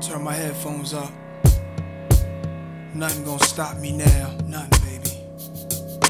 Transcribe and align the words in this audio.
Turn 0.00 0.24
my 0.24 0.32
headphones 0.32 0.94
up. 0.94 1.10
Nothing 2.94 3.24
gonna 3.24 3.44
stop 3.44 3.76
me 3.76 3.92
now. 3.92 4.34
Nothing, 4.46 4.98
baby. 4.98 5.16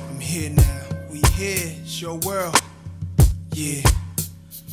I'm 0.09 0.21
here 0.21 0.51
now. 0.51 0.82
We 1.11 1.21
here. 1.35 1.74
It's 1.82 2.00
your 2.00 2.16
world. 2.18 2.54
Yeah. 3.53 3.82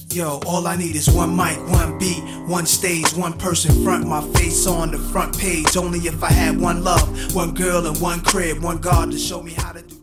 Yo, 0.10 0.40
all 0.46 0.68
I 0.68 0.76
need 0.76 0.96
is 0.96 1.10
one 1.10 1.36
mic, 1.36 1.58
one 1.70 1.98
beat, 1.98 2.24
one 2.48 2.68
stage, 2.68 3.12
one 3.16 3.34
person 3.34 3.84
front, 3.84 4.08
my 4.08 4.22
face 4.34 4.68
on 4.68 4.92
the 4.92 5.00
front 5.00 5.36
page. 5.38 5.76
Only 5.76 6.00
if 6.00 6.24
I 6.24 6.32
had 6.32 6.62
one 6.62 6.84
love, 6.84 7.36
one 7.36 7.56
girl, 7.56 7.88
and 7.88 8.00
one 8.00 8.22
crib, 8.22 8.62
one 8.62 8.78
God 8.78 9.12
to 9.12 9.18
show 9.18 9.42
me 9.42 9.54
how 9.54 9.72
to 9.72 9.82
do. 9.82 9.97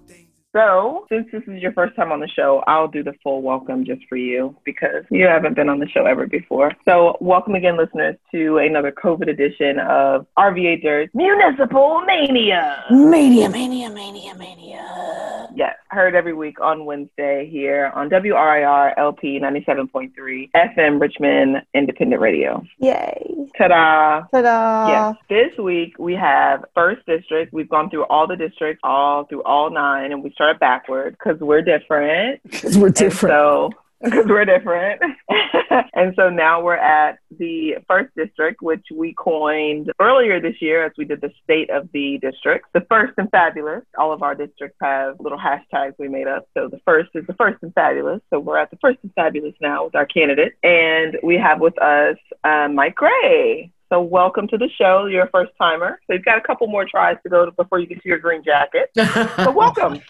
So, 0.54 1.04
since 1.08 1.26
this 1.32 1.42
is 1.48 1.60
your 1.60 1.72
first 1.72 1.96
time 1.96 2.12
on 2.12 2.20
the 2.20 2.28
show, 2.28 2.62
I'll 2.68 2.86
do 2.86 3.02
the 3.02 3.14
full 3.24 3.42
welcome 3.42 3.84
just 3.84 4.02
for 4.08 4.14
you 4.14 4.54
because 4.64 5.04
you 5.10 5.26
haven't 5.26 5.56
been 5.56 5.68
on 5.68 5.80
the 5.80 5.88
show 5.88 6.06
ever 6.06 6.28
before. 6.28 6.70
So, 6.84 7.16
welcome 7.20 7.56
again, 7.56 7.76
listeners, 7.76 8.14
to 8.30 8.58
another 8.58 8.92
COVID 8.92 9.28
edition 9.28 9.80
of 9.80 10.28
RVA 10.38 10.80
Dirt's 10.80 11.12
Municipal 11.12 12.02
Mania. 12.02 12.84
Mania, 12.88 13.48
mania, 13.48 13.90
mania, 13.90 14.36
mania. 14.36 15.48
Yes, 15.56 15.74
heard 15.94 16.14
every 16.14 16.34
week 16.34 16.60
on 16.60 16.84
Wednesday 16.84 17.48
here 17.50 17.92
on 17.94 18.10
WRIR 18.10 18.94
LP 18.98 19.38
97.3 19.40 20.50
FM 20.54 21.00
Richmond 21.00 21.62
Independent 21.72 22.20
Radio. 22.20 22.62
Yay. 22.78 23.24
Ta-da! 23.56 24.22
Ta-da. 24.32 24.88
Yes. 24.88 25.16
This 25.28 25.58
week 25.58 25.94
we 25.98 26.14
have 26.14 26.64
first 26.74 27.06
district. 27.06 27.52
We've 27.52 27.68
gone 27.68 27.90
through 27.90 28.04
all 28.06 28.26
the 28.26 28.36
districts, 28.36 28.80
all 28.82 29.24
through 29.24 29.44
all 29.44 29.70
nine, 29.70 30.10
and 30.12 30.22
we 30.22 30.32
started 30.32 30.58
backward 30.58 31.16
because 31.18 31.40
we're 31.40 31.62
different. 31.62 32.40
Because 32.50 32.76
we're 32.78 32.86
And 32.86 32.94
different. 32.96 33.32
so, 33.32 33.70
because 34.04 34.26
we're 34.26 34.44
different. 34.44 35.00
and 35.94 36.14
so 36.16 36.28
now 36.28 36.62
we're 36.62 36.76
at 36.76 37.18
the 37.38 37.76
first 37.88 38.14
district, 38.16 38.62
which 38.62 38.84
we 38.94 39.14
coined 39.14 39.90
earlier 40.00 40.40
this 40.40 40.60
year 40.60 40.84
as 40.84 40.92
we 40.96 41.04
did 41.04 41.20
the 41.20 41.32
state 41.42 41.70
of 41.70 41.88
the 41.92 42.18
districts. 42.18 42.68
The 42.72 42.82
first 42.88 43.14
and 43.18 43.30
fabulous. 43.30 43.82
All 43.98 44.12
of 44.12 44.22
our 44.22 44.34
districts 44.34 44.76
have 44.80 45.18
little 45.20 45.38
hashtags 45.38 45.94
we 45.98 46.08
made 46.08 46.26
up. 46.26 46.48
So 46.54 46.68
the 46.68 46.80
first 46.84 47.10
is 47.14 47.26
the 47.26 47.34
first 47.34 47.62
and 47.62 47.72
fabulous. 47.74 48.20
So 48.30 48.38
we're 48.38 48.58
at 48.58 48.70
the 48.70 48.78
first 48.80 48.98
and 49.02 49.12
fabulous 49.14 49.54
now 49.60 49.84
with 49.84 49.94
our 49.94 50.06
candidate. 50.06 50.54
And 50.62 51.18
we 51.22 51.36
have 51.36 51.60
with 51.60 51.80
us 51.80 52.16
uh, 52.44 52.68
Mike 52.68 52.96
Gray. 52.96 53.72
So 53.90 54.02
welcome 54.02 54.48
to 54.48 54.58
the 54.58 54.68
show. 54.76 55.06
You're 55.06 55.24
a 55.24 55.30
first 55.30 55.52
timer. 55.60 56.00
So 56.06 56.14
you've 56.14 56.24
got 56.24 56.38
a 56.38 56.40
couple 56.40 56.66
more 56.66 56.84
tries 56.84 57.16
to 57.22 57.28
go 57.28 57.50
before 57.50 57.78
you 57.78 57.86
get 57.86 58.02
to 58.02 58.08
your 58.08 58.18
green 58.18 58.42
jacket. 58.42 58.90
So 58.96 59.50
welcome. 59.56 60.00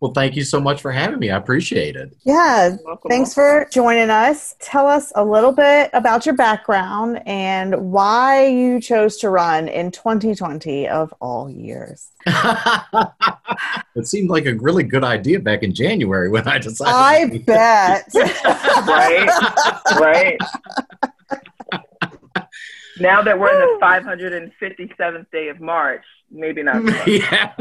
Well, 0.00 0.12
thank 0.12 0.36
you 0.36 0.44
so 0.44 0.60
much 0.60 0.82
for 0.82 0.92
having 0.92 1.18
me. 1.18 1.30
I 1.30 1.36
appreciate 1.36 1.96
it. 1.96 2.14
yeah. 2.24 2.76
welcome 2.84 3.08
Thanks 3.08 3.32
for 3.32 3.66
joining 3.72 4.10
us. 4.10 4.54
Tell 4.60 4.86
us 4.86 5.10
a 5.14 5.24
little 5.24 5.52
bit 5.52 5.88
about 5.94 6.26
your 6.26 6.34
background 6.34 7.22
and 7.24 7.92
why 7.92 8.46
you 8.46 8.78
chose 8.80 9.16
to 9.18 9.30
run 9.30 9.68
in 9.68 9.90
2020 9.90 10.88
of 10.88 11.14
all 11.20 11.48
years. 11.48 12.10
it 12.26 14.06
seemed 14.06 14.28
like 14.28 14.44
a 14.44 14.54
really 14.54 14.82
good 14.82 15.04
idea 15.04 15.40
back 15.40 15.62
in 15.62 15.74
January 15.74 16.28
when 16.28 16.46
I 16.46 16.58
decided. 16.58 16.94
I 16.94 17.38
bet. 17.46 18.10
right? 18.86 19.28
right? 19.98 21.12
Now 23.00 23.22
that 23.22 23.38
we're 23.38 23.52
in 23.52 23.78
the 23.78 24.50
557th 24.60 25.30
day 25.30 25.48
of 25.48 25.60
March, 25.60 26.04
maybe 26.30 26.62
not. 26.62 26.82
yeah. 27.06 27.52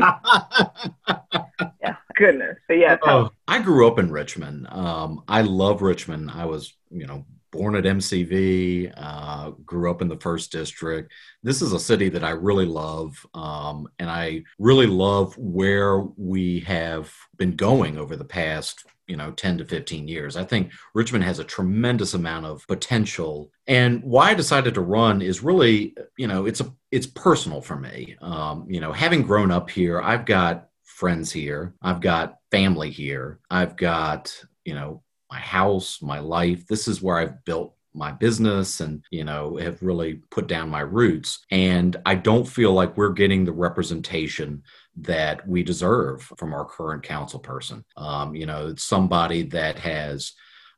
yeah, 1.82 1.96
goodness. 2.16 2.58
But 2.68 2.76
yeah, 2.76 2.98
Oh, 3.04 3.32
I 3.48 3.62
grew 3.62 3.88
up 3.88 4.00
in 4.00 4.12
Richmond. 4.12 4.68
Um, 4.70 5.24
I 5.28 5.42
love 5.42 5.82
Richmond. 5.82 6.32
I 6.32 6.46
was, 6.46 6.74
you 6.90 7.06
know, 7.06 7.26
born 7.52 7.76
at 7.76 7.86
MCV, 7.86 8.94
uh, 8.98 9.52
grew 9.66 9.90
up 9.90 10.02
in 10.02 10.10
the 10.10 10.18
first 10.18 10.52
district. 10.52 11.12
This 11.42 11.62
is 11.62 11.72
a 11.72 11.80
city 11.80 12.10
that 12.10 12.24
I 12.24 12.32
really 12.32 12.66
love. 12.66 13.26
Um, 13.34 13.88
and 13.98 14.10
I 14.10 14.44
really 14.60 14.88
love 14.88 15.38
where 15.38 16.00
we 16.00 16.60
have 16.62 17.14
been 17.38 17.56
going 17.56 17.98
over 17.98 18.16
the 18.16 18.26
past, 18.26 18.86
you 19.08 19.16
know, 19.16 19.32
10 19.32 19.60
to 19.60 19.66
15 19.66 20.08
years. 20.08 20.36
I 20.36 20.44
think 20.44 20.72
Richmond 20.94 21.24
has 21.24 21.40
a 21.40 21.44
tremendous 21.44 22.14
amount 22.14 22.46
of 22.46 22.66
potential. 22.68 23.52
And 23.68 24.04
why 24.04 24.32
I 24.32 24.34
decided 24.34 24.74
to 24.76 24.82
run 24.82 25.22
is 25.22 25.44
really, 25.44 25.96
you 26.18 26.28
know, 26.28 26.46
it's 26.46 26.62
a, 26.62 26.74
it's 26.92 27.08
personal 27.08 27.62
for 27.62 27.76
me. 27.76 28.16
Um, 28.22 28.66
you 28.70 28.80
know, 28.80 28.92
having 28.92 29.24
grown 29.24 29.52
up 29.52 29.70
here, 29.70 30.02
I've 30.02 30.26
got 30.26 30.70
friends 30.84 31.32
here. 31.32 31.76
I've 31.82 32.02
got 32.02 32.38
family 32.52 32.90
here. 32.90 33.40
I've 33.50 33.76
got, 33.76 34.34
you 34.64 34.74
know, 34.74 35.04
my 35.30 35.40
house, 35.40 36.02
my 36.02 36.20
life. 36.20 36.66
This 36.68 36.88
is 36.88 37.02
where 37.02 37.18
I've 37.18 37.44
built 37.46 37.76
my 37.94 38.12
business 38.12 38.82
and, 38.82 39.04
you 39.10 39.24
know, 39.24 39.58
have 39.58 39.82
really 39.82 40.22
put 40.32 40.48
down 40.48 40.70
my 40.70 40.82
roots. 40.82 41.46
And 41.52 41.96
I 42.06 42.16
don't 42.16 42.48
feel 42.48 42.74
like 42.74 42.98
we're 42.98 43.14
getting 43.14 43.46
the 43.46 43.54
representation 43.54 44.64
that 44.98 45.48
we 45.48 45.64
deserve 45.64 46.24
from 46.38 46.54
our 46.54 46.66
current 46.66 47.04
council 47.04 47.40
person. 47.40 47.84
Um, 47.98 48.36
you 48.36 48.46
know, 48.46 48.76
somebody 48.76 49.44
that 49.44 49.78
has 49.80 50.34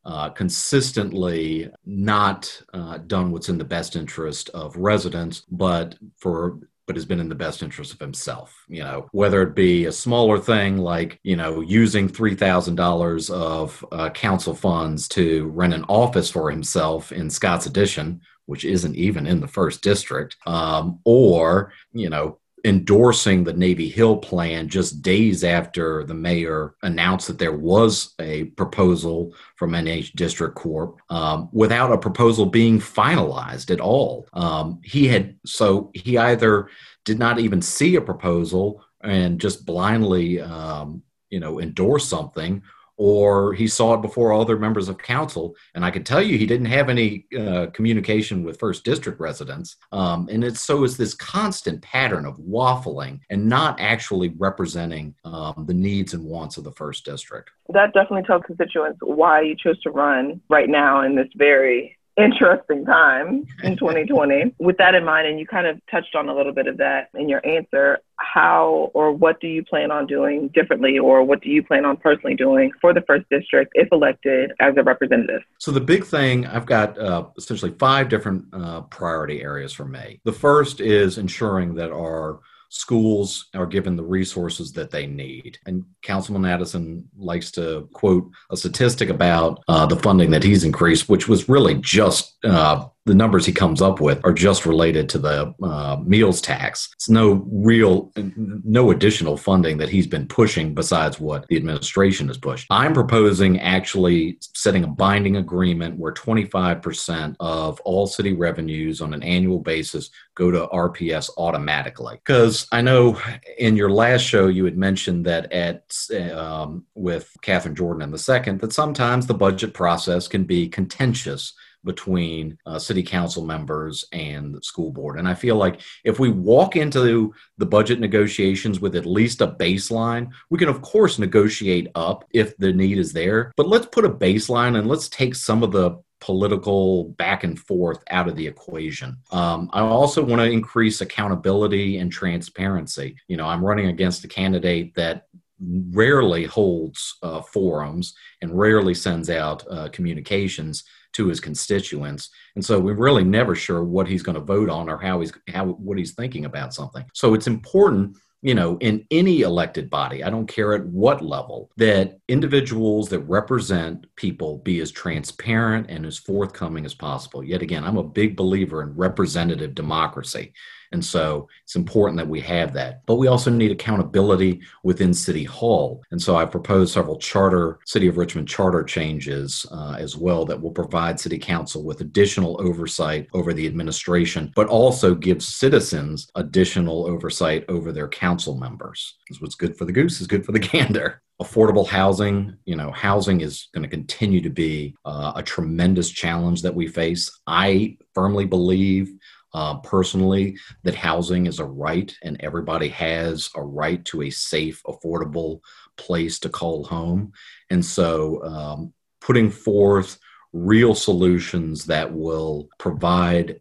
uh, 0.05 0.29
consistently 0.29 1.69
not 1.85 2.61
uh, 2.73 2.97
done 2.99 3.31
what's 3.31 3.49
in 3.49 3.57
the 3.57 3.65
best 3.65 3.95
interest 3.95 4.49
of 4.49 4.75
residents, 4.77 5.43
but 5.51 5.95
for 6.17 6.59
but 6.87 6.95
has 6.95 7.05
been 7.05 7.19
in 7.19 7.27
the 7.27 7.35
best 7.35 7.61
interest 7.61 7.93
of 7.93 7.99
himself. 7.99 8.63
You 8.69 8.83
know, 8.83 9.09
whether 9.11 9.41
it 9.41 9.53
be 9.53 9.85
a 9.85 9.91
smaller 9.91 10.39
thing 10.39 10.77
like 10.77 11.19
you 11.23 11.35
know 11.35 11.59
using 11.59 12.07
three 12.07 12.35
thousand 12.35 12.75
dollars 12.75 13.29
of 13.29 13.85
uh, 13.91 14.09
council 14.11 14.55
funds 14.55 15.07
to 15.09 15.47
rent 15.47 15.73
an 15.73 15.83
office 15.89 16.29
for 16.29 16.49
himself 16.49 17.11
in 17.11 17.29
Scott's 17.29 17.65
Addition, 17.65 18.21
which 18.45 18.63
isn't 18.63 18.95
even 18.95 19.27
in 19.27 19.41
the 19.41 19.47
first 19.47 19.83
district, 19.83 20.37
um, 20.45 20.99
or 21.03 21.73
you 21.91 22.09
know 22.09 22.39
endorsing 22.67 23.45
the 23.45 23.53
Navy 23.53 23.87
Hill 23.87 24.17
plan 24.17 24.67
just 24.67 25.01
days 25.01 25.45
after 25.45 26.03
the 26.03 26.13
mayor 26.13 26.75
announced 26.83 27.27
that 27.27 27.39
there 27.39 27.55
was 27.55 28.13
a 28.19 28.43
proposal 28.43 29.33
from 29.55 29.71
NH 29.71 30.11
District 30.15 30.53
Corp 30.53 30.99
um, 31.09 31.47
without 31.53 31.93
a 31.93 31.97
proposal 31.97 32.45
being 32.45 32.77
finalized 32.77 33.71
at 33.71 33.79
all. 33.79 34.27
Um, 34.33 34.81
he 34.83 35.07
had, 35.07 35.37
so 35.45 35.91
he 35.93 36.17
either 36.17 36.67
did 37.05 37.17
not 37.17 37.39
even 37.39 37.61
see 37.61 37.95
a 37.95 38.01
proposal 38.01 38.83
and 39.01 39.39
just 39.39 39.65
blindly, 39.65 40.41
um, 40.41 41.03
you 41.29 41.39
know, 41.39 41.61
endorse 41.61 42.05
something. 42.05 42.61
Or 42.97 43.53
he 43.53 43.67
saw 43.67 43.93
it 43.93 44.01
before 44.01 44.33
other 44.33 44.57
members 44.57 44.89
of 44.89 44.97
council, 44.97 45.55
and 45.75 45.85
I 45.85 45.91
can 45.91 46.03
tell 46.03 46.21
you 46.21 46.37
he 46.37 46.45
didn't 46.45 46.65
have 46.67 46.89
any 46.89 47.25
uh, 47.37 47.67
communication 47.67 48.43
with 48.43 48.59
first 48.59 48.83
district 48.83 49.19
residents. 49.19 49.77
Um, 49.91 50.27
and 50.31 50.43
it's 50.43 50.61
so 50.61 50.83
is 50.83 50.97
this 50.97 51.13
constant 51.13 51.81
pattern 51.81 52.25
of 52.25 52.37
waffling 52.37 53.19
and 53.29 53.47
not 53.47 53.79
actually 53.79 54.29
representing 54.37 55.15
um, 55.25 55.65
the 55.67 55.73
needs 55.73 56.13
and 56.13 56.23
wants 56.23 56.57
of 56.57 56.63
the 56.63 56.71
first 56.71 57.05
district. 57.05 57.51
that 57.73 57.93
definitely 57.93 58.23
tells 58.23 58.43
constituents 58.45 58.99
why 59.01 59.41
you 59.41 59.55
chose 59.55 59.79
to 59.81 59.91
run 59.91 60.41
right 60.49 60.69
now 60.69 61.01
in 61.01 61.15
this 61.15 61.29
very 61.35 61.96
interesting 62.17 62.85
time 62.85 63.45
in 63.63 63.77
2020. 63.77 64.55
With 64.59 64.77
that 64.77 64.95
in 64.95 65.05
mind, 65.05 65.27
and 65.27 65.39
you 65.39 65.45
kind 65.45 65.67
of 65.67 65.79
touched 65.89 66.15
on 66.15 66.29
a 66.29 66.35
little 66.35 66.53
bit 66.53 66.67
of 66.67 66.77
that 66.77 67.09
in 67.13 67.29
your 67.29 67.45
answer, 67.45 67.99
how 68.17 68.91
or 68.93 69.11
what 69.11 69.39
do 69.39 69.47
you 69.47 69.63
plan 69.63 69.91
on 69.91 70.07
doing 70.07 70.49
differently, 70.49 70.97
or 70.97 71.23
what 71.23 71.41
do 71.41 71.49
you 71.49 71.63
plan 71.63 71.85
on 71.85 71.97
personally 71.97 72.35
doing 72.35 72.71
for 72.81 72.93
the 72.93 73.01
first 73.01 73.25
district 73.29 73.71
if 73.75 73.87
elected 73.91 74.51
as 74.59 74.75
a 74.77 74.83
representative? 74.83 75.41
So 75.59 75.71
the 75.71 75.81
big 75.81 76.03
thing, 76.03 76.45
I've 76.45 76.65
got 76.65 76.97
uh, 76.97 77.25
essentially 77.37 77.73
five 77.77 78.09
different 78.09 78.45
uh, 78.51 78.81
priority 78.81 79.41
areas 79.41 79.71
for 79.71 79.85
me. 79.85 80.19
The 80.23 80.33
first 80.33 80.81
is 80.81 81.17
ensuring 81.17 81.75
that 81.75 81.91
our 81.91 82.39
schools 82.69 83.47
are 83.53 83.65
given 83.65 83.95
the 83.95 84.03
resources 84.03 84.71
that 84.73 84.91
they 84.91 85.05
need. 85.05 85.57
And 85.65 85.85
Councilman 86.01 86.45
Addison 86.45 87.07
likes 87.17 87.51
to 87.51 87.87
quote 87.93 88.29
a 88.51 88.57
statistic 88.57 89.09
about 89.09 89.63
uh, 89.67 89.85
the 89.85 89.95
funding 89.95 90.31
that 90.31 90.43
he's 90.43 90.63
increased, 90.63 91.09
which 91.09 91.27
was 91.27 91.49
really 91.49 91.75
just 91.75 92.37
uh, 92.43 92.87
the 93.07 93.15
numbers 93.15 93.45
he 93.45 93.53
comes 93.53 93.81
up 93.81 94.01
with 94.01 94.19
are 94.25 94.33
just 94.33 94.65
related 94.65 95.07
to 95.09 95.17
the 95.17 95.53
uh, 95.63 95.97
meals 96.03 96.41
tax. 96.41 96.89
It's 96.93 97.09
no 97.09 97.45
real, 97.49 98.11
no 98.35 98.91
additional 98.91 99.37
funding 99.37 99.77
that 99.77 99.87
he's 99.87 100.07
been 100.07 100.27
pushing 100.27 100.75
besides 100.75 101.17
what 101.17 101.47
the 101.47 101.55
administration 101.55 102.27
has 102.27 102.37
pushed. 102.37 102.67
I'm 102.69 102.93
proposing 102.93 103.61
actually 103.61 104.39
setting 104.53 104.83
a 104.83 104.87
binding 104.87 105.37
agreement 105.37 105.97
where 105.97 106.13
25% 106.13 107.37
of 107.39 107.79
all 107.81 108.07
city 108.07 108.33
revenues 108.33 108.99
on 108.99 109.13
an 109.13 109.23
annual 109.23 109.59
basis 109.59 110.09
go 110.35 110.51
to 110.51 110.67
RPS 110.67 111.29
automatically. 111.37 112.15
Because 112.15 112.67
I 112.73 112.81
know 112.81 113.19
in 113.57 113.77
your 113.77 113.89
last 113.89 114.21
show 114.21 114.47
you 114.47 114.65
had 114.65 114.77
mentioned 114.77 115.25
that 115.25 115.51
at 115.53 115.95
um, 116.35 116.85
with 116.93 117.35
Catherine 117.41 117.75
Jordan 117.75 118.01
and 118.01 118.13
the 118.13 118.17
second 118.17 118.59
that 118.59 118.73
sometimes 118.73 119.27
the 119.27 119.33
budget 119.33 119.73
process 119.73 120.27
can 120.27 120.43
be 120.43 120.67
contentious 120.67 121.53
between 121.87 122.55
uh, 122.67 122.77
city 122.77 123.01
council 123.01 123.43
members 123.43 124.05
and 124.11 124.53
the 124.53 124.61
school 124.61 124.91
board. 124.91 125.17
And 125.17 125.27
I 125.27 125.33
feel 125.33 125.55
like 125.55 125.81
if 126.03 126.19
we 126.19 126.29
walk 126.29 126.75
into 126.75 127.33
the 127.57 127.65
budget 127.65 127.99
negotiations 127.99 128.79
with 128.79 128.95
at 128.95 129.07
least 129.07 129.41
a 129.41 129.47
baseline, 129.47 130.29
we 130.51 130.59
can, 130.59 130.69
of 130.69 130.83
course, 130.83 131.17
negotiate 131.17 131.87
up 131.95 132.25
if 132.31 132.55
the 132.57 132.71
need 132.71 132.99
is 132.99 133.13
there. 133.13 133.51
But 133.57 133.67
let's 133.67 133.87
put 133.87 134.05
a 134.05 134.09
baseline 134.09 134.77
and 134.77 134.87
let's 134.87 135.09
take 135.09 135.33
some 135.33 135.63
of 135.63 135.71
the 135.71 135.99
political 136.19 137.09
back 137.17 137.43
and 137.43 137.59
forth 137.59 138.03
out 138.09 138.27
of 138.27 138.35
the 138.35 138.47
equation. 138.47 139.17
Um, 139.31 139.69
I 139.73 139.81
also 139.81 140.23
want 140.23 140.41
to 140.41 140.49
increase 140.49 141.01
accountability 141.01 141.97
and 141.97 142.11
transparency. 142.11 143.15
You 143.27 143.37
know, 143.37 143.47
I'm 143.47 143.63
running 143.63 143.87
against 143.87 144.23
a 144.23 144.27
candidate 144.27 144.95
that 144.95 145.27
rarely 145.59 146.45
holds 146.45 147.17
uh, 147.23 147.41
forums 147.41 148.13
and 148.41 148.57
rarely 148.57 148.93
sends 148.93 149.29
out 149.29 149.65
uh, 149.69 149.89
communications 149.89 150.83
to 151.17 151.27
his 151.27 151.39
constituents 151.39 152.29
and 152.55 152.63
so 152.63 152.79
we're 152.79 152.93
really 152.93 153.23
never 153.23 153.53
sure 153.53 153.83
what 153.83 154.07
he's 154.07 154.23
going 154.23 154.35
to 154.35 154.41
vote 154.41 154.69
on 154.69 154.89
or 154.89 154.97
how 154.97 155.19
he's 155.19 155.33
how 155.53 155.65
what 155.65 155.97
he's 155.97 156.13
thinking 156.13 156.45
about 156.45 156.73
something 156.73 157.05
so 157.13 157.33
it's 157.33 157.47
important 157.47 158.15
you 158.41 158.53
know, 158.53 158.77
in 158.79 159.05
any 159.09 159.41
elected 159.41 159.89
body, 159.89 160.23
I 160.23 160.29
don't 160.29 160.47
care 160.47 160.73
at 160.73 160.85
what 160.85 161.21
level, 161.21 161.71
that 161.77 162.19
individuals 162.27 163.09
that 163.09 163.19
represent 163.21 164.05
people 164.15 164.59
be 164.59 164.79
as 164.79 164.91
transparent 164.91 165.89
and 165.89 166.05
as 166.05 166.19
forthcoming 166.19 166.85
as 166.85 166.93
possible. 166.93 167.43
Yet 167.43 167.63
again, 167.63 167.83
I'm 167.83 167.97
a 167.97 168.03
big 168.03 168.35
believer 168.35 168.83
in 168.83 168.95
representative 168.95 169.73
democracy. 169.73 170.53
And 170.91 171.03
so 171.03 171.47
it's 171.63 171.75
important 171.75 172.17
that 172.17 172.27
we 172.27 172.41
have 172.41 172.73
that. 172.73 173.05
But 173.05 173.15
we 173.15 173.27
also 173.27 173.51
need 173.51 173.71
accountability 173.71 174.61
within 174.83 175.13
City 175.13 175.43
Hall. 175.43 176.03
And 176.11 176.21
so 176.21 176.35
I 176.35 176.45
proposed 176.45 176.93
several 176.93 177.17
charter, 177.17 177.79
City 177.85 178.07
of 178.07 178.17
Richmond 178.17 178.47
charter 178.47 178.83
changes 178.83 179.65
uh, 179.71 179.95
as 179.97 180.17
well 180.17 180.45
that 180.45 180.61
will 180.61 180.71
provide 180.71 181.19
City 181.19 181.37
Council 181.37 181.83
with 181.83 182.01
additional 182.01 182.59
oversight 182.61 183.27
over 183.33 183.53
the 183.53 183.67
administration, 183.67 184.51
but 184.55 184.67
also 184.67 185.15
give 185.15 185.41
citizens 185.43 186.29
additional 186.35 187.05
oversight 187.05 187.65
over 187.67 187.91
their 187.91 188.07
council 188.07 188.55
members. 188.55 189.17
Because 189.23 189.41
what's 189.41 189.55
good 189.55 189.77
for 189.77 189.85
the 189.85 189.91
goose 189.91 190.21
is 190.21 190.27
good 190.27 190.45
for 190.45 190.51
the 190.51 190.59
gander 190.67 191.21
affordable 191.41 191.87
housing 191.87 192.55
you 192.65 192.75
know 192.75 192.91
housing 192.91 193.41
is 193.41 193.67
going 193.73 193.83
to 193.83 193.89
continue 193.89 194.41
to 194.41 194.49
be 194.49 194.95
uh, 195.05 195.33
a 195.35 195.43
tremendous 195.43 196.09
challenge 196.09 196.63
that 196.63 196.73
we 196.73 196.87
face 196.87 197.39
i 197.45 197.95
firmly 198.15 198.45
believe 198.45 199.13
uh, 199.57 199.75
personally 199.77 200.55
that 200.83 200.93
housing 200.93 201.47
is 201.47 201.57
a 201.57 201.65
right 201.65 202.15
and 202.21 202.37
everybody 202.41 202.89
has 202.89 203.49
a 203.55 203.61
right 203.61 204.05
to 204.05 204.21
a 204.21 204.29
safe, 204.29 204.83
affordable 204.85 205.61
place 205.97 206.37
to 206.37 206.47
call 206.47 206.83
home. 206.83 207.31
And 207.71 207.83
so 207.83 208.43
um, 208.43 208.93
putting 209.19 209.49
forth 209.49 210.19
real 210.53 210.93
solutions 210.93 211.85
that 211.85 212.13
will 212.13 212.69
provide 212.77 213.59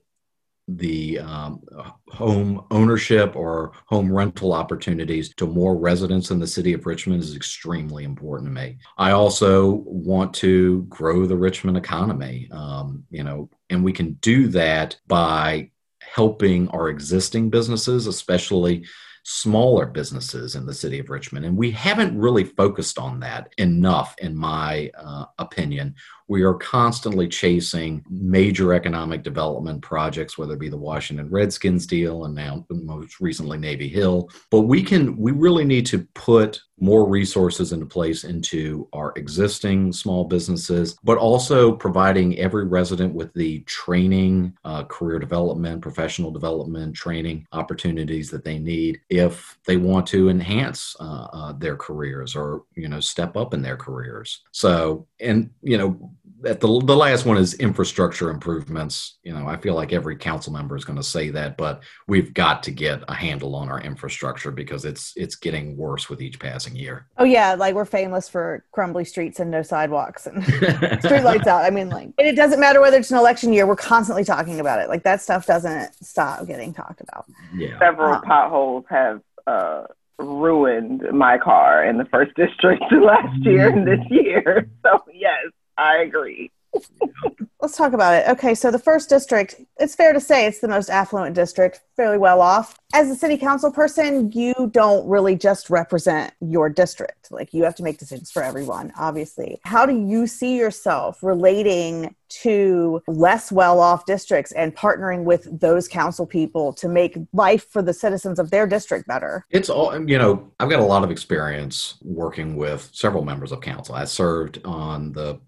the 0.69 1.19
um, 1.21 1.63
home 2.09 2.67
ownership 2.71 3.35
or 3.35 3.73
home 3.87 4.13
rental 4.13 4.53
opportunities 4.53 5.33
to 5.37 5.47
more 5.47 5.79
residents 5.79 6.31
in 6.31 6.39
the 6.41 6.47
city 6.47 6.75
of 6.75 6.85
Richmond 6.85 7.23
is 7.23 7.37
extremely 7.37 8.05
important 8.05 8.49
to 8.49 8.53
me. 8.53 8.77
I 8.99 9.13
also 9.13 9.85
want 9.87 10.35
to 10.35 10.83
grow 10.91 11.25
the 11.25 11.37
Richmond 11.37 11.79
economy, 11.79 12.49
um, 12.51 13.05
you 13.11 13.25
know, 13.25 13.49
and 13.71 13.83
we 13.83 13.93
can 13.93 14.15
do 14.15 14.49
that 14.49 14.99
by 15.07 15.71
helping 16.17 16.67
our 16.69 16.89
existing 16.89 17.51
businesses, 17.51 18.07
especially 18.07 18.87
smaller 19.23 19.85
businesses 19.85 20.55
in 20.55 20.65
the 20.65 20.73
city 20.73 20.99
of 20.99 21.11
Richmond. 21.11 21.45
And 21.45 21.59
we 21.59 21.71
haven't 21.73 22.19
really 22.19 22.45
focused 22.45 22.99
on 22.99 23.21
that 23.21 23.53
enough, 23.59 24.15
in 24.19 24.35
my 24.35 24.91
uh, 24.97 25.27
opinion. 25.39 25.95
We 26.29 26.43
are 26.43 26.55
constantly 26.55 27.29
chasing 27.29 28.05
major 28.09 28.75
economic 28.75 29.23
development 29.23 29.83
projects, 29.83 30.37
whether 30.37 30.55
it 30.55 30.61
be 30.61 30.69
the 30.69 30.77
Washington 30.77 31.31
Redskins 31.31 31.87
deal 31.87 32.25
and 32.25 32.35
now 32.35 32.67
most 32.71 33.21
recently 33.21 33.59
Navy 33.59 33.89
Hill. 33.89 34.31
But 34.51 34.63
we 34.63 34.83
can, 34.83 35.17
we 35.17 35.33
really 35.33 35.65
need 35.65 35.87
to 35.87 36.07
put 36.15 36.61
more 36.79 37.09
resources 37.09 37.73
into 37.73 37.87
place 37.87 38.25
into 38.25 38.89
our 38.93 39.13
existing 39.17 39.93
small 39.93 40.25
businesses, 40.25 40.97
but 41.03 41.17
also 41.17 41.73
providing 41.73 42.39
every 42.39 42.67
resident 42.67 43.15
with 43.15 43.33
the 43.33 43.61
training, 43.61 44.53
uh, 44.65 44.85
career 44.85 45.19
development, 45.19 45.81
professional 45.81 46.31
development, 46.31 46.95
training 46.95 47.47
opportunities 47.53 48.31
that 48.31 48.45
they 48.45 48.59
need 48.59 49.01
if 49.09 49.59
they 49.67 49.77
want 49.77 50.07
to 50.07 50.29
enhance 50.29 50.95
uh, 51.01 51.29
uh, 51.33 51.53
their 51.53 51.77
careers 51.77 52.37
or 52.37 52.65
you 52.75 52.89
know 52.89 53.01
step 53.01 53.37
up 53.37 53.55
in 53.55 53.63
their 53.63 53.77
careers. 53.77 54.43
So, 54.53 55.07
and 55.21 55.51
you 55.63 55.79
know, 55.79 56.11
at 56.45 56.61
the 56.61 56.81
the 56.81 56.97
last 56.97 57.25
one 57.25 57.37
is 57.37 57.55
infrastructure 57.55 58.31
improvements. 58.31 59.19
You 59.23 59.33
know, 59.33 59.47
I 59.47 59.57
feel 59.57 59.75
like 59.75 59.93
every 59.93 60.17
council 60.17 60.53
member 60.53 60.77
is 60.77 60.85
going 60.85 60.99
to 60.99 61.03
say 61.03 61.31
that, 61.31 61.57
but 61.57 61.83
we've 62.07 62.35
got 62.35 62.63
to 62.65 62.71
get 62.71 63.03
a 63.09 63.15
handle 63.15 63.55
on 63.55 63.69
our 63.71 63.81
infrastructure 63.81 64.51
because 64.51 64.85
it's 64.85 65.13
it's 65.17 65.37
getting 65.37 65.77
worse 65.77 66.11
with 66.11 66.21
each 66.21 66.39
passing 66.39 66.77
year. 66.77 67.07
Oh 67.17 67.25
yeah, 67.25 67.55
like 67.55 67.75
we're 67.75 67.85
famous 67.85 68.29
for 68.29 68.65
crumbly 68.73 69.05
streets 69.05 69.41
and 69.41 69.51
no 69.51 69.63
sidewalks 69.63 70.27
and 70.27 70.45
street 71.03 71.23
lights 71.23 71.47
out. 71.47 71.65
I 71.65 71.71
mean, 71.71 71.89
like 71.89 72.11
it 72.19 72.37
doesn't 72.37 72.61
matter 72.61 72.81
whether 72.81 72.99
it's 72.99 73.11
an 73.11 73.19
election 73.19 73.53
year, 73.53 73.67
we're 73.67 73.77
constantly 73.77 74.25
talking 74.25 74.61
about 74.61 74.81
it. 74.81 74.89
Like 74.89 75.05
that 75.05 75.23
stuff 75.23 75.47
doesn't 75.47 75.95
stop 76.05 76.47
getting 76.47 76.75
talked 76.75 77.01
about. 77.01 77.27
Yeah. 77.55 77.79
Several 77.79 78.15
um, 78.15 78.23
potholes 78.23 78.85
have 78.91 79.21
uh 79.47 79.85
ruined 80.19 81.03
my 81.13 81.39
car 81.39 81.85
in 81.85 81.99
the 81.99 82.05
first 82.07 82.35
district 82.37 82.85
last 82.93 83.45
year 83.45 83.69
and 83.69 83.87
this 83.87 84.01
year. 84.11 84.69
So 84.83 85.03
yes, 85.13 85.53
I 85.79 85.99
agree. 85.99 86.51
Let's 87.61 87.77
talk 87.77 87.95
about 87.95 88.15
it. 88.15 88.29
Okay, 88.29 88.55
so 88.55 88.71
the 88.71 88.79
first 88.79 89.09
district, 89.09 89.61
it's 89.79 89.95
fair 89.95 90.13
to 90.13 90.21
say 90.21 90.47
it's 90.47 90.61
the 90.61 90.69
most 90.69 90.91
affluent 90.91 91.35
district, 91.35 91.81
fairly 91.97 92.19
well 92.19 92.43
off. 92.43 92.79
As 92.95 93.11
a 93.11 93.15
city 93.17 93.39
council 93.39 93.73
person, 93.73 94.31
you 94.33 94.71
don't 94.73 95.09
really 95.09 95.37
just 95.37 95.71
represent 95.71 96.33
your 96.41 96.69
district. 96.69 97.33
Like 97.33 97.55
you 97.55 97.65
have 97.65 97.75
to 97.77 97.83
make 97.83 97.99
decisions 97.99 98.31
for 98.31 98.43
everyone, 98.43 98.93
obviously. 98.99 99.59
How 99.65 99.87
do 99.87 99.99
you 99.99 100.27
see 100.27 100.57
yourself 100.57 101.23
relating 101.23 102.15
to 102.29 103.01
less 103.09 103.51
well 103.51 103.81
off 103.81 104.05
districts 104.05 104.53
and 104.53 104.77
partnering 104.77 105.25
with 105.25 105.61
those 105.61 105.89
council 105.89 106.27
people 106.27 106.73
to 106.75 106.89
make 106.89 107.17
life 107.33 107.69
for 107.71 107.83
the 107.83 107.95
citizens 107.95 108.39
of 108.39 108.51
their 108.51 108.67
district 108.67 109.09
better? 109.09 109.45
It's 109.51 109.71
all, 109.71 109.99
you 110.09 110.19
know, 110.19 110.53
I've 110.61 110.71
got 110.71 110.81
a 110.81 110.85
lot 110.85 111.05
of 111.05 111.11
experience 111.11 111.97
working 112.03 112.57
with 112.57 112.91
several 112.93 113.25
members 113.25 113.51
of 113.51 113.61
council. 113.61 113.95
I 113.95 114.05
served 114.05 114.61
on 114.65 115.13
the 115.13 115.41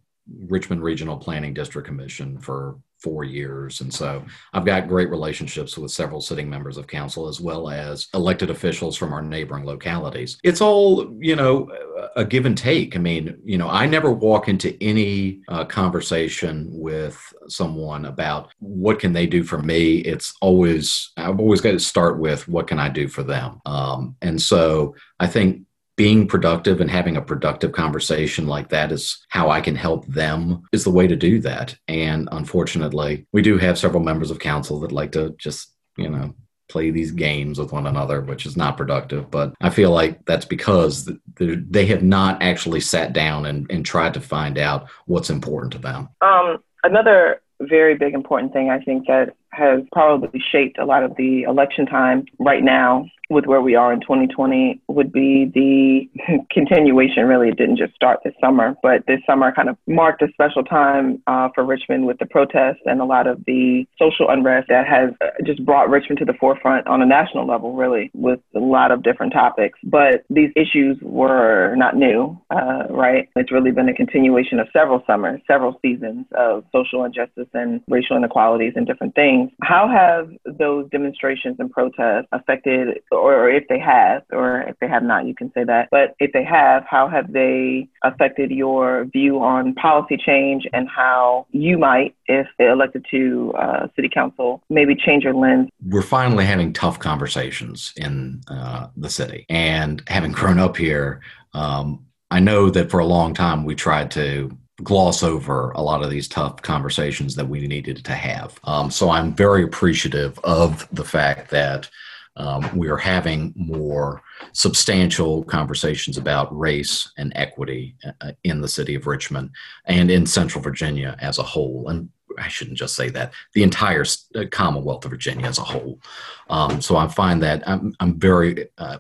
Richmond 0.49 0.83
Regional 0.83 1.17
Planning 1.17 1.55
District 1.55 1.87
Commission 1.87 2.39
for 2.39 2.79
four 2.99 3.23
years. 3.23 3.81
And 3.81 3.95
so 3.95 4.25
I've 4.53 4.65
got 4.65 4.89
great 4.89 5.09
relationships 5.09 5.79
with 5.79 5.93
several 5.93 6.21
sitting 6.21 6.51
members 6.51 6.77
of 6.77 6.89
council 6.89 7.29
as 7.29 7.41
well 7.41 7.71
as 7.71 8.09
elected 8.13 8.51
officials 8.51 8.97
from 8.97 9.13
our 9.13 9.23
neighboring 9.23 9.65
localities. 9.65 10.39
It's 10.43 10.61
all, 10.61 11.17
you 11.21 11.37
know, 11.37 11.71
a 12.17 12.25
give 12.25 12.45
and 12.45 12.59
take. 12.59 12.97
I 12.97 12.99
mean, 12.99 13.39
you 13.45 13.57
know, 13.57 13.69
I 13.69 13.87
never 13.87 14.11
walk 14.11 14.49
into 14.49 14.77
any 14.83 15.43
uh, 15.49 15.65
conversation 15.65 16.67
with 16.73 17.17
someone 17.49 18.07
about 18.07 18.53
what 18.59 18.99
can 18.99 19.13
they 19.13 19.27
do 19.27 19.45
for 19.45 19.59
me. 19.59 19.99
It's 19.99 20.35
always, 20.41 21.13
I've 21.17 21.39
always 21.39 21.61
got 21.61 21.73
to 21.73 21.81
start 21.81 22.19
with 22.19 22.49
what 22.49 22.67
can 22.67 22.81
I 22.81 22.89
do 22.89 23.07
for 23.07 23.23
them. 23.23 23.61
Um, 23.65 24.17
and 24.23 24.43
so 24.43 24.97
I 25.21 25.29
think 25.29 25.63
being 25.99 26.29
productive 26.29 26.81
and 26.81 26.89
having 26.89 27.17
a 27.17 27.21
productive 27.21 27.73
conversation 27.73 28.47
like 28.47 28.69
that 28.69 28.93
is 28.93 29.19
how 29.31 29.51
I 29.51 29.61
can 29.61 29.75
help 29.75 30.07
them 30.07 30.63
is 30.73 30.85
the 30.85 30.93
way 30.93 31.09
to 31.09 31.17
do 31.17 31.41
that. 31.41 31.77
And 31.89 32.29
unfortunately, 32.31 33.27
we 33.33 33.43
do 33.43 33.59
have 33.59 33.77
several 33.77 34.03
members 34.03 34.31
of 34.31 34.39
council 34.39 34.79
that 34.81 34.93
like 34.93 35.11
to 35.13 35.35
just, 35.39 35.75
you 35.97 36.09
know, 36.09 36.35
play 36.69 36.93
these 36.93 37.11
games 37.11 37.59
with 37.59 37.73
one 37.73 37.89
another, 37.89 38.21
which 38.21 38.47
is 38.47 38.57
not 38.57 38.77
productive. 38.77 39.29
But 39.29 39.55
I 39.61 39.71
feel 39.71 39.91
like 39.91 40.25
that's 40.25 40.45
because 40.45 41.11
they 41.37 41.87
have 41.87 42.05
not 42.05 42.41
actually 42.43 42.81
sat 42.81 43.13
down 43.13 43.47
and, 43.47 43.69
and 43.69 43.85
tried 43.85 44.15
to 44.15 44.21
find 44.21 44.57
out 44.57 44.89
what's 45.07 45.31
important 45.31 45.73
to 45.73 45.79
them. 45.81 46.11
Um, 46.21 46.59
another 46.85 47.43
very 47.61 47.97
big 47.97 48.15
important 48.15 48.53
thing 48.53 48.71
I 48.71 48.79
think 48.79 49.09
that 49.09 49.35
has 49.51 49.81
probably 49.93 50.43
shaped 50.53 50.79
a 50.79 50.85
lot 50.85 51.03
of 51.03 51.17
the 51.17 51.43
election 51.43 51.87
time 51.87 52.25
right 52.39 52.63
now 52.63 53.07
with 53.31 53.47
where 53.47 53.61
we 53.61 53.75
are 53.75 53.93
in 53.93 54.01
2020 54.01 54.81
would 54.89 55.13
be 55.13 55.51
the 55.55 56.39
continuation. 56.51 57.27
Really, 57.27 57.49
it 57.49 57.57
didn't 57.57 57.77
just 57.77 57.95
start 57.95 58.21
this 58.25 58.35
summer, 58.41 58.75
but 58.83 59.07
this 59.07 59.21
summer 59.27 59.53
kind 59.53 59.69
of 59.69 59.77
marked 59.87 60.23
a 60.23 60.29
special 60.33 60.65
time 60.65 61.23
uh, 61.27 61.49
for 61.55 61.65
Richmond 61.65 62.07
with 62.07 62.19
the 62.19 62.27
protests 62.27 62.81
and 62.87 63.01
a 63.01 63.05
lot 63.05 63.27
of 63.27 63.45
the 63.47 63.87
social 63.99 64.31
unrest 64.31 64.69
that 64.69 64.87
has 64.87 65.11
uh, 65.21 65.27
just 65.45 65.65
brought 65.65 65.91
Richmond 65.91 66.19
to 66.21 66.25
the 66.25 66.35
forefront 66.35 66.87
on 66.87 67.03
a 67.03 67.07
national 67.07 67.47
level, 67.47 67.75
really, 67.75 68.11
with 68.15 68.41
a 68.55 68.61
lot 68.61 68.91
of 68.91 69.03
different 69.03 69.33
topics. 69.33 69.79
But 69.85 70.25
these 70.31 70.51
issues 70.57 70.97
were 71.03 71.75
not 71.77 71.97
new, 71.97 72.41
uh, 72.51 72.85
right? 72.91 73.29
It's 73.37 73.53
really 73.53 73.73
been 73.73 73.89
a 73.89 73.95
continuation 73.95 74.59
of 74.59 74.69
several 74.73 75.03
summers, 75.07 75.41
several 75.47 75.79
seasons 75.83 76.27
of 76.37 76.65
social 76.73 77.05
injustice 77.05 77.49
and 77.53 77.81
racial 77.89 78.17
inequalities 78.17 78.73
and 78.77 78.87
different 78.87 79.15
things. 79.15 79.38
How 79.63 79.89
have 79.89 80.31
those 80.59 80.89
demonstrations 80.91 81.57
and 81.59 81.71
protests 81.71 82.29
affected 82.33 83.01
or 83.11 83.49
if 83.51 83.65
they 83.69 83.79
have, 83.79 84.23
or 84.33 84.63
if 84.63 84.77
they 84.81 84.89
have 84.89 85.03
not, 85.03 85.27
you 85.27 85.35
can 85.35 85.53
say 85.53 85.65
that. 85.65 85.89
But 85.91 86.15
if 86.19 86.33
they 86.33 86.45
have, 86.45 86.85
how 86.89 87.09
have 87.09 87.33
they 87.33 87.89
affected 88.03 88.51
your 88.51 89.07
view 89.07 89.41
on 89.41 89.75
policy 89.75 90.17
change 90.17 90.67
and 90.73 90.89
how 90.89 91.47
you 91.51 91.79
might, 91.79 92.15
if 92.27 92.47
elected 92.59 93.05
to 93.11 93.53
uh, 93.59 93.89
city 93.97 94.09
council, 94.13 94.63
maybe 94.71 94.95
change 94.95 95.25
your 95.25 95.35
lens? 95.35 95.69
We're 95.87 96.03
finally 96.03 96.45
having 96.45 96.73
tough 96.73 96.99
conversations 96.99 97.93
in 97.97 98.43
uh, 98.49 98.89
the 98.97 99.11
city. 99.11 99.47
And 99.49 100.03
having 100.07 100.33
grown 100.33 100.59
up 100.59 100.77
here, 100.77 101.21
um, 101.55 102.05
I 102.31 102.41
know 102.41 102.71
that 102.71 102.91
for 102.91 103.01
a 103.01 103.07
long 103.07 103.35
time 103.35 103.65
we 103.65 103.75
tried 103.75 104.11
to 104.13 104.57
gloss 104.83 105.23
over 105.23 105.71
a 105.73 105.83
lot 105.83 106.03
of 106.03 106.11
these 106.11 106.29
tough 106.29 106.63
conversations 106.63 107.35
that 107.35 107.49
we 107.49 107.67
needed 107.67 108.05
to 108.05 108.13
have. 108.13 108.59
Um, 108.65 108.91
so 108.91 109.11
I'm 109.11 109.35
very 109.35 109.65
appreciative 109.65 110.39
of 110.45 110.89
the 110.93 111.05
fact 111.05 111.51
that 111.51 111.89
um, 112.37 112.71
we 112.77 112.89
are 112.89 112.97
having 112.97 113.53
more 113.57 114.23
substantial 114.53 115.43
conversations 115.45 116.17
about 116.17 116.57
race 116.57 117.11
and 117.17 117.33
equity 117.35 117.97
uh, 118.21 118.33
in 118.45 118.61
the 118.61 118.69
city 118.69 118.95
of 118.95 119.09
Richmond 119.09 119.51
and 119.87 120.11
in 120.11 120.25
Central 120.25 120.63
Virginia 120.63 121.17
as 121.19 121.39
a 121.39 121.43
whole. 121.43 121.89
And 121.89 122.09
I 122.39 122.47
shouldn't 122.47 122.79
just 122.79 122.95
say 122.95 123.09
that 123.11 123.33
the 123.55 123.65
entire 123.65 124.05
uh, 124.37 124.45
Commonwealth 124.53 125.05
of 125.05 125.11
Virginia 125.11 125.47
as 125.47 125.59
a 125.59 125.63
whole. 125.63 126.01
Um, 126.49 126.81
so 126.81 126.97
I 126.97 127.09
find 127.09 127.43
that 127.43 127.69
I'm, 127.69 127.95
I'm 127.99 128.21
very 128.21 128.69
uh, 128.79 128.99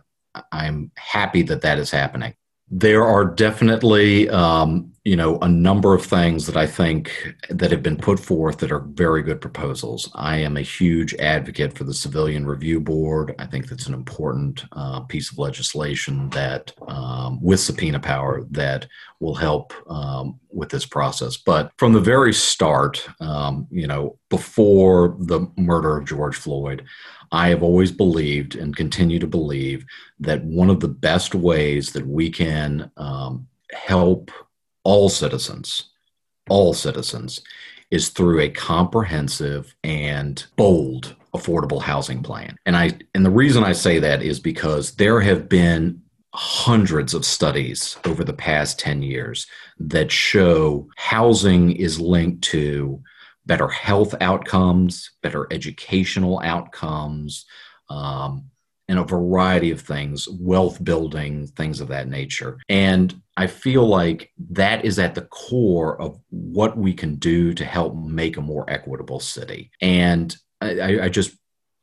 I'm 0.52 0.90
happy 0.96 1.42
that 1.42 1.62
that 1.62 1.78
is 1.78 1.90
happening. 1.90 2.34
There 2.70 3.04
are 3.04 3.24
definitely, 3.24 4.28
um, 4.28 4.92
you 5.08 5.16
know, 5.16 5.38
a 5.38 5.48
number 5.48 5.94
of 5.94 6.04
things 6.04 6.44
that 6.44 6.56
I 6.58 6.66
think 6.66 7.34
that 7.48 7.70
have 7.70 7.82
been 7.82 7.96
put 7.96 8.20
forth 8.20 8.58
that 8.58 8.70
are 8.70 8.80
very 8.80 9.22
good 9.22 9.40
proposals. 9.40 10.10
I 10.14 10.36
am 10.36 10.58
a 10.58 10.60
huge 10.60 11.14
advocate 11.14 11.72
for 11.78 11.84
the 11.84 11.94
Civilian 11.94 12.44
Review 12.44 12.78
Board. 12.78 13.34
I 13.38 13.46
think 13.46 13.68
that's 13.68 13.86
an 13.86 13.94
important 13.94 14.66
uh, 14.72 15.00
piece 15.00 15.32
of 15.32 15.38
legislation 15.38 16.28
that, 16.30 16.74
um, 16.88 17.40
with 17.40 17.58
subpoena 17.58 17.98
power, 17.98 18.44
that 18.50 18.86
will 19.18 19.34
help 19.34 19.72
um, 19.88 20.38
with 20.52 20.68
this 20.68 20.84
process. 20.84 21.38
But 21.38 21.72
from 21.78 21.94
the 21.94 22.00
very 22.00 22.34
start, 22.34 23.08
um, 23.18 23.66
you 23.70 23.86
know, 23.86 24.18
before 24.28 25.16
the 25.20 25.50
murder 25.56 25.96
of 25.96 26.04
George 26.04 26.36
Floyd, 26.36 26.84
I 27.32 27.48
have 27.48 27.62
always 27.62 27.92
believed 27.92 28.56
and 28.56 28.76
continue 28.76 29.20
to 29.20 29.26
believe 29.26 29.86
that 30.20 30.44
one 30.44 30.68
of 30.68 30.80
the 30.80 30.88
best 30.88 31.34
ways 31.34 31.92
that 31.92 32.06
we 32.06 32.28
can 32.28 32.90
um, 32.98 33.48
help 33.72 34.30
all 34.88 35.10
citizens, 35.10 35.90
all 36.48 36.72
citizens, 36.72 37.42
is 37.90 38.08
through 38.08 38.40
a 38.40 38.48
comprehensive 38.48 39.74
and 39.84 40.46
bold 40.56 41.14
affordable 41.34 41.82
housing 41.82 42.22
plan. 42.22 42.56
And 42.64 42.74
I 42.74 42.98
and 43.14 43.22
the 43.22 43.30
reason 43.30 43.64
I 43.64 43.72
say 43.72 43.98
that 43.98 44.22
is 44.22 44.40
because 44.40 44.92
there 44.92 45.20
have 45.20 45.46
been 45.46 46.00
hundreds 46.32 47.12
of 47.12 47.26
studies 47.26 47.98
over 48.06 48.24
the 48.24 48.32
past 48.32 48.78
10 48.78 49.02
years 49.02 49.46
that 49.78 50.10
show 50.10 50.88
housing 50.96 51.72
is 51.72 52.00
linked 52.00 52.42
to 52.44 53.02
better 53.44 53.68
health 53.68 54.14
outcomes, 54.22 55.10
better 55.22 55.46
educational 55.50 56.40
outcomes, 56.42 57.44
um, 57.90 58.44
and 58.88 58.98
a 58.98 59.04
variety 59.04 59.70
of 59.70 59.80
things, 59.80 60.28
wealth 60.28 60.82
building, 60.82 61.46
things 61.46 61.80
of 61.80 61.88
that 61.88 62.08
nature. 62.08 62.58
And 62.68 63.20
I 63.36 63.46
feel 63.46 63.86
like 63.86 64.32
that 64.50 64.84
is 64.84 64.98
at 64.98 65.14
the 65.14 65.22
core 65.22 66.00
of 66.00 66.18
what 66.30 66.76
we 66.76 66.94
can 66.94 67.16
do 67.16 67.52
to 67.54 67.64
help 67.64 67.94
make 67.94 68.38
a 68.38 68.42
more 68.42 68.64
equitable 68.68 69.20
city. 69.20 69.70
And 69.82 70.34
I, 70.60 71.00
I 71.02 71.08
just, 71.08 71.36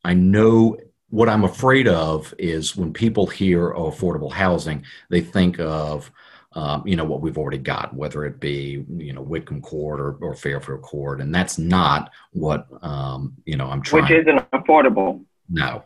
I 0.03 0.15
know 0.15 0.77
what 1.09 1.29
I'm 1.29 1.43
afraid 1.43 1.87
of 1.87 2.33
is 2.39 2.75
when 2.75 2.91
people 2.91 3.27
hear 3.27 3.71
affordable 3.71 4.31
housing, 4.31 4.83
they 5.09 5.21
think 5.21 5.59
of 5.59 6.11
um, 6.55 6.87
you 6.87 6.95
know, 6.95 7.03
what 7.03 7.19
we've 7.21 7.37
already 7.37 7.57
got, 7.57 7.93
whether 7.93 8.23
it 8.23 8.39
be, 8.39 8.85
you 8.97 9.11
know, 9.11 9.21
Whitcomb 9.21 9.61
Court 9.61 9.99
or, 9.99 10.13
or 10.21 10.33
Fairfield 10.33 10.81
Court. 10.83 11.19
And 11.19 11.35
that's 11.35 11.57
not 11.57 12.11
what, 12.31 12.67
um, 12.81 13.33
you 13.43 13.57
know, 13.57 13.67
I'm 13.67 13.81
trying. 13.81 14.03
Which 14.03 14.11
isn't 14.11 14.51
affordable. 14.51 15.25
No, 15.49 15.83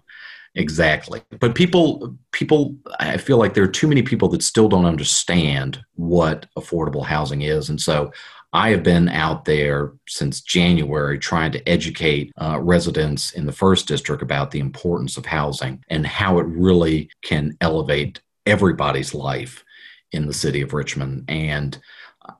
exactly. 0.55 1.21
But 1.39 1.55
people, 1.55 2.15
people, 2.31 2.75
I 2.99 3.17
feel 3.17 3.37
like 3.37 3.53
there 3.53 3.63
are 3.63 3.67
too 3.67 3.87
many 3.87 4.01
people 4.01 4.27
that 4.29 4.43
still 4.43 4.69
don't 4.69 4.85
understand 4.85 5.79
what 5.95 6.47
affordable 6.57 7.05
housing 7.05 7.41
is. 7.41 7.69
And 7.69 7.79
so 7.79 8.11
I 8.51 8.69
have 8.69 8.81
been 8.81 9.09
out 9.09 9.45
there 9.45 9.93
since 10.07 10.41
January 10.41 11.19
trying 11.19 11.51
to 11.51 11.69
educate 11.69 12.31
uh, 12.41 12.59
residents 12.59 13.31
in 13.31 13.45
the 13.45 13.51
first 13.51 13.87
district 13.87 14.23
about 14.23 14.51
the 14.51 14.59
importance 14.59 15.17
of 15.17 15.25
housing 15.25 15.83
and 15.89 16.05
how 16.05 16.39
it 16.39 16.47
really 16.47 17.09
can 17.21 17.55
elevate 17.61 18.21
everybody's 18.45 19.13
life 19.13 19.63
in 20.11 20.25
the 20.25 20.33
city 20.33 20.61
of 20.61 20.73
Richmond. 20.73 21.25
And 21.27 21.79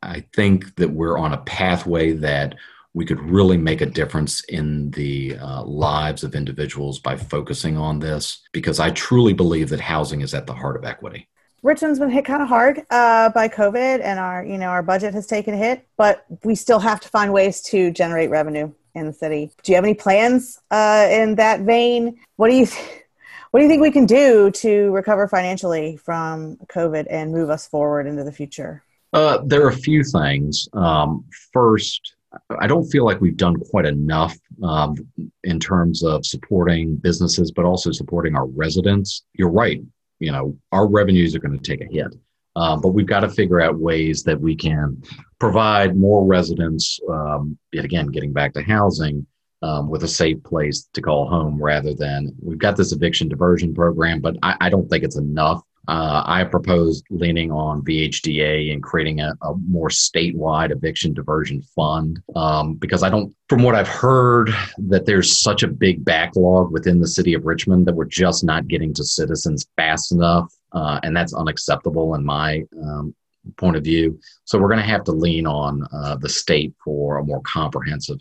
I 0.01 0.25
think 0.34 0.75
that 0.75 0.89
we're 0.89 1.18
on 1.18 1.34
a 1.34 1.42
pathway 1.42 2.13
that 2.13 2.56
we 2.93 3.05
could 3.05 3.19
really 3.22 3.58
make 3.58 3.81
a 3.81 3.86
difference 3.86 4.43
in 4.46 4.91
the 4.91 5.38
uh, 5.38 5.63
lives 5.63 6.24
of 6.24 6.36
individuals 6.36 7.00
by 7.00 7.15
focusing 7.15 7.77
on 7.77 8.00
this 8.00 8.41
because 8.51 8.79
I 8.79 8.89
truly 8.91 9.34
believe 9.34 9.69
that 9.69 9.79
housing 9.79 10.22
is 10.22 10.34
at 10.34 10.48
the 10.48 10.53
heart 10.53 10.75
of 10.75 10.86
equity. 10.86 11.27
Richmond's 11.62 12.00
been 12.00 12.10
hit 12.10 12.25
kind 12.25 12.41
of 12.41 12.48
hard 12.48 12.86
uh, 12.89 13.29
by 13.29 13.50
COVID, 13.50 14.01
and 14.01 14.17
our 14.17 14.46
you 14.46 14.58
know 14.58 14.67
our 14.67 14.81
budget 14.81 15.13
has 15.13 15.27
taken 15.27 15.53
a 15.53 15.58
hit, 15.58 15.86
but 15.98 16.25
we 16.43 16.55
still 16.55 16.79
have 16.79 17.01
to 17.01 17.10
find 17.10 17.34
ways 17.34 17.62
to 17.63 17.91
generate 17.91 18.29
revenue 18.29 18.72
in 18.96 19.05
the 19.05 19.13
city. 19.13 19.51
Do 19.63 19.72
you 19.72 19.75
have 19.75 19.84
any 19.84 19.93
plans 19.93 20.60
uh, 20.72 21.08
in 21.12 21.36
that 21.36 21.62
vein? 21.62 22.19
What 22.38 22.50
do 22.50 22.55
you? 22.55 22.65
Th- 22.65 23.03
what 23.51 23.60
do 23.60 23.63
you 23.63 23.69
think 23.69 23.81
we 23.81 23.91
can 23.91 24.05
do 24.05 24.51
to 24.51 24.91
recover 24.91 25.27
financially 25.27 25.98
from 25.98 26.58
COVID 26.67 27.08
and 27.10 27.31
move 27.31 27.50
us 27.50 27.67
forward 27.67 28.05
into 28.05 28.24
the 28.24 28.31
future? 28.31 28.84
Uh, 29.12 29.39
there 29.43 29.65
are 29.65 29.69
a 29.69 29.75
few 29.75 30.03
things. 30.03 30.69
Um, 30.74 31.25
first, 31.51 32.13
I 32.59 32.67
don't 32.67 32.86
feel 32.86 33.05
like 33.05 33.21
we've 33.21 33.38
done 33.38 33.55
quite 33.55 33.86
enough 33.86 34.38
um, 34.63 34.95
in 35.43 35.59
terms 35.59 36.03
of 36.03 36.25
supporting 36.25 36.95
businesses, 36.95 37.51
but 37.51 37.65
also 37.65 37.91
supporting 37.91 38.36
our 38.36 38.45
residents. 38.45 39.24
You're 39.33 39.51
right. 39.51 39.81
You 40.19 40.31
know, 40.31 40.57
our 40.71 40.88
revenues 40.88 41.36
are 41.36 41.39
going 41.39 41.57
to 41.57 41.63
take 41.63 41.81
a 41.81 41.91
hit, 41.91 42.13
um, 42.55 42.81
but 42.81 42.89
we've 42.89 43.07
got 43.07 43.21
to 43.21 43.29
figure 43.29 43.62
out 43.62 43.79
ways 43.79 44.24
that 44.24 44.39
we 44.39 44.55
can 44.55 45.01
provide 45.39 45.95
more 45.95 46.25
residents. 46.25 47.00
Um, 47.09 47.57
yet 47.71 47.86
again, 47.86 48.07
getting 48.07 48.33
back 48.33 48.53
to 48.53 48.62
housing, 48.62 49.25
um, 49.62 49.89
with 49.89 50.03
a 50.03 50.07
safe 50.07 50.41
place 50.43 50.88
to 50.93 51.01
call 51.01 51.27
home 51.27 51.62
rather 51.62 51.93
than 51.93 52.33
we've 52.41 52.57
got 52.57 52.77
this 52.77 52.91
eviction 52.91 53.27
diversion 53.27 53.74
program, 53.74 54.21
but 54.21 54.38
I, 54.41 54.55
I 54.62 54.69
don't 54.69 54.89
think 54.89 55.03
it's 55.03 55.17
enough. 55.17 55.62
Uh, 55.89 56.22
I 56.24 56.43
proposed 56.43 57.03
leaning 57.10 57.51
on 57.51 57.81
VHDA 57.81 58.72
and 58.72 58.84
creating 58.84 59.22
a, 59.22 59.34
a 59.41 59.55
more 59.67 59.89
statewide 59.89 60.69
eviction 60.69 61.13
diversion 61.13 61.63
fund 61.75 62.22
um, 62.36 62.75
because 62.75 63.01
I 63.01 63.10
don't, 63.10 63.36
from 63.48 63.63
what 63.63 63.74
I've 63.74 63.88
heard, 63.88 64.53
that 64.77 65.08
there's 65.08 65.39
such 65.39 65.63
a 65.63 65.67
big 65.67 66.05
backlog 66.05 66.72
within 66.72 67.00
the 67.00 67.08
city 67.08 67.34
of 67.34 67.48
Richmond 67.48 67.88
that 67.88 67.96
we're 67.96 68.05
just 68.05 68.43
not 68.43 68.67
getting 68.67 68.93
to 68.93 69.03
citizens 69.03 69.65
fast 69.77 70.12
enough. 70.12 70.53
Uh, 70.74 71.00
and 71.01 71.17
that's 71.17 71.34
unacceptable 71.34 72.13
in 72.13 72.24
my 72.24 72.63
um, 72.84 73.15
point 73.58 73.75
of 73.75 73.84
view. 73.84 74.19
So 74.43 74.60
we're 74.60 74.69
going 74.69 74.81
to 74.81 74.86
have 74.86 75.05
to 75.05 75.12
lean 75.12 75.48
on 75.48 75.88
uh, 75.91 76.17
the 76.17 76.29
state 76.29 76.72
for 76.86 77.17
a 77.17 77.25
more 77.25 77.41
comprehensive 77.41 78.19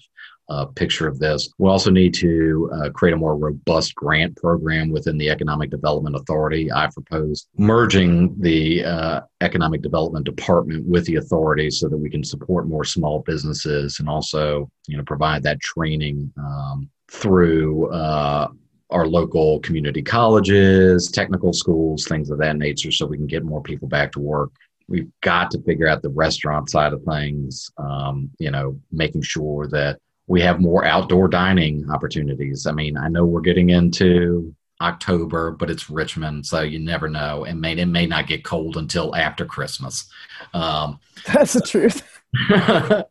uh, 0.49 0.67
picture 0.67 1.07
of 1.07 1.19
this. 1.19 1.49
We 1.59 1.69
also 1.69 1.91
need 1.91 2.15
to 2.15 2.71
uh, 2.73 2.91
create 2.91 3.13
a 3.13 3.17
more 3.17 3.37
robust 3.37 3.95
grant 3.95 4.37
program 4.37 4.91
within 4.91 5.19
the 5.19 5.31
Economic 5.31 5.71
Development 5.71 6.17
Authority. 6.17 6.73
I 6.73 6.89
propose 6.93 7.47
merging 7.57 8.35
the 8.41 8.85
uh, 8.85 9.21
Economic 9.41 9.83
Development 9.83 10.25
Department 10.25 10.87
with 10.87 11.05
the 11.07 11.17
authority 11.17 11.71
so 11.71 11.89
that 11.89 11.97
we 11.97 12.11
can 12.11 12.25
support 12.25 12.67
more 12.67 12.85
small 12.85 13.21
businesses 13.21 14.01
and 14.01 14.09
also, 14.09 14.71
you 14.87 14.97
know, 14.97 15.05
provide 15.05 15.43
that 15.43 15.61
training 15.61 16.33
um, 16.39 16.89
through 17.11 17.91
uh, 17.91 18.49
our 18.91 19.07
local 19.07 19.61
community 19.61 20.03
colleges, 20.03 21.11
technical 21.11 21.53
schools, 21.53 22.07
things 22.07 22.31
of 22.31 22.39
that 22.39 22.57
nature, 22.57 22.91
so 22.91 23.07
we 23.07 23.19
can 23.19 23.27
get 23.27 23.45
more 23.45 23.63
people 23.63 23.89
back 23.89 24.13
to 24.13 24.21
work 24.21 24.51
we've 24.89 25.11
got 25.21 25.51
to 25.51 25.61
figure 25.63 25.87
out 25.87 26.01
the 26.01 26.09
restaurant 26.09 26.71
side 26.71 26.95
of 26.95 27.03
things 27.03 27.71
um, 27.77 28.31
you 28.39 28.51
know 28.51 28.81
making 28.91 29.21
sure 29.21 29.69
that 29.69 29.99
we 30.29 30.43
have 30.43 30.61
more 30.61 30.85
outdoor 30.85 31.27
dining 31.27 31.91
opportunities. 31.91 32.67
I 32.67 32.73
mean, 32.73 32.97
I 32.97 33.09
know 33.09 33.25
we're 33.25 33.41
getting 33.41 33.71
into 33.71 34.55
October, 34.81 35.51
but 35.53 35.71
it's 35.71 35.91
Richmond, 35.91 36.47
so 36.47 36.61
you 36.61 36.79
never 36.79 37.09
know. 37.09 37.45
It 37.45 37.55
may 37.55 37.73
it 37.73 37.87
may 37.87 38.07
not 38.07 38.29
get 38.29 38.45
cold 38.45 38.77
until 38.77 39.17
after 39.17 39.45
Christmas. 39.45 40.09
Um, 40.55 41.01
That's 41.27 41.55
the 41.55 41.63
truth. 41.63 42.07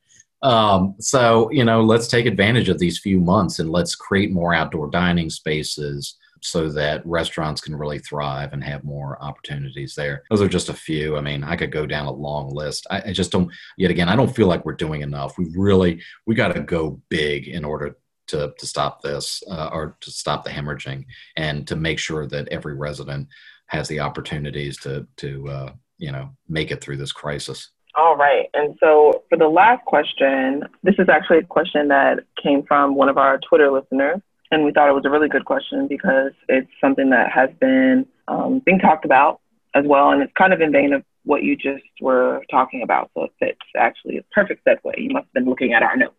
um, 0.44 0.96
so 1.00 1.52
you 1.52 1.66
know, 1.66 1.82
let's 1.82 2.08
take 2.08 2.28
advantage 2.28 2.70
of 2.70 2.80
these 2.80 3.00
few 3.00 3.20
months 3.20 3.60
and 3.60 3.72
let's 3.72 3.96
create 3.96 4.32
more 4.32 4.54
outdoor 4.54 4.90
dining 4.90 5.30
spaces 5.30 6.16
so 6.42 6.70
that 6.70 7.06
restaurants 7.06 7.62
can 7.62 7.76
really 7.76 8.00
thrive 8.00 8.54
and 8.54 8.64
have 8.64 8.84
more 8.84 9.22
opportunities 9.22 9.96
there. 9.96 10.24
Those 10.30 10.42
are 10.42 10.48
just 10.48 10.70
a 10.70 10.74
few. 10.74 11.18
I 11.18 11.22
mean, 11.22 11.44
I 11.44 11.56
could 11.56 11.72
go 11.72 11.86
down 11.86 12.06
a 12.06 12.12
long 12.12 12.54
list. 12.54 12.88
I, 12.90 13.02
I 13.08 13.14
just 13.14 13.32
don't. 13.32 13.52
Yet 13.78 13.92
again, 13.92 14.10
I 14.10 14.16
don't 14.16 14.36
feel 14.36 14.48
like 14.48 14.66
we're 14.66 14.74
doing 14.74 15.02
enough. 15.02 15.38
We 15.38 15.48
really 15.56 16.02
we 16.26 16.36
got 16.36 16.54
to 16.54 16.62
go 16.62 17.02
big 17.10 17.48
in 17.48 17.66
order 17.66 17.98
to 18.28 18.54
to 18.58 18.66
stop 18.66 19.02
this 19.02 19.42
uh, 19.50 19.70
or 19.72 19.98
to 20.02 20.12
stop 20.12 20.44
the 20.44 20.50
hemorrhaging 20.50 21.06
and 21.36 21.68
to 21.68 21.76
make 21.76 22.00
sure 22.00 22.28
that 22.28 22.48
every 22.50 22.76
resident 22.76 23.28
has 23.68 23.88
the 23.88 24.00
opportunities 24.00 24.78
to 24.78 25.08
to 25.18 25.48
uh, 25.50 25.72
you 25.98 26.12
know 26.12 26.30
make 26.48 26.72
it 26.72 26.82
through 26.82 26.98
this 26.98 27.12
crisis. 27.12 27.70
All 27.96 28.16
right. 28.16 28.46
And 28.54 28.78
so 28.80 29.24
for 29.28 29.40
the 29.40 29.48
last 29.48 29.84
question, 29.86 30.64
this 30.84 30.94
is 31.00 31.10
actually 31.10 31.40
a 31.40 31.44
question 31.44 31.88
that 31.88 32.20
came 32.42 32.64
from 32.64 32.94
one 32.94 33.10
of 33.10 33.18
our 33.18 33.40
Twitter 33.40 33.72
listeners. 33.72 34.22
And 34.52 34.64
we 34.64 34.72
thought 34.72 34.90
it 34.90 34.94
was 34.94 35.06
a 35.06 35.10
really 35.10 35.28
good 35.28 35.46
question 35.46 35.88
because 35.88 36.32
it's 36.48 36.72
something 36.80 37.10
that 37.10 37.32
has 37.32 37.50
been 37.60 38.06
um, 38.28 38.62
being 38.66 38.80
talked 38.80 39.06
about 39.06 39.42
as 39.76 39.86
well. 39.86 40.12
And 40.12 40.22
it's 40.22 40.34
kind 40.38 40.54
of 40.54 40.62
in 40.62 40.72
vein 40.72 40.94
of 40.94 41.04
what 41.24 41.44
you 41.44 41.56
just 41.56 41.84
were 42.02 42.42
talking 42.50 42.82
about. 42.82 43.12
So 43.14 43.26
it 43.26 43.32
fits 43.40 43.60
actually. 43.76 44.18
a 44.18 44.24
perfect 44.32 44.66
segue. 44.66 44.94
You 44.98 45.12
must 45.12 45.26
have 45.26 45.34
been 45.34 45.46
looking 45.46 45.74
at 45.74 45.84
our 45.84 45.98
notes. 45.98 46.16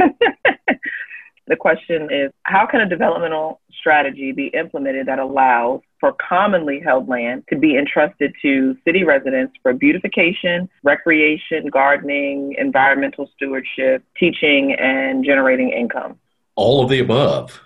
the 1.48 1.56
question 1.56 2.10
is 2.12 2.32
How 2.44 2.68
can 2.68 2.82
a 2.82 2.88
developmental 2.88 3.60
strategy 3.80 4.32
be 4.32 4.48
implemented 4.48 5.08
that 5.08 5.20
allows 5.20 5.82
for 6.00 6.14
commonly 6.14 6.80
held 6.80 7.10
land 7.10 7.44
to 7.50 7.58
be 7.58 7.78
entrusted 7.78 8.34
to 8.42 8.78
city 8.86 9.04
residents 9.04 9.54
for 9.64 9.74
beautification, 9.74 10.70
recreation, 10.84 11.68
gardening, 11.72 12.56
environmental 12.58 13.30
stewardship, 13.36 14.04
teaching, 14.18 14.76
and 14.80 15.26
generating 15.26 15.70
income? 15.70 16.20
All 16.56 16.84
of 16.84 16.90
the 16.90 17.00
above. 17.00 17.60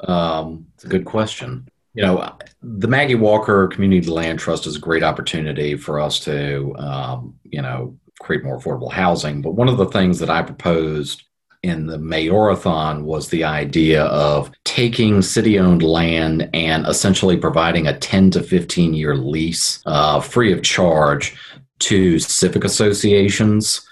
Um, 0.00 0.66
it's 0.74 0.84
a 0.84 0.88
good 0.88 1.04
question. 1.04 1.68
You 1.94 2.04
know, 2.04 2.36
the 2.62 2.88
Maggie 2.88 3.16
Walker 3.16 3.66
Community 3.68 4.08
Land 4.08 4.38
Trust 4.38 4.66
is 4.66 4.76
a 4.76 4.80
great 4.80 5.02
opportunity 5.02 5.76
for 5.76 5.98
us 5.98 6.20
to, 6.20 6.74
um, 6.78 7.34
you 7.44 7.60
know, 7.60 7.98
create 8.20 8.44
more 8.44 8.58
affordable 8.58 8.92
housing. 8.92 9.42
But 9.42 9.52
one 9.52 9.68
of 9.68 9.76
the 9.76 9.86
things 9.86 10.18
that 10.20 10.30
I 10.30 10.42
proposed 10.42 11.24
in 11.62 11.86
the 11.86 11.98
Mayorathon 11.98 13.02
was 13.02 13.28
the 13.28 13.44
idea 13.44 14.04
of 14.04 14.50
taking 14.64 15.20
city 15.20 15.58
owned 15.58 15.82
land 15.82 16.48
and 16.54 16.86
essentially 16.86 17.36
providing 17.36 17.86
a 17.86 17.98
10 17.98 18.30
to 18.30 18.42
15 18.42 18.94
year 18.94 19.14
lease 19.16 19.82
uh, 19.86 20.20
free 20.20 20.52
of 20.52 20.62
charge 20.62 21.36
to 21.80 22.18
civic 22.18 22.64
associations. 22.64 23.86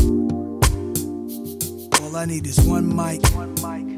All 2.01 2.15
I 2.17 2.27
need 2.27 2.47
is 2.47 2.61
one 2.61 2.95
mic, 2.95 3.27
one 3.35 3.55
mic. 3.57 3.94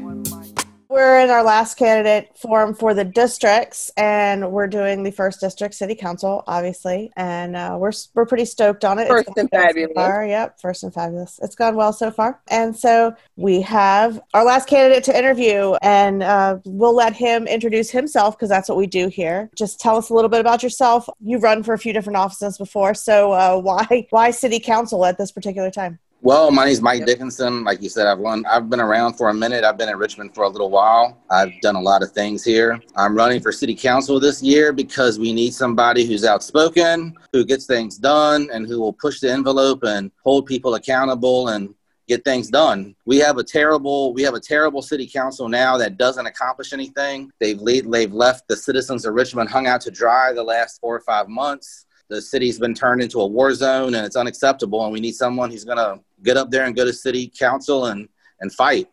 We're 0.89 1.19
in 1.19 1.29
our 1.29 1.43
last 1.43 1.75
candidate 1.75 2.37
forum 2.37 2.73
for 2.73 2.93
the 2.93 3.03
districts, 3.03 3.91
and 3.97 4.53
we're 4.53 4.67
doing 4.67 5.03
the 5.03 5.11
first 5.11 5.41
district 5.41 5.73
city 5.73 5.95
council, 5.95 6.45
obviously, 6.47 7.11
and 7.17 7.57
uh, 7.57 7.75
we're 7.77 7.91
we're 8.13 8.25
pretty 8.25 8.45
stoked 8.45 8.85
on 8.85 8.97
it. 8.97 9.09
First 9.09 9.29
and 9.35 9.49
fabulous. 9.49 9.91
So. 9.95 10.21
Yep, 10.21 10.61
first 10.61 10.83
and 10.83 10.93
fabulous. 10.93 11.41
It's 11.43 11.55
gone 11.55 11.75
well 11.75 11.91
so 11.91 12.09
far, 12.09 12.39
and 12.47 12.73
so 12.73 13.13
we 13.35 13.61
have 13.63 14.21
our 14.33 14.45
last 14.45 14.69
candidate 14.69 15.03
to 15.05 15.17
interview, 15.17 15.73
and 15.81 16.23
uh, 16.23 16.59
we'll 16.63 16.95
let 16.95 17.13
him 17.13 17.47
introduce 17.47 17.91
himself 17.91 18.37
because 18.37 18.49
that's 18.49 18.69
what 18.69 18.77
we 18.77 18.87
do 18.87 19.09
here. 19.09 19.49
Just 19.57 19.81
tell 19.81 19.97
us 19.97 20.09
a 20.09 20.13
little 20.13 20.29
bit 20.29 20.39
about 20.39 20.63
yourself. 20.63 21.09
You've 21.19 21.43
run 21.43 21.63
for 21.63 21.73
a 21.73 21.79
few 21.79 21.91
different 21.91 22.15
offices 22.15 22.57
before, 22.57 22.93
so 22.93 23.33
uh, 23.33 23.59
why 23.59 24.07
why 24.11 24.31
city 24.31 24.61
council 24.61 25.03
at 25.05 25.17
this 25.17 25.33
particular 25.33 25.69
time? 25.69 25.99
Well, 26.21 26.49
my 26.49 26.65
name 26.65 26.71
is 26.71 26.81
Mike 26.81 27.05
Dickinson. 27.05 27.63
Like 27.63 27.79
you 27.79 27.89
said, 27.89 28.07
I've 28.07 28.17
run. 28.17 28.43
I've 28.47 28.71
been 28.71 28.79
around 28.79 29.13
for 29.13 29.29
a 29.29 29.33
minute. 29.33 29.63
I've 29.63 29.77
been 29.77 29.87
in 29.87 29.97
Richmond 29.97 30.33
for 30.33 30.45
a 30.45 30.49
little 30.49 30.71
while. 30.71 31.23
I've 31.29 31.51
done 31.61 31.75
a 31.75 31.81
lot 31.81 32.01
of 32.01 32.11
things 32.11 32.43
here. 32.43 32.81
I'm 32.95 33.15
running 33.15 33.39
for 33.39 33.51
city 33.51 33.75
council 33.75 34.19
this 34.19 34.41
year 34.41 34.73
because 34.73 35.19
we 35.19 35.31
need 35.31 35.53
somebody 35.53 36.05
who's 36.05 36.25
outspoken, 36.25 37.15
who 37.31 37.45
gets 37.45 37.67
things 37.67 37.97
done, 37.99 38.49
and 38.51 38.65
who 38.65 38.79
will 38.79 38.93
push 38.93 39.19
the 39.19 39.31
envelope 39.31 39.83
and 39.83 40.11
hold 40.23 40.47
people 40.47 40.73
accountable 40.73 41.49
and 41.49 41.75
get 42.07 42.25
things 42.25 42.49
done. 42.49 42.95
We 43.05 43.17
have 43.19 43.37
a 43.37 43.43
terrible 43.43 44.11
we 44.11 44.23
have 44.23 44.33
a 44.33 44.39
terrible 44.39 44.81
city 44.81 45.07
council 45.07 45.47
now 45.47 45.77
that 45.77 45.97
doesn't 45.97 46.25
accomplish 46.25 46.73
anything. 46.73 47.29
They've 47.39 47.61
lead, 47.61 47.91
they've 47.91 48.11
left 48.11 48.47
the 48.47 48.57
citizens 48.57 49.05
of 49.05 49.13
Richmond 49.13 49.49
hung 49.49 49.67
out 49.67 49.81
to 49.81 49.91
dry 49.91 50.33
the 50.33 50.43
last 50.43 50.81
4 50.81 50.95
or 50.95 50.99
5 50.99 51.29
months 51.29 51.85
the 52.09 52.21
city's 52.21 52.57
been 52.57 52.73
turned 52.73 53.01
into 53.01 53.19
a 53.19 53.27
war 53.27 53.53
zone 53.53 53.95
and 53.95 54.05
it's 54.05 54.15
unacceptable 54.15 54.83
and 54.83 54.93
we 54.93 54.99
need 54.99 55.13
someone 55.13 55.51
who's 55.51 55.65
going 55.65 55.77
to 55.77 55.99
get 56.23 56.37
up 56.37 56.49
there 56.51 56.65
and 56.65 56.75
go 56.75 56.85
to 56.85 56.93
city 56.93 57.31
council 57.37 57.87
and 57.87 58.07
and 58.39 58.53
fight 58.53 58.87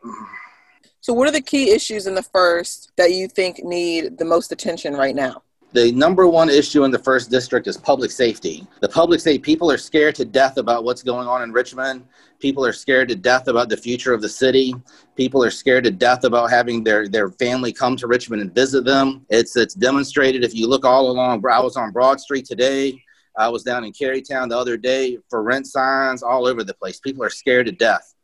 so 1.01 1.13
what 1.13 1.29
are 1.29 1.33
the 1.33 1.41
key 1.41 1.71
issues 1.71 2.07
in 2.07 2.15
the 2.15 2.23
first 2.23 2.93
that 2.97 3.13
you 3.13 3.29
think 3.29 3.63
need 3.63 4.19
the 4.19 4.25
most 4.25 4.53
attention 4.53 4.95
right 4.95 5.15
now 5.15 5.43
the 5.75 5.91
number 5.91 6.29
one 6.29 6.51
issue 6.51 6.85
in 6.85 6.93
the 6.93 7.01
first 7.01 7.33
district 7.33 7.67
is 7.67 7.77
public 7.77 8.13
safety. 8.13 8.65
The 8.79 8.89
public 8.89 9.19
safety 9.19 9.41
people 9.41 9.73
are 9.73 9.77
scared 9.77 10.15
to 10.15 10.25
death 10.25 10.57
about 10.57 10.85
what's 10.85 11.03
going 11.03 11.27
on 11.27 11.43
in 11.43 11.51
Richmond. 11.51 12.07
People 12.39 12.65
are 12.65 12.73
scared 12.73 13.09
to 13.09 13.17
death 13.17 13.49
about 13.49 13.69
the 13.69 13.77
future 13.77 14.15
of 14.15 14.23
the 14.23 14.29
city. 14.29 14.73
People 15.17 15.43
are 15.43 15.51
scared 15.51 15.83
to 15.83 15.91
death 15.91 16.23
about 16.23 16.51
having 16.51 16.85
their, 16.85 17.09
their 17.09 17.29
family 17.31 17.73
come 17.73 17.97
to 17.97 18.07
Richmond 18.07 18.41
and 18.41 18.55
visit 18.55 18.85
them. 18.85 19.27
It's 19.31 19.57
it's 19.57 19.75
demonstrated 19.75 20.45
if 20.45 20.55
you 20.55 20.69
look 20.69 20.85
all 20.85 21.11
along. 21.11 21.45
I 21.51 21.59
was 21.59 21.77
on 21.77 21.91
Broad 21.91 22.21
Street 22.21 22.45
today. 22.47 23.03
I 23.37 23.49
was 23.49 23.62
down 23.62 23.85
in 23.85 23.92
Carytown 23.92 24.49
the 24.49 24.59
other 24.59 24.77
day 24.77 25.18
for 25.29 25.42
rent 25.42 25.66
signs 25.66 26.23
all 26.23 26.47
over 26.47 26.62
the 26.64 26.75
place. 26.75 27.01
People 27.01 27.25
are 27.25 27.31
scared 27.31 27.66
to 27.66 27.73
death. 27.73 28.14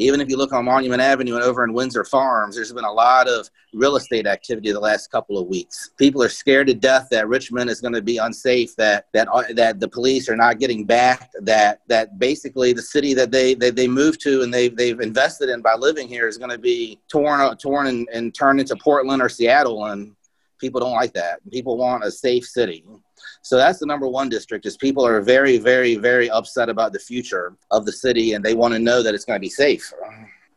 Even 0.00 0.20
if 0.20 0.28
you 0.28 0.36
look 0.36 0.52
on 0.52 0.64
Monument 0.64 1.02
Avenue 1.02 1.34
and 1.34 1.42
over 1.42 1.64
in 1.64 1.72
Windsor 1.72 2.04
Farms, 2.04 2.54
there's 2.54 2.72
been 2.72 2.84
a 2.84 2.92
lot 2.92 3.28
of 3.28 3.50
real 3.74 3.96
estate 3.96 4.28
activity 4.28 4.70
the 4.70 4.78
last 4.78 5.10
couple 5.10 5.36
of 5.36 5.48
weeks. 5.48 5.90
People 5.98 6.22
are 6.22 6.28
scared 6.28 6.68
to 6.68 6.74
death 6.74 7.08
that 7.10 7.26
Richmond 7.26 7.68
is 7.68 7.80
going 7.80 7.94
to 7.94 8.02
be 8.02 8.18
unsafe, 8.18 8.76
that 8.76 9.06
that 9.12 9.26
uh, 9.32 9.42
that 9.54 9.80
the 9.80 9.88
police 9.88 10.28
are 10.28 10.36
not 10.36 10.60
getting 10.60 10.84
back, 10.84 11.30
that 11.42 11.80
that 11.88 12.16
basically 12.20 12.72
the 12.72 12.82
city 12.82 13.12
that 13.14 13.32
they 13.32 13.54
they, 13.54 13.70
they 13.70 13.88
moved 13.88 14.20
to 14.20 14.42
and 14.42 14.54
they've 14.54 14.76
they've 14.76 15.00
invested 15.00 15.48
in 15.48 15.62
by 15.62 15.74
living 15.74 16.06
here 16.06 16.28
is 16.28 16.38
going 16.38 16.50
to 16.50 16.58
be 16.58 17.00
torn 17.08 17.56
torn 17.56 17.88
and, 17.88 18.08
and 18.12 18.32
turned 18.36 18.60
into 18.60 18.76
Portland 18.76 19.20
or 19.20 19.28
Seattle, 19.28 19.86
and 19.86 20.14
people 20.60 20.80
don't 20.80 20.92
like 20.92 21.14
that. 21.14 21.40
People 21.50 21.76
want 21.76 22.04
a 22.04 22.10
safe 22.12 22.44
city. 22.44 22.84
So 23.42 23.56
that's 23.56 23.78
the 23.78 23.86
number 23.86 24.08
one 24.08 24.28
district 24.28 24.66
is 24.66 24.76
people 24.76 25.06
are 25.06 25.20
very, 25.20 25.58
very, 25.58 25.96
very 25.96 26.30
upset 26.30 26.68
about 26.68 26.92
the 26.92 26.98
future 26.98 27.56
of 27.70 27.86
the 27.86 27.92
city 27.92 28.32
and 28.32 28.44
they 28.44 28.54
want 28.54 28.74
to 28.74 28.80
know 28.80 29.02
that 29.02 29.14
it's 29.14 29.24
going 29.24 29.36
to 29.36 29.40
be 29.40 29.50
safe. 29.50 29.92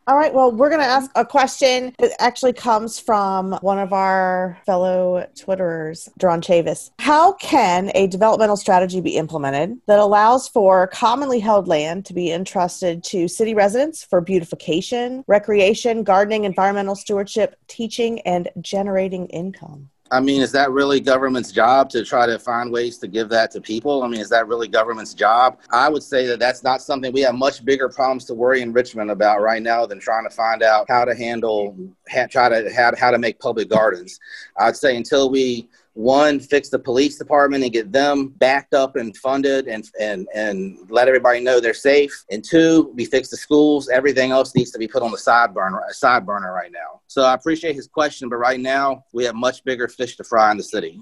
All 0.07 0.17
right. 0.17 0.33
Well, 0.33 0.51
we're 0.51 0.69
going 0.69 0.81
to 0.81 0.87
ask 0.87 1.11
a 1.15 1.23
question 1.23 1.93
that 1.99 2.11
actually 2.19 2.53
comes 2.53 2.99
from 2.99 3.53
one 3.61 3.77
of 3.77 3.93
our 3.93 4.57
fellow 4.65 5.27
Twitterers, 5.35 6.09
Duron 6.19 6.41
Chavis. 6.41 6.89
How 6.97 7.33
can 7.33 7.91
a 7.93 8.07
developmental 8.07 8.57
strategy 8.57 8.99
be 8.99 9.15
implemented 9.15 9.79
that 9.85 9.99
allows 9.99 10.47
for 10.47 10.87
commonly 10.87 11.39
held 11.39 11.67
land 11.67 12.05
to 12.07 12.15
be 12.15 12.31
entrusted 12.31 13.03
to 13.05 13.27
city 13.27 13.53
residents 13.53 14.03
for 14.03 14.21
beautification, 14.21 15.23
recreation, 15.27 16.03
gardening, 16.03 16.45
environmental 16.45 16.95
stewardship, 16.95 17.55
teaching, 17.67 18.21
and 18.21 18.49
generating 18.59 19.27
income? 19.27 19.91
I 20.11 20.19
mean, 20.19 20.41
is 20.41 20.51
that 20.51 20.71
really 20.71 20.99
government's 20.99 21.53
job 21.53 21.89
to 21.91 22.03
try 22.03 22.25
to 22.25 22.37
find 22.37 22.69
ways 22.69 22.97
to 22.97 23.07
give 23.07 23.29
that 23.29 23.49
to 23.51 23.61
people? 23.61 24.03
I 24.03 24.09
mean, 24.09 24.19
is 24.19 24.27
that 24.29 24.45
really 24.45 24.67
government's 24.67 25.13
job? 25.13 25.57
I 25.71 25.87
would 25.87 26.03
say 26.03 26.25
that 26.27 26.37
that's 26.37 26.63
not 26.63 26.81
something 26.81 27.13
we 27.13 27.21
have 27.21 27.35
much 27.35 27.63
bigger 27.63 27.87
problems 27.87 28.25
to 28.25 28.33
worry 28.33 28.61
in 28.61 28.73
Richmond 28.73 29.09
about 29.09 29.41
right 29.41 29.61
now 29.61 29.85
than 29.85 30.01
trying 30.01 30.25
to 30.25 30.29
find 30.29 30.63
out 30.63 30.85
how 30.89 31.05
to 31.05 31.15
handle, 31.15 31.77
ha- 32.09 32.27
try 32.29 32.49
to 32.49 32.69
how, 32.75 32.91
how 32.97 33.11
to 33.11 33.17
make 33.17 33.39
public 33.39 33.69
gardens. 33.69 34.19
I'd 34.57 34.75
say 34.75 34.97
until 34.97 35.29
we 35.29 35.69
one 35.93 36.39
fix 36.39 36.69
the 36.69 36.79
police 36.79 37.17
department 37.17 37.63
and 37.63 37.73
get 37.73 37.91
them 37.91 38.29
backed 38.37 38.73
up 38.73 38.95
and 38.95 39.15
funded 39.17 39.67
and 39.67 39.89
and 39.99 40.27
and 40.33 40.77
let 40.89 41.07
everybody 41.07 41.41
know 41.41 41.59
they're 41.59 41.73
safe. 41.73 42.23
And 42.31 42.43
two 42.43 42.93
we 42.95 43.05
fix 43.05 43.29
the 43.29 43.37
schools. 43.37 43.89
Everything 43.89 44.31
else 44.31 44.55
needs 44.55 44.71
to 44.71 44.79
be 44.79 44.87
put 44.87 45.03
on 45.03 45.11
the 45.11 45.17
side 45.17 45.53
burner 45.53 45.83
side 45.89 46.25
burner 46.25 46.53
right 46.53 46.71
now. 46.71 47.01
So 47.07 47.23
i 47.23 47.33
appreciate 47.33 47.75
his 47.75 47.87
question 47.87 48.29
but 48.29 48.37
right 48.37 48.59
now 48.59 49.03
we 49.11 49.25
have 49.25 49.35
much 49.35 49.63
bigger 49.63 49.87
fish 49.87 50.15
to 50.17 50.23
fry 50.23 50.51
in 50.51 50.57
the 50.57 50.63
city. 50.63 51.01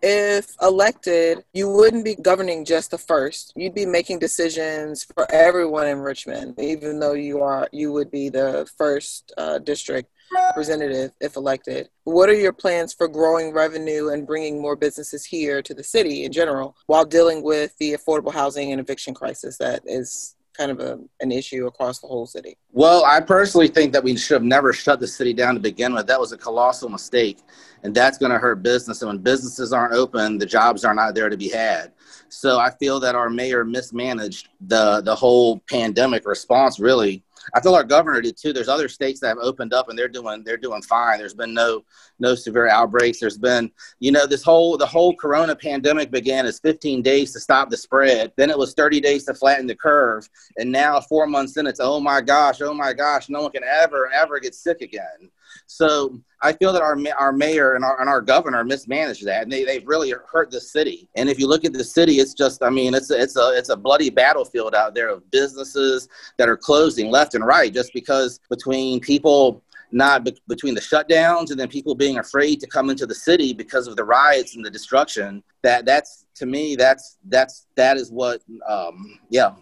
If 0.00 0.54
elected, 0.62 1.42
you 1.52 1.68
wouldn't 1.68 2.04
be 2.04 2.14
governing 2.14 2.64
just 2.64 2.92
the 2.92 2.98
first. 2.98 3.52
You'd 3.56 3.74
be 3.74 3.84
making 3.84 4.20
decisions 4.20 5.02
for 5.02 5.28
everyone 5.32 5.88
in 5.88 5.98
Richmond, 5.98 6.54
even 6.60 7.00
though 7.00 7.14
you 7.14 7.42
are 7.42 7.68
you 7.72 7.92
would 7.92 8.10
be 8.10 8.28
the 8.28 8.68
first 8.76 9.32
uh, 9.36 9.58
district 9.58 10.10
representative 10.32 11.12
if 11.20 11.36
elected. 11.36 11.88
What 12.04 12.28
are 12.28 12.34
your 12.34 12.52
plans 12.52 12.92
for 12.92 13.08
growing 13.08 13.52
revenue 13.52 14.10
and 14.10 14.26
bringing 14.26 14.60
more 14.60 14.76
businesses 14.76 15.24
here 15.24 15.62
to 15.62 15.74
the 15.74 15.84
city 15.84 16.24
in 16.24 16.32
general 16.32 16.76
while 16.86 17.04
dealing 17.04 17.42
with 17.42 17.76
the 17.78 17.92
affordable 17.92 18.32
housing 18.32 18.72
and 18.72 18.80
eviction 18.80 19.14
crisis 19.14 19.58
that 19.58 19.82
is 19.84 20.36
kind 20.58 20.72
of 20.72 20.80
a, 20.80 20.98
an 21.20 21.30
issue 21.30 21.66
across 21.66 22.00
the 22.00 22.06
whole 22.08 22.26
city? 22.26 22.58
Well, 22.72 23.04
I 23.04 23.20
personally 23.20 23.68
think 23.68 23.92
that 23.92 24.02
we 24.02 24.16
should 24.16 24.34
have 24.34 24.42
never 24.42 24.72
shut 24.72 24.98
the 24.98 25.06
city 25.06 25.32
down 25.32 25.54
to 25.54 25.60
begin 25.60 25.94
with. 25.94 26.06
That 26.08 26.20
was 26.20 26.32
a 26.32 26.36
colossal 26.36 26.88
mistake, 26.88 27.38
and 27.84 27.94
that's 27.94 28.18
going 28.18 28.32
to 28.32 28.38
hurt 28.38 28.62
business. 28.62 29.00
And 29.00 29.08
when 29.08 29.18
businesses 29.18 29.72
aren't 29.72 29.94
open, 29.94 30.36
the 30.36 30.46
jobs 30.46 30.84
are 30.84 30.94
not 30.94 31.14
there 31.14 31.28
to 31.28 31.36
be 31.36 31.48
had. 31.48 31.92
So 32.28 32.58
I 32.58 32.70
feel 32.70 33.00
that 33.00 33.14
our 33.14 33.30
mayor 33.30 33.64
mismanaged 33.64 34.48
the 34.60 35.00
the 35.00 35.14
whole 35.14 35.60
pandemic 35.70 36.26
response 36.26 36.78
really 36.78 37.22
I 37.54 37.60
feel 37.60 37.74
our 37.74 37.84
governor 37.84 38.20
did 38.20 38.36
too. 38.36 38.52
There's 38.52 38.68
other 38.68 38.88
states 38.88 39.20
that 39.20 39.28
have 39.28 39.38
opened 39.38 39.72
up 39.72 39.88
and 39.88 39.98
they're 39.98 40.08
doing 40.08 40.42
they're 40.44 40.56
doing 40.56 40.82
fine. 40.82 41.18
There's 41.18 41.34
been 41.34 41.54
no 41.54 41.84
no 42.18 42.34
severe 42.34 42.68
outbreaks. 42.68 43.20
There's 43.20 43.38
been 43.38 43.70
you 44.00 44.12
know 44.12 44.26
this 44.26 44.42
whole 44.42 44.76
the 44.76 44.86
whole 44.86 45.14
Corona 45.14 45.54
pandemic 45.54 46.10
began 46.10 46.46
as 46.46 46.60
15 46.60 47.02
days 47.02 47.32
to 47.32 47.40
stop 47.40 47.70
the 47.70 47.76
spread. 47.76 48.32
Then 48.36 48.50
it 48.50 48.58
was 48.58 48.74
30 48.74 49.00
days 49.00 49.24
to 49.24 49.34
flatten 49.34 49.66
the 49.66 49.74
curve, 49.74 50.28
and 50.58 50.70
now 50.70 51.00
four 51.00 51.26
months 51.26 51.56
in, 51.56 51.66
it's 51.66 51.80
oh 51.80 52.00
my 52.00 52.20
gosh, 52.20 52.60
oh 52.60 52.74
my 52.74 52.92
gosh, 52.92 53.28
no 53.28 53.42
one 53.42 53.52
can 53.52 53.64
ever 53.64 54.10
ever 54.12 54.40
get 54.40 54.54
sick 54.54 54.80
again. 54.80 55.30
So 55.68 56.18
I 56.42 56.54
feel 56.54 56.72
that 56.72 56.80
our 56.80 56.96
our 57.18 57.32
mayor 57.32 57.74
and 57.74 57.84
our, 57.84 58.00
and 58.00 58.08
our 58.08 58.22
governor 58.22 58.64
mismanaged 58.64 59.26
that, 59.26 59.42
and 59.42 59.52
they 59.52 59.64
they've 59.64 59.86
really 59.86 60.12
hurt 60.26 60.50
the 60.50 60.60
city. 60.60 61.08
And 61.14 61.28
if 61.28 61.38
you 61.38 61.46
look 61.46 61.64
at 61.64 61.74
the 61.74 61.84
city, 61.84 62.14
it's 62.14 62.32
just 62.32 62.62
I 62.62 62.70
mean 62.70 62.94
it's 62.94 63.10
a, 63.10 63.20
it's 63.20 63.36
a 63.36 63.52
it's 63.54 63.68
a 63.68 63.76
bloody 63.76 64.08
battlefield 64.08 64.74
out 64.74 64.94
there 64.94 65.10
of 65.10 65.30
businesses 65.30 66.08
that 66.38 66.48
are 66.48 66.56
closing 66.56 67.10
left 67.10 67.34
and 67.34 67.44
right 67.44 67.72
just 67.72 67.92
because 67.92 68.40
between 68.48 68.98
people 68.98 69.62
not 69.92 70.24
be- 70.24 70.40
between 70.48 70.74
the 70.74 70.80
shutdowns 70.80 71.50
and 71.50 71.60
then 71.60 71.68
people 71.68 71.94
being 71.94 72.18
afraid 72.18 72.60
to 72.60 72.66
come 72.66 72.88
into 72.88 73.06
the 73.06 73.14
city 73.14 73.52
because 73.52 73.86
of 73.86 73.96
the 73.96 74.04
riots 74.04 74.56
and 74.56 74.64
the 74.64 74.70
destruction 74.70 75.42
that 75.62 75.84
that's 75.84 76.26
to 76.34 76.46
me 76.46 76.76
that's 76.76 77.18
that's 77.28 77.66
that 77.74 77.96
is 77.96 78.10
what 78.10 78.42
um 78.68 79.18
yeah 79.30 79.52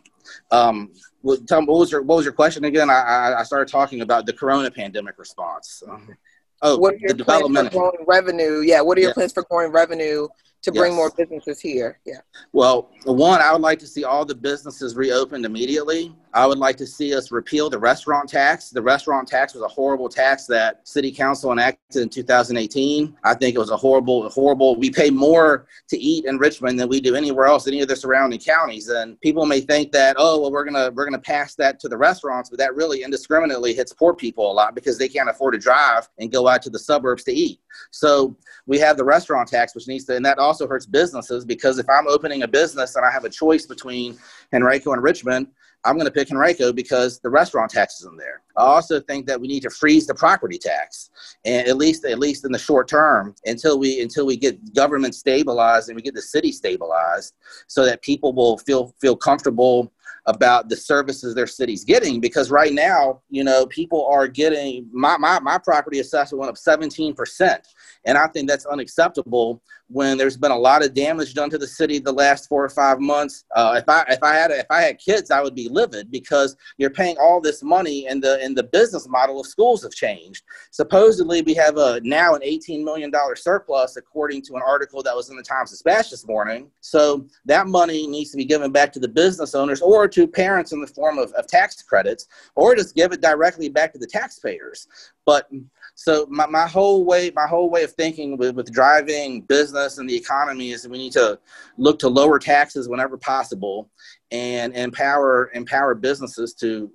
um 0.50 0.90
what, 1.26 1.46
Tom, 1.46 1.66
what 1.66 1.78
was 1.78 1.90
your 1.90 2.02
what 2.02 2.16
was 2.16 2.24
your 2.24 2.34
question 2.34 2.64
again 2.64 2.88
I, 2.90 3.34
I 3.38 3.42
started 3.42 3.68
talking 3.70 4.00
about 4.00 4.26
the 4.26 4.32
corona 4.32 4.70
pandemic 4.70 5.18
response 5.18 5.82
um, 5.88 6.16
oh 6.62 6.78
what 6.78 6.94
are 6.94 6.98
your 6.98 7.08
the 7.08 7.14
development 7.14 7.72
growing 7.72 8.04
revenue 8.06 8.60
yeah 8.60 8.80
what 8.80 8.96
are 8.98 9.00
your 9.00 9.14
plans 9.14 9.32
for 9.32 9.44
growing 9.50 9.72
revenue 9.72 10.28
to 10.66 10.72
bring 10.72 10.92
yes. 10.92 10.96
more 10.96 11.12
businesses 11.16 11.60
here. 11.60 12.00
Yeah. 12.04 12.20
Well, 12.52 12.90
one, 13.04 13.40
I 13.40 13.52
would 13.52 13.62
like 13.62 13.78
to 13.78 13.86
see 13.86 14.02
all 14.02 14.24
the 14.24 14.34
businesses 14.34 14.96
reopened 14.96 15.44
immediately. 15.44 16.14
I 16.36 16.44
would 16.44 16.58
like 16.58 16.76
to 16.76 16.86
see 16.86 17.14
us 17.14 17.32
repeal 17.32 17.70
the 17.70 17.78
restaurant 17.78 18.28
tax. 18.28 18.68
The 18.68 18.82
restaurant 18.82 19.26
tax 19.26 19.54
was 19.54 19.62
a 19.62 19.68
horrible 19.68 20.06
tax 20.06 20.44
that 20.48 20.86
City 20.86 21.10
Council 21.10 21.50
enacted 21.50 22.02
in 22.02 22.10
2018. 22.10 23.16
I 23.24 23.32
think 23.32 23.56
it 23.56 23.58
was 23.58 23.70
a 23.70 23.76
horrible, 23.76 24.28
horrible. 24.28 24.76
We 24.76 24.90
pay 24.90 25.08
more 25.08 25.66
to 25.88 25.96
eat 25.96 26.26
in 26.26 26.36
Richmond 26.36 26.78
than 26.78 26.90
we 26.90 27.00
do 27.00 27.14
anywhere 27.14 27.46
else, 27.46 27.66
in 27.66 27.72
any 27.72 27.80
of 27.80 27.88
the 27.88 27.96
surrounding 27.96 28.38
counties. 28.38 28.90
And 28.90 29.18
people 29.22 29.46
may 29.46 29.62
think 29.62 29.92
that, 29.92 30.16
oh, 30.18 30.38
well, 30.38 30.52
we're 30.52 30.66
gonna 30.66 30.90
we're 30.90 31.06
gonna 31.06 31.18
pass 31.18 31.54
that 31.54 31.80
to 31.80 31.88
the 31.88 31.96
restaurants, 31.96 32.50
but 32.50 32.58
that 32.58 32.76
really 32.76 33.02
indiscriminately 33.02 33.72
hits 33.72 33.94
poor 33.94 34.12
people 34.12 34.52
a 34.52 34.52
lot 34.52 34.74
because 34.74 34.98
they 34.98 35.08
can't 35.08 35.30
afford 35.30 35.54
to 35.54 35.58
drive 35.58 36.06
and 36.18 36.30
go 36.30 36.48
out 36.48 36.60
to 36.64 36.70
the 36.70 36.78
suburbs 36.78 37.24
to 37.24 37.32
eat. 37.32 37.60
So 37.92 38.36
we 38.66 38.78
have 38.80 38.98
the 38.98 39.04
restaurant 39.04 39.48
tax, 39.48 39.74
which 39.74 39.88
needs 39.88 40.04
to, 40.04 40.16
and 40.16 40.26
that 40.26 40.38
also 40.38 40.68
hurts 40.68 40.84
businesses 40.84 41.46
because 41.46 41.78
if 41.78 41.88
I'm 41.88 42.06
opening 42.08 42.42
a 42.42 42.48
business 42.48 42.94
and 42.94 43.06
I 43.06 43.10
have 43.10 43.24
a 43.24 43.30
choice 43.30 43.64
between 43.64 44.18
Henrico 44.52 44.92
and 44.92 45.02
Richmond, 45.02 45.46
I'm 45.86 45.94
going 45.94 46.06
to 46.06 46.12
pick 46.12 46.30
Henrico 46.30 46.72
because 46.72 47.20
the 47.20 47.30
restaurant 47.30 47.70
tax 47.70 48.00
isn't 48.00 48.18
there. 48.18 48.42
I 48.56 48.62
also 48.62 49.00
think 49.00 49.26
that 49.26 49.40
we 49.40 49.46
need 49.46 49.62
to 49.62 49.70
freeze 49.70 50.06
the 50.06 50.14
property 50.14 50.58
tax, 50.58 51.10
and 51.44 51.66
at 51.68 51.76
least 51.76 52.04
at 52.04 52.18
least 52.18 52.44
in 52.44 52.52
the 52.52 52.58
short 52.58 52.88
term, 52.88 53.34
until 53.44 53.78
we 53.78 54.00
until 54.00 54.26
we 54.26 54.36
get 54.36 54.74
government 54.74 55.14
stabilized 55.14 55.88
and 55.88 55.96
we 55.96 56.02
get 56.02 56.14
the 56.14 56.22
city 56.22 56.52
stabilized, 56.52 57.34
so 57.68 57.84
that 57.84 58.02
people 58.02 58.32
will 58.32 58.58
feel 58.58 58.94
feel 59.00 59.16
comfortable 59.16 59.92
about 60.26 60.68
the 60.68 60.76
services 60.76 61.34
their 61.34 61.46
city's 61.46 61.84
getting 61.84 62.20
because 62.20 62.50
right 62.50 62.72
now 62.72 63.20
you 63.30 63.44
know 63.44 63.64
people 63.66 64.06
are 64.06 64.26
getting 64.26 64.88
my, 64.92 65.16
my, 65.16 65.38
my 65.40 65.56
property 65.56 66.00
assessment 66.00 66.40
went 66.40 66.50
up 66.50 66.56
17% 66.56 67.58
and 68.04 68.18
i 68.18 68.26
think 68.28 68.48
that's 68.48 68.66
unacceptable 68.66 69.62
when 69.88 70.18
there's 70.18 70.36
been 70.36 70.50
a 70.50 70.58
lot 70.58 70.84
of 70.84 70.94
damage 70.94 71.34
done 71.34 71.50
to 71.50 71.58
the 71.58 71.66
city 71.66 71.98
the 71.98 72.12
last 72.12 72.48
four 72.48 72.64
or 72.64 72.68
five 72.68 73.00
months 73.00 73.44
uh, 73.54 73.74
if 73.76 73.88
i 73.88 74.04
if 74.08 74.22
i 74.22 74.34
had 74.34 74.50
if 74.50 74.66
i 74.70 74.80
had 74.80 74.98
kids 74.98 75.30
i 75.30 75.40
would 75.40 75.54
be 75.54 75.68
livid 75.68 76.10
because 76.10 76.56
you're 76.76 76.90
paying 76.90 77.16
all 77.18 77.40
this 77.40 77.62
money 77.62 78.06
and 78.08 78.22
the 78.22 78.40
and 78.42 78.56
the 78.56 78.64
business 78.64 79.08
model 79.08 79.40
of 79.40 79.46
schools 79.46 79.82
have 79.82 79.92
changed 79.92 80.42
supposedly 80.70 81.42
we 81.42 81.54
have 81.54 81.76
a 81.76 82.00
now 82.02 82.34
an 82.34 82.40
18 82.42 82.84
million 82.84 83.10
dollar 83.10 83.36
surplus 83.36 83.96
according 83.96 84.42
to 84.42 84.54
an 84.54 84.62
article 84.66 85.02
that 85.02 85.14
was 85.14 85.30
in 85.30 85.36
the 85.36 85.42
times 85.42 85.70
dispatch 85.70 86.10
this 86.10 86.26
morning 86.26 86.70
so 86.80 87.26
that 87.44 87.66
money 87.66 88.06
needs 88.06 88.30
to 88.30 88.36
be 88.36 88.44
given 88.44 88.72
back 88.72 88.92
to 88.92 89.00
the 89.00 89.08
business 89.08 89.54
owners 89.54 89.80
or 89.80 90.08
to 90.08 90.26
parents 90.26 90.72
in 90.72 90.80
the 90.80 90.86
form 90.86 91.18
of, 91.18 91.32
of 91.32 91.46
tax 91.46 91.82
credits 91.82 92.26
or 92.54 92.74
just 92.74 92.94
give 92.94 93.12
it 93.12 93.20
directly 93.20 93.68
back 93.68 93.92
to 93.92 93.98
the 93.98 94.06
taxpayers. 94.06 94.86
But 95.24 95.48
so 95.98 96.26
my, 96.28 96.46
my 96.46 96.66
whole 96.66 97.04
way 97.04 97.32
my 97.34 97.46
whole 97.46 97.70
way 97.70 97.82
of 97.82 97.92
thinking 97.92 98.36
with, 98.36 98.54
with 98.54 98.70
driving 98.70 99.40
business 99.40 99.98
and 99.98 100.08
the 100.08 100.14
economy 100.14 100.70
is 100.70 100.86
we 100.86 100.98
need 100.98 101.12
to 101.12 101.38
look 101.78 101.98
to 101.98 102.08
lower 102.08 102.38
taxes 102.38 102.88
whenever 102.88 103.16
possible 103.16 103.90
and 104.30 104.76
empower 104.76 105.50
empower 105.54 105.94
businesses 105.94 106.52
to 106.54 106.90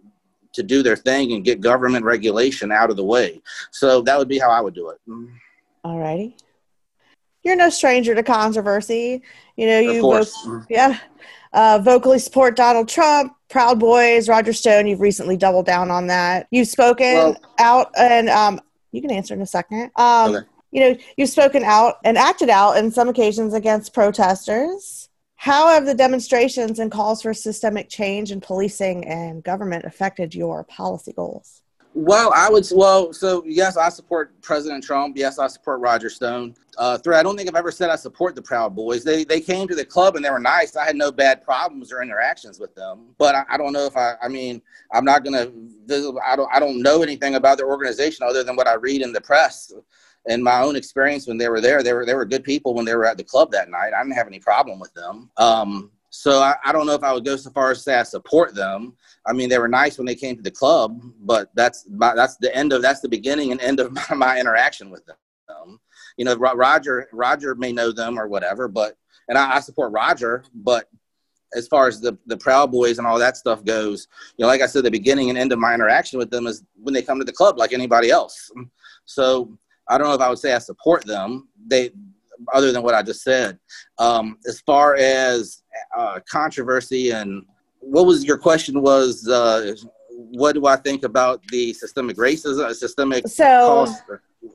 to 0.54 0.62
do 0.62 0.84
their 0.84 0.96
thing 0.96 1.34
and 1.34 1.44
get 1.44 1.62
government 1.62 2.06
regulation 2.06 2.74
out 2.74 2.90
of 2.90 2.98
the 2.98 3.04
way. 3.04 3.42
So 3.72 4.02
that 4.02 4.18
would 4.20 4.28
be 4.28 4.38
how 4.38 4.50
I 4.50 4.60
would 4.60 4.76
do 4.76 4.90
it. 4.90 5.00
All 5.84 5.98
righty. 5.98 6.36
You're 7.44 7.56
no 7.56 7.70
stranger 7.70 8.14
to 8.14 8.22
controversy. 8.22 9.24
You 9.56 9.66
know, 9.66 9.80
you 9.80 10.02
both, 10.02 10.32
yeah 10.70 11.00
uh, 11.54 11.80
vocally 11.84 12.20
support 12.20 12.56
Donald 12.56 12.88
Trump, 12.88 13.34
Proud 13.50 13.80
Boys, 13.80 14.30
Roger 14.30 14.54
Stone. 14.54 14.88
You've 14.88 15.02
recently 15.02 15.38
doubled 15.38 15.66
down 15.66 15.92
on 15.92 16.08
that. 16.08 16.48
You've 16.52 16.68
spoken 16.68 17.14
well, 17.14 17.38
out, 17.60 17.92
and 17.98 18.30
um, 18.30 18.62
you 18.92 19.02
can 19.02 19.12
answer 19.12 19.34
in 19.34 19.42
a 19.42 19.46
second. 19.46 19.92
Um, 19.96 20.36
okay. 20.36 20.48
You 20.72 20.82
know, 20.82 20.98
you've 21.18 21.30
spoken 21.30 21.64
out 21.64 21.96
and 22.06 22.18
acted 22.18 22.50
out 22.50 22.78
in 22.78 22.92
some 22.92 23.10
occasions 23.10 23.54
against 23.54 23.94
protesters. 23.94 25.10
How 25.36 25.70
have 25.70 25.86
the 25.86 25.96
demonstrations 25.96 26.80
and 26.80 26.92
calls 26.92 27.24
for 27.24 27.34
systemic 27.34 27.90
change 27.90 28.32
in 28.32 28.42
policing 28.42 29.06
and 29.06 29.44
government 29.44 29.86
affected 29.86 30.34
your 30.36 30.64
policy 30.64 31.14
goals? 31.14 31.61
Well, 31.94 32.32
I 32.34 32.50
would. 32.50 32.66
Well, 32.72 33.12
so 33.12 33.44
yes, 33.46 33.76
I 33.76 33.90
support 33.90 34.40
President 34.42 34.84
Trump. 34.84 35.18
Yes, 35.18 35.40
I 35.40 35.48
support 35.48 35.82
Roger 35.82 36.10
Stone. 36.10 36.56
Uh, 36.78 36.98
three, 36.98 37.16
I 37.16 37.24
don't 37.24 37.36
think 37.36 37.50
I've 37.50 37.56
ever 37.56 37.72
said 37.72 37.90
I 37.90 37.98
support 37.98 38.34
the 38.34 38.42
Proud 38.42 38.76
Boys. 38.76 39.04
They 39.04 39.26
they 39.26 39.42
came 39.42 39.68
to 39.68 39.76
the 39.76 39.84
club 39.84 40.16
and 40.16 40.24
they 40.24 40.30
were 40.30 40.40
nice. 40.40 40.78
I 40.78 40.86
had 40.86 40.96
no 40.96 41.12
bad 41.12 41.44
problems 41.44 41.92
or 41.92 42.02
interactions 42.02 42.60
with 42.60 42.74
them. 42.76 43.14
But 43.18 43.36
I, 43.36 43.44
I 43.50 43.58
don't 43.58 43.74
know 43.74 43.86
if 43.86 43.98
I. 43.98 44.14
I 44.22 44.30
mean, 44.30 44.62
I'm 44.94 45.04
not 45.04 45.26
gonna. 45.26 45.52
I 46.26 46.36
don't. 46.38 46.50
I 46.54 46.60
don't 46.60 46.82
know 46.82 47.04
anything 47.04 47.36
about 47.36 47.58
their 47.58 47.68
organization 47.68 48.26
other 48.28 48.44
than 48.44 48.56
what 48.56 48.68
I 48.68 48.76
read 48.76 49.02
in 49.02 49.12
the 49.12 49.22
press. 49.22 49.74
And 50.28 50.44
my 50.44 50.62
own 50.62 50.76
experience 50.76 51.28
when 51.28 51.38
they 51.38 51.50
were 51.50 51.60
there, 51.60 51.84
they 51.84 51.94
were 51.94 52.06
they 52.06 52.14
were 52.14 52.26
good 52.26 52.46
people 52.46 52.74
when 52.74 52.86
they 52.86 52.96
were 52.96 53.06
at 53.06 53.18
the 53.18 53.24
club 53.24 53.52
that 53.52 53.70
night. 53.70 53.92
I 53.94 54.02
didn't 54.02 54.16
have 54.16 54.28
any 54.28 54.40
problem 54.40 54.80
with 54.80 54.94
them. 54.94 55.30
Um, 55.36 55.92
so 56.12 56.42
I, 56.42 56.56
I, 56.64 56.74
don't 56.74 56.86
know 56.86 56.94
if 56.94 57.04
I 57.04 57.14
would 57.14 57.24
go 57.24 57.38
so 57.38 57.50
far 57.52 57.72
as 57.72 57.78
to 57.78 57.84
say 57.84 57.96
I 57.96 58.04
support 58.04 58.54
them. 58.54 58.94
I 59.26 59.32
mean, 59.32 59.48
they 59.48 59.58
were 59.58 59.70
nice 59.70 59.98
when 59.98 60.06
they 60.06 60.14
came 60.14 60.36
to 60.36 60.42
the 60.42 60.52
club, 60.52 61.02
but 61.22 61.50
that's 61.56 61.88
my, 61.90 62.14
that's 62.14 62.36
the 62.36 62.54
end 62.56 62.74
of 62.74 62.82
that's 62.82 63.00
the 63.00 63.08
beginning 63.08 63.52
and 63.52 63.62
end 63.62 63.80
of 63.80 63.92
my, 64.10 64.16
my 64.16 64.40
interaction 64.40 64.92
with 64.92 65.06
them. 65.06 65.16
You 66.18 66.26
know, 66.26 66.36
Roger 66.36 67.08
Roger 67.14 67.56
may 67.56 67.72
know 67.72 67.92
them 67.92 68.20
or 68.20 68.28
whatever, 68.28 68.68
but 68.68 68.98
and 69.30 69.38
I, 69.38 69.56
I 69.56 69.60
support 69.62 69.94
Roger, 69.94 70.44
but 70.54 70.90
as 71.56 71.68
far 71.68 71.88
as 71.88 72.02
the 72.02 72.18
the 72.26 72.38
Proud 72.38 72.72
Boys 72.72 72.98
and 72.98 73.08
all 73.08 73.18
that 73.18 73.38
stuff 73.38 73.64
goes, 73.64 74.08
you 74.38 74.44
know, 74.44 74.48
like 74.48 74.62
I 74.62 74.66
said, 74.66 74.84
the 74.84 74.92
beginning 74.92 75.30
and 75.30 75.38
end 75.38 75.54
of 75.54 75.60
my 75.60 75.74
interaction 75.74 76.20
with 76.20 76.30
them 76.30 76.46
is 76.46 76.64
when 76.76 76.94
they 76.94 77.02
come 77.02 77.20
to 77.20 77.26
the 77.26 77.32
club, 77.32 77.58
like 77.58 77.72
anybody 77.72 78.10
else. 78.10 78.52
So 79.06 79.58
I 79.88 79.98
don't 79.98 80.08
know 80.08 80.14
if 80.14 80.22
I 80.22 80.30
would 80.30 80.40
say 80.40 80.54
I 80.54 80.60
support 80.60 81.06
them. 81.06 81.48
They, 81.68 81.92
other 82.54 82.72
than 82.72 82.84
what 82.84 82.94
I 82.94 83.04
just 83.04 83.24
said. 83.24 83.60
Um, 83.98 84.38
as 84.48 84.62
far 84.62 84.96
as 84.96 85.64
uh, 85.98 86.20
controversy 86.30 87.12
and 87.12 87.46
what 87.80 88.06
was 88.06 88.24
your 88.24 88.38
question 88.38 88.82
was 88.82 89.28
uh, 89.28 89.76
what 90.12 90.54
do 90.54 90.66
I 90.66 90.76
think 90.76 91.04
about 91.04 91.42
the 91.48 91.74
systemic 91.74 92.18
racism, 92.18 92.74
systemic 92.76 93.28
so 93.28 93.86
cost? 93.86 94.04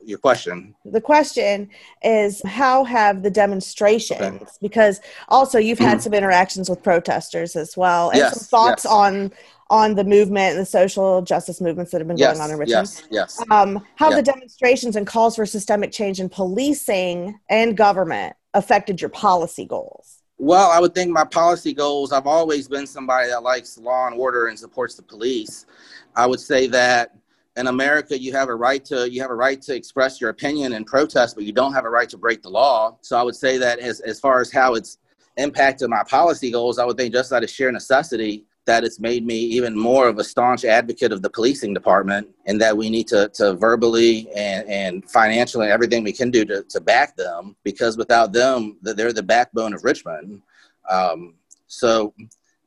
your 0.03 0.17
question 0.17 0.75
the 0.83 0.99
question 0.99 1.69
is 2.03 2.41
how 2.43 2.83
have 2.83 3.23
the 3.23 3.29
demonstrations 3.29 4.21
okay. 4.21 4.45
because 4.61 4.99
also 5.29 5.59
you've 5.59 5.79
had 5.79 6.01
some 6.01 6.13
interactions 6.13 6.69
with 6.69 6.83
protesters 6.83 7.55
as 7.55 7.77
well 7.77 8.09
and 8.09 8.17
yes, 8.17 8.33
some 8.33 8.47
thoughts 8.47 8.83
yes. 8.83 8.91
on 8.91 9.31
on 9.69 9.95
the 9.95 10.03
movement 10.03 10.51
and 10.51 10.59
the 10.59 10.65
social 10.65 11.21
justice 11.21 11.59
movements 11.61 11.91
that 11.91 11.99
have 11.99 12.07
been 12.07 12.17
yes, 12.17 12.37
going 12.37 12.43
on 12.43 12.51
in 12.51 12.59
Richmond. 12.59 12.87
Yes, 12.87 13.37
yes. 13.37 13.43
Um, 13.51 13.85
how 13.95 14.09
the 14.09 14.21
demonstrations 14.21 14.95
and 14.95 15.05
calls 15.05 15.35
for 15.35 15.45
systemic 15.45 15.91
change 15.91 16.19
in 16.19 16.29
policing 16.29 17.39
and 17.49 17.75
government 17.75 18.35
affected 18.53 19.01
your 19.01 19.09
policy 19.09 19.65
goals? 19.65 20.17
Well, 20.39 20.69
I 20.69 20.79
would 20.79 20.93
think 20.93 21.11
my 21.11 21.23
policy 21.23 21.73
goals, 21.73 22.11
I've 22.11 22.27
always 22.27 22.67
been 22.67 22.85
somebody 22.85 23.29
that 23.29 23.41
likes 23.41 23.77
law 23.77 24.07
and 24.07 24.15
order 24.19 24.47
and 24.47 24.57
supports 24.57 24.95
the 24.95 25.01
police. 25.01 25.65
I 26.15 26.27
would 26.27 26.39
say 26.39 26.67
that 26.67 27.15
in 27.55 27.67
America, 27.67 28.17
you 28.17 28.31
have 28.33 28.49
a 28.49 28.55
right 28.55 28.85
to 28.85 29.09
you 29.09 29.19
have 29.21 29.31
a 29.31 29.35
right 29.35 29.59
to 29.63 29.75
express 29.75 30.21
your 30.21 30.29
opinion 30.29 30.73
and 30.73 30.85
protest, 30.85 31.35
but 31.35 31.43
you 31.43 31.51
don't 31.51 31.73
have 31.73 31.85
a 31.85 31.89
right 31.89 32.07
to 32.09 32.17
break 32.17 32.43
the 32.43 32.49
law. 32.49 32.97
So 33.01 33.17
I 33.17 33.23
would 33.23 33.35
say 33.35 33.57
that 33.57 33.79
as 33.79 33.99
as 34.01 34.19
far 34.19 34.39
as 34.39 34.51
how 34.51 34.75
it's 34.75 34.99
impacted 35.37 35.89
my 35.89 36.03
policy 36.03 36.51
goals, 36.51 36.77
I 36.77 36.85
would 36.85 36.97
think 36.97 37.13
just 37.13 37.33
out 37.33 37.43
of 37.43 37.49
sheer 37.49 37.71
necessity 37.71 38.45
that 38.67 38.83
it's 38.83 38.99
made 38.99 39.25
me 39.25 39.35
even 39.35 39.75
more 39.75 40.07
of 40.07 40.19
a 40.19 40.23
staunch 40.23 40.63
advocate 40.63 41.11
of 41.11 41.21
the 41.21 41.29
policing 41.29 41.73
department 41.73 42.27
and 42.45 42.61
that 42.61 42.77
we 42.77 42.89
need 42.89 43.07
to, 43.07 43.29
to 43.29 43.55
verbally 43.55 44.29
and, 44.35 44.69
and 44.69 45.09
financially 45.09 45.67
everything 45.67 46.03
we 46.03 46.13
can 46.13 46.29
do 46.29 46.45
to, 46.45 46.63
to 46.69 46.79
back 46.79 47.15
them 47.15 47.55
because 47.63 47.97
without 47.97 48.31
them 48.31 48.77
they're 48.81 49.13
the 49.13 49.23
backbone 49.23 49.73
of 49.73 49.83
richmond. 49.83 50.41
Um, 50.89 51.35
so 51.67 52.13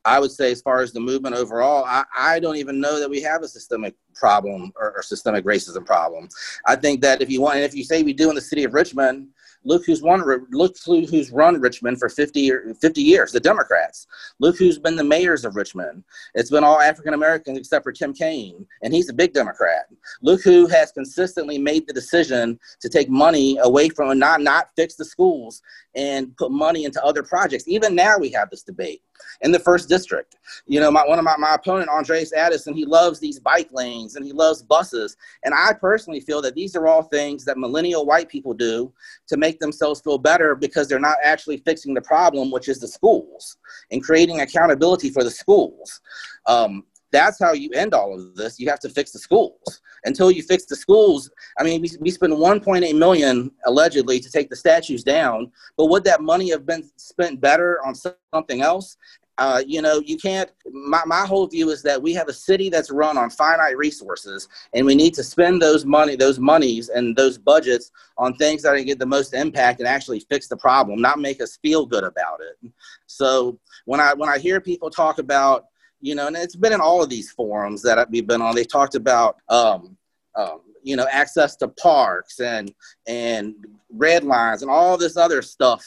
i 0.03 0.19
would 0.19 0.31
say 0.31 0.51
as 0.51 0.61
far 0.61 0.81
as 0.81 0.91
the 0.91 0.99
movement 0.99 1.35
overall 1.35 1.83
I, 1.85 2.03
I 2.17 2.39
don't 2.39 2.57
even 2.57 2.79
know 2.79 2.99
that 2.99 3.09
we 3.09 3.21
have 3.21 3.43
a 3.43 3.47
systemic 3.47 3.95
problem 4.15 4.71
or, 4.75 4.93
or 4.95 5.03
systemic 5.03 5.45
racism 5.45 5.85
problem. 5.85 6.27
I 6.65 6.75
think 6.75 7.01
that 7.01 7.21
if 7.21 7.29
you 7.29 7.41
want 7.41 7.55
and 7.55 7.63
if 7.63 7.75
you 7.75 7.83
say 7.83 8.03
we 8.03 8.13
do 8.13 8.29
in 8.29 8.35
the 8.35 8.41
city 8.41 8.63
of 8.63 8.73
richmond 8.73 9.27
Look 9.63 9.85
who's 9.85 10.01
won. 10.01 10.23
Look 10.51 10.75
who's 10.85 11.31
run 11.31 11.61
Richmond 11.61 11.99
for 11.99 12.09
50, 12.09 12.73
50 12.79 13.01
years. 13.01 13.31
The 13.31 13.39
Democrats. 13.39 14.07
Look 14.39 14.57
who's 14.57 14.79
been 14.79 14.95
the 14.95 15.03
mayors 15.03 15.45
of 15.45 15.55
Richmond. 15.55 16.03
It's 16.33 16.49
been 16.49 16.63
all 16.63 16.79
African 16.79 17.13
Americans 17.13 17.57
except 17.57 17.83
for 17.83 17.91
Tim 17.91 18.13
Kaine, 18.13 18.65
and 18.81 18.93
he's 18.93 19.09
a 19.09 19.13
big 19.13 19.33
Democrat. 19.33 19.85
Look 20.21 20.41
who 20.41 20.67
has 20.67 20.91
consistently 20.91 21.57
made 21.57 21.87
the 21.87 21.93
decision 21.93 22.59
to 22.79 22.89
take 22.89 23.09
money 23.09 23.57
away 23.61 23.89
from 23.89 24.17
not 24.17 24.41
not 24.41 24.69
fix 24.75 24.95
the 24.95 25.05
schools 25.05 25.61
and 25.95 26.35
put 26.37 26.51
money 26.51 26.85
into 26.85 27.03
other 27.03 27.23
projects. 27.23 27.67
Even 27.67 27.95
now, 27.95 28.17
we 28.17 28.29
have 28.31 28.49
this 28.49 28.63
debate 28.63 29.01
in 29.41 29.51
the 29.51 29.59
first 29.59 29.89
district. 29.89 30.37
You 30.67 30.79
know, 30.79 30.91
my, 30.91 31.05
one 31.07 31.19
of 31.19 31.25
my, 31.25 31.35
my 31.37 31.55
opponent, 31.55 31.89
Andreas 31.89 32.33
Addison, 32.33 32.73
he 32.73 32.85
loves 32.85 33.19
these 33.19 33.39
bike 33.39 33.69
lanes 33.71 34.15
and 34.15 34.25
he 34.25 34.31
loves 34.31 34.61
buses. 34.61 35.17
And 35.43 35.53
I 35.53 35.73
personally 35.73 36.19
feel 36.19 36.41
that 36.41 36.55
these 36.55 36.75
are 36.75 36.87
all 36.87 37.03
things 37.03 37.45
that 37.45 37.57
millennial 37.57 38.05
white 38.05 38.29
people 38.29 38.53
do 38.53 38.91
to 39.27 39.37
make 39.37 39.59
themselves 39.59 40.01
feel 40.01 40.17
better 40.17 40.55
because 40.55 40.87
they're 40.87 40.99
not 40.99 41.17
actually 41.23 41.57
fixing 41.57 41.93
the 41.93 42.01
problem, 42.01 42.51
which 42.51 42.67
is 42.67 42.79
the 42.79 42.87
schools 42.87 43.57
and 43.91 44.03
creating 44.03 44.41
accountability 44.41 45.09
for 45.09 45.23
the 45.23 45.31
schools. 45.31 46.01
Um, 46.45 46.83
that's 47.11 47.39
how 47.39 47.53
you 47.53 47.69
end 47.73 47.93
all 47.93 48.13
of 48.13 48.35
this. 48.35 48.59
You 48.59 48.69
have 48.69 48.79
to 48.79 48.89
fix 48.89 49.11
the 49.11 49.19
schools. 49.19 49.81
Until 50.05 50.31
you 50.31 50.41
fix 50.41 50.65
the 50.65 50.75
schools, 50.75 51.29
I 51.59 51.63
mean, 51.63 51.81
we, 51.81 51.89
we 51.99 52.09
spend 52.09 52.33
1.8 52.33 52.97
million 52.97 53.51
allegedly 53.65 54.19
to 54.19 54.31
take 54.31 54.49
the 54.49 54.55
statues 54.55 55.03
down, 55.03 55.51
but 55.77 55.87
would 55.87 56.03
that 56.05 56.21
money 56.21 56.49
have 56.49 56.65
been 56.65 56.89
spent 56.97 57.39
better 57.39 57.79
on 57.85 57.93
something 58.33 58.61
else? 58.61 58.97
Uh, 59.37 59.63
you 59.65 59.81
know, 59.81 59.99
you 60.05 60.17
can't. 60.17 60.51
My, 60.71 61.01
my 61.05 61.25
whole 61.25 61.47
view 61.47 61.69
is 61.71 61.81
that 61.81 61.99
we 61.99 62.13
have 62.13 62.27
a 62.27 62.33
city 62.33 62.69
that's 62.69 62.91
run 62.91 63.17
on 63.17 63.29
finite 63.29 63.75
resources, 63.77 64.47
and 64.73 64.85
we 64.85 64.93
need 64.93 65.13
to 65.15 65.23
spend 65.23 65.61
those 65.61 65.83
money, 65.83 66.15
those 66.15 66.37
monies, 66.37 66.89
and 66.89 67.15
those 67.15 67.37
budgets 67.37 67.91
on 68.17 68.35
things 68.35 68.61
that 68.61 68.75
are 68.75 68.83
get 68.83 68.99
the 68.99 69.05
most 69.05 69.33
impact 69.33 69.79
and 69.79 69.87
actually 69.87 70.19
fix 70.29 70.47
the 70.47 70.57
problem, 70.57 71.01
not 71.01 71.17
make 71.17 71.41
us 71.41 71.57
feel 71.57 71.85
good 71.85 72.03
about 72.03 72.39
it. 72.41 72.71
So 73.07 73.57
when 73.85 73.99
I 73.99 74.13
when 74.13 74.29
I 74.29 74.37
hear 74.37 74.61
people 74.61 74.91
talk 74.91 75.17
about 75.17 75.65
you 76.01 76.15
know, 76.15 76.27
and 76.27 76.35
it's 76.35 76.55
been 76.55 76.73
in 76.73 76.81
all 76.81 77.03
of 77.03 77.09
these 77.09 77.31
forums 77.31 77.81
that 77.83 78.09
we've 78.09 78.27
been 78.27 78.41
on. 78.41 78.55
They 78.55 78.63
talked 78.63 78.95
about, 78.95 79.37
um, 79.49 79.95
um, 80.35 80.61
you 80.83 80.95
know, 80.95 81.07
access 81.11 81.55
to 81.57 81.67
parks 81.67 82.39
and 82.39 82.73
and 83.07 83.55
red 83.91 84.23
lines 84.23 84.63
and 84.63 84.71
all 84.71 84.97
this 84.97 85.15
other 85.15 85.41
stuff. 85.41 85.85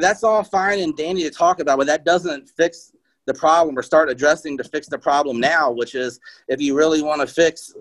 That's 0.00 0.24
all 0.24 0.42
fine 0.42 0.80
and 0.80 0.96
dandy 0.96 1.22
to 1.22 1.30
talk 1.30 1.60
about, 1.60 1.78
but 1.78 1.86
that 1.86 2.04
doesn't 2.04 2.48
fix 2.48 2.92
the 3.26 3.34
problem 3.34 3.78
or 3.78 3.82
start 3.82 4.08
addressing 4.08 4.56
to 4.56 4.64
fix 4.64 4.88
the 4.88 4.98
problem 4.98 5.40
now, 5.40 5.70
which 5.70 5.94
is 5.94 6.18
if 6.48 6.60
you 6.60 6.76
really 6.76 7.02
want 7.02 7.20
to 7.20 7.26
fix 7.26 7.74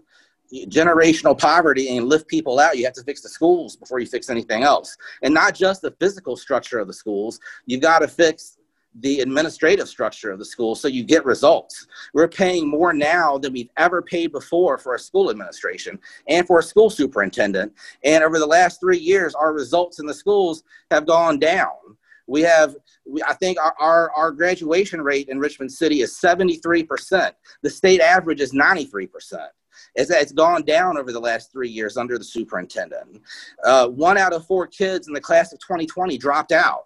generational 0.54 1.38
poverty 1.38 1.98
and 1.98 2.08
lift 2.08 2.28
people 2.28 2.60
out, 2.60 2.78
you 2.78 2.86
have 2.86 2.94
to 2.94 3.04
fix 3.04 3.22
the 3.22 3.30
schools 3.30 3.76
before 3.76 4.00
you 4.00 4.06
fix 4.06 4.30
anything 4.30 4.64
else. 4.64 4.96
And 5.24 5.34
not 5.34 5.56
just 5.56 5.82
the 5.82 5.92
physical 6.00 6.36
structure 6.36 6.80
of 6.80 6.88
the 6.88 6.94
schools, 6.94 7.40
you've 7.66 7.82
got 7.82 8.00
to 8.00 8.08
fix 8.08 8.58
the 9.00 9.20
administrative 9.20 9.90
structure 9.90 10.32
of 10.32 10.40
the 10.40 10.46
school 10.46 10.76
so 10.76 10.88
you 10.88 11.04
get 11.04 11.26
results. 11.26 11.88
We're 12.14 12.28
paying 12.28 12.68
more 12.68 12.94
now 12.94 13.38
than 13.38 13.54
we've 13.54 13.70
ever 13.78 14.02
paid 14.02 14.32
before 14.32 14.78
for 14.78 14.96
a 14.96 15.00
school 15.00 15.30
administration 15.30 16.00
and 16.28 16.48
for 16.48 16.60
a 16.60 16.64
school 16.64 16.90
superintendent. 16.90 17.74
And 18.04 18.24
over 18.24 18.40
the 18.40 18.46
last 18.46 18.80
three 18.80 18.98
years, 18.98 19.36
our 19.36 19.54
results 19.54 20.00
in 20.00 20.06
the 20.06 20.14
schools 20.14 20.64
have 20.92 21.06
gone 21.06 21.40
down. 21.40 21.72
We 22.28 22.42
have, 22.42 22.76
we, 23.06 23.22
I 23.24 23.34
think 23.34 23.60
our, 23.60 23.76
our, 23.80 24.12
our, 24.12 24.32
graduation 24.32 25.02
rate 25.02 25.30
in 25.30 25.38
Richmond 25.38 25.72
City 25.72 26.02
is 26.02 26.18
73%. 26.20 27.32
The 27.62 27.70
state 27.70 28.02
average 28.02 28.42
is 28.42 28.52
93%. 28.52 29.10
It's, 29.94 30.10
it's 30.10 30.32
gone 30.32 30.64
down 30.64 30.98
over 30.98 31.12
the 31.12 31.20
last 31.20 31.52
three 31.52 31.70
years 31.70 31.98
under 31.98 32.18
the 32.18 32.24
superintendent. 32.24 33.22
Uh, 33.64 33.90
one 33.90 34.18
out 34.18 34.34
of 34.34 34.46
four 34.48 34.66
kids 34.66 35.08
in 35.08 35.14
the 35.14 35.22
class 35.22 35.54
of 35.54 35.60
2020 35.60 36.18
dropped 36.18 36.52
out. 36.52 36.86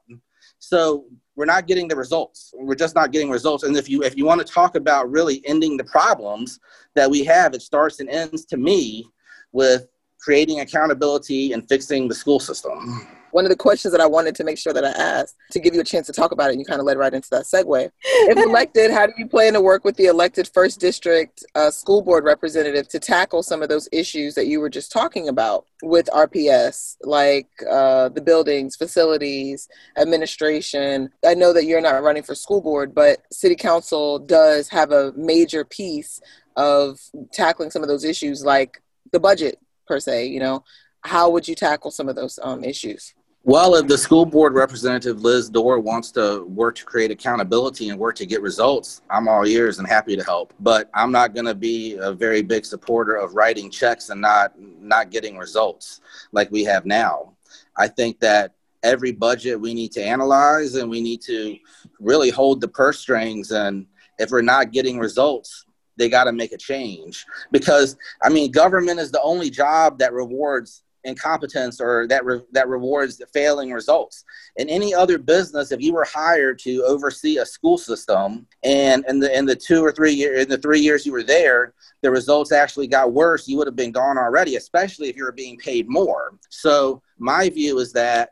So 0.59 1.05
we're 1.39 1.45
not 1.45 1.67
getting 1.67 1.87
the 1.87 1.95
results. 1.95 2.53
We're 2.53 2.75
just 2.75 2.95
not 2.95 3.13
getting 3.13 3.29
results. 3.29 3.63
And 3.63 3.77
if 3.77 3.87
you 3.87 4.03
if 4.03 4.17
you 4.17 4.25
want 4.25 4.45
to 4.45 4.53
talk 4.53 4.75
about 4.75 5.09
really 5.09 5.41
ending 5.45 5.77
the 5.77 5.85
problems 5.85 6.59
that 6.95 7.09
we 7.09 7.23
have, 7.23 7.53
it 7.53 7.61
starts 7.61 8.01
and 8.01 8.09
ends 8.09 8.43
to 8.47 8.57
me 8.57 9.07
with 9.53 9.87
creating 10.19 10.59
accountability 10.59 11.53
and 11.53 11.65
fixing 11.69 12.09
the 12.09 12.13
school 12.13 12.41
system 12.41 13.07
one 13.31 13.45
of 13.45 13.49
the 13.49 13.55
questions 13.55 13.91
that 13.91 14.01
I 14.01 14.07
wanted 14.07 14.35
to 14.35 14.43
make 14.43 14.57
sure 14.57 14.73
that 14.73 14.85
I 14.85 14.89
asked 14.89 15.35
to 15.51 15.59
give 15.59 15.73
you 15.73 15.81
a 15.81 15.85
chance 15.85 16.07
to 16.07 16.13
talk 16.13 16.31
about 16.31 16.49
it, 16.49 16.53
and 16.53 16.59
you 16.59 16.65
kind 16.65 16.79
of 16.79 16.85
led 16.85 16.97
right 16.97 17.13
into 17.13 17.29
that 17.31 17.43
segue. 17.43 17.89
If 18.03 18.37
elected, 18.45 18.91
how 18.91 19.05
do 19.05 19.13
you 19.17 19.27
plan 19.27 19.53
to 19.53 19.61
work 19.61 19.83
with 19.83 19.95
the 19.95 20.05
elected 20.05 20.49
first 20.53 20.79
district 20.79 21.43
uh, 21.55 21.71
school 21.71 22.01
board 22.01 22.23
representative 22.23 22.87
to 22.89 22.99
tackle 22.99 23.43
some 23.43 23.61
of 23.61 23.69
those 23.69 23.87
issues 23.91 24.35
that 24.35 24.47
you 24.47 24.59
were 24.59 24.69
just 24.69 24.91
talking 24.91 25.29
about 25.29 25.65
with 25.81 26.07
RPS, 26.07 26.97
like 27.01 27.47
uh, 27.69 28.09
the 28.09 28.21
buildings, 28.21 28.75
facilities, 28.75 29.67
administration? 29.97 31.09
I 31.25 31.33
know 31.33 31.53
that 31.53 31.65
you're 31.65 31.81
not 31.81 32.03
running 32.03 32.23
for 32.23 32.35
school 32.35 32.61
board, 32.61 32.93
but 32.93 33.21
city 33.31 33.55
council 33.55 34.19
does 34.19 34.69
have 34.69 34.91
a 34.91 35.13
major 35.15 35.63
piece 35.63 36.21
of 36.55 36.99
tackling 37.31 37.71
some 37.71 37.81
of 37.81 37.87
those 37.87 38.03
issues, 38.03 38.43
like 38.43 38.81
the 39.11 39.19
budget 39.19 39.59
per 39.87 39.99
se. 39.99 40.27
You 40.27 40.39
know, 40.39 40.63
how 41.01 41.29
would 41.29 41.47
you 41.47 41.55
tackle 41.55 41.91
some 41.91 42.09
of 42.09 42.15
those 42.15 42.39
um, 42.41 42.63
issues? 42.63 43.13
Well, 43.45 43.75
if 43.75 43.87
the 43.87 43.97
school 43.97 44.25
board 44.25 44.53
representative 44.53 45.21
Liz 45.21 45.49
Doerr 45.49 45.79
wants 45.79 46.11
to 46.11 46.43
work 46.43 46.75
to 46.75 46.85
create 46.85 47.09
accountability 47.09 47.87
and 47.87 47.97
work 47.97 48.15
to 48.17 48.25
get 48.25 48.41
results, 48.41 49.01
I'm 49.09 49.29
all 49.29 49.47
ears 49.47 49.79
and 49.79 49.87
happy 49.87 50.17
to 50.17 50.23
help. 50.23 50.53
But 50.59 50.89
I'm 50.93 51.11
not 51.11 51.33
going 51.33 51.45
to 51.45 51.55
be 51.55 51.95
a 51.95 52.11
very 52.11 52.41
big 52.41 52.65
supporter 52.65 53.15
of 53.15 53.35
writing 53.35 53.71
checks 53.71 54.09
and 54.09 54.19
not 54.19 54.53
not 54.59 55.09
getting 55.09 55.37
results 55.37 56.01
like 56.33 56.51
we 56.51 56.65
have 56.65 56.85
now. 56.85 57.33
I 57.77 57.87
think 57.87 58.19
that 58.19 58.55
every 58.83 59.13
budget 59.13 59.59
we 59.59 59.73
need 59.73 59.93
to 59.93 60.03
analyze 60.03 60.75
and 60.75 60.89
we 60.89 61.01
need 61.01 61.21
to 61.21 61.57
really 61.99 62.29
hold 62.29 62.61
the 62.61 62.67
purse 62.67 62.99
strings 62.99 63.51
and 63.51 63.85
if 64.17 64.31
we're 64.31 64.41
not 64.41 64.71
getting 64.71 64.99
results 64.99 65.65
they 65.97 66.07
got 66.07 66.25
to 66.25 66.31
make 66.31 66.53
a 66.53 66.57
change 66.57 67.25
because 67.51 67.97
i 68.23 68.29
mean 68.29 68.49
government 68.51 68.99
is 68.99 69.11
the 69.11 69.21
only 69.21 69.49
job 69.49 69.99
that 69.99 70.13
rewards 70.13 70.83
incompetence 71.03 71.79
or 71.79 72.07
that 72.07 72.25
re- 72.25 72.41
that 72.51 72.67
rewards 72.67 73.17
the 73.17 73.25
failing 73.27 73.71
results. 73.71 74.25
In 74.57 74.69
any 74.69 74.93
other 74.93 75.17
business, 75.17 75.71
if 75.71 75.81
you 75.81 75.93
were 75.93 76.05
hired 76.05 76.59
to 76.59 76.83
oversee 76.83 77.37
a 77.37 77.45
school 77.45 77.77
system 77.77 78.45
and 78.63 79.05
in 79.07 79.19
the 79.19 79.35
in 79.37 79.45
the 79.45 79.55
two 79.55 79.83
or 79.83 79.91
three 79.91 80.13
year 80.13 80.35
in 80.35 80.49
the 80.49 80.57
three 80.57 80.79
years 80.79 81.05
you 81.05 81.11
were 81.11 81.23
there, 81.23 81.73
the 82.01 82.11
results 82.11 82.51
actually 82.51 82.87
got 82.87 83.13
worse, 83.13 83.47
you 83.47 83.57
would 83.57 83.67
have 83.67 83.75
been 83.75 83.91
gone 83.91 84.17
already, 84.17 84.55
especially 84.55 85.09
if 85.09 85.15
you 85.15 85.23
were 85.23 85.31
being 85.31 85.57
paid 85.57 85.87
more. 85.89 86.33
So 86.49 87.01
my 87.17 87.49
view 87.49 87.79
is 87.79 87.91
that 87.93 88.31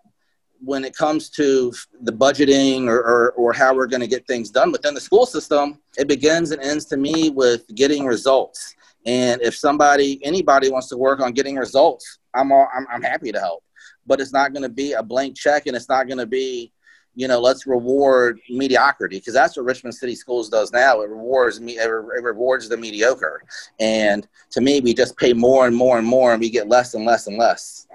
when 0.63 0.84
it 0.84 0.95
comes 0.95 1.30
to 1.30 1.71
the 2.01 2.12
budgeting 2.12 2.88
or, 2.88 2.97
or, 2.97 3.32
or 3.34 3.53
how 3.53 3.75
we're 3.75 3.88
going 3.88 4.01
to 4.01 4.08
get 4.08 4.25
things 4.25 4.49
done 4.49 4.71
within 4.71 4.93
the 4.93 5.01
school 5.01 5.25
system, 5.25 5.80
it 5.97 6.08
begins 6.08 6.51
and 6.51 6.62
ends 6.62 6.86
to 6.86 6.97
me 6.97 7.30
with 7.30 7.63
getting 7.75 8.06
results. 8.06 8.75
And 9.06 9.41
if 9.41 9.56
somebody, 9.56 10.19
anybody 10.23 10.69
wants 10.69 10.89
to 10.89 10.97
work 10.97 11.19
on 11.19 11.32
getting 11.32 11.56
results, 11.56 12.19
I'm 12.38 12.52
all, 12.52 12.67
I'm, 12.76 12.86
I'm 12.91 13.02
happy 13.02 13.32
to 13.32 13.39
help. 13.39 13.63
But 14.06 14.21
it's 14.21 14.34
not 14.34 14.54
going 14.54 14.63
to 14.63 14.69
be 14.69 14.93
a 14.93 15.04
blank 15.04 15.36
check, 15.36 15.67
and 15.67 15.76
it's 15.76 15.89
not 15.89 16.08
going 16.08 16.17
to 16.17 16.26
be, 16.26 16.71
you 17.15 17.28
know, 17.28 17.39
let's 17.39 17.67
reward 17.67 18.39
mediocrity 18.50 19.17
because 19.17 19.34
that's 19.34 19.58
what 19.58 19.65
Richmond 19.65 19.95
City 19.95 20.15
Schools 20.15 20.50
does 20.50 20.71
now. 20.71 21.02
It 21.02 21.10
rewards 21.10 21.60
me, 21.60 21.78
it 21.78 21.88
rewards 21.88 22.69
the 22.69 22.78
mediocre, 22.78 23.43
and 23.80 24.28
to 24.52 24.62
me, 24.62 24.80
we 24.80 24.93
just 24.93 25.17
pay 25.17 25.34
more 25.34 25.67
and 25.67 25.76
more 25.76 25.97
and 25.97 26.08
more, 26.08 26.32
and 26.32 26.39
we 26.39 26.50
get 26.50 26.69
less 26.69 26.93
and 26.93 27.06
less 27.06 27.28
and 27.28 27.38
less. 27.38 27.88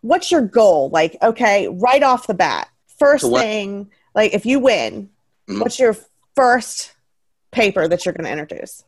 What's 0.00 0.32
your 0.32 0.42
goal? 0.42 0.88
Like, 0.90 1.16
okay, 1.22 1.68
right 1.68 2.02
off 2.02 2.26
the 2.26 2.34
bat, 2.34 2.68
first 2.98 3.30
thing, 3.30 3.90
like 4.14 4.32
if 4.34 4.46
you 4.46 4.58
win, 4.58 5.10
mm-hmm. 5.48 5.60
what's 5.60 5.78
your 5.78 5.96
first 6.34 6.94
paper 7.50 7.86
that 7.88 8.04
you're 8.04 8.14
going 8.14 8.24
to 8.24 8.32
introduce? 8.32 8.84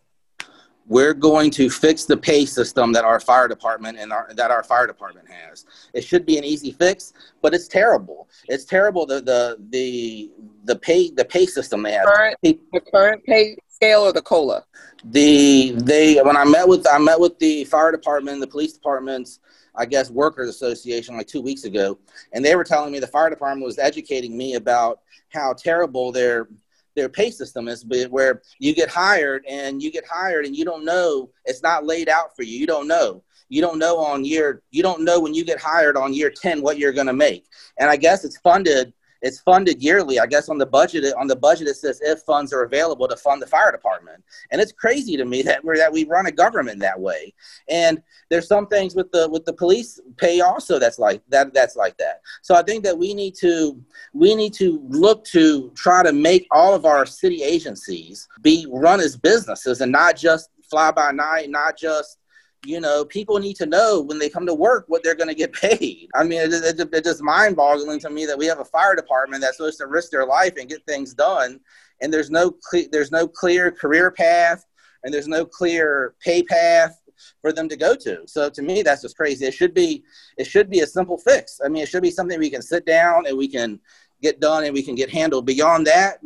We're 0.87 1.14
going 1.14 1.51
to 1.53 1.71
fix 1.71 2.05
the 2.05 2.16
pay 2.16 2.45
system 2.45 2.92
that 2.92 3.05
our 3.05 3.21
fire 3.21 3.49
department 3.49 3.99
and 3.99 4.12
our, 4.12 4.29
that 4.35 4.51
our 4.51 4.62
fire 4.62 4.87
department 4.87 5.29
has. 5.31 5.64
It 5.95 6.03
should 6.05 6.27
be 6.27 6.38
an 6.38 6.45
easy 6.45 6.73
fix, 6.73 7.12
but 7.40 7.55
it's 7.55 7.68
terrible. 7.68 8.29
It's 8.49 8.64
terrible 8.64 9.07
the 9.07 9.21
the 9.21 9.59
the 9.71 10.31
the 10.64 10.77
pay 10.77 11.11
the 11.11 11.25
pay 11.25 11.47
system 11.47 11.83
they 11.83 11.92
have. 11.92 12.07
Current, 12.07 12.37
the 12.42 12.59
current 12.92 13.25
pay 13.25 13.57
scale 13.68 14.03
or 14.03 14.12
the 14.12 14.23
cola. 14.23 14.64
The 15.05 15.73
they 15.77 16.21
when 16.21 16.37
I 16.37 16.45
met 16.45 16.66
with 16.66 16.87
I 16.87 16.99
met 16.99 17.18
with 17.18 17.38
the 17.38 17.64
fire 17.64 17.92
department, 17.92 18.40
the 18.40 18.47
police 18.47 18.73
departments, 18.73 19.40
I 19.75 19.87
guess 19.87 20.11
workers 20.11 20.49
association 20.49 21.16
like 21.16 21.27
two 21.27 21.42
weeks 21.42 21.64
ago, 21.64 21.99
and 22.33 22.45
they 22.45 22.55
were 22.57 22.64
telling 22.64 22.92
me 22.92 22.99
the 22.99 23.07
fire 23.07 23.31
department 23.31 23.66
was 23.66 23.79
educating 23.79 24.37
me 24.37 24.55
about 24.55 25.01
how 25.31 25.53
terrible 25.55 26.12
their 26.12 26.49
their 26.95 27.09
pay 27.09 27.31
system 27.31 27.69
is 27.69 27.85
where 28.11 28.43
you 28.59 28.75
get 28.75 28.89
hired 28.89 29.45
and 29.49 29.83
you 29.83 29.91
get 29.91 30.05
hired 30.07 30.45
and 30.45 30.57
you 30.57 30.65
don't 30.65 30.85
know 30.85 31.31
it's 31.45 31.63
not 31.63 31.87
laid 31.87 32.09
out 32.09 32.35
for 32.37 32.43
you. 32.43 32.59
You 32.59 32.67
don't 32.67 32.89
know. 32.89 33.23
You 33.49 33.61
don't 33.61 33.79
know 33.79 33.99
on 33.99 34.25
year 34.25 34.63
you 34.71 34.83
don't 34.83 35.05
know 35.05 35.21
when 35.21 35.35
you 35.35 35.45
get 35.45 35.61
hired 35.61 35.97
on 35.97 36.15
year 36.15 36.31
10 36.31 36.63
what 36.63 36.79
you're 36.79 36.93
going 36.93 37.07
to 37.07 37.13
make. 37.13 37.47
And 37.79 37.91
i 37.91 37.97
guess 37.97 38.25
it's 38.25 38.39
funded 38.39 38.93
it's 39.23 39.41
funded 39.41 39.83
yearly. 39.83 40.19
I 40.19 40.27
guess 40.27 40.49
on 40.49 40.59
the 40.59 40.67
budget, 40.67 41.15
on 41.17 41.27
the 41.27 41.37
budget 41.37 41.69
it 41.69 41.77
says 41.77 42.01
if 42.03 42.21
funds 42.21 42.53
are 42.53 42.63
available 42.63 43.09
to 43.09 43.17
fund 43.17 43.41
the 43.41 43.47
fire 43.47 43.73
department, 43.73 44.23
and 44.51 44.61
it's 44.61 44.73
crazy 44.73 45.17
to 45.17 45.25
me 45.25 45.43
that 45.43 45.65
we 45.65 45.79
that 45.79 45.93
we 45.93 46.05
run 46.05 46.27
a 46.27 46.33
government 46.33 46.81
that 46.81 46.99
way. 46.99 47.33
And 47.69 48.03
there's 48.29 48.49
some 48.49 48.67
things 48.67 48.95
with 48.95 49.11
the 49.13 49.29
with 49.31 49.45
the 49.45 49.53
police 49.53 50.01
pay 50.17 50.41
also 50.41 50.79
that's 50.79 50.99
like 50.99 51.23
that 51.29 51.55
that's 51.55 51.77
like 51.77 51.97
that. 51.99 52.21
So 52.43 52.55
I 52.55 52.63
think 52.63 52.85
that 52.85 52.99
we 52.99 53.15
need 53.15 53.35
to 53.37 53.81
we 54.13 54.35
need 54.35 54.53
to 54.55 54.85
look 54.89 55.25
to 55.27 55.71
try 55.71 56.03
to 56.03 56.13
make 56.13 56.47
all 56.51 56.75
of 56.75 56.85
our 56.85 57.07
city 57.07 57.43
agencies 57.43 58.29
be 58.43 58.67
run 58.71 59.01
as 59.01 59.17
businesses 59.17 59.81
and 59.81 59.93
not 59.93 60.17
just 60.17 60.51
fly 60.69 60.91
by 60.91 61.13
night, 61.13 61.51
not 61.51 61.77
just 61.77 62.19
you 62.64 62.81
know, 62.81 63.05
people 63.05 63.38
need 63.38 63.57
to 63.57 63.66
know 63.66 64.01
when 64.01 64.18
they 64.18 64.29
come 64.29 64.46
to 64.46 64.55
work 64.55 64.85
what 64.87 65.03
they're 65.03 65.14
going 65.14 65.29
to 65.29 65.35
get 65.35 65.53
paid. 65.79 66.09
I 66.14 66.25
mean, 66.25 66.40
it, 66.40 66.53
it, 66.53 66.88
it's 66.92 67.09
just 67.09 67.22
mind 67.22 67.57
boggling 67.57 68.01
to 68.01 68.11
me 68.11 68.27
that 68.27 68.38
we 68.38 68.46
have 68.46 68.61
a 68.61 68.64
fire 68.64 68.94
department 68.94 69.42
that's 69.42 69.57
supposed 69.57 69.79
to 69.79 69.87
risk 69.87 70.11
their 70.11 70.27
life 70.27 70.55
and 70.59 70.68
get 70.68 70.85
things 70.87 71.14
done. 71.14 71.61
And 72.01 72.12
there's 72.12 72.31
no, 72.31 72.55
there's 72.90 73.12
no 73.12 73.27
clear 73.27 73.70
career 73.70 74.11
path 74.11 74.64
and 75.05 75.12
there's 75.12 75.29
no 75.29 75.44
clear 75.44 76.14
pay 76.20 76.42
path 76.42 76.98
for 77.40 77.53
them 77.53 77.68
to 77.68 77.77
go 77.77 77.94
to. 77.94 78.22
So 78.27 78.48
to 78.51 78.62
me, 78.62 78.83
that's 78.83 79.03
just 79.03 79.16
crazy. 79.16 79.46
It 79.46 79.55
should 79.55 79.75
be, 79.75 80.03
it 80.38 80.44
should 80.44 80.70
be 80.70 80.81
a 80.81 80.87
simple 80.87 81.18
fix. 81.18 81.61
I 81.64 81.68
mean, 81.68 81.83
it 81.83 81.88
should 81.88 82.03
be 82.03 82.11
something 82.11 82.38
we 82.38 82.51
can 82.51 82.62
sit 82.62 82.85
down 82.87 83.27
and 83.27 83.37
we 83.37 83.48
can 83.48 83.79
get 84.20 84.40
done 84.40 84.64
and 84.64 84.75
we 84.75 84.83
can 84.83 84.94
get 84.94 85.11
handled. 85.11 85.46
Beyond 85.46 85.87
that, 85.87 86.18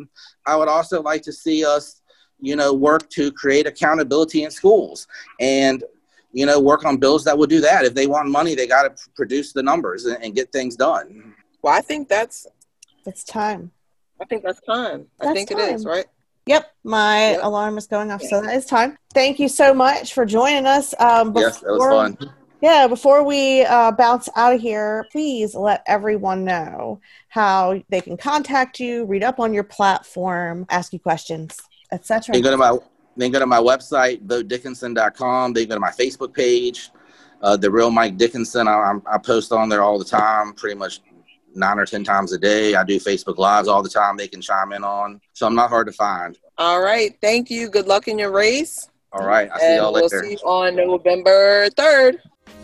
I 0.47 0.57
would 0.57 0.69
also 0.69 1.03
like 1.03 1.23
to 1.23 1.33
see 1.33 1.65
us 1.65 2.03
you 2.41 2.57
know, 2.57 2.73
work 2.73 3.09
to 3.11 3.33
create 3.33 3.67
accountability 3.67 4.45
in 4.45 4.51
schools. 4.51 5.07
And 5.41 5.83
you 6.33 6.47
know, 6.47 6.61
work 6.61 6.85
on 6.85 6.97
bills 6.97 7.25
that 7.25 7.37
will 7.37 7.47
do 7.47 7.61
that. 7.61 7.85
If 7.85 7.95
they 7.95 8.07
want 8.07 8.29
money, 8.29 8.55
they 8.55 8.67
got 8.67 8.83
to 8.83 9.11
produce 9.15 9.53
the 9.53 9.63
numbers 9.63 10.05
and, 10.05 10.23
and, 10.23 10.35
get 10.35 10.53
things 10.53 10.77
done. 10.77 11.35
Well, 11.63 11.73
I 11.73 11.81
think 11.81 12.09
that's 12.09 12.47
it's 13.07 13.25
time. 13.25 13.71
I 14.21 14.25
think 14.25 14.43
that's 14.43 14.61
time. 14.63 15.07
That's 15.19 15.31
I 15.31 15.35
think 15.35 15.51
time. 15.51 15.61
it 15.61 15.75
is 15.75 15.85
right. 15.85 16.07
Yep, 16.47 16.71
my 16.85 17.33
yep. 17.33 17.41
alarm 17.43 17.77
is 17.77 17.87
going 17.87 18.13
off, 18.13 18.23
so 18.23 18.41
that 18.41 18.55
is 18.55 18.67
time. 18.67 18.97
Thank 19.15 19.41
you 19.41 19.49
so 19.49 19.75
much 19.75 20.15
for 20.15 20.25
joining 20.25 20.65
us. 20.65 20.95
Um, 21.01 21.33
before, 21.33 21.49
yes, 21.49 21.61
that 21.61 21.73
was 21.73 22.17
fun. 22.19 22.33
Yeah, 22.63 22.87
before 22.87 23.23
we 23.25 23.63
uh, 23.63 23.93
bounce 23.93 24.29
out 24.37 24.55
of 24.55 24.61
here, 24.61 25.07
please 25.13 25.55
let 25.55 25.83
everyone 25.87 26.45
know 26.45 27.01
how 27.29 27.83
they 27.89 28.01
can 28.01 28.17
contact 28.17 28.81
you, 28.81 29.05
read 29.05 29.25
up 29.25 29.41
on 29.41 29.53
your 29.53 29.65
platform, 29.65 30.67
ask 30.71 30.93
you 30.93 30.99
questions, 30.99 31.59
etc. 31.93 32.37
You 32.37 32.43
go 32.43 32.51
to 32.51 32.57
my 32.57 32.79
they 33.17 33.31
go 33.31 33.39
to 33.39 33.47
my 33.47 33.59
website, 33.59 34.25
votedickinson.com. 34.27 35.53
They 35.53 35.67
go 35.67 35.75
to 35.75 35.81
my 35.81 35.91
Facebook 35.91 36.35
page, 36.35 36.91
uh, 37.43 37.57
The 37.57 37.71
Real 37.71 37.91
Mike 37.91 38.17
Dickinson. 38.17 38.69
I, 38.69 38.95
I 39.07 39.19
post 39.19 39.53
on 39.53 39.69
there 39.69 39.83
all 39.83 39.99
the 39.99 40.05
time, 40.05 40.53
pretty 40.53 40.77
much 40.77 41.01
nine 41.55 41.79
or 41.79 41.87
10 41.87 42.05
times 42.05 42.33
a 42.33 42.39
day. 42.39 42.75
I 42.75 42.85
do 42.85 42.99
Facebook 43.01 43.39
Lives 43.39 43.69
all 43.69 43.83
the 43.83 43.89
time 43.89 44.17
they 44.17 44.29
can 44.29 44.41
chime 44.41 44.73
in 44.73 44.85
on. 44.85 45.21
So 45.33 45.47
I'm 45.47 45.55
not 45.55 45.71
hard 45.71 45.87
to 45.87 45.93
find. 45.93 46.39
All 46.59 46.81
right. 46.81 47.17
Thank 47.21 47.51
you. 47.51 47.69
Good 47.69 47.87
luck 47.87 48.09
in 48.09 48.19
your 48.19 48.31
race. 48.31 48.89
All 49.13 49.27
right. 49.27 49.51
I'll 49.53 49.59
see 49.59 49.77
y'all 49.77 49.93
later. 49.93 50.09
we'll 50.13 50.23
see 50.23 50.31
you 50.33 50.49
on 50.49 50.77
November 50.77 51.69
3rd. 51.71 52.19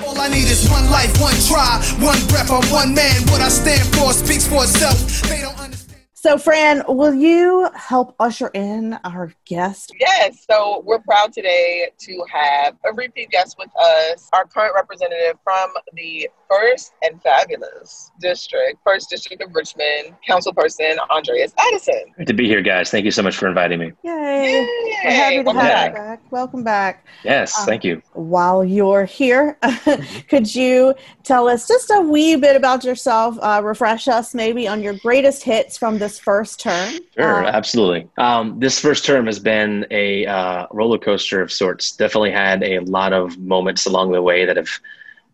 All 0.04 0.18
I 0.18 0.28
need 0.28 0.48
is 0.48 0.68
one 0.68 0.90
life, 0.90 1.12
one 1.20 1.34
try, 1.46 1.80
one 2.00 2.26
breath. 2.28 2.50
I'm 2.50 2.68
one 2.70 2.94
man. 2.94 3.22
What 3.28 3.40
I 3.40 3.48
stand 3.48 3.86
for 3.94 4.12
speaks 4.12 4.46
for 4.46 4.64
itself. 4.64 4.98
They 5.28 5.40
don't 5.40 5.58
understand. 5.58 5.81
So, 6.22 6.38
Fran, 6.38 6.84
will 6.86 7.14
you 7.14 7.68
help 7.74 8.14
usher 8.20 8.48
in 8.54 8.96
our 9.02 9.34
guest? 9.44 9.92
Yes. 9.98 10.44
So, 10.48 10.80
we're 10.86 11.00
proud 11.00 11.32
today 11.32 11.90
to 11.98 12.24
have 12.32 12.76
a 12.84 12.92
repeat 12.92 13.30
guest 13.30 13.56
with 13.58 13.70
us, 13.76 14.30
our 14.32 14.44
current 14.44 14.72
representative 14.72 15.40
from 15.42 15.70
the 15.94 16.28
First 16.48 16.92
and 17.02 17.20
Fabulous 17.22 18.12
District, 18.20 18.78
First 18.86 19.10
District 19.10 19.42
of 19.42 19.52
Richmond, 19.52 20.14
Councilperson 20.28 20.96
Andreas 21.10 21.52
Addison. 21.58 22.12
Great 22.14 22.28
to 22.28 22.34
be 22.34 22.46
here, 22.46 22.62
guys. 22.62 22.88
Thank 22.88 23.04
you 23.04 23.10
so 23.10 23.22
much 23.22 23.36
for 23.36 23.48
inviting 23.48 23.80
me. 23.80 23.90
Yay. 24.04 24.12
Yay. 24.12 24.68
We're 25.04 25.10
happy 25.10 25.36
to 25.38 25.42
Welcome 25.42 25.60
have 25.60 25.88
you 25.88 25.94
back. 25.94 26.22
Welcome 26.30 26.62
back. 26.62 27.06
Yes, 27.24 27.58
um, 27.58 27.66
thank 27.66 27.82
you. 27.82 28.00
While 28.12 28.64
you're 28.64 29.06
here, 29.06 29.58
could 30.28 30.54
you 30.54 30.94
tell 31.24 31.48
us 31.48 31.66
just 31.66 31.90
a 31.90 32.00
wee 32.00 32.36
bit 32.36 32.54
about 32.54 32.84
yourself, 32.84 33.38
uh, 33.40 33.60
refresh 33.64 34.06
us 34.06 34.34
maybe 34.34 34.68
on 34.68 34.82
your 34.82 34.94
greatest 34.94 35.42
hits 35.42 35.76
from 35.76 35.98
this 35.98 36.11
first 36.18 36.60
term? 36.60 36.94
Sure, 37.16 37.40
um, 37.40 37.46
absolutely. 37.46 38.08
Um, 38.18 38.58
this 38.58 38.78
first 38.78 39.04
term 39.04 39.26
has 39.26 39.38
been 39.38 39.86
a 39.90 40.26
uh, 40.26 40.66
roller 40.70 40.98
coaster 40.98 41.40
of 41.40 41.52
sorts. 41.52 41.92
Definitely 41.92 42.32
had 42.32 42.62
a 42.62 42.80
lot 42.80 43.12
of 43.12 43.38
moments 43.38 43.86
along 43.86 44.12
the 44.12 44.22
way 44.22 44.44
that 44.44 44.56
have 44.56 44.68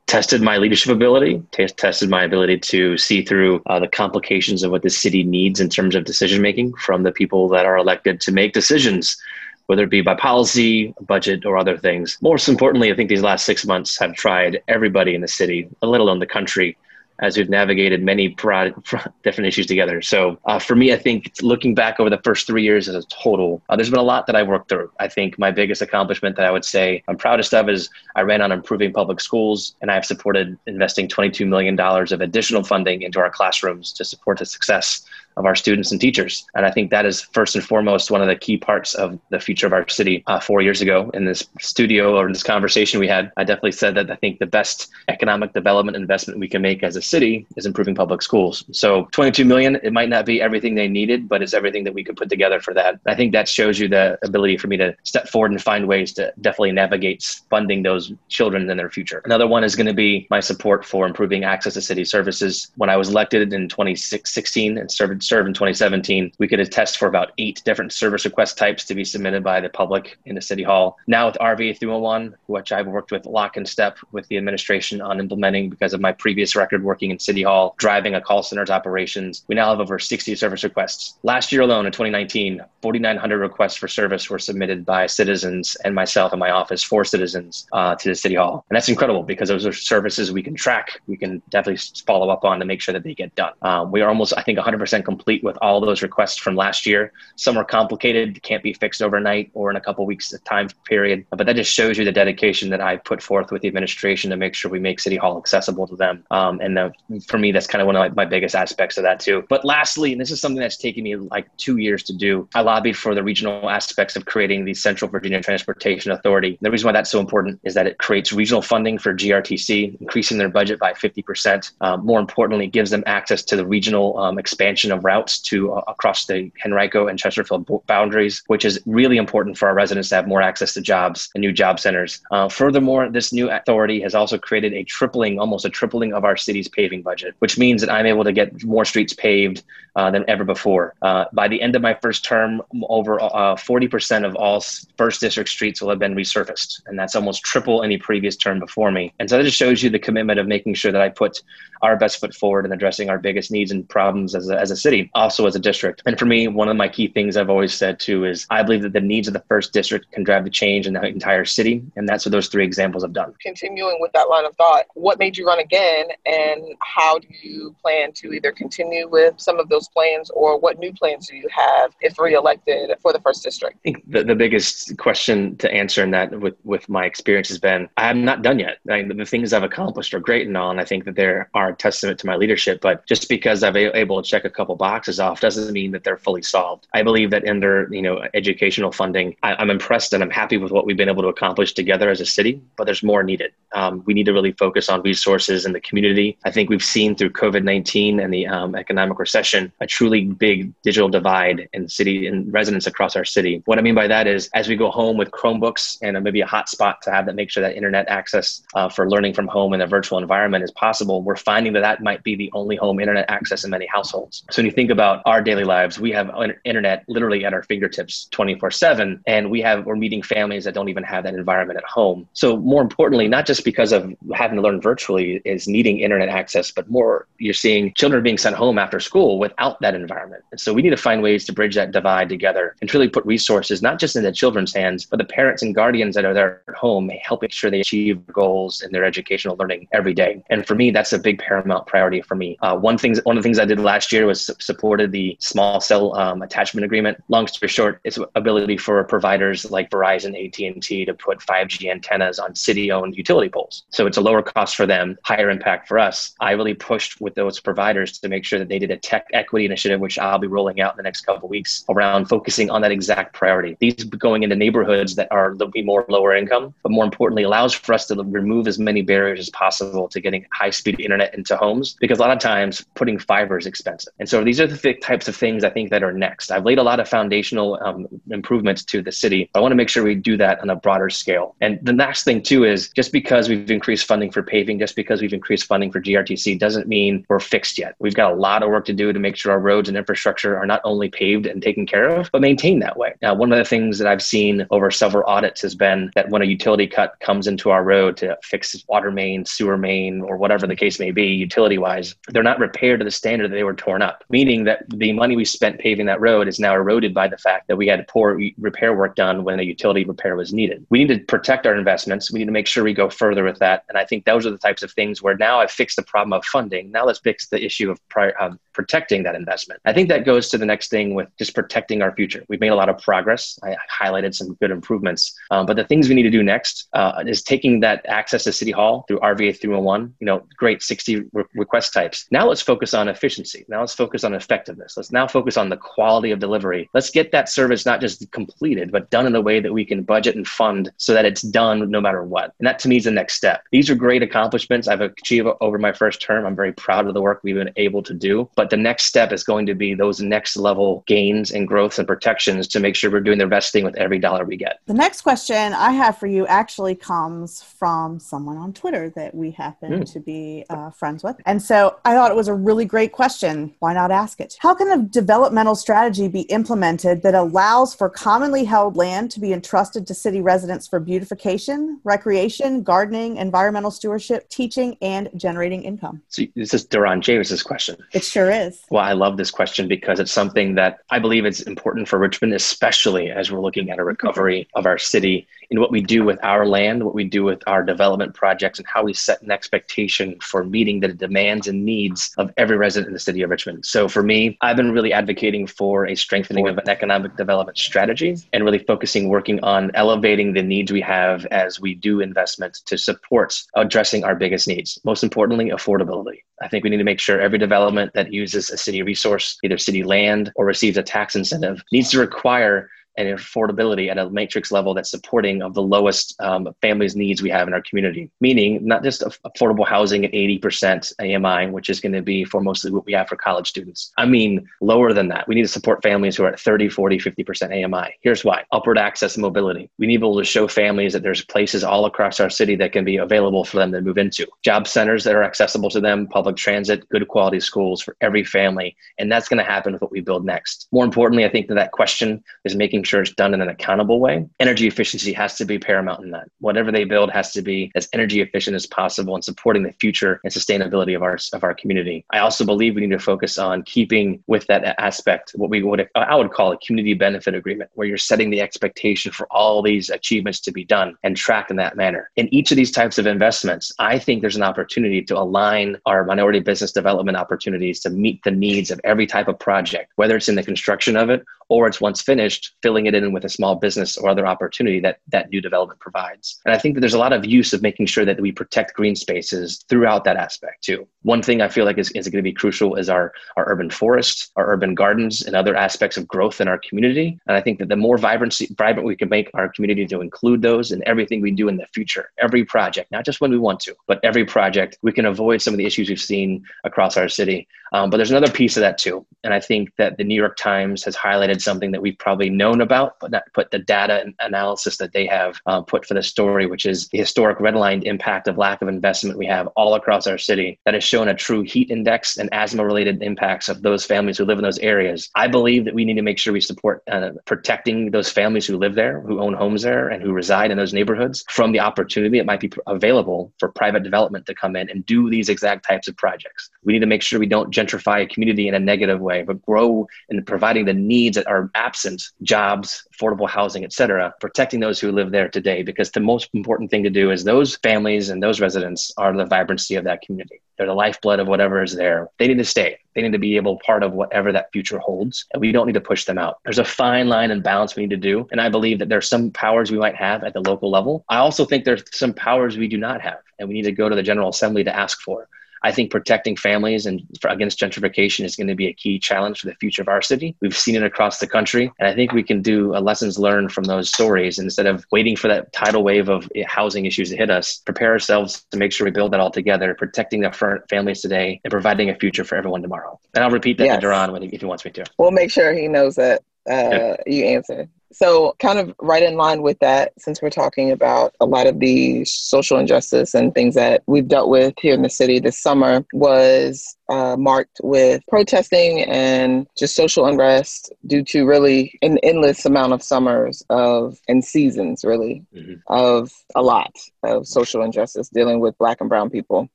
tested 0.09 0.41
my 0.41 0.57
leadership 0.57 0.91
ability, 0.91 1.43
t- 1.53 1.67
tested 1.67 2.09
my 2.09 2.25
ability 2.25 2.59
to 2.59 2.97
see 2.97 3.23
through 3.23 3.63
uh, 3.67 3.79
the 3.79 3.87
complications 3.87 4.63
of 4.63 4.71
what 4.71 4.83
the 4.83 4.91
city 4.91 5.23
needs 5.23 5.61
in 5.61 5.69
terms 5.69 5.95
of 5.95 6.05
decision 6.05 6.41
making 6.41 6.73
from 6.75 7.03
the 7.03 7.13
people 7.13 7.47
that 7.49 7.67
are 7.67 7.77
elected 7.77 8.19
to 8.23 8.33
make 8.33 8.55
decisions, 8.55 9.19
whether 9.67 9.85
it 9.85 9.91
be 9.91 10.01
by 10.01 10.15
policy, 10.15 10.95
budget, 11.03 11.45
or 11.45 11.59
other 11.59 11.77
things. 11.77 12.17
Most 12.23 12.49
importantly, 12.49 12.91
I 12.91 12.97
think 12.97 13.11
these 13.11 13.23
last 13.23 13.45
six 13.45 13.67
months 13.67 13.99
have 13.99 14.15
tried 14.15 14.63
everybody 14.67 15.15
in 15.15 15.21
the 15.21 15.29
city, 15.29 15.69
let 15.83 16.01
alone 16.01 16.21
the 16.21 16.27
country, 16.27 16.79
as 17.21 17.37
we've 17.37 17.51
navigated 17.51 18.03
many 18.03 18.29
different 18.29 19.47
issues 19.47 19.67
together. 19.67 20.01
So 20.03 20.39
uh, 20.45 20.59
for 20.59 20.77
me, 20.77 20.93
I 20.93 20.97
think 20.97 21.33
looking 21.43 21.75
back 21.75 21.99
over 21.99 22.11
the 22.11 22.21
first 22.23 22.47
three 22.47 22.63
years 22.63 22.89
as 22.89 22.95
a 22.95 23.07
total, 23.09 23.63
uh, 23.69 23.77
there's 23.77 23.91
been 23.91 23.99
a 23.99 24.03
lot 24.03 24.27
that 24.27 24.37
I 24.37 24.43
worked 24.43 24.69
through. 24.69 24.91
I 25.01 25.09
think 25.09 25.39
my 25.39 25.51
biggest 25.51 25.83
accomplishment 25.83 26.37
that 26.37 26.47
I 26.47 26.51
would 26.51 26.65
say 26.65 27.03
I'm 27.09 27.17
proudest 27.17 27.55
of 27.55 27.69
is 27.69 27.91
I 28.15 28.23
ran 28.23 28.41
on 28.41 28.53
improving 28.53 28.93
public 28.93 29.21
schools, 29.21 29.75
and 29.81 29.91
I 29.91 29.95
have 29.95 30.05
supported 30.05 30.57
investing 30.67 31.09
$22 31.09 31.47
million 31.47 31.79
of 31.79 32.21
additional 32.21 32.63
funding 32.63 33.03
into 33.03 33.19
our 33.19 33.31
classrooms 33.31 33.93
to 33.95 34.05
support 34.05 34.39
the 34.39 34.47
success 34.47 35.03
of 35.39 35.47
our 35.47 35.55
students 35.55 35.93
and 35.93 36.01
teachers. 36.01 36.45
And 36.55 36.67
I 36.67 36.71
think 36.71 36.91
that 36.91 37.07
is 37.07 37.21
first 37.21 37.55
and 37.55 37.65
foremost 37.65 38.11
one 38.11 38.21
of 38.21 38.29
the 38.29 38.37
key 38.37 38.57
parts 38.57 38.95
of 38.95 39.19
the 39.31 39.41
future 39.41 39.67
of 39.67 39.73
our 39.73 39.89
city. 39.89 40.23
Uh, 40.27 40.41
four 40.41 40.61
years 40.61 40.81
ago, 40.81 41.11
in 41.15 41.25
this 41.25 41.49
studio 41.61 42.17
or 42.17 42.27
in 42.27 42.33
this 42.33 42.43
conversation 42.43 43.01
we 43.01 43.09
had, 43.09 43.33
I 43.37 43.45
definitely 43.45 43.73
said 43.73 43.95
that 43.95 44.11
I 44.11 44.17
think 44.17 44.39
the 44.39 44.47
best 44.47 44.89
economic 45.09 45.53
development 45.53 45.97
investment 45.97 46.41
we 46.41 46.49
can 46.49 46.61
make 46.61 46.83
as 46.83 46.97
a 46.97 47.03
city 47.03 47.47
is 47.57 47.67
improving 47.67 47.95
public 47.95 48.23
schools. 48.23 48.65
So 48.73 49.09
22 49.13 49.45
million, 49.45 49.77
it 49.83 49.93
might 49.93 50.09
not 50.09 50.27
be 50.27 50.43
everything 50.43 50.75
they 50.75 50.89
needed, 50.89 51.29
but 51.29 51.43
it's 51.43 51.55
everything 51.55 51.85
that 51.85 51.95
we 51.95 52.05
could 52.05 52.17
put 52.17 52.29
together 52.29 52.61
for 52.61 52.75
that. 52.75 53.01
I 53.07 53.15
think 53.15 53.33
that 53.33 53.49
shows 53.49 53.79
you 53.79 53.89
the 53.89 54.19
ability 54.23 54.57
for 54.57 54.67
me 54.67 54.77
to 54.79 54.95
step 55.05 55.29
forward 55.29 55.53
and 55.53 55.63
find 55.63 55.87
ways 55.87 56.13
to 56.15 56.33
definitely 56.41 56.73
navigate 56.73 57.23
funding 57.49 57.83
those 57.83 58.13
children 58.29 58.69
in 58.69 58.77
their 58.77 58.91
future. 58.91 59.23
Another 59.25 59.47
one 59.47 59.65
is 59.65 59.77
going 59.77 59.87
to 59.87 59.95
be 59.95 60.27
my 60.31 60.41
support 60.41 60.85
for 60.85 61.07
improving 61.07 61.45
access 61.45 61.75
to 61.75 61.83
city 61.83 62.05
services. 62.05 62.71
When 62.77 62.91
I 62.91 62.97
was 62.97 63.09
elected 63.09 63.53
in 63.53 63.69
2016 63.69 64.79
and 64.79 64.91
served 64.91 65.23
served 65.29 65.47
in 65.47 65.55
2017, 65.55 66.33
we 66.39 66.49
could 66.49 66.61
attest 66.61 66.99
for 66.99 67.07
about 67.07 67.33
eight 67.39 67.63
different 67.65 67.93
service 67.93 68.25
request 68.25 68.57
types 68.57 68.85
to 68.87 68.95
be 68.95 69.05
submitted 69.05 69.45
by 69.45 69.61
the 69.61 69.69
public 69.69 70.19
in 70.25 70.35
the 70.35 70.41
city 70.41 70.63
hall. 70.63 70.97
Now 71.07 71.27
with 71.27 71.37
RVA 71.41 71.79
301, 71.79 72.35
which 72.47 72.73
I've 72.73 72.87
worked 72.87 73.13
with 73.13 73.27
lock 73.27 73.57
and 73.57 73.69
step 73.69 73.99
with 74.13 74.27
the 74.29 74.37
administration 74.37 75.01
on 75.01 75.21
implementing 75.21 75.71
because 75.71 75.93
of 75.93 76.01
my 76.01 76.13
previous 76.13 76.57
record 76.57 76.83
working 76.83 77.11
in 77.11 77.19
city 77.19 77.43
hall, 77.43 77.75
driving 77.79 78.15
a 78.15 78.21
call 78.21 78.43
center's 78.43 78.71
operations, 78.71 79.45
we 79.49 79.55
now 79.55 79.71
have 79.71 79.81
over 79.81 79.99
60 79.99 80.35
service 80.35 80.65
requests. 80.65 81.19
Last 81.23 81.53
year 81.53 81.63
alone 81.63 81.87
in 81.87 81.93
2019, 81.93 82.61
4,900 82.83 83.39
requests 83.39 83.77
for 83.77 83.89
service 83.89 84.31
were 84.31 84.39
submitted 84.39 84.85
by 84.85 85.07
citizens 85.07 85.77
and 85.85 85.95
myself 85.95 86.33
and 86.33 86.41
my 86.41 86.51
office 86.51 86.83
for 86.83 87.05
citizens 87.05 87.67
uh, 87.73 87.95
to 87.97 88.09
the 88.09 88.15
city 88.15 88.37
hall. 88.37 88.65
And 88.71 88.77
that's 88.77 88.89
incredible 88.89 89.23
because 89.23 89.49
those 89.49 89.67
are 89.67 89.73
services 89.73 90.33
we 90.33 90.43
can 90.43 90.55
track, 90.55 91.01
we 91.07 91.17
can 91.17 91.43
definitely 91.51 91.81
follow 92.07 92.31
up 92.31 92.45
on 92.45 92.59
to 92.61 92.65
make 92.65 92.81
sure 92.81 92.93
that 92.93 93.05
they 93.05 93.15
get 93.15 93.35
done. 93.35 93.53
Um, 93.63 93.91
we 93.91 94.01
are 94.01 94.09
almost, 94.09 94.33
I 94.37 94.43
think, 94.43 94.59
100% 94.59 95.05
complete 95.09 95.43
with 95.43 95.57
all 95.63 95.81
those 95.81 96.03
requests 96.03 96.37
from 96.37 96.55
last 96.55 96.85
year. 96.85 97.13
Some 97.37 97.57
are 97.57 97.65
complicated, 97.65 98.43
can't 98.43 98.63
be 98.63 98.75
fixed 98.75 99.01
overnight 99.01 99.51
or 99.55 99.71
in 99.71 99.77
a 99.77 99.81
couple 99.81 100.05
weeks 100.05 100.35
time 100.45 100.69
period, 100.85 101.25
but 101.31 101.47
that 101.47 101.57
just 101.57 101.73
shows 101.73 101.97
you 101.97 102.05
the 102.05 102.13
dedication 102.13 102.69
that 102.71 102.83
I 102.83 102.97
put 102.97 103.23
forth 103.23 103.51
with 103.51 103.63
the 103.63 103.69
administration 103.69 104.31
to 104.31 104.37
make 104.37 104.55
sure 104.55 104.71
we 104.71 104.79
make 104.79 105.01
City 105.01 105.17
Hall 105.17 105.39
accessible 105.39 105.87
to 105.89 105.97
them. 105.97 106.25
Um, 106.31 106.61
and 106.61 106.77
the, 106.77 106.93
for 107.27 107.39
me, 107.39 107.53
that's 107.53 107.67
kind 107.67 107.81
of 107.81 107.87
one 107.87 107.97
of 107.97 108.01
my, 108.01 108.25
my 108.25 108.27
biggest 108.27 108.55
aspects 108.55 108.99
of 108.99 109.05
that 109.05 109.19
too. 109.19 109.45
But 109.49 109.65
lastly, 109.65 110.13
and 110.13 110.21
this 110.21 110.31
is 110.31 110.41
something 110.41 110.61
that's 110.61 110.77
taken 110.77 111.05
me 111.05 111.17
like 111.17 111.47
two 111.57 111.79
years 111.79 112.03
to 112.05 112.13
do, 112.13 112.47
I 112.55 112.61
lobbied 112.61 112.97
for 112.97 113.15
the 113.15 113.23
regional 113.23 113.71
aspects 113.71 114.15
of 114.17 114.27
creating 114.27 114.67
the 114.67 114.75
Central 114.75 115.11
Virginia 115.11 115.41
Transportation 115.41 116.13
Authority. 116.13 116.59
The 116.61 116.71
reason 116.71 116.87
why 116.87 116.93
that's 116.93 117.11
so 117.11 117.21
important 117.21 117.61
is 117.65 117.73
that 117.75 117.87
it 117.87 117.97
creates 117.97 118.33
regional 118.33 118.61
funding 118.61 118.99
for 118.99 119.15
GRTC, 119.15 120.01
increasing 120.01 120.37
their 120.37 120.51
budget 120.51 120.79
by 120.79 120.93
50%. 120.93 121.73
Uh, 121.81 121.97
more 121.97 122.21
importantly, 122.21 122.67
gives 122.67 122.91
them 122.91 123.03
access 123.07 123.43
to 123.45 123.57
the 123.57 123.67
regional 123.67 124.19
um, 124.19 124.39
expansion 124.39 124.93
of 124.93 124.98
routes 125.05 125.39
to 125.41 125.73
uh, 125.73 125.83
across 125.89 126.27
the 126.27 126.51
Henrico 126.65 127.07
and 127.09 127.19
Chesterfield 127.19 127.69
boundaries, 127.87 128.43
which 128.47 128.65
is 128.65 128.81
really 128.87 129.17
important 129.17 129.57
for 129.57 129.69
our 129.69 129.75
residents 129.75 130.09
to 130.11 130.17
have 130.17 130.27
more 130.27 130.43
access 130.43 130.75
to 130.75 130.81
jobs 130.81 131.31
and 131.35 131.41
new 131.41 131.53
job 131.53 131.81
centers. 131.81 132.21
Uh, 132.31 132.49
furthermore, 132.49 133.09
this 133.09 133.33
new 133.33 133.51
authority 133.51 134.01
has 134.01 134.15
also 134.15 134.39
created 134.39 134.73
a 134.73 134.85
tripling, 134.85 135.39
almost 135.39 135.65
a 135.65 135.71
tripling 135.71 136.13
of 136.13 136.25
our 136.25 136.37
city's 136.37 136.69
paving 136.69 137.03
budget, 137.03 137.35
which 137.39 137.59
means 137.59 137.81
that 137.81 137.91
I'm 137.91 138.07
able 138.07 138.25
to 138.25 138.33
get 138.33 138.65
more 138.65 138.85
streets 138.85 139.13
paved 139.13 139.63
uh, 139.97 140.11
than 140.11 140.25
ever 140.29 140.45
before. 140.45 140.95
Uh, 141.03 141.25
by 141.33 141.49
the 141.49 141.61
end 141.61 141.75
of 141.75 141.83
my 141.83 141.95
first 141.95 142.25
term, 142.25 142.63
over 142.89 143.19
40% 143.19 144.23
uh, 144.23 144.29
of 144.29 144.37
all 144.37 144.65
first 144.97 145.21
district 145.21 145.51
streets 145.51 145.83
will 145.83 145.91
have 145.91 145.99
been 145.99 146.15
resurfaced, 146.15 146.83
and 146.87 146.99
that's 146.99 147.17
almost 147.17 147.43
triple 147.43 147.83
any 147.83 147.99
previous 147.99 148.37
term 148.37 148.61
before 148.61 148.91
me. 148.91 149.13
And 149.19 149.29
so 149.29 149.37
that 149.37 149.45
just 149.45 149.57
shows 149.57 149.83
you 149.83 149.91
the 149.91 149.99
commitment 149.99 150.39
of 150.39 150.47
making 150.47 150.75
sure 150.75 150.93
that 150.93 151.03
I 151.03 151.09
put 151.09 151.43
our 151.83 151.97
best 151.97 152.21
foot 152.21 152.35
forward 152.35 152.65
in 152.65 152.73
addressing 152.73 153.11
our 153.11 153.19
biggest 153.19 153.51
needs 153.51 153.71
and 153.71 153.89
problems 153.89 154.35
as 154.35 154.49
a, 154.49 154.59
as 154.59 154.71
a 154.71 154.77
city, 154.77 154.88
also 155.15 155.47
as 155.47 155.55
a 155.55 155.59
district. 155.59 156.03
And 156.07 156.19
for 156.19 156.27
me, 156.27 156.49
one 156.49 156.69
of 156.69 156.77
my 156.77 156.89
key 156.89 157.09
things 157.09 157.37
I've 157.37 157.51
always 157.51 157.75
said 157.75 158.01
too 158.01 158.25
is 158.25 158.47
I 158.51 158.63
believe 158.63 158.83
that 158.83 158.93
the 158.93 159.01
needs 159.01 159.29
of 159.29 159.35
the 159.35 159.43
first 159.49 159.73
district 159.73 160.11
can 160.13 160.25
drive 160.25 160.45
the 160.45 160.51
change 160.51 160.87
in 160.87 160.95
the 160.95 161.05
entire 161.05 161.45
city. 161.45 161.83
And 161.97 162.09
that's 162.09 162.25
what 162.25 162.33
those 162.33 162.49
three 162.49 162.65
examples 162.65 163.03
have 163.03 163.13
done. 163.13 163.35
Continuing 163.41 163.99
with 164.01 164.13
that 164.13 164.29
line 164.29 164.45
of 164.45 164.55
thought, 164.57 164.87
what 164.95 165.19
made 165.19 165.37
you 165.37 165.47
run 165.47 165.61
again 165.61 166.07
and 166.27 166.75
how 166.81 167.19
do 167.19 167.29
you 167.43 167.75
plan 167.83 168.13
to 168.13 168.33
either 168.33 168.53
continue 168.53 169.09
with 169.09 169.35
some 169.39 169.59
of 169.59 169.69
those 169.69 169.89
plans 169.89 170.31
or 170.31 170.59
what 170.59 170.79
new 170.79 170.93
plans 170.93 171.29
do 171.29 171.37
you 171.37 171.49
have 171.51 171.93
if 172.01 172.19
reelected 172.19 172.91
for 173.01 173.13
the 173.13 173.21
first 173.21 173.43
district? 173.43 173.77
I 173.77 173.81
think 173.83 174.11
the, 174.11 174.25
the 174.25 174.35
biggest 174.35 174.97
question 174.99 175.57
to 175.59 175.71
answer 175.71 176.03
in 176.03 176.11
that 176.13 176.39
with, 176.41 176.55
with 176.65 176.89
my 176.89 177.05
experience 177.05 177.49
has 177.49 177.59
been 177.59 177.89
I 177.97 178.11
am 178.11 178.25
not 178.25 178.43
done 178.43 178.59
yet. 178.59 178.79
I 178.91 179.03
mean, 179.03 179.17
the 179.17 179.25
things 179.25 179.53
I've 179.53 179.63
accomplished 179.63 180.15
are 180.15 180.21
great 180.21 180.47
and 180.47 180.57
all, 180.57 180.71
and 180.71 180.81
I 180.81 180.85
think 180.85 181.05
that 181.05 181.17
there 181.17 181.51
are 181.55 181.71
a 181.71 181.75
testament 181.75 182.19
to 182.21 182.27
my 182.27 182.37
leadership. 182.37 182.81
But 182.81 183.07
just 183.07 183.29
because 183.29 183.63
I've 183.63 183.75
been 183.75 183.95
able 183.95 184.23
to 184.23 184.29
check 184.29 184.45
a 184.45 184.51
couple 184.51 184.77
boxes 184.79 185.21
off 185.21 185.41
doesn't 185.41 185.73
mean 185.73 185.91
that 185.93 186.05
they're 186.05 186.17
fully 186.17 186.43
solved. 186.43 186.87
I 186.95 187.03
believe 187.03 187.31
that 187.31 187.47
under 187.47 187.89
you 187.91 188.03
know 188.03 188.27
educational 188.35 188.93
funding, 188.93 189.37
I, 189.43 189.53
am 189.53 189.57
I'm 189.61 189.71
impressed 189.71 190.13
and 190.13 190.23
I'm 190.23 190.31
happy 190.31 190.57
with 190.57 190.73
what 190.73 190.87
we've 190.87 190.97
been 190.97 191.09
able 191.09 191.23
to 191.23 191.29
accomplish 191.29 191.73
together 191.75 192.09
as 192.11 192.21
a 192.21 192.27
city. 192.27 192.63
But 192.77 192.85
there's 192.85 193.03
more 193.03 193.23
needed. 193.23 193.53
Um, 193.75 194.03
we 194.07 194.15
need 194.15 194.25
to 194.25 194.33
really 194.33 194.53
focus 194.53 194.89
on 194.89 195.03
resources 195.03 195.67
in 195.67 195.73
the 195.73 195.81
community. 195.81 196.39
I 196.45 196.51
think 196.51 196.71
we've 196.71 196.83
seen 196.83 197.15
through 197.15 197.31
COVID 197.31 197.65
19 197.65 198.21
and 198.21 198.33
the 198.33 198.47
um, 198.47 198.75
economic 198.75 199.19
recession 199.19 199.73
a 199.81 199.87
truly 199.87 200.25
big 200.25 200.73
digital 200.83 201.09
divide 201.09 201.69
in 201.73 201.89
city 201.89 202.27
and 202.27 202.51
residents 202.53 202.87
across 202.87 203.17
our 203.17 203.25
city. 203.25 203.63
What 203.67 203.79
I 203.79 203.83
mean 203.83 203.95
by 203.95 204.07
that 204.07 204.27
is 204.27 204.49
as 204.55 204.69
we 204.69 204.77
go 204.77 204.91
home 204.91 205.17
with 205.17 205.31
Chromebooks 205.31 205.99
and 206.03 206.23
maybe 206.23 206.41
a 206.41 206.47
hotspot 206.47 207.01
to 207.01 207.11
have 207.11 207.27
that 207.27 207.35
make 207.35 207.51
sure 207.51 207.63
that 207.63 207.77
internet 207.77 208.09
access 208.09 208.63
uh, 208.75 208.89
for 208.89 209.09
learning 209.09 209.35
from 209.35 209.49
home 209.49 209.75
in 209.75 209.81
a 209.81 209.87
virtual 209.87 210.19
environment 210.19 210.65
is 210.65 210.71
possible, 210.73 211.23
we're 211.23 211.37
finding 211.37 211.73
that 211.75 211.81
that 211.81 212.03
might 212.03 212.23
be 212.23 212.37
the 212.37 212.51
only 212.53 212.77
home 212.77 213.01
internet 213.01 213.27
access 213.29 213.65
in 213.65 213.71
many 213.71 213.87
households. 213.87 214.45
So 214.51 214.63
you 214.69 214.75
think 214.75 214.91
about 214.91 215.23
our 215.25 215.41
daily 215.43 215.65
lives, 215.65 215.99
we 215.99 216.13
have 216.13 216.31
internet 216.65 217.05
literally 217.09 217.45
at 217.45 217.55
our 217.55 217.63
fingertips 217.63 218.29
24 218.31 218.71
7, 218.71 219.21
and 219.27 219.51
we 219.51 219.61
have, 219.63 219.87
we're 219.87 219.97
meeting 219.97 220.23
families 220.23 220.65
that 220.65 220.75
don't 220.75 220.89
even 220.89 221.03
have 221.03 221.25
that 221.25 221.35
environment 221.35 221.79
at 221.79 221.85
home. 221.85 222.29
So 222.35 222.57
more 222.57 222.83
importantly, 222.83 223.29
not 223.29 223.47
just 223.47 223.65
because 223.65 223.93
of 223.93 224.15
having 224.35 224.57
to 224.57 224.63
learn 224.63 224.81
virtually 224.81 225.41
is 225.45 225.67
needing 225.67 226.01
internet 226.01 226.29
access, 226.29 226.71
but 226.71 226.91
more 226.91 227.27
you're 227.39 227.55
seeing 227.55 227.95
children 227.95 228.23
being 228.23 228.39
sent 228.39 228.57
home 228.57 228.79
after 228.79 229.01
school 229.01 229.39
without 229.39 229.81
that 229.81 229.95
environment. 229.95 230.45
And 230.51 230.61
so 230.61 230.73
we 230.75 230.83
need 230.83 230.91
to 230.91 230.97
find 230.97 231.23
ways 231.23 231.45
to 231.47 231.53
bridge 231.53 231.75
that 231.77 231.93
divide 231.93 232.29
together 232.29 232.77
and 232.81 232.91
truly 232.91 233.09
put 233.09 233.25
resources, 233.25 233.81
not 233.81 233.99
just 233.99 234.17
in 234.17 234.23
the 234.23 234.33
children's 234.33 234.75
hands, 234.75 235.07
but 235.07 235.19
the 235.19 235.25
parents 235.25 235.63
and 235.63 235.75
guardians 235.75 236.15
that 236.15 236.25
are 236.25 236.35
there 236.35 236.63
at 236.69 236.75
home, 236.75 237.11
helping 237.23 237.49
sure 237.51 237.71
they 237.71 237.81
achieve 237.81 238.27
goals 238.27 238.83
in 238.83 238.93
their 238.93 239.05
educational 239.05 239.57
learning 239.57 239.89
every 239.93 240.13
day. 240.13 240.43
And 240.51 240.67
for 240.67 240.75
me, 240.75 240.91
that's 240.91 241.13
a 241.13 241.19
big 241.19 241.39
paramount 241.39 241.87
priority 241.87 242.21
for 242.21 242.35
me. 242.35 242.59
Uh, 242.61 242.77
one 242.77 242.99
thing, 242.99 243.17
one 243.23 243.37
of 243.39 243.43
the 243.43 243.47
things 243.47 243.59
I 243.59 243.65
did 243.65 243.81
last 243.81 244.13
year 244.13 244.27
was 244.27 244.51
supported 244.61 245.13
the 245.13 245.37
small 245.41 245.81
cell 245.81 246.17
um, 246.17 246.43
attachment 246.43 246.85
agreement. 246.85 247.23
Long 247.29 247.47
story 247.47 247.69
short, 247.69 248.01
it's 248.05 248.19
ability 248.35 248.77
for 248.77 249.03
providers 249.05 249.71
like 249.71 249.91
Verizon, 249.91 250.33
AT&T 250.35 251.05
to 251.05 251.15
put 251.15 251.39
5G 251.39 251.91
antennas 251.91 252.39
on 252.39 252.55
city-owned 252.55 253.17
utility 253.17 253.49
poles. 253.49 253.85
So 253.91 254.07
it's 254.07 254.17
a 254.17 254.21
lower 254.21 254.43
cost 254.43 254.77
for 254.77 254.87
them, 254.87 255.17
higher 255.23 255.51
impact 255.51 255.89
for 255.89 255.99
us. 255.99 256.35
I 256.41 256.53
really 256.53 256.75
pushed 256.75 257.21
with 257.21 257.35
those 257.35 257.61
providers 257.61 258.19
to 258.19 258.29
make 258.29 258.45
sure 258.45 258.59
that 258.59 258.69
they 258.69 258.79
did 258.79 258.91
a 258.91 258.97
tech 258.97 259.27
equity 259.33 259.67
initiative, 259.67 260.01
which 260.01 260.19
I'll 260.19 260.39
be 260.39 260.47
rolling 260.47 260.81
out 260.81 260.93
in 260.93 260.97
the 260.97 261.03
next 261.03 261.23
couple 261.23 261.49
weeks, 261.49 261.85
around 261.89 262.27
focusing 262.27 262.71
on 262.71 262.83
that 262.83 262.93
exact 262.93 263.35
priority. 263.35 263.77
These 263.81 264.05
going 264.05 264.43
into 264.43 264.57
neighborhoods 264.57 265.15
that 265.17 265.29
are 265.31 265.55
be 265.67 265.83
more 265.83 266.05
lower 266.09 266.35
income, 266.35 266.75
but 266.83 266.93
more 266.93 267.05
importantly, 267.05 267.43
allows 267.43 267.75
for 267.75 267.93
us 267.93 268.07
to 268.07 268.15
remove 268.23 268.67
as 268.67 268.79
many 268.79 269.03
barriers 269.03 269.39
as 269.39 269.51
possible 269.51 270.09
to 270.09 270.21
getting 270.21 270.47
high-speed 270.53 271.01
internet 271.01 271.35
into 271.35 271.57
homes. 271.57 271.97
Because 272.01 272.19
a 272.19 272.23
lot 272.23 272.31
of 272.31 272.39
times, 272.39 272.85
putting 272.95 273.19
fiber 273.19 273.59
is 273.59 273.67
expensive, 273.67 274.13
and 274.19 274.29
so 274.29 274.41
these 274.49 274.61
are 274.63 274.67
the 274.67 274.95
types 274.95 275.29
of 275.29 275.37
things 275.37 275.63
I 275.63 275.69
think 275.69 275.91
that 275.91 276.03
are 276.03 276.11
next. 276.11 276.51
I've 276.51 276.65
laid 276.65 276.79
a 276.79 276.83
lot 276.83 277.01
of 277.01 277.07
foundational 277.07 277.79
um, 277.85 278.07
improvements 278.31 278.83
to 278.85 279.03
the 279.03 279.13
city. 279.13 279.51
I 279.55 279.61
want 279.61 279.73
to 279.73 279.77
make 279.77 279.91
sure 279.91 280.03
we 280.03 280.15
do 280.15 280.39
that 280.39 280.59
on 280.61 280.71
a 280.71 280.77
broader 280.77 281.11
scale. 281.11 281.55
And 281.61 281.79
the 281.83 281.93
next 281.93 282.25
thing 282.25 282.41
too 282.41 282.65
is 282.65 282.89
just 282.89 283.13
because 283.13 283.51
we've 283.51 283.71
increased 283.71 284.07
funding 284.07 284.31
for 284.31 284.43
paving, 284.43 284.79
just 284.79 284.97
because 284.97 285.21
we've 285.21 285.35
increased 285.35 285.67
funding 285.67 285.93
for 285.93 286.01
GRTC 286.01 286.59
doesn't 286.59 286.89
mean 286.89 287.27
we're 287.29 287.41
fixed 287.41 287.77
yet. 287.77 287.95
We've 287.99 288.15
got 288.15 288.33
a 288.33 288.37
lot 288.37 288.63
of 288.63 288.71
work 288.71 288.87
to 288.87 288.95
do 288.95 289.13
to 289.13 289.19
make 289.19 289.37
sure 289.37 289.53
our 289.53 289.61
roads 289.61 289.87
and 289.91 289.99
infrastructure 289.99 290.57
are 290.57 290.65
not 290.65 290.81
only 290.83 291.11
paved 291.11 291.45
and 291.45 291.63
taken 291.63 291.85
care 291.85 292.09
of, 292.09 292.31
but 292.33 292.41
maintained 292.41 292.81
that 292.81 292.97
way. 292.97 293.17
Now, 293.21 293.35
one 293.35 293.53
of 293.53 293.59
the 293.59 293.67
things 293.67 293.99
that 293.99 294.09
I've 294.09 294.23
seen 294.23 294.67
over 294.71 294.91
several 294.91 295.29
audits 295.29 295.61
has 295.61 295.75
been 295.75 296.11
that 296.15 296.31
when 296.31 296.41
a 296.41 296.47
utility 296.47 296.87
cut 296.87 297.17
comes 297.21 297.47
into 297.49 297.69
our 297.69 297.85
road 297.85 298.17
to 298.17 298.39
fix 298.43 298.83
water 298.89 299.11
main, 299.11 299.45
sewer 299.45 299.77
main, 299.77 300.23
or 300.23 300.39
whatever 300.39 300.67
the 300.67 300.75
case 300.75 300.99
may 300.99 301.11
be, 301.11 301.27
utility 301.27 301.77
wise, 301.77 302.15
they're 302.29 302.43
not 302.43 302.59
repaired 302.59 303.01
to 303.01 303.05
the 303.05 303.11
standard 303.11 303.51
that 303.51 303.55
they 303.55 303.63
were 303.63 303.75
torn 303.75 304.01
up, 304.01 304.25
that 304.45 304.85
the 304.89 305.13
money 305.13 305.37
we 305.37 305.45
spent 305.45 305.79
paving 305.79 306.07
that 306.07 306.21
road 306.21 306.49
is 306.49 306.59
now 306.59 306.75
eroded 306.75 307.13
by 307.13 307.29
the 307.29 307.39
fact 307.39 307.69
that 307.69 307.77
we 307.77 307.87
had 307.87 308.07
poor 308.09 308.41
repair 308.59 308.95
work 308.95 309.17
done 309.17 309.45
when 309.45 309.59
a 309.61 309.63
utility 309.63 310.05
repair 310.05 310.37
was 310.37 310.53
needed. 310.53 310.87
We 310.91 310.99
need 310.99 311.09
to 311.09 311.19
protect 311.25 311.67
our 311.67 311.75
investments. 311.75 312.31
We 312.31 312.39
need 312.39 312.47
to 312.47 312.53
make 312.53 312.67
sure 312.67 312.85
we 312.85 312.95
go 312.95 313.11
further 313.11 313.45
with 313.45 313.59
that. 313.59 313.85
And 313.89 313.99
I 313.99 314.05
think 314.05 314.25
those 314.25 314.47
are 314.47 314.51
the 314.51 314.59
types 314.59 314.83
of 314.83 314.93
things 314.93 315.23
where 315.23 315.37
now 315.37 315.61
I've 315.61 315.71
fixed 315.71 315.97
the 315.97 316.03
problem 316.03 316.33
of 316.33 316.45
funding. 316.45 316.91
Now 316.91 317.05
let's 317.07 317.19
fix 317.19 317.49
the 317.49 317.65
issue 317.65 317.91
of 317.91 318.01
prior, 318.09 318.35
um, 318.41 318.59
protecting 318.79 319.25
that 319.25 319.35
investment. 319.35 319.81
I 319.85 319.93
think 319.93 320.09
that 320.09 320.25
goes 320.25 320.49
to 320.51 320.59
the 320.59 320.65
next 320.65 320.89
thing 320.89 321.15
with 321.15 321.29
just 321.37 321.53
protecting 321.53 322.01
our 322.01 322.15
future. 322.15 322.45
We've 322.49 322.61
made 322.61 322.69
a 322.69 322.77
lot 322.77 322.89
of 322.89 322.99
progress. 322.99 323.59
I 323.65 323.77
highlighted 323.93 324.37
some 324.37 324.55
good 324.61 324.71
improvements, 324.71 325.35
um, 325.51 325.67
but 325.67 325.75
the 325.75 325.85
things 325.85 326.09
we 326.09 326.15
need 326.15 326.23
to 326.23 326.31
do 326.31 326.45
next 326.45 326.87
uh, 326.93 327.25
is 327.27 327.43
taking 327.43 327.81
that 327.81 328.07
access 328.07 328.45
to 328.45 328.53
City 328.53 328.71
Hall 328.71 329.05
through 329.09 329.19
RVA 329.19 329.61
301. 329.61 330.15
You 330.21 330.27
know, 330.27 330.47
great 330.57 330.83
60 330.83 331.25
re- 331.33 331.45
request 331.55 331.93
types. 331.93 332.27
Now 332.31 332.47
let's 332.47 332.61
focus 332.61 332.95
on 332.95 333.09
efficiency. 333.09 333.65
Now 333.69 333.81
let's 333.81 333.95
focus 333.95 334.18
on 334.25 334.35
effectiveness. 334.35 334.97
Let's 334.97 335.13
now 335.13 335.27
focus 335.27 335.57
on 335.57 335.69
the 335.69 335.77
quality 335.77 336.31
of 336.31 336.39
delivery. 336.39 336.89
Let's 336.95 337.11
get 337.11 337.33
that 337.33 337.49
service 337.49 337.87
not 337.87 338.01
just 338.01 338.31
completed, 338.33 338.93
but 338.93 339.11
done 339.11 339.27
in 339.27 339.35
a 339.35 339.41
way 339.41 339.61
that 339.61 339.73
we 339.73 339.85
can 339.85 340.03
budget 340.03 340.37
and 340.37 340.47
fund 340.47 340.91
so 340.97 341.15
that 341.15 341.25
it's 341.25 341.43
done 341.43 341.91
no 341.91 342.01
matter 342.01 342.23
what. 342.23 342.55
And 342.59 342.67
that 342.67 342.79
to 342.81 342.89
me 342.89 342.97
is 342.97 343.05
the 343.05 343.11
next 343.11 343.35
step. 343.35 343.63
These 343.73 343.91
are 343.91 343.95
great 343.95 344.23
accomplishments 344.23 344.89
I've 344.89 345.01
achieved 345.01 345.49
over 345.61 345.79
my 345.79 345.93
first 345.93 346.21
term. 346.21 346.47
I'm 346.47 346.57
very 346.57 346.73
proud 346.73 347.07
of 347.07 347.15
the 347.15 347.23
work 347.23 347.41
we've 347.43 347.55
been 347.55 347.73
able 347.77 348.03
to 348.03 348.15
do. 348.15 348.49
But 348.57 348.71
the 348.71 348.77
next 348.77 349.05
step 349.05 349.33
is 349.33 349.45
going 349.45 349.67
to 349.67 349.75
be 349.75 349.95
those 349.95 350.21
next 350.21 350.57
level 350.57 351.05
gains 351.07 351.53
and 351.53 351.67
growth 351.67 351.99
and 351.99 352.07
protections 352.07 352.69
to 352.69 352.81
make 352.81 352.95
sure 352.95 353.11
we're 353.11 353.21
doing 353.21 353.39
the 353.39 353.47
best 353.47 353.73
thing 353.73 353.85
with 353.85 353.97
every 353.97 354.19
dollar 354.19 354.45
we 354.45 354.57
get. 354.57 354.81
The 354.87 354.95
next 354.95 355.23
question 355.23 355.73
I 355.73 355.93
have 355.93 356.19
for 356.19 356.27
you 356.27 356.47
actually 356.47 356.95
comes 356.95 357.63
from 357.63 358.21
someone 358.21 358.57
on 358.57 358.73
Twitter 358.73 359.11
that 359.11 359.35
we 359.35 359.51
happen 359.51 359.93
mm. 359.93 360.13
to 360.13 360.21
be 360.21 360.65
uh, 360.71 360.91
friends 360.91 361.23
with. 361.23 361.37
And 361.47 361.63
so 361.63 361.99
I 362.05 362.15
thought 362.15 362.31
it 362.31 362.37
was 362.37 362.49
a 362.49 362.55
really 362.55 362.85
great 362.85 363.13
question. 363.13 363.75
Why 363.79 363.93
not 363.93 364.08
basket. 364.09 364.57
How 364.59 364.75
can 364.75 364.91
a 364.91 365.03
developmental 365.03 365.75
strategy 365.75 366.29
be 366.29 366.43
implemented 366.43 367.23
that 367.23 367.35
allows 367.35 367.95
for 367.95 368.09
commonly 368.09 368.65
held 368.65 368.97
land 368.97 369.31
to 369.33 369.41
be 369.41 369.53
entrusted 369.53 370.07
to 370.07 370.15
city 370.15 370.41
residents 370.41 370.89
for 370.89 370.99
beautification, 370.99 372.01
recreation, 372.05 372.83
gardening, 372.83 373.37
environmental 373.37 373.91
stewardship, 373.91 374.49
teaching, 374.49 374.97
and 375.03 375.29
generating 375.37 375.85
income? 375.85 376.23
So 376.29 376.45
this 376.57 376.75
is 376.75 376.87
Duron 376.87 377.23
Chavis's 377.23 377.63
question. 377.63 377.97
It 378.13 378.25
sure 378.25 378.51
is. 378.51 378.83
Well, 378.91 379.05
I 379.05 379.13
love 379.13 379.37
this 379.37 379.51
question 379.51 379.87
because 379.87 380.19
it's 380.19 380.33
something 380.33 380.75
that 380.75 381.01
I 381.11 381.19
believe 381.19 381.45
it's 381.45 381.61
important 381.63 382.09
for 382.09 382.19
Richmond, 382.19 382.55
especially 382.55 383.31
as 383.31 383.53
we're 383.53 383.61
looking 383.61 383.91
at 383.91 383.99
a 383.99 384.05
recovery 384.05 384.69
of 384.75 384.87
our 384.87 384.99
city 384.99 385.47
in 385.71 385.81
what 385.81 385.91
we 385.91 386.01
do 386.01 386.25
with 386.25 386.39
our 386.43 386.67
land, 386.67 387.05
what 387.05 387.15
we 387.15 387.25
do 387.25 387.45
with 387.45 387.63
our 387.67 387.83
development 387.83 388.35
projects, 388.35 388.79
and 388.79 388.89
how 388.89 389.03
we 389.03 389.13
set 389.13 389.43
an 389.43 389.51
expectation 389.51 390.39
for 390.41 390.65
meeting 390.65 391.01
the 391.01 391.09
demands 391.09 391.69
and 391.69 391.85
needs 391.85 392.33
of 392.39 392.53
every 392.57 392.77
resident 392.77 393.09
in 393.09 393.13
the 393.13 393.21
city 393.21 393.43
of 393.43 393.51
Richmond. 393.51 393.85
So 393.85 394.09
for 394.09 394.23
me, 394.23 394.57
I've 394.61 394.77
been 394.77 394.93
really 394.93 395.13
advocating 395.13 395.67
for 395.67 396.07
a 396.07 396.15
strengthening 396.15 396.69
of 396.69 396.79
an 396.79 396.89
economic 396.89 397.37
development 397.37 397.79
strategy 397.79 398.37
and 398.53 398.65
really 398.65 398.79
focusing, 398.79 399.29
working 399.29 399.63
on 399.63 399.91
elevating 399.95 400.53
the 400.53 400.63
needs 400.63 400.93
we 400.93 401.01
have 401.03 401.45
as 401.47 401.81
we 401.81 401.95
do 401.95 402.21
investment 402.21 402.79
to 402.87 402.97
support 402.97 403.63
addressing 403.75 404.25
our 404.25 404.35
biggest 404.35 404.69
needs. 404.69 404.99
Most 405.05 405.23
importantly, 405.23 405.71
affordability. 405.71 406.43
I 406.61 406.69
think 406.69 406.83
we 406.83 406.91
need 406.91 406.97
to 406.97 407.05
make 407.05 407.21
sure 407.21 407.41
every 407.41 407.59
development 407.59 408.13
that 408.15 408.33
uses 408.33 408.71
a 408.71 408.77
city 408.77 409.03
resource, 409.03 409.59
either 409.63 409.79
city 409.79 410.03
land 410.03 410.53
or 410.57 410.65
receives 410.65 410.97
a 410.97 411.03
tax 411.03 411.37
incentive, 411.37 411.83
needs 411.93 412.11
to 412.11 412.19
require 412.19 412.91
and 413.19 413.29
affordability 413.37 414.09
at 414.11 414.17
a 414.17 414.31
matrix 414.31 414.71
level 414.71 414.95
that's 414.95 415.11
supporting 415.11 415.61
of 415.61 415.75
the 415.75 415.83
lowest 415.83 416.35
um, 416.41 416.69
families' 416.81 417.17
needs 417.17 417.43
we 417.43 417.51
have 417.51 417.67
in 417.67 417.75
our 417.75 417.83
community. 417.83 418.31
Meaning, 418.41 418.87
not 418.87 419.03
just 419.03 419.23
affordable 419.45 419.87
housing 419.87 420.25
at 420.25 420.33
80% 420.33 421.13
AMI, 421.21 421.71
which 421.71 421.91
is 421.91 422.01
going 422.01 422.13
to 422.13 422.23
be 422.23 422.45
for 422.45 422.61
mostly 422.61 422.93
what 422.93 423.05
we 423.05 423.13
have 423.13 423.29
for 423.29 423.37
college 423.37 423.69
students. 423.69 424.13
I 424.17 424.25
mean, 424.25 424.69
lower 424.81 425.13
than 425.13 425.29
that. 425.29 425.49
We 425.49 425.57
need 425.57 425.63
to 425.63 425.69
support 425.69 426.03
families 426.03 426.37
who 426.37 426.45
are 426.45 426.53
at 426.53 426.61
30, 426.61 426.89
40, 426.89 427.19
50% 427.19 427.85
AMI. 427.85 428.15
Here's 428.21 428.45
why 428.45 428.65
upward 428.71 428.99
access 428.99 429.35
and 429.35 429.43
mobility. 429.43 429.91
We 429.99 430.07
need 430.07 430.17
to 430.17 430.21
be 430.21 430.27
able 430.27 430.39
to 430.39 430.45
show 430.45 430.69
families 430.69 431.13
that 431.13 431.25
there's 431.25 431.45
places 431.45 431.83
all 431.83 432.07
across 432.07 432.39
our 432.39 432.51
city 432.51 432.77
that 432.77 432.93
can 432.93 433.05
be 433.05 433.17
available 433.17 433.65
for 433.65 433.79
them 433.79 433.91
to 433.93 434.01
move 434.01 434.19
into, 434.19 434.47
job 434.63 434.87
centers 434.87 435.25
that 435.25 435.35
are 435.35 435.43
accessible 435.43 435.91
to 435.91 436.01
them, 436.01 436.29
public 436.29 436.57
transit, 436.57 437.09
good 437.09 437.27
quality 437.27 437.59
schools 437.59 438.01
for 438.01 438.17
every 438.21 438.45
family. 438.45 438.97
And 439.19 439.31
that's 439.31 439.49
going 439.49 439.59
to 439.59 439.65
happen 439.65 439.93
with 439.93 440.03
what 440.03 440.13
we 440.13 440.21
build 440.21 440.45
next. 440.45 440.87
More 440.93 441.05
importantly, 441.05 441.45
I 441.45 441.49
think 441.49 441.67
that 441.67 441.75
that 441.75 441.91
question 441.93 442.45
is 442.65 442.77
making 442.77 443.03
sure 443.09 443.23
it's 443.23 443.33
done 443.33 443.55
in 443.55 443.61
an 443.61 443.69
accountable 443.69 444.21
way. 444.21 444.47
Energy 444.61 444.87
efficiency 444.87 445.33
has 445.33 445.57
to 445.57 445.65
be 445.65 445.79
paramount 445.79 446.25
in 446.25 446.31
that. 446.31 446.49
Whatever 446.61 446.93
they 446.93 447.05
build 447.05 447.31
has 447.31 447.53
to 447.53 447.63
be 447.63 447.91
as 447.95 448.09
energy 448.13 448.41
efficient 448.41 448.75
as 448.75 448.87
possible 448.87 449.35
and 449.35 449.45
supporting 449.45 449.83
the 449.83 449.93
future 449.93 450.41
and 450.45 450.53
sustainability 450.53 451.17
of 451.17 451.23
our 451.23 451.39
of 451.53 451.65
our 451.65 451.75
community. 451.75 452.25
I 452.31 452.39
also 452.39 452.65
believe 452.65 452.95
we 452.95 453.03
need 453.03 453.11
to 453.11 453.19
focus 453.19 453.59
on 453.59 453.83
keeping 453.83 454.43
with 454.47 454.67
that 454.67 454.95
aspect 455.01 455.53
what 455.55 455.71
we 455.71 455.83
would 455.83 456.09
I 456.15 456.37
would 456.37 456.53
call 456.53 456.73
a 456.73 456.79
community 456.79 457.15
benefit 457.15 457.55
agreement, 457.55 457.91
where 457.95 458.07
you're 458.07 458.17
setting 458.17 458.51
the 458.51 458.61
expectation 458.61 459.33
for 459.33 459.47
all 459.51 459.83
these 459.83 460.11
achievements 460.11 460.61
to 460.61 460.73
be 460.73 460.85
done 460.85 461.17
and 461.23 461.37
tracked 461.37 461.71
in 461.71 461.77
that 461.77 461.97
manner. 461.97 462.31
In 462.37 462.53
each 462.53 462.71
of 462.71 462.77
these 462.77 462.91
types 462.91 463.19
of 463.19 463.27
investments, 463.27 463.93
I 463.99 464.19
think 464.19 464.41
there's 464.41 464.57
an 464.57 464.63
opportunity 464.63 465.23
to 465.23 465.39
align 465.39 465.97
our 466.07 466.25
minority 466.25 466.61
business 466.61 466.93
development 466.93 467.37
opportunities 467.37 468.01
to 468.01 468.11
meet 468.11 468.43
the 468.45 468.51
needs 468.51 468.91
of 468.91 469.01
every 469.05 469.27
type 469.27 469.49
of 469.49 469.59
project, 469.59 470.13
whether 470.17 470.37
it's 470.37 470.49
in 470.49 470.55
the 470.55 470.63
construction 470.63 471.17
of 471.17 471.31
it 471.31 471.45
or 471.69 471.87
it's 471.87 472.01
once 472.01 472.23
finished, 472.23 472.75
filling 472.83 473.07
it 473.07 473.15
in 473.15 473.33
with 473.33 473.45
a 473.45 473.49
small 473.49 473.77
business 473.77 474.17
or 474.17 474.29
other 474.29 474.47
opportunity 474.47 475.01
that 475.01 475.21
that 475.29 475.51
new 475.51 475.61
development 475.61 476.01
provides. 476.01 476.61
And 476.65 476.75
I 476.75 476.79
think 476.79 476.95
that 476.95 477.01
there's 477.01 477.15
a 477.15 477.19
lot 477.19 477.33
of 477.33 477.45
use 477.45 477.73
of 477.73 477.83
making 477.83 478.07
sure 478.07 478.25
that 478.25 478.41
we 478.41 478.53
protect 478.53 478.95
green 478.95 479.17
spaces 479.17 479.85
throughout 479.89 480.25
that 480.25 480.37
aspect 480.37 480.83
too. 480.83 481.07
One 481.23 481.43
thing 481.43 481.61
I 481.61 481.69
feel 481.69 481.85
like 481.85 481.99
is, 481.99 482.11
is 482.13 482.29
going 482.29 482.43
to 482.43 482.51
be 482.51 482.53
crucial 482.53 482.95
is 482.95 483.09
our, 483.09 483.33
our 483.57 483.71
urban 483.71 483.91
forests, 483.91 484.51
our 484.57 484.73
urban 484.73 484.95
gardens, 484.95 485.43
and 485.43 485.55
other 485.55 485.75
aspects 485.75 486.17
of 486.17 486.27
growth 486.27 486.61
in 486.61 486.69
our 486.69 486.81
community. 486.89 487.39
And 487.47 487.57
I 487.57 487.61
think 487.61 487.79
that 487.79 487.89
the 487.89 487.97
more 487.97 488.19
vibrancy, 488.19 488.75
vibrant 488.77 489.07
we 489.07 489.17
can 489.17 489.29
make 489.29 489.51
our 489.55 489.69
community 489.69 490.07
to 490.07 490.21
include 490.21 490.63
those 490.63 490.93
in 490.93 491.07
everything 491.07 491.41
we 491.41 491.51
do 491.51 491.69
in 491.69 491.77
the 491.77 491.87
future, 491.93 492.31
every 492.39 492.65
project, 492.65 493.11
not 493.11 493.25
just 493.25 493.41
when 493.41 493.51
we 493.51 493.59
want 493.59 493.81
to, 493.81 493.95
but 494.07 494.21
every 494.23 494.45
project, 494.45 494.99
we 495.03 495.13
can 495.13 495.27
avoid 495.27 495.61
some 495.61 495.75
of 495.75 495.79
the 495.79 495.87
issues 495.87 496.09
we've 496.09 496.21
seen 496.21 496.65
across 496.85 497.17
our 497.17 497.29
city. 497.29 497.69
Um, 497.93 498.11
but 498.11 498.19
there's 498.19 498.31
another 498.31 498.51
piece 498.51 498.77
of 498.77 498.83
that 498.83 498.99
too. 498.99 499.27
And 499.45 499.55
I 499.55 499.61
think 499.61 499.95
that 499.97 500.19
the 500.19 500.25
New 500.25 500.35
York 500.35 500.57
Times 500.57 501.05
has 501.05 501.17
highlighted 501.17 501.58
something 501.61 501.91
that 501.93 502.03
we've 502.03 502.19
probably 502.19 502.51
known 502.51 502.81
about, 502.81 503.17
but 503.21 503.31
not 503.31 503.45
put 503.55 503.71
the 503.71 503.79
data 503.79 504.21
and 504.21 504.35
analysis 504.41 504.97
that 504.99 505.13
they 505.13 505.27
have 505.27 505.61
um, 505.67 505.85
put 505.85 506.07
for 506.07 506.15
the 506.15 506.23
story, 506.23 506.67
which 506.67 506.87
is 506.87 507.09
the 507.09 507.19
historic 507.19 507.59
redlined 507.59 508.05
impact 508.05 508.49
of 508.49 508.59
lack 508.59 508.83
of 508.83 508.89
investment 508.89 509.39
we 509.39 509.47
have 509.47 509.67
all 509.69 509.95
across 509.95 510.27
our 510.27 510.39
city 510.39 510.79
that 510.85 510.95
has 510.95 511.05
shown 511.05 511.29
a 511.29 511.35
true 511.35 511.63
heat 511.63 511.91
index 511.91 512.37
and 512.39 512.49
asthma 512.53 512.85
related 512.85 513.23
impacts 513.23 513.69
of 513.69 513.83
those 513.83 514.05
families 514.05 514.39
who 514.39 514.45
live 514.45 514.59
in 514.59 514.65
those 514.65 514.79
areas. 514.79 515.31
I 515.35 515.49
believe 515.49 515.85
that 515.85 515.95
we 515.95 516.05
need 516.05 516.15
to 516.15 516.23
make 516.23 516.39
sure 516.39 516.53
we 516.53 516.61
support 516.61 517.03
uh, 517.11 517.31
protecting 517.47 518.11
those 518.11 518.31
families 518.31 518.67
who 518.67 518.77
live 518.77 518.95
there, 518.95 519.21
who 519.21 519.41
own 519.41 519.55
homes 519.55 519.83
there, 519.83 520.09
and 520.09 520.23
who 520.23 520.33
reside 520.33 520.71
in 520.71 520.79
those 520.79 520.95
neighborhoods 520.95 521.45
from 521.49 521.73
the 521.73 521.81
opportunity 521.81 522.39
that 522.39 522.47
might 522.47 522.61
be 522.61 522.71
available 522.87 523.53
for 523.59 523.69
private 523.71 524.03
development 524.03 524.47
to 524.47 524.55
come 524.55 524.77
in 524.77 524.89
and 524.91 525.05
do 525.07 525.31
these 525.31 525.49
exact 525.49 525.87
types 525.87 526.09
of 526.09 526.17
projects. 526.17 526.71
We 526.85 526.93
need 526.93 527.01
to 527.01 527.07
make 527.07 527.23
sure 527.23 527.39
we 527.39 527.47
don't 527.47 527.73
gentrify 527.73 528.23
a 528.23 528.27
community 528.27 528.69
in 528.69 528.75
a 528.75 528.79
negative 528.79 529.21
way, 529.21 529.43
but 529.43 529.63
grow 529.63 530.07
in 530.29 530.45
providing 530.45 530.85
the 530.85 530.95
needs 530.95 531.37
that 531.37 531.48
are 531.49 531.71
absent 531.75 532.23
jobs, 532.43 533.07
affordable 533.15 533.49
housing, 533.49 533.85
et 533.85 533.93
cetera, 533.93 534.35
protecting 534.41 534.81
those 534.81 535.01
who 535.01 535.11
live 535.11 535.31
there 535.31 535.49
today. 535.49 535.83
Because 535.83 536.11
the 536.11 536.21
most 536.21 536.49
important 536.53 536.91
thing 536.91 537.03
to 537.03 537.11
do 537.11 537.31
is 537.31 537.43
those 537.43 537.77
families 537.77 538.31
and 538.31 538.43
those 538.43 538.61
residents 538.61 539.13
are 539.17 539.37
the 539.37 539.47
vibrancy 539.47 539.97
of 539.97 540.05
that 540.05 540.23
community. 540.23 540.61
They're 540.77 540.87
the 540.87 540.95
lifeblood 540.95 541.41
of 541.41 541.49
whatever 541.49 541.83
is 541.83 541.97
there. 541.97 542.29
They 542.39 542.47
need 542.47 542.59
to 542.59 542.65
stay. 542.65 542.99
They 543.15 543.23
need 543.23 543.33
to 543.33 543.39
be 543.39 543.57
able 543.57 543.81
part 543.85 544.05
of 544.05 544.13
whatever 544.13 544.53
that 544.53 544.71
future 544.73 544.99
holds. 544.99 545.47
And 545.53 545.61
we 545.61 545.73
don't 545.73 545.87
need 545.87 545.95
to 545.95 546.01
push 546.01 546.25
them 546.25 546.39
out. 546.39 546.59
There's 546.65 546.79
a 546.79 546.85
fine 546.85 547.29
line 547.29 547.51
and 547.51 547.65
balance 547.65 547.97
we 547.97 548.05
need 548.05 548.11
to 548.11 548.17
do. 548.17 548.47
And 548.53 548.61
I 548.61 548.69
believe 548.69 549.01
that 549.01 549.09
there's 549.09 549.29
some 549.29 549.51
powers 549.51 549.91
we 549.91 549.99
might 549.99 550.15
have 550.15 550.45
at 550.45 550.53
the 550.53 550.61
local 550.61 550.89
level. 550.89 551.25
I 551.29 551.39
also 551.39 551.65
think 551.65 551.85
there's 551.85 552.05
some 552.13 552.33
powers 552.33 552.79
we 552.79 552.87
do 552.87 552.99
not 552.99 553.21
have. 553.23 553.41
And 553.59 553.69
we 553.69 553.75
need 553.75 553.87
to 553.87 553.93
go 553.93 554.09
to 554.09 554.15
the 554.15 554.23
General 554.23 554.51
Assembly 554.51 554.85
to 554.85 554.95
ask 554.95 555.21
for. 555.21 555.49
I 555.83 555.93
think 555.93 556.11
protecting 556.11 556.57
families 556.57 557.07
and 557.07 557.23
against 557.45 557.79
gentrification 557.79 558.45
is 558.45 558.57
going 558.57 558.69
to 558.69 558.75
be 558.75 558.89
a 558.89 558.93
key 558.93 559.19
challenge 559.19 559.61
for 559.61 559.67
the 559.67 559.75
future 559.75 560.03
of 560.03 560.09
our 560.09 560.23
city. 560.23 560.57
We've 560.61 560.77
seen 560.77 560.97
it 560.97 561.03
across 561.03 561.39
the 561.39 561.47
country, 561.47 561.93
and 561.99 562.09
I 562.09 562.15
think 562.15 562.33
we 562.33 562.43
can 562.43 562.63
do 562.63 562.97
a 562.97 563.01
lessons 563.01 563.39
learned 563.39 563.73
from 563.73 563.85
those 563.85 564.09
stories 564.09 564.59
instead 564.59 564.87
of 564.87 565.05
waiting 565.13 565.37
for 565.37 565.49
that 565.49 565.73
tidal 565.73 566.03
wave 566.03 566.29
of 566.29 566.51
housing 566.67 567.07
issues 567.07 567.31
to 567.31 567.37
hit 567.37 567.51
us. 567.51 567.79
Prepare 567.85 568.13
ourselves 568.13 568.65
to 568.71 568.79
make 568.79 568.93
sure 568.93 569.05
we 569.05 569.11
build 569.11 569.33
that 569.33 569.41
all 569.41 569.51
together, 569.51 569.95
protecting 569.95 570.41
the 570.41 570.81
families 570.89 571.21
today 571.21 571.61
and 571.65 571.71
providing 571.71 572.11
a 572.11 572.15
future 572.15 572.45
for 572.45 572.57
everyone 572.57 572.83
tomorrow. 572.83 573.19
And 573.35 573.45
I'll 573.45 573.51
repeat 573.51 573.79
that 573.79 573.85
yes. 573.85 574.01
to 574.01 574.07
Duron 574.07 574.53
if 574.53 574.61
he 574.61 574.67
wants 574.67 574.85
me 574.85 574.91
to. 574.93 575.05
We'll 575.19 575.31
make 575.31 575.51
sure 575.51 575.73
he 575.73 575.89
knows 575.89 576.17
that 576.17 576.43
uh, 576.69 576.73
yep. 576.73 577.23
you 577.27 577.45
answer. 577.45 577.89
So, 578.13 578.55
kind 578.59 578.79
of 578.79 578.95
right 579.01 579.23
in 579.23 579.37
line 579.37 579.63
with 579.63 579.79
that, 579.81 580.13
since 580.19 580.41
we're 580.41 580.51
talking 580.51 580.91
about 580.91 581.35
a 581.41 581.47
lot 581.47 581.67
of 581.67 581.79
the 581.79 582.25
social 582.25 582.79
injustice 582.79 583.35
and 583.35 583.55
things 583.55 583.75
that 583.75 584.03
we've 584.07 584.29
dealt 584.29 584.49
with 584.49 584.75
here 584.81 584.95
in 584.95 585.03
the 585.03 585.11
city 585.11 585.39
this 585.39 585.59
summer, 585.59 586.05
was 586.13 586.97
uh, 587.09 587.37
marked 587.37 587.81
with 587.83 588.23
protesting 588.29 589.03
and 589.03 589.67
just 589.77 589.95
social 589.95 590.27
unrest 590.27 590.93
due 591.07 591.23
to 591.25 591.45
really 591.45 591.99
an 592.03 592.19
endless 592.23 592.65
amount 592.65 592.93
of 592.93 593.03
summers 593.03 593.63
of 593.71 594.19
and 594.29 594.45
seasons, 594.45 595.05
really, 595.05 595.45
mm-hmm. 595.55 595.75
of 595.89 596.31
a 596.55 596.63
lot 596.63 596.95
of 597.23 597.47
social 597.47 597.83
injustice 597.83 598.29
dealing 598.29 598.61
with 598.61 598.77
Black 598.79 599.01
and 599.01 599.09
Brown 599.09 599.31
people. 599.31 599.69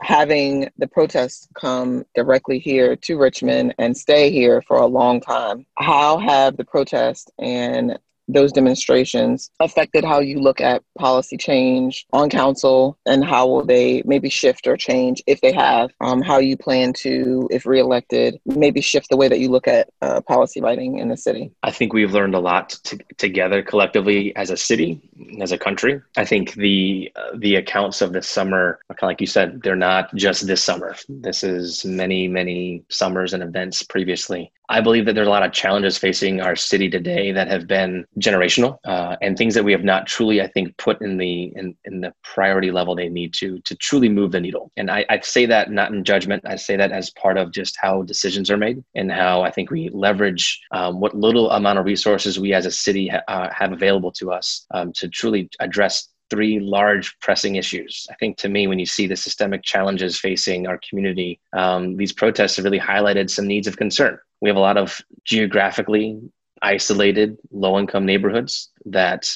Having 0.00 0.70
the 0.78 0.86
protests 0.86 1.48
come 1.54 2.04
directly 2.14 2.58
here 2.58 2.96
to 2.96 3.18
Richmond 3.18 3.74
and 3.78 3.96
stay 3.96 4.30
here 4.30 4.62
for 4.62 4.76
a 4.76 4.86
long 4.86 5.20
time, 5.20 5.66
how 5.76 6.18
have 6.18 6.56
the 6.56 6.64
protests 6.64 7.30
and 7.38 7.98
those 8.28 8.52
demonstrations 8.52 9.50
affected 9.60 10.04
how 10.04 10.20
you 10.20 10.38
look 10.38 10.60
at 10.60 10.82
policy 10.98 11.36
change 11.36 12.06
on 12.12 12.30
council 12.30 12.98
and 13.06 13.24
how 13.24 13.46
will 13.46 13.64
they 13.64 14.02
maybe 14.04 14.28
shift 14.28 14.66
or 14.66 14.76
change 14.76 15.22
if 15.26 15.40
they 15.40 15.52
have 15.52 15.90
um, 16.00 16.22
how 16.22 16.38
you 16.38 16.56
plan 16.56 16.92
to 16.92 17.48
if 17.50 17.66
reelected 17.66 18.38
maybe 18.46 18.80
shift 18.80 19.08
the 19.10 19.16
way 19.16 19.28
that 19.28 19.40
you 19.40 19.48
look 19.48 19.68
at 19.68 19.88
uh, 20.02 20.20
policy 20.22 20.60
writing 20.60 20.98
in 20.98 21.08
the 21.08 21.16
city? 21.16 21.52
I 21.62 21.70
think 21.70 21.92
we've 21.92 22.12
learned 22.12 22.34
a 22.34 22.40
lot 22.40 22.78
t- 22.84 22.98
together 23.18 23.62
collectively 23.62 24.34
as 24.36 24.50
a 24.50 24.56
city 24.56 25.00
as 25.40 25.52
a 25.52 25.58
country. 25.58 26.00
I 26.16 26.24
think 26.24 26.54
the 26.54 27.10
uh, 27.16 27.36
the 27.36 27.56
accounts 27.56 28.00
of 28.00 28.12
this 28.12 28.28
summer 28.28 28.78
kind 28.88 29.02
of 29.02 29.06
like 29.08 29.20
you 29.20 29.26
said 29.26 29.60
they're 29.62 29.76
not 29.76 30.14
just 30.14 30.46
this 30.46 30.62
summer. 30.62 30.96
This 31.08 31.42
is 31.42 31.84
many 31.84 32.28
many 32.28 32.84
summers 32.88 33.34
and 33.34 33.42
events 33.42 33.82
previously. 33.82 34.52
I 34.68 34.80
believe 34.80 35.04
that 35.06 35.14
there's 35.14 35.26
a 35.26 35.30
lot 35.30 35.42
of 35.42 35.52
challenges 35.52 35.98
facing 35.98 36.40
our 36.40 36.56
city 36.56 36.88
today 36.88 37.32
that 37.32 37.48
have 37.48 37.66
been 37.66 38.06
generational 38.18 38.78
uh, 38.84 39.16
and 39.20 39.36
things 39.36 39.54
that 39.54 39.64
we 39.64 39.72
have 39.72 39.84
not 39.84 40.06
truly, 40.06 40.40
I 40.40 40.46
think, 40.46 40.76
put 40.76 41.00
in 41.00 41.18
the 41.18 41.52
in, 41.56 41.76
in 41.84 42.00
the 42.00 42.12
priority 42.22 42.70
level 42.70 42.94
they 42.94 43.08
need 43.08 43.34
to 43.34 43.58
to 43.60 43.74
truly 43.76 44.08
move 44.08 44.32
the 44.32 44.40
needle. 44.40 44.70
And 44.76 44.90
I, 44.90 45.04
I 45.08 45.20
say 45.20 45.46
that 45.46 45.70
not 45.70 45.92
in 45.92 46.04
judgment. 46.04 46.44
I 46.46 46.56
say 46.56 46.76
that 46.76 46.92
as 46.92 47.10
part 47.10 47.38
of 47.38 47.52
just 47.52 47.76
how 47.80 48.02
decisions 48.02 48.50
are 48.50 48.56
made 48.56 48.82
and 48.94 49.10
how 49.10 49.42
I 49.42 49.50
think 49.50 49.70
we 49.70 49.90
leverage 49.92 50.60
um, 50.70 51.00
what 51.00 51.16
little 51.16 51.50
amount 51.50 51.78
of 51.78 51.84
resources 51.84 52.38
we 52.38 52.54
as 52.54 52.66
a 52.66 52.70
city 52.70 53.08
ha- 53.08 53.22
uh, 53.28 53.48
have 53.52 53.72
available 53.72 54.12
to 54.12 54.32
us 54.32 54.66
um, 54.72 54.92
to 54.94 55.08
truly 55.08 55.50
address 55.60 56.08
three 56.30 56.58
large 56.58 57.18
pressing 57.20 57.56
issues. 57.56 58.06
I 58.10 58.14
think 58.14 58.38
to 58.38 58.48
me, 58.48 58.66
when 58.66 58.78
you 58.78 58.86
see 58.86 59.06
the 59.06 59.16
systemic 59.16 59.62
challenges 59.62 60.18
facing 60.18 60.66
our 60.66 60.80
community, 60.88 61.38
um, 61.52 61.96
these 61.96 62.12
protests 62.12 62.56
have 62.56 62.64
really 62.64 62.80
highlighted 62.80 63.30
some 63.30 63.46
needs 63.46 63.66
of 63.66 63.76
concern. 63.76 64.18
We 64.40 64.48
have 64.48 64.56
a 64.56 64.60
lot 64.60 64.76
of 64.76 65.00
geographically 65.24 66.20
isolated 66.64 67.36
low 67.52 67.78
income 67.78 68.06
neighborhoods 68.06 68.70
that 68.86 69.30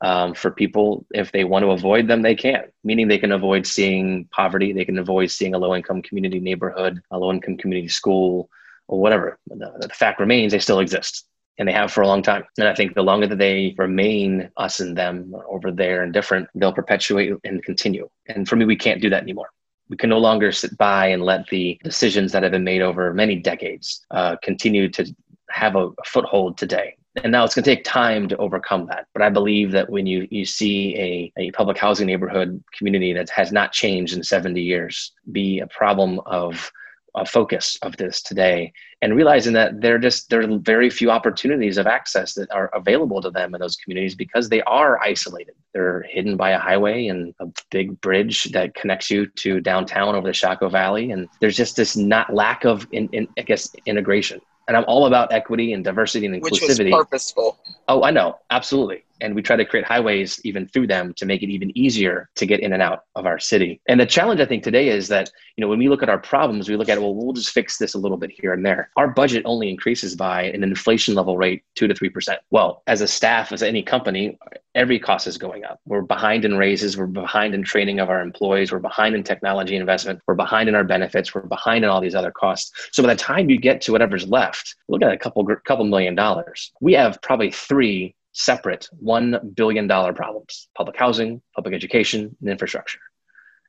um, 0.00 0.34
for 0.34 0.50
people, 0.50 1.06
if 1.14 1.32
they 1.32 1.44
want 1.44 1.62
to 1.62 1.70
avoid 1.70 2.08
them, 2.08 2.20
they 2.20 2.34
can, 2.34 2.64
meaning 2.82 3.08
they 3.08 3.18
can 3.18 3.32
avoid 3.32 3.66
seeing 3.66 4.26
poverty, 4.32 4.72
they 4.72 4.84
can 4.84 4.98
avoid 4.98 5.30
seeing 5.30 5.54
a 5.54 5.58
low 5.58 5.74
income 5.74 6.02
community 6.02 6.40
neighborhood, 6.40 7.00
a 7.10 7.18
low 7.18 7.32
income 7.32 7.56
community 7.56 7.88
school, 7.88 8.50
or 8.88 9.00
whatever. 9.00 9.38
The, 9.46 9.72
the 9.80 9.88
fact 9.88 10.20
remains 10.20 10.52
they 10.52 10.58
still 10.58 10.80
exist 10.80 11.26
and 11.58 11.68
they 11.68 11.72
have 11.72 11.92
for 11.92 12.02
a 12.02 12.06
long 12.06 12.22
time. 12.22 12.44
And 12.58 12.68
I 12.68 12.74
think 12.74 12.94
the 12.94 13.02
longer 13.02 13.26
that 13.28 13.38
they 13.38 13.74
remain 13.78 14.50
us 14.56 14.80
and 14.80 14.96
them 14.96 15.34
over 15.48 15.70
there 15.70 16.02
and 16.02 16.12
different, 16.12 16.48
they'll 16.54 16.72
perpetuate 16.72 17.32
and 17.44 17.62
continue. 17.62 18.08
And 18.26 18.48
for 18.48 18.56
me, 18.56 18.64
we 18.64 18.76
can't 18.76 19.00
do 19.00 19.10
that 19.10 19.22
anymore. 19.22 19.48
We 19.88 19.96
can 19.96 20.10
no 20.10 20.18
longer 20.18 20.50
sit 20.50 20.76
by 20.78 21.08
and 21.08 21.22
let 21.22 21.46
the 21.48 21.78
decisions 21.84 22.32
that 22.32 22.42
have 22.42 22.52
been 22.52 22.64
made 22.64 22.82
over 22.82 23.12
many 23.12 23.36
decades 23.36 24.04
uh, 24.10 24.36
continue 24.42 24.88
to 24.90 25.14
have 25.54 25.76
a, 25.76 25.90
foothold 26.04 26.58
today. 26.58 26.96
And 27.22 27.30
now 27.30 27.44
it's 27.44 27.54
going 27.54 27.62
to 27.62 27.74
take 27.74 27.84
time 27.84 28.26
to 28.28 28.36
overcome 28.38 28.86
that. 28.86 29.06
But 29.12 29.22
I 29.22 29.30
believe 29.30 29.70
that 29.70 29.88
when 29.88 30.04
you, 30.04 30.26
you 30.30 30.44
see 30.44 30.96
a, 30.96 31.32
a 31.40 31.50
public 31.52 31.78
housing 31.78 32.08
neighborhood 32.08 32.62
community 32.76 33.12
that 33.12 33.30
has 33.30 33.52
not 33.52 33.72
changed 33.72 34.16
in 34.16 34.22
70 34.24 34.60
years 34.60 35.12
be 35.30 35.60
a 35.60 35.66
problem 35.68 36.20
of 36.26 36.72
a 37.16 37.24
focus 37.24 37.78
of 37.82 37.96
this 37.96 38.20
today 38.20 38.72
and 39.00 39.14
realizing 39.14 39.52
that 39.52 39.80
there 39.80 39.98
just 39.98 40.28
there 40.30 40.42
are 40.42 40.58
very 40.58 40.90
few 40.90 41.12
opportunities 41.12 41.78
of 41.78 41.86
access 41.86 42.34
that 42.34 42.50
are 42.50 42.70
available 42.74 43.22
to 43.22 43.30
them 43.30 43.54
in 43.54 43.60
those 43.60 43.76
communities 43.76 44.16
because 44.16 44.48
they 44.48 44.62
are 44.62 45.00
isolated 45.00 45.54
they're 45.72 46.02
hidden 46.10 46.36
by 46.36 46.50
a 46.50 46.58
highway 46.58 47.06
and 47.06 47.32
a 47.38 47.46
big 47.70 48.00
bridge 48.00 48.44
that 48.50 48.74
connects 48.74 49.10
you 49.12 49.26
to 49.26 49.60
downtown 49.60 50.16
over 50.16 50.26
the 50.26 50.32
Shockoe 50.32 50.70
Valley 50.70 51.12
and 51.12 51.28
there's 51.40 51.56
just 51.56 51.76
this 51.76 51.96
not 51.96 52.34
lack 52.34 52.64
of 52.64 52.86
in, 52.90 53.08
in 53.12 53.28
I 53.38 53.42
guess 53.42 53.72
integration 53.86 54.40
and 54.68 54.76
I'm 54.76 54.84
all 54.86 55.06
about 55.06 55.32
equity 55.32 55.72
and 55.72 55.84
diversity 55.84 56.26
and 56.26 56.34
inclusivity. 56.34 56.84
Which 56.84 56.92
was 56.92 57.04
purposeful. 57.04 57.58
Oh, 57.88 58.02
I 58.02 58.10
know, 58.10 58.38
absolutely 58.50 59.04
and 59.24 59.34
we 59.34 59.42
try 59.42 59.56
to 59.56 59.64
create 59.64 59.86
highways 59.86 60.40
even 60.44 60.68
through 60.68 60.86
them 60.86 61.14
to 61.14 61.26
make 61.26 61.42
it 61.42 61.48
even 61.48 61.76
easier 61.76 62.28
to 62.36 62.46
get 62.46 62.60
in 62.60 62.72
and 62.72 62.82
out 62.82 63.04
of 63.14 63.26
our 63.26 63.38
city. 63.38 63.80
And 63.88 63.98
the 63.98 64.06
challenge 64.06 64.40
I 64.40 64.46
think 64.46 64.62
today 64.62 64.88
is 64.88 65.08
that, 65.08 65.30
you 65.56 65.62
know, 65.62 65.68
when 65.68 65.78
we 65.78 65.88
look 65.88 66.02
at 66.02 66.08
our 66.08 66.18
problems, 66.18 66.68
we 66.68 66.76
look 66.76 66.88
at, 66.88 67.00
well, 67.00 67.14
we'll 67.14 67.32
just 67.32 67.50
fix 67.50 67.78
this 67.78 67.94
a 67.94 67.98
little 67.98 68.18
bit 68.18 68.30
here 68.30 68.52
and 68.52 68.64
there. 68.64 68.90
Our 68.96 69.08
budget 69.08 69.42
only 69.46 69.70
increases 69.70 70.14
by 70.14 70.44
an 70.44 70.62
inflation 70.62 71.14
level 71.14 71.36
rate, 71.36 71.62
two 71.74 71.88
to 71.88 71.94
3%. 71.94 72.36
Well, 72.50 72.82
as 72.86 73.00
a 73.00 73.08
staff, 73.08 73.50
as 73.50 73.62
any 73.62 73.82
company, 73.82 74.38
every 74.74 74.98
cost 74.98 75.26
is 75.26 75.38
going 75.38 75.64
up. 75.64 75.80
We're 75.86 76.02
behind 76.02 76.44
in 76.44 76.56
raises. 76.56 76.96
We're 76.96 77.06
behind 77.06 77.54
in 77.54 77.62
training 77.62 78.00
of 78.00 78.10
our 78.10 78.20
employees. 78.20 78.72
We're 78.72 78.78
behind 78.78 79.14
in 79.14 79.22
technology 79.22 79.76
investment. 79.76 80.20
We're 80.26 80.34
behind 80.34 80.68
in 80.68 80.74
our 80.74 80.84
benefits. 80.84 81.34
We're 81.34 81.42
behind 81.42 81.84
in 81.84 81.90
all 81.90 82.00
these 82.00 82.14
other 82.14 82.32
costs. 82.32 82.72
So 82.92 83.02
by 83.02 83.14
the 83.14 83.18
time 83.18 83.48
you 83.48 83.58
get 83.58 83.80
to 83.82 83.92
whatever's 83.92 84.28
left, 84.28 84.74
look 84.88 85.02
at 85.02 85.12
a 85.12 85.16
couple, 85.16 85.46
couple 85.64 85.84
million 85.84 86.14
dollars. 86.14 86.72
We 86.80 86.92
have 86.94 87.20
probably 87.22 87.50
three 87.50 88.14
separate 88.34 88.88
$1 89.02 89.54
billion 89.54 89.88
problems 89.88 90.68
public 90.76 90.96
housing, 90.96 91.40
public 91.54 91.74
education, 91.74 92.36
and 92.40 92.50
infrastructure. 92.50 92.98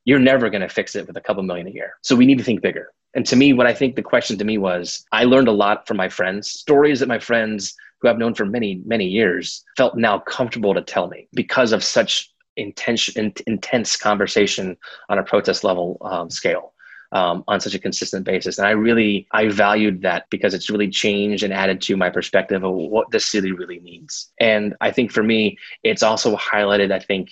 You're 0.03 0.19
never 0.19 0.49
going 0.49 0.61
to 0.61 0.69
fix 0.69 0.95
it 0.95 1.07
with 1.07 1.17
a 1.17 1.21
couple 1.21 1.41
million 1.43 1.67
a 1.67 1.71
year. 1.71 1.93
So 2.01 2.15
we 2.15 2.25
need 2.25 2.37
to 2.37 2.43
think 2.43 2.61
bigger. 2.61 2.91
And 3.15 3.25
to 3.27 3.35
me, 3.35 3.53
what 3.53 3.65
I 3.65 3.73
think 3.73 3.95
the 3.95 4.01
question 4.01 4.37
to 4.37 4.43
me 4.43 4.57
was 4.57 5.05
I 5.11 5.23
learned 5.23 5.47
a 5.47 5.53
lot 5.53 5.87
from 5.87 5.97
my 5.97 6.09
friends, 6.09 6.51
stories 6.51 6.99
that 6.99 7.07
my 7.07 7.19
friends 7.19 7.73
who 8.01 8.09
I've 8.09 8.17
known 8.17 8.33
for 8.33 8.45
many, 8.45 8.81
many 8.85 9.05
years 9.05 9.63
felt 9.77 9.95
now 9.95 10.19
comfortable 10.19 10.73
to 10.73 10.81
tell 10.81 11.07
me 11.07 11.27
because 11.33 11.71
of 11.71 11.83
such 11.83 12.29
intense, 12.57 13.09
intense 13.09 13.95
conversation 13.95 14.77
on 15.09 15.17
a 15.17 15.23
protest 15.23 15.63
level 15.63 15.97
um, 16.01 16.29
scale 16.29 16.73
um, 17.15 17.45
on 17.47 17.61
such 17.61 17.73
a 17.73 17.79
consistent 17.79 18.25
basis. 18.25 18.57
And 18.57 18.67
I 18.67 18.71
really, 18.71 19.25
I 19.31 19.47
valued 19.47 20.01
that 20.01 20.29
because 20.29 20.53
it's 20.53 20.69
really 20.69 20.89
changed 20.89 21.43
and 21.43 21.53
added 21.53 21.81
to 21.83 21.95
my 21.95 22.09
perspective 22.09 22.61
of 22.65 22.73
what 22.73 23.09
the 23.09 23.21
city 23.21 23.53
really 23.53 23.79
needs. 23.79 24.33
And 24.41 24.75
I 24.81 24.91
think 24.91 25.13
for 25.13 25.23
me, 25.23 25.57
it's 25.81 26.03
also 26.03 26.35
highlighted, 26.35 26.91
I 26.91 26.99
think, 26.99 27.29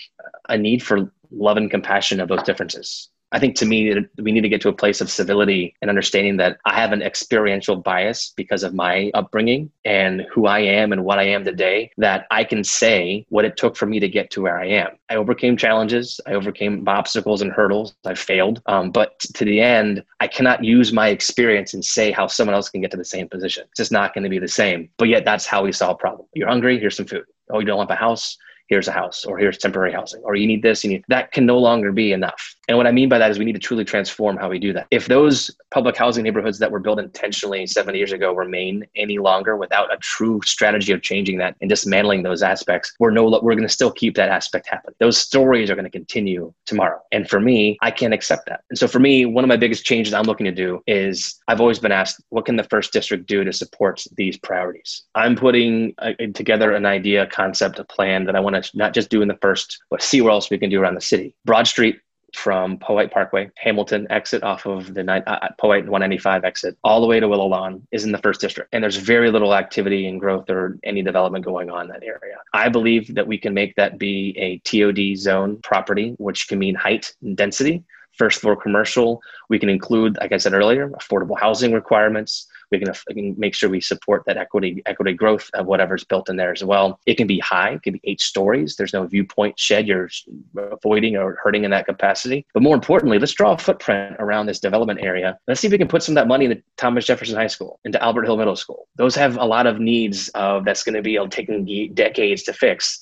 a 0.47 0.57
need 0.57 0.81
for 0.81 1.11
love 1.31 1.57
and 1.57 1.69
compassion 1.69 2.21
of 2.21 2.29
those 2.29 2.43
differences. 2.43 3.09
I 3.33 3.39
think 3.39 3.55
to 3.55 3.65
me, 3.65 3.95
we 4.19 4.31
need 4.31 4.41
to 4.41 4.49
get 4.49 4.61
to 4.61 4.69
a 4.69 4.73
place 4.73 5.01
of 5.01 5.09
civility 5.09 5.75
and 5.81 5.89
understanding 5.89 6.37
that 6.37 6.59
I 6.65 6.75
have 6.75 6.91
an 6.91 7.01
experiential 7.01 7.75
bias 7.75 8.31
because 8.37 8.61
of 8.61 8.75
my 8.75 9.09
upbringing 9.15 9.71
and 9.85 10.27
who 10.31 10.45
I 10.45 10.59
am 10.59 10.91
and 10.93 11.03
what 11.03 11.17
I 11.17 11.23
am 11.23 11.43
today, 11.43 11.91
that 11.97 12.27
I 12.29 12.43
can 12.43 12.63
say 12.63 13.25
what 13.29 13.43
it 13.43 13.57
took 13.57 13.75
for 13.75 13.87
me 13.87 13.99
to 13.99 14.07
get 14.07 14.29
to 14.31 14.41
where 14.43 14.59
I 14.59 14.67
am. 14.67 14.89
I 15.09 15.15
overcame 15.15 15.57
challenges, 15.57 16.21
I 16.27 16.33
overcame 16.33 16.87
obstacles 16.87 17.41
and 17.41 17.51
hurdles, 17.51 17.95
I 18.05 18.13
failed. 18.13 18.61
Um, 18.67 18.91
but 18.91 19.19
to 19.21 19.43
the 19.43 19.59
end, 19.61 20.03
I 20.19 20.27
cannot 20.27 20.63
use 20.63 20.93
my 20.93 21.07
experience 21.07 21.73
and 21.73 21.83
say 21.83 22.11
how 22.11 22.27
someone 22.27 22.53
else 22.53 22.69
can 22.69 22.81
get 22.81 22.91
to 22.91 22.97
the 22.97 23.03
same 23.03 23.27
position. 23.27 23.65
It's 23.71 23.79
just 23.79 23.91
not 23.91 24.13
going 24.13 24.25
to 24.25 24.29
be 24.29 24.39
the 24.39 24.47
same. 24.47 24.89
But 24.97 25.07
yet, 25.07 25.25
that's 25.25 25.47
how 25.47 25.63
we 25.63 25.71
solve 25.71 25.97
problems. 25.97 26.29
You're 26.35 26.47
hungry, 26.47 26.79
here's 26.79 26.97
some 26.97 27.07
food. 27.07 27.25
Oh, 27.49 27.59
you 27.59 27.65
don't 27.65 27.79
have 27.79 27.89
a 27.89 27.95
house? 27.95 28.37
Here's 28.73 28.87
a 28.87 28.91
house 28.91 29.23
or 29.23 29.37
here's 29.37 29.59
temporary 29.59 29.93
housing 29.93 30.19
or 30.23 30.33
you 30.33 30.47
need 30.47 30.63
this 30.63 30.83
you 30.83 30.89
need 30.89 31.03
that 31.07 31.31
can 31.31 31.45
no 31.45 31.59
longer 31.59 31.91
be 31.91 32.11
enough. 32.11 32.55
And 32.67 32.75
what 32.77 32.87
i 32.87 32.91
mean 32.91 33.07
by 33.07 33.19
that 33.19 33.29
is 33.29 33.37
we 33.37 33.45
need 33.45 33.59
to 33.61 33.65
truly 33.67 33.85
transform 33.85 34.35
how 34.35 34.49
we 34.49 34.57
do 34.57 34.73
that. 34.73 34.87
If 34.89 35.05
those 35.05 35.51
public 35.69 35.95
housing 35.95 36.23
neighborhoods 36.23 36.57
that 36.57 36.71
were 36.71 36.79
built 36.79 36.99
intentionally 36.99 37.67
70 37.67 37.97
years 37.99 38.11
ago 38.11 38.33
remain 38.33 38.85
any 38.95 39.19
longer 39.19 39.55
without 39.57 39.93
a 39.93 39.97
true 39.97 40.39
strategy 40.43 40.91
of 40.91 41.03
changing 41.03 41.37
that 41.37 41.55
and 41.61 41.69
dismantling 41.69 42.23
those 42.23 42.41
aspects 42.41 42.91
we're 42.99 43.11
no 43.11 43.25
we're 43.43 43.53
going 43.59 43.69
to 43.71 43.77
still 43.79 43.91
keep 43.91 44.15
that 44.15 44.29
aspect 44.29 44.67
happen 44.67 44.91
those 44.99 45.17
stories 45.17 45.69
are 45.69 45.75
going 45.75 45.91
to 45.91 45.97
continue 46.01 46.51
tomorrow. 46.65 46.99
And 47.11 47.29
for 47.29 47.39
me 47.39 47.77
i 47.83 47.91
can't 47.91 48.13
accept 48.13 48.47
that. 48.47 48.61
And 48.71 48.79
so 48.79 48.87
for 48.87 48.99
me 48.99 49.25
one 49.25 49.43
of 49.43 49.49
my 49.49 49.57
biggest 49.57 49.85
changes 49.85 50.15
i'm 50.15 50.25
looking 50.31 50.45
to 50.45 50.57
do 50.65 50.81
is 50.87 51.35
i've 51.47 51.61
always 51.61 51.77
been 51.77 51.91
asked 51.91 52.23
what 52.29 52.45
can 52.45 52.55
the 52.55 52.69
first 52.73 52.91
district 52.91 53.27
do 53.27 53.43
to 53.43 53.53
support 53.53 54.03
these 54.17 54.35
priorities? 54.37 55.03
I'm 55.13 55.35
putting 55.35 55.93
uh, 55.99 56.13
together 56.33 56.71
an 56.71 56.87
idea 56.87 57.27
concept 57.27 57.77
a 57.79 57.83
plan 57.83 58.25
that 58.25 58.35
i 58.35 58.39
want 58.39 58.55
to 58.55 58.62
not 58.73 58.93
just 58.93 59.09
doing 59.09 59.27
the 59.27 59.37
first, 59.41 59.79
but 59.89 60.01
see 60.01 60.21
where 60.21 60.31
else 60.31 60.49
we 60.49 60.57
can 60.57 60.69
do 60.69 60.81
around 60.81 60.95
the 60.95 61.01
city. 61.01 61.35
Broad 61.45 61.67
Street 61.67 61.99
from 62.33 62.77
Powhite 62.77 63.11
Parkway, 63.11 63.51
Hamilton 63.57 64.07
exit 64.09 64.43
off 64.43 64.65
of 64.65 64.93
the 64.93 65.01
uh, 65.09 65.47
Powhite 65.59 65.83
195 65.83 66.43
exit, 66.43 66.77
all 66.83 66.99
the 66.99 67.07
way 67.07 67.19
to 67.19 67.27
Willow 67.27 67.45
Lawn 67.45 67.87
is 67.91 68.03
in 68.03 68.11
the 68.11 68.17
first 68.17 68.41
district. 68.41 68.69
And 68.73 68.83
there's 68.83 68.97
very 68.97 69.31
little 69.31 69.53
activity 69.53 70.07
and 70.07 70.19
growth 70.19 70.49
or 70.49 70.77
any 70.83 71.03
development 71.03 71.45
going 71.45 71.69
on 71.69 71.83
in 71.83 71.87
that 71.89 72.03
area. 72.03 72.37
I 72.53 72.69
believe 72.69 73.13
that 73.15 73.27
we 73.27 73.37
can 73.37 73.53
make 73.53 73.75
that 73.75 73.99
be 73.99 74.35
a 74.37 74.57
TOD 74.59 75.17
zone 75.17 75.59
property, 75.61 76.15
which 76.17 76.47
can 76.47 76.59
mean 76.59 76.75
height 76.75 77.13
and 77.21 77.37
density. 77.37 77.83
First 78.17 78.41
floor 78.41 78.55
commercial, 78.55 79.21
we 79.49 79.59
can 79.59 79.69
include, 79.69 80.17
like 80.19 80.31
I 80.31 80.37
said 80.37 80.53
earlier, 80.53 80.89
affordable 80.89 81.39
housing 81.39 81.73
requirements, 81.73 82.47
we 82.73 82.79
can, 82.79 82.93
we 83.07 83.13
can 83.13 83.39
make 83.39 83.53
sure 83.53 83.69
we 83.69 83.81
support 83.81 84.23
that 84.25 84.35
equity 84.35 84.81
equity 84.87 85.13
growth 85.13 85.49
of 85.53 85.67
whatever's 85.67 86.03
built 86.03 86.27
in 86.27 86.37
there 86.37 86.51
as 86.51 86.63
well. 86.63 86.99
It 87.05 87.15
can 87.15 87.27
be 87.27 87.39
high, 87.39 87.73
it 87.73 87.83
can 87.83 87.93
be 87.93 88.01
eight 88.03 88.19
stories. 88.19 88.75
There's 88.75 88.93
no 88.93 89.05
viewpoint 89.05 89.59
shed 89.59 89.87
you're 89.87 90.09
avoiding 90.57 91.15
or 91.15 91.37
hurting 91.43 91.65
in 91.65 91.71
that 91.71 91.85
capacity. 91.85 92.45
But 92.53 92.63
more 92.63 92.73
importantly, 92.73 93.19
let's 93.19 93.33
draw 93.33 93.53
a 93.53 93.57
footprint 93.57 94.15
around 94.19 94.47
this 94.47 94.59
development 94.59 95.01
area. 95.01 95.37
Let's 95.47 95.61
see 95.61 95.67
if 95.67 95.71
we 95.71 95.77
can 95.77 95.87
put 95.87 96.01
some 96.01 96.13
of 96.13 96.21
that 96.21 96.27
money 96.27 96.45
into 96.45 96.63
Thomas 96.77 97.05
Jefferson 97.05 97.35
High 97.35 97.47
School, 97.47 97.79
into 97.85 98.01
Albert 98.01 98.25
Hill 98.25 98.37
Middle 98.37 98.55
School. 98.55 98.87
Those 98.95 99.15
have 99.15 99.37
a 99.37 99.45
lot 99.45 99.67
of 99.67 99.79
needs 99.79 100.29
of 100.29 100.65
that's 100.65 100.83
going 100.83 100.95
to 100.95 101.03
be 101.03 101.19
taking 101.29 101.93
decades 101.93 102.43
to 102.43 102.53
fix. 102.53 102.99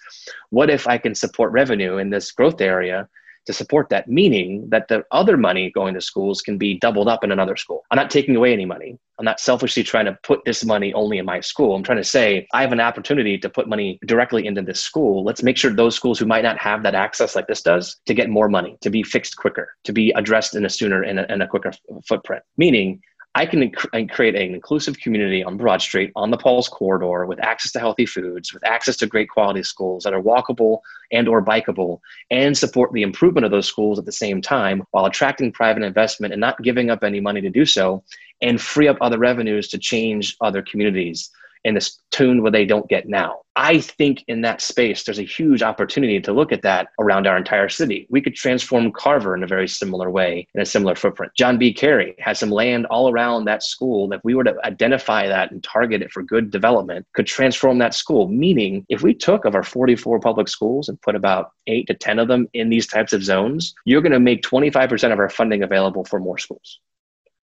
What 0.49 0.69
if 0.69 0.87
I 0.87 0.97
can 0.97 1.15
support 1.15 1.51
revenue 1.51 1.97
in 1.97 2.09
this 2.09 2.31
growth 2.31 2.59
area 2.59 3.07
to 3.45 3.53
support 3.53 3.89
that, 3.89 4.07
meaning 4.07 4.67
that 4.69 4.87
the 4.87 5.03
other 5.11 5.37
money 5.37 5.71
going 5.71 5.93
to 5.93 6.01
schools 6.01 6.41
can 6.41 6.57
be 6.57 6.77
doubled 6.79 7.07
up 7.07 7.23
in 7.23 7.31
another 7.31 7.55
school. 7.55 7.83
I'm 7.91 7.97
not 7.97 8.11
taking 8.11 8.35
away 8.35 8.53
any 8.53 8.65
money. 8.65 8.97
I'm 9.19 9.25
not 9.25 9.39
selfishly 9.39 9.83
trying 9.83 10.05
to 10.05 10.17
put 10.23 10.43
this 10.45 10.65
money 10.65 10.93
only 10.93 11.19
in 11.19 11.25
my 11.25 11.41
school. 11.41 11.75
I'm 11.75 11.83
trying 11.83 11.99
to 11.99 12.03
say 12.03 12.47
I 12.53 12.61
have 12.61 12.71
an 12.71 12.79
opportunity 12.79 13.37
to 13.37 13.49
put 13.49 13.69
money 13.69 13.99
directly 14.05 14.47
into 14.47 14.61
this 14.61 14.79
school. 14.79 15.23
Let's 15.23 15.43
make 15.43 15.57
sure 15.57 15.71
those 15.71 15.95
schools 15.95 16.17
who 16.17 16.25
might 16.25 16.43
not 16.43 16.57
have 16.59 16.81
that 16.83 16.95
access 16.95 17.35
like 17.35 17.47
this 17.47 17.61
does 17.61 17.97
to 18.07 18.13
get 18.13 18.29
more 18.29 18.49
money, 18.49 18.77
to 18.81 18.89
be 18.89 19.03
fixed 19.03 19.37
quicker, 19.37 19.75
to 19.83 19.93
be 19.93 20.11
addressed 20.11 20.55
in 20.55 20.65
a 20.65 20.69
sooner 20.69 21.03
and 21.03 21.19
a, 21.19 21.31
in 21.31 21.41
a 21.41 21.47
quicker 21.47 21.71
footprint. 22.07 22.43
Meaning 22.57 23.01
I 23.33 23.45
can 23.45 23.61
inc- 23.61 24.11
create 24.11 24.35
an 24.35 24.53
inclusive 24.53 24.99
community 24.99 25.41
on 25.41 25.55
Broad 25.55 25.81
Street, 25.81 26.11
on 26.17 26.31
the 26.31 26.37
Pulse 26.37 26.67
corridor, 26.67 27.25
with 27.25 27.39
access 27.39 27.71
to 27.71 27.79
healthy 27.79 28.05
foods, 28.05 28.53
with 28.53 28.65
access 28.65 28.97
to 28.97 29.07
great 29.07 29.29
quality 29.29 29.63
schools 29.63 30.03
that 30.03 30.13
are 30.13 30.21
walkable 30.21 30.79
and 31.13 31.29
or 31.29 31.41
bikeable, 31.41 31.99
and 32.29 32.57
support 32.57 32.91
the 32.91 33.03
improvement 33.03 33.45
of 33.45 33.51
those 33.51 33.67
schools 33.67 33.97
at 33.97 34.05
the 34.05 34.11
same 34.11 34.41
time 34.41 34.83
while 34.91 35.05
attracting 35.05 35.53
private 35.53 35.83
investment 35.83 36.33
and 36.33 36.41
not 36.41 36.61
giving 36.61 36.89
up 36.89 37.05
any 37.05 37.21
money 37.21 37.39
to 37.39 37.49
do 37.49 37.65
so, 37.65 38.03
and 38.41 38.59
free 38.59 38.89
up 38.89 38.97
other 38.99 39.17
revenues 39.17 39.69
to 39.69 39.77
change 39.77 40.35
other 40.41 40.61
communities 40.61 41.31
in 41.63 41.75
this 41.75 41.99
tune 42.11 42.41
where 42.41 42.51
they 42.51 42.65
don't 42.65 42.89
get 42.89 43.07
now. 43.07 43.41
I 43.55 43.79
think 43.79 44.23
in 44.27 44.41
that 44.41 44.61
space, 44.61 45.03
there's 45.03 45.19
a 45.19 45.23
huge 45.23 45.61
opportunity 45.61 46.21
to 46.21 46.31
look 46.31 46.53
at 46.53 46.61
that 46.61 46.87
around 46.99 47.27
our 47.27 47.35
entire 47.35 47.67
city. 47.67 48.07
We 48.09 48.21
could 48.21 48.33
transform 48.33 48.93
Carver 48.93 49.35
in 49.35 49.43
a 49.43 49.47
very 49.47 49.67
similar 49.67 50.09
way, 50.09 50.47
in 50.55 50.61
a 50.61 50.65
similar 50.65 50.95
footprint. 50.95 51.33
John 51.35 51.57
B. 51.57 51.73
Cary 51.73 52.15
has 52.19 52.39
some 52.39 52.49
land 52.49 52.85
all 52.85 53.11
around 53.11 53.45
that 53.45 53.61
school 53.61 54.07
that 54.09 54.17
if 54.17 54.23
we 54.23 54.35
were 54.35 54.45
to 54.45 54.55
identify 54.63 55.27
that 55.27 55.51
and 55.51 55.61
target 55.63 56.01
it 56.01 56.11
for 56.11 56.23
good 56.23 56.49
development, 56.49 57.05
could 57.13 57.27
transform 57.27 57.77
that 57.79 57.93
school. 57.93 58.29
Meaning, 58.29 58.85
if 58.87 59.01
we 59.01 59.13
took 59.13 59.43
of 59.43 59.53
our 59.53 59.63
44 59.63 60.19
public 60.19 60.47
schools 60.47 60.87
and 60.87 61.01
put 61.01 61.15
about 61.15 61.51
eight 61.67 61.87
to 61.87 61.93
10 61.93 62.19
of 62.19 62.29
them 62.29 62.47
in 62.53 62.69
these 62.69 62.87
types 62.87 63.11
of 63.11 63.23
zones, 63.23 63.73
you're 63.85 64.01
going 64.01 64.11
to 64.13 64.19
make 64.19 64.43
25% 64.43 65.11
of 65.11 65.19
our 65.19 65.29
funding 65.29 65.63
available 65.63 66.05
for 66.05 66.19
more 66.19 66.37
schools. 66.37 66.79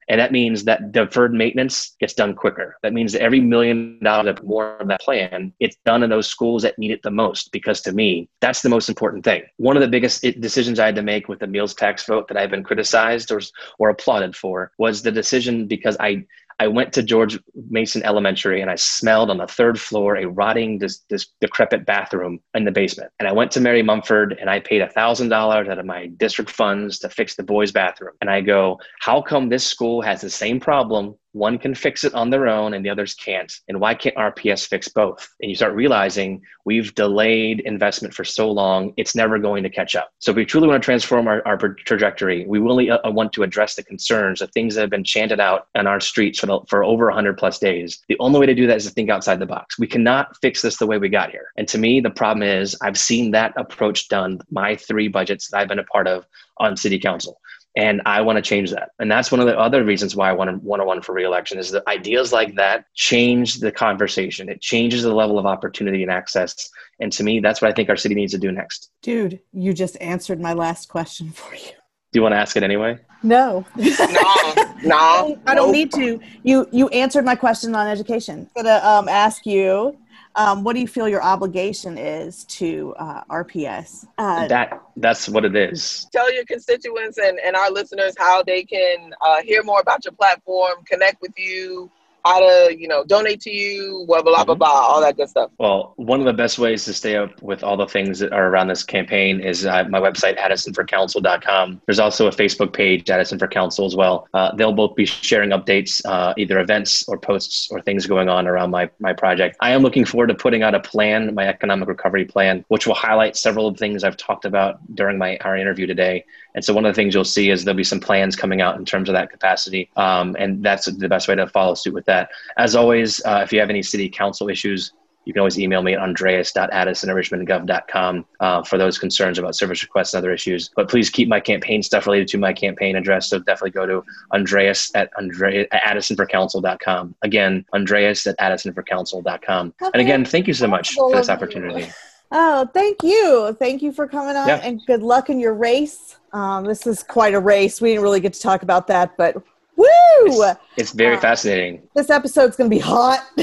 And 0.08 0.20
that 0.20 0.32
means 0.32 0.64
that 0.64 0.92
deferred 0.92 1.34
maintenance 1.34 1.94
gets 2.00 2.14
done 2.14 2.34
quicker. 2.34 2.76
That 2.82 2.94
means 2.94 3.12
that 3.12 3.22
every 3.22 3.40
million 3.40 3.98
dollars 4.02 4.38
more 4.42 4.76
of 4.78 4.88
that 4.88 5.00
plan, 5.00 5.52
it's 5.60 5.76
done 5.84 6.02
in 6.02 6.10
those 6.10 6.26
schools 6.26 6.62
that 6.62 6.78
need 6.78 6.90
it 6.90 7.02
the 7.02 7.10
most. 7.10 7.52
Because 7.52 7.80
to 7.82 7.92
me, 7.92 8.28
that's 8.40 8.62
the 8.62 8.68
most 8.68 8.88
important 8.88 9.24
thing. 9.24 9.42
One 9.58 9.76
of 9.76 9.82
the 9.82 9.88
biggest 9.88 10.22
decisions 10.40 10.78
I 10.78 10.86
had 10.86 10.96
to 10.96 11.02
make 11.02 11.28
with 11.28 11.40
the 11.40 11.46
meals 11.46 11.74
tax 11.74 12.06
vote 12.06 12.28
that 12.28 12.36
I've 12.36 12.50
been 12.50 12.64
criticized 12.64 13.30
or, 13.30 13.40
or 13.78 13.90
applauded 13.90 14.34
for 14.34 14.72
was 14.78 15.02
the 15.02 15.12
decision 15.12 15.66
because 15.66 15.96
I 16.00 16.24
I 16.60 16.66
went 16.66 16.92
to 16.94 17.02
George 17.02 17.38
Mason 17.70 18.02
Elementary 18.02 18.60
and 18.60 18.70
I 18.70 18.74
smelled 18.74 19.30
on 19.30 19.36
the 19.38 19.46
third 19.46 19.80
floor 19.80 20.16
a 20.16 20.26
rotting, 20.26 20.78
this, 20.78 20.98
this 21.08 21.28
decrepit 21.40 21.86
bathroom 21.86 22.40
in 22.54 22.64
the 22.64 22.72
basement. 22.72 23.12
And 23.20 23.28
I 23.28 23.32
went 23.32 23.52
to 23.52 23.60
Mary 23.60 23.82
Mumford 23.82 24.36
and 24.40 24.50
I 24.50 24.58
paid 24.58 24.82
$1,000 24.82 25.32
out 25.32 25.78
of 25.78 25.86
my 25.86 26.06
district 26.06 26.50
funds 26.50 26.98
to 27.00 27.08
fix 27.08 27.36
the 27.36 27.44
boys' 27.44 27.70
bathroom. 27.70 28.14
And 28.20 28.28
I 28.28 28.40
go, 28.40 28.80
how 29.00 29.22
come 29.22 29.48
this 29.48 29.64
school 29.64 30.02
has 30.02 30.20
the 30.20 30.30
same 30.30 30.58
problem 30.58 31.14
one 31.32 31.58
can 31.58 31.74
fix 31.74 32.04
it 32.04 32.14
on 32.14 32.30
their 32.30 32.48
own 32.48 32.74
and 32.74 32.84
the 32.84 32.90
others 32.90 33.14
can't. 33.14 33.52
And 33.68 33.80
why 33.80 33.94
can't 33.94 34.16
RPS 34.16 34.66
fix 34.66 34.88
both? 34.88 35.28
And 35.40 35.50
you 35.50 35.56
start 35.56 35.74
realizing 35.74 36.42
we've 36.64 36.94
delayed 36.94 37.60
investment 37.60 38.14
for 38.14 38.24
so 38.24 38.50
long, 38.50 38.92
it's 38.96 39.14
never 39.14 39.38
going 39.38 39.62
to 39.62 39.70
catch 39.70 39.94
up. 39.94 40.10
So 40.18 40.30
if 40.30 40.36
we 40.36 40.44
truly 40.44 40.68
want 40.68 40.82
to 40.82 40.84
transform 40.84 41.28
our, 41.28 41.46
our 41.46 41.56
trajectory, 41.56 42.46
we 42.46 42.58
really 42.58 42.90
uh, 42.90 43.10
want 43.10 43.32
to 43.34 43.42
address 43.42 43.74
the 43.74 43.82
concerns, 43.82 44.40
the 44.40 44.46
things 44.48 44.74
that 44.74 44.82
have 44.82 44.90
been 44.90 45.04
chanted 45.04 45.40
out 45.40 45.68
on 45.74 45.86
our 45.86 46.00
streets 46.00 46.38
for, 46.38 46.46
the, 46.46 46.60
for 46.68 46.82
over 46.82 47.06
100 47.06 47.36
plus 47.36 47.58
days. 47.58 48.02
The 48.08 48.16
only 48.20 48.40
way 48.40 48.46
to 48.46 48.54
do 48.54 48.66
that 48.66 48.78
is 48.78 48.86
to 48.86 48.90
think 48.90 49.10
outside 49.10 49.38
the 49.38 49.46
box. 49.46 49.78
We 49.78 49.86
cannot 49.86 50.36
fix 50.40 50.62
this 50.62 50.78
the 50.78 50.86
way 50.86 50.98
we 50.98 51.08
got 51.08 51.30
here. 51.30 51.52
And 51.56 51.68
to 51.68 51.78
me, 51.78 52.00
the 52.00 52.10
problem 52.10 52.42
is 52.42 52.76
I've 52.82 52.98
seen 52.98 53.30
that 53.32 53.52
approach 53.56 54.08
done 54.08 54.40
my 54.50 54.76
three 54.76 55.08
budgets 55.08 55.48
that 55.48 55.58
I've 55.58 55.68
been 55.68 55.78
a 55.78 55.84
part 55.84 56.06
of 56.06 56.26
on 56.58 56.76
city 56.76 56.98
council 56.98 57.40
and 57.76 58.02
I 58.06 58.20
want 58.22 58.36
to 58.36 58.42
change 58.42 58.70
that. 58.70 58.90
And 58.98 59.10
that's 59.10 59.30
one 59.30 59.40
of 59.40 59.46
the 59.46 59.58
other 59.58 59.84
reasons 59.84 60.16
why 60.16 60.28
I 60.28 60.32
want 60.32 60.50
to 60.50 60.56
want 60.66 60.80
to 60.80 60.86
run 60.86 61.02
for 61.02 61.12
reelection 61.12 61.58
is 61.58 61.70
that 61.70 61.86
ideas 61.86 62.32
like 62.32 62.54
that 62.56 62.86
change 62.94 63.60
the 63.60 63.70
conversation. 63.70 64.48
It 64.48 64.60
changes 64.60 65.02
the 65.02 65.14
level 65.14 65.38
of 65.38 65.46
opportunity 65.46 66.02
and 66.02 66.10
access. 66.10 66.68
And 67.00 67.12
to 67.12 67.22
me, 67.22 67.40
that's 67.40 67.62
what 67.62 67.70
I 67.70 67.74
think 67.74 67.88
our 67.88 67.96
city 67.96 68.14
needs 68.14 68.32
to 68.32 68.38
do 68.38 68.50
next. 68.50 68.90
Dude, 69.02 69.40
you 69.52 69.72
just 69.72 69.96
answered 70.00 70.40
my 70.40 70.54
last 70.54 70.88
question 70.88 71.30
for 71.30 71.54
you. 71.54 71.72
Do 72.10 72.18
you 72.18 72.22
want 72.22 72.32
to 72.32 72.38
ask 72.38 72.56
it 72.56 72.62
anyway? 72.62 72.98
No. 73.22 73.66
no. 73.76 74.54
No. 74.82 75.38
I 75.46 75.54
don't 75.54 75.72
need 75.72 75.92
to. 75.92 76.20
You 76.42 76.66
you 76.72 76.88
answered 76.88 77.24
my 77.24 77.34
question 77.34 77.74
on 77.74 77.86
education. 77.86 78.48
I'm 78.56 78.64
gonna 78.64 78.84
um, 78.84 79.08
ask 79.08 79.44
you 79.44 79.98
um, 80.38 80.62
what 80.62 80.74
do 80.74 80.80
you 80.80 80.86
feel 80.86 81.08
your 81.08 81.22
obligation 81.22 81.98
is 81.98 82.44
to 82.44 82.94
uh, 82.96 83.24
RPS? 83.24 84.06
Uh, 84.18 84.46
that 84.46 84.80
that's 84.96 85.28
what 85.28 85.44
it 85.44 85.56
is. 85.56 86.06
Tell 86.12 86.32
your 86.32 86.44
constituents 86.44 87.18
and, 87.18 87.40
and 87.40 87.56
our 87.56 87.70
listeners 87.70 88.14
how 88.16 88.44
they 88.44 88.62
can 88.62 89.12
uh, 89.20 89.42
hear 89.42 89.64
more 89.64 89.80
about 89.80 90.04
your 90.04 90.12
platform, 90.12 90.84
connect 90.86 91.20
with 91.20 91.32
you, 91.36 91.90
how 92.24 92.40
to, 92.40 92.76
you 92.76 92.88
know, 92.88 93.04
donate 93.04 93.40
to 93.42 93.50
you, 93.50 94.04
blah, 94.06 94.22
blah, 94.22 94.44
blah, 94.44 94.54
blah, 94.54 94.68
all 94.68 95.00
that 95.00 95.16
good 95.16 95.28
stuff. 95.28 95.50
Well, 95.58 95.94
one 95.96 96.20
of 96.20 96.26
the 96.26 96.32
best 96.32 96.58
ways 96.58 96.84
to 96.84 96.92
stay 96.92 97.16
up 97.16 97.40
with 97.42 97.62
all 97.62 97.76
the 97.76 97.86
things 97.86 98.18
that 98.18 98.32
are 98.32 98.48
around 98.48 98.68
this 98.68 98.82
campaign 98.82 99.40
is 99.40 99.66
uh, 99.66 99.84
my 99.88 100.00
website, 100.00 100.38
addisonforcouncil.com. 100.38 101.80
There's 101.86 101.98
also 101.98 102.26
a 102.26 102.30
Facebook 102.30 102.72
page, 102.72 103.08
Addison 103.08 103.38
for 103.38 103.48
Council, 103.48 103.86
as 103.86 103.96
well. 103.96 104.28
Uh, 104.34 104.54
they'll 104.56 104.72
both 104.72 104.94
be 104.94 105.06
sharing 105.06 105.50
updates, 105.50 106.04
uh, 106.04 106.34
either 106.36 106.58
events 106.60 107.08
or 107.08 107.18
posts 107.18 107.68
or 107.70 107.80
things 107.80 108.06
going 108.06 108.28
on 108.28 108.46
around 108.46 108.70
my, 108.70 108.90
my 108.98 109.12
project. 109.12 109.56
I 109.60 109.70
am 109.70 109.82
looking 109.82 110.04
forward 110.04 110.28
to 110.28 110.34
putting 110.34 110.62
out 110.62 110.74
a 110.74 110.80
plan, 110.80 111.34
my 111.34 111.46
economic 111.46 111.88
recovery 111.88 112.24
plan, 112.24 112.64
which 112.68 112.86
will 112.86 112.94
highlight 112.94 113.36
several 113.36 113.68
of 113.68 113.74
the 113.74 113.78
things 113.78 114.04
I've 114.04 114.16
talked 114.16 114.44
about 114.44 114.78
during 114.94 115.18
my 115.18 115.38
our 115.38 115.56
interview 115.56 115.86
today. 115.86 116.24
And 116.58 116.64
so 116.64 116.74
one 116.74 116.84
of 116.84 116.92
the 116.92 117.00
things 117.00 117.14
you'll 117.14 117.22
see 117.22 117.50
is 117.50 117.64
there'll 117.64 117.76
be 117.76 117.84
some 117.84 118.00
plans 118.00 118.34
coming 118.34 118.60
out 118.60 118.76
in 118.76 118.84
terms 118.84 119.08
of 119.08 119.12
that 119.12 119.30
capacity. 119.30 119.88
Um, 119.94 120.34
and 120.40 120.60
that's 120.60 120.86
the 120.86 121.08
best 121.08 121.28
way 121.28 121.36
to 121.36 121.46
follow 121.46 121.74
suit 121.74 121.94
with 121.94 122.04
that. 122.06 122.30
As 122.56 122.74
always, 122.74 123.24
uh, 123.24 123.42
if 123.44 123.52
you 123.52 123.60
have 123.60 123.70
any 123.70 123.80
city 123.80 124.08
council 124.08 124.48
issues, 124.48 124.92
you 125.24 125.32
can 125.32 125.38
always 125.38 125.56
email 125.56 125.82
me 125.82 125.94
at 125.94 126.00
andreas.addison@richmondgov.com 126.00 128.26
uh, 128.40 128.64
for 128.64 128.76
those 128.76 128.98
concerns 128.98 129.38
about 129.38 129.54
service 129.54 129.84
requests 129.84 130.14
and 130.14 130.18
other 130.18 130.32
issues. 130.32 130.68
But 130.74 130.88
please 130.88 131.10
keep 131.10 131.28
my 131.28 131.38
campaign 131.38 131.80
stuff 131.80 132.08
related 132.08 132.26
to 132.28 132.38
my 132.38 132.52
campaign 132.52 132.96
address. 132.96 133.30
So 133.30 133.38
definitely 133.38 133.70
go 133.70 133.86
to 133.86 134.02
andreas 134.32 134.90
at, 134.96 135.10
Andre- 135.16 135.68
at 135.70 135.82
addisonforcouncil.com. 135.84 137.14
Again, 137.22 137.64
andreas 137.72 138.26
at 138.26 138.36
addisonforcouncil.com. 138.38 139.74
Okay. 139.80 139.90
And 139.94 140.02
again, 140.02 140.24
thank 140.24 140.48
you 140.48 140.54
so 140.54 140.66
much 140.66 140.94
for 140.94 141.14
this 141.14 141.28
opportunity. 141.28 141.88
Oh, 142.30 142.68
thank 142.74 143.02
you. 143.02 143.56
Thank 143.58 143.82
you 143.82 143.92
for 143.92 144.06
coming 144.06 144.36
on 144.36 144.48
yeah. 144.48 144.60
and 144.62 144.80
good 144.86 145.02
luck 145.02 145.30
in 145.30 145.40
your 145.40 145.54
race. 145.54 146.16
Um, 146.32 146.64
this 146.64 146.86
is 146.86 147.02
quite 147.02 147.34
a 147.34 147.40
race. 147.40 147.80
We 147.80 147.90
didn't 147.90 148.02
really 148.02 148.20
get 148.20 148.34
to 148.34 148.40
talk 148.40 148.62
about 148.62 148.86
that, 148.88 149.16
but 149.16 149.36
woo! 149.76 149.86
It's, 150.26 150.60
it's 150.76 150.92
very 150.92 151.16
uh, 151.16 151.20
fascinating. 151.20 151.88
This 151.94 152.10
episode's 152.10 152.56
going 152.56 152.68
to 152.68 152.76
be 152.76 152.80
hot. 152.80 153.24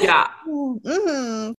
yeah. 0.00 0.28
Mm-hmm. 0.46 1.52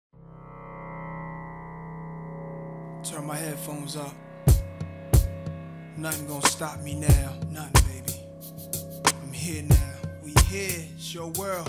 Turn 3.03 3.25
my 3.25 3.35
headphones 3.35 3.95
up. 3.95 4.13
Nothing 5.97 6.27
gonna 6.27 6.47
stop 6.47 6.79
me 6.79 6.95
now. 6.95 7.37
Nothing, 7.49 8.03
baby. 8.05 8.19
I'm 9.21 9.33
here 9.33 9.63
now. 9.63 9.75
We 10.23 10.33
here. 10.47 10.85
It's 10.95 11.13
your 11.13 11.27
world. 11.31 11.67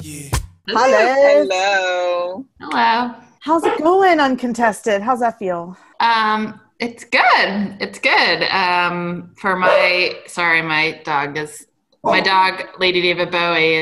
Yeah. 0.00 0.28
Hello. 0.68 1.44
Hello. 1.48 2.46
Hello. 2.60 3.14
How's 3.44 3.62
it 3.62 3.76
going, 3.76 4.20
uncontested? 4.20 5.02
How's 5.02 5.20
that 5.20 5.38
feel? 5.38 5.76
Um, 6.00 6.58
it's 6.78 7.04
good. 7.04 7.76
It's 7.78 7.98
good. 7.98 8.42
Um, 8.44 9.34
for 9.36 9.54
my 9.54 10.18
sorry, 10.26 10.62
my 10.62 11.02
dog 11.04 11.36
is 11.36 11.66
my 12.02 12.22
dog, 12.22 12.80
Lady 12.80 13.02
David 13.02 13.30
Bowie, 13.30 13.74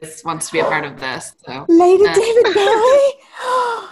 is 0.00 0.24
wants 0.24 0.46
to 0.46 0.54
be 0.54 0.60
a 0.60 0.64
part 0.64 0.86
of 0.86 0.98
this. 0.98 1.34
So 1.44 1.66
Lady 1.68 2.06
uh, 2.06 2.14
David 2.14 2.44
Bowie. 2.54 3.12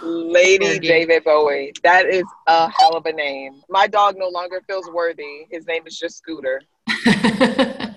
Lady 0.01 0.79
David 0.79 1.23
Bowie. 1.23 1.73
That 1.83 2.07
is 2.07 2.23
a 2.47 2.67
hell 2.67 2.95
of 2.97 3.05
a 3.05 3.13
name. 3.13 3.61
My 3.69 3.85
dog 3.85 4.15
no 4.17 4.29
longer 4.29 4.63
feels 4.65 4.89
worthy. 4.89 5.45
His 5.51 5.67
name 5.67 5.83
is 5.85 5.95
just 5.95 6.17
Scooter. 6.17 6.63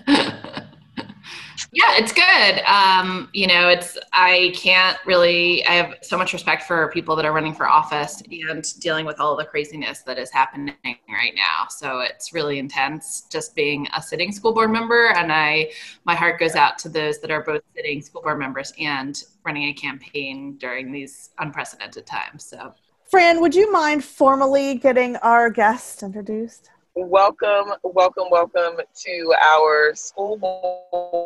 Yeah, 1.75 1.95
it's 1.97 2.13
good. 2.13 2.63
Um, 2.67 3.29
you 3.33 3.47
know, 3.47 3.67
it's 3.67 3.97
I 4.13 4.53
can't 4.55 4.95
really. 5.07 5.65
I 5.65 5.73
have 5.73 5.95
so 6.03 6.19
much 6.19 6.31
respect 6.31 6.63
for 6.63 6.91
people 6.91 7.15
that 7.15 7.25
are 7.25 7.33
running 7.33 7.55
for 7.55 7.67
office 7.67 8.21
and 8.29 8.63
dealing 8.79 9.07
with 9.07 9.19
all 9.19 9.35
the 9.35 9.43
craziness 9.43 10.03
that 10.03 10.19
is 10.19 10.29
happening 10.29 10.75
right 10.85 11.33
now. 11.35 11.65
So 11.69 12.01
it's 12.01 12.31
really 12.31 12.59
intense 12.59 13.23
just 13.31 13.55
being 13.55 13.87
a 13.97 14.03
sitting 14.03 14.31
school 14.31 14.53
board 14.53 14.69
member, 14.69 15.13
and 15.15 15.33
I 15.33 15.71
my 16.05 16.13
heart 16.13 16.39
goes 16.39 16.53
out 16.53 16.77
to 16.79 16.89
those 16.89 17.19
that 17.21 17.31
are 17.31 17.43
both 17.43 17.63
sitting 17.75 18.03
school 18.03 18.21
board 18.21 18.37
members 18.37 18.71
and 18.79 19.23
running 19.43 19.63
a 19.69 19.73
campaign 19.73 20.57
during 20.59 20.91
these 20.91 21.31
unprecedented 21.39 22.05
times. 22.05 22.43
So, 22.43 22.71
Fran, 23.09 23.41
would 23.41 23.55
you 23.55 23.71
mind 23.71 24.05
formally 24.05 24.75
getting 24.75 25.15
our 25.17 25.49
guest 25.49 26.03
introduced? 26.03 26.69
welcome, 26.95 27.73
welcome, 27.83 28.25
welcome 28.29 28.77
to 28.93 29.33
our 29.41 29.95
school 29.95 30.37
board 30.37 31.22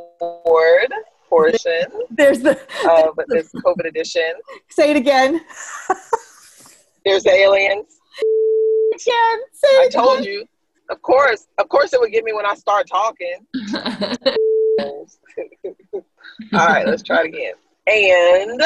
portion 1.29 1.85
there's 2.09 2.39
the 2.39 2.51
of 2.89 3.19
this 3.27 3.51
COVID 3.53 3.87
edition. 3.87 4.31
Say 4.69 4.91
it 4.91 4.97
again. 4.97 5.41
there's 7.05 7.23
the 7.23 7.31
aliens. 7.31 7.99
I 9.81 9.89
told 9.89 10.25
you. 10.25 10.45
Of 10.89 11.01
course, 11.01 11.47
of 11.57 11.67
course, 11.67 11.93
it 11.93 11.99
would 11.99 12.11
get 12.11 12.23
me 12.23 12.31
when 12.33 12.45
I 12.45 12.55
start 12.55 12.87
talking. 12.87 13.45
All 16.53 16.65
right, 16.65 16.87
let's 16.87 17.03
try 17.03 17.23
it 17.23 17.27
again. 17.27 17.53
And 17.87 18.61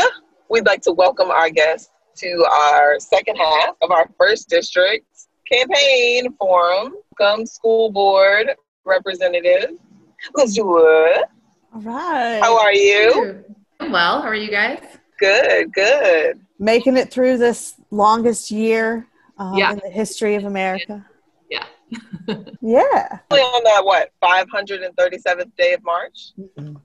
we'd 0.50 0.66
like 0.68 0.82
to 0.84 0.92
welcome 0.92 1.32
our 1.32 1.50
guest 1.50 1.90
to 2.18 2.46
our 2.52 3.00
second 3.00 3.38
half 3.38 3.76
of 3.82 3.90
our 3.90 4.08
first 4.18 4.50
district 4.50 5.08
campaign 5.52 6.32
forum. 6.38 6.94
Come 7.18 7.46
school 7.46 7.92
board 7.92 8.52
representative. 8.86 9.72
Let's 10.36 10.54
do 10.54 10.78
it. 10.78 11.26
All 11.74 11.82
right. 11.82 12.40
How 12.42 12.60
are 12.60 12.74
you? 12.74 13.46
well. 13.80 14.22
How 14.22 14.28
are 14.28 14.36
you 14.36 14.52
guys? 14.52 14.82
Good, 15.20 15.72
good. 15.74 16.42
Making 16.60 16.98
it 16.98 17.12
through 17.12 17.38
this 17.38 17.76
longest 17.92 18.52
year 18.52 19.08
um, 19.38 19.56
yeah. 19.56 19.72
in 19.72 19.80
the 19.82 19.90
history 19.90 20.36
of 20.36 20.44
America. 20.44 21.06
Yeah. 21.50 21.64
yeah. 22.62 23.20
On 23.32 23.64
that, 23.64 23.86
what, 23.86 24.12
537th 24.22 25.56
day 25.58 25.74
of 25.74 25.84
March? 25.84 26.34
Mm-hmm. 26.58 26.76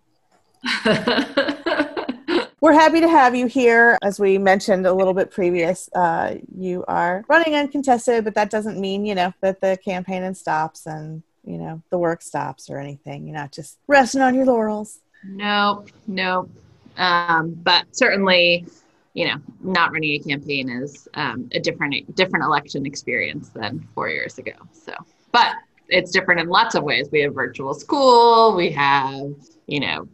We're 2.61 2.73
happy 2.73 3.01
to 3.01 3.09
have 3.09 3.35
you 3.35 3.47
here. 3.47 3.99
As 4.03 4.21
we 4.21 4.39
mentioned 4.39 4.87
a 4.87 4.93
little 4.93 5.15
bit 5.15 5.33
previous, 5.33 5.89
uh, 5.95 6.37
you 6.57 6.85
are 6.87 7.25
running 7.29 7.55
uncontested, 7.55 8.25
but 8.25 8.35
that 8.35 8.51
doesn't 8.51 8.79
mean, 8.79 9.05
you 9.05 9.15
know, 9.15 9.33
that 9.41 9.61
the 9.61 9.79
campaign 9.85 10.33
stops 10.35 10.87
and, 10.87 11.23
you 11.47 11.59
know, 11.59 11.81
the 11.91 11.99
work 11.99 12.23
stops 12.23 12.69
or 12.69 12.79
anything. 12.79 13.27
You're 13.27 13.37
not 13.37 13.53
just 13.53 13.79
resting 13.87 14.21
on 14.21 14.35
your 14.35 14.45
laurels. 14.45 15.01
Nope, 15.25 15.91
nope. 16.07 16.51
Um, 16.97 17.53
but 17.63 17.85
certainly, 17.93 18.67
you 19.15 19.27
know, 19.27 19.37
not 19.63 19.93
running 19.93 20.13
a 20.13 20.19
campaign 20.19 20.69
is 20.69 21.09
um, 21.15 21.49
a 21.53 21.61
different 21.61 22.15
different 22.15 22.45
election 22.45 22.85
experience 22.85 23.49
than 23.51 23.87
four 23.95 24.09
years 24.09 24.39
ago. 24.39 24.53
So, 24.73 24.93
but 25.33 25.55
it's 25.89 26.11
different 26.11 26.41
in 26.41 26.49
lots 26.49 26.75
of 26.75 26.83
ways. 26.83 27.09
We 27.13 27.21
have 27.21 27.35
virtual 27.35 27.73
school, 27.75 28.57
we 28.57 28.71
have, 28.73 29.33
you 29.67 29.81
know, 29.81 30.09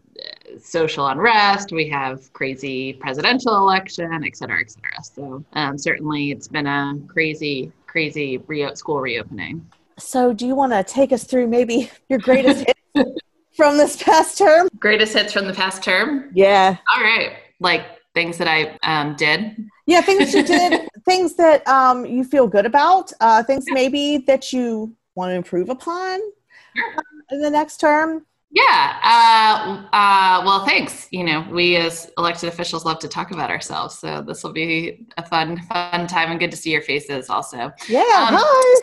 social 0.60 1.06
unrest, 1.08 1.72
we 1.72 1.88
have 1.88 2.32
crazy 2.32 2.92
presidential 2.92 3.56
election, 3.56 4.22
et 4.24 4.36
cetera, 4.36 4.60
et 4.60 4.70
cetera. 4.70 5.02
So 5.02 5.44
um, 5.54 5.78
certainly 5.78 6.30
it's 6.30 6.46
been 6.46 6.66
a 6.66 6.94
crazy, 7.08 7.72
crazy 7.86 8.38
re- 8.46 8.74
school 8.74 9.00
reopening. 9.00 9.66
So 9.98 10.32
do 10.32 10.46
you 10.46 10.54
want 10.54 10.72
to 10.72 10.82
take 10.84 11.12
us 11.12 11.24
through 11.24 11.48
maybe 11.48 11.90
your 12.08 12.18
greatest 12.18 12.66
hits 12.94 13.10
from 13.56 13.76
this 13.76 14.02
past 14.02 14.38
term? 14.38 14.68
Greatest 14.78 15.12
hits 15.14 15.32
from 15.32 15.46
the 15.46 15.54
past 15.54 15.82
term? 15.82 16.30
Yeah. 16.34 16.76
All 16.94 17.02
right. 17.02 17.32
Like 17.60 17.84
things 18.14 18.38
that 18.38 18.48
I 18.48 18.76
um, 18.82 19.16
did. 19.16 19.56
Yeah, 19.86 20.00
things 20.00 20.34
you 20.34 20.42
did, 20.44 20.88
things 21.04 21.34
that 21.36 21.66
um, 21.66 22.04
you 22.06 22.24
feel 22.24 22.46
good 22.46 22.66
about, 22.66 23.12
uh, 23.20 23.42
things 23.42 23.66
maybe 23.70 24.18
that 24.26 24.52
you 24.52 24.94
want 25.14 25.30
to 25.30 25.34
improve 25.34 25.68
upon 25.68 26.20
Sure. 26.76 26.94
in 27.30 27.40
the 27.40 27.50
next 27.50 27.78
term. 27.78 28.24
Yeah. 28.50 28.98
Uh, 29.02 29.86
uh, 29.96 30.42
well, 30.44 30.66
thanks. 30.66 31.08
You 31.10 31.24
know, 31.24 31.46
we 31.50 31.76
as 31.76 32.10
elected 32.18 32.50
officials 32.50 32.84
love 32.84 32.98
to 32.98 33.08
talk 33.08 33.30
about 33.30 33.50
ourselves, 33.50 33.98
so 33.98 34.20
this 34.20 34.44
will 34.44 34.52
be 34.52 35.06
a 35.16 35.26
fun, 35.26 35.58
fun 35.62 36.06
time, 36.06 36.30
and 36.30 36.38
good 36.38 36.50
to 36.50 36.56
see 36.56 36.70
your 36.70 36.82
faces 36.82 37.30
also. 37.30 37.72
Yeah, 37.88 38.26
Um, 38.28 38.36
hi. 38.38 38.80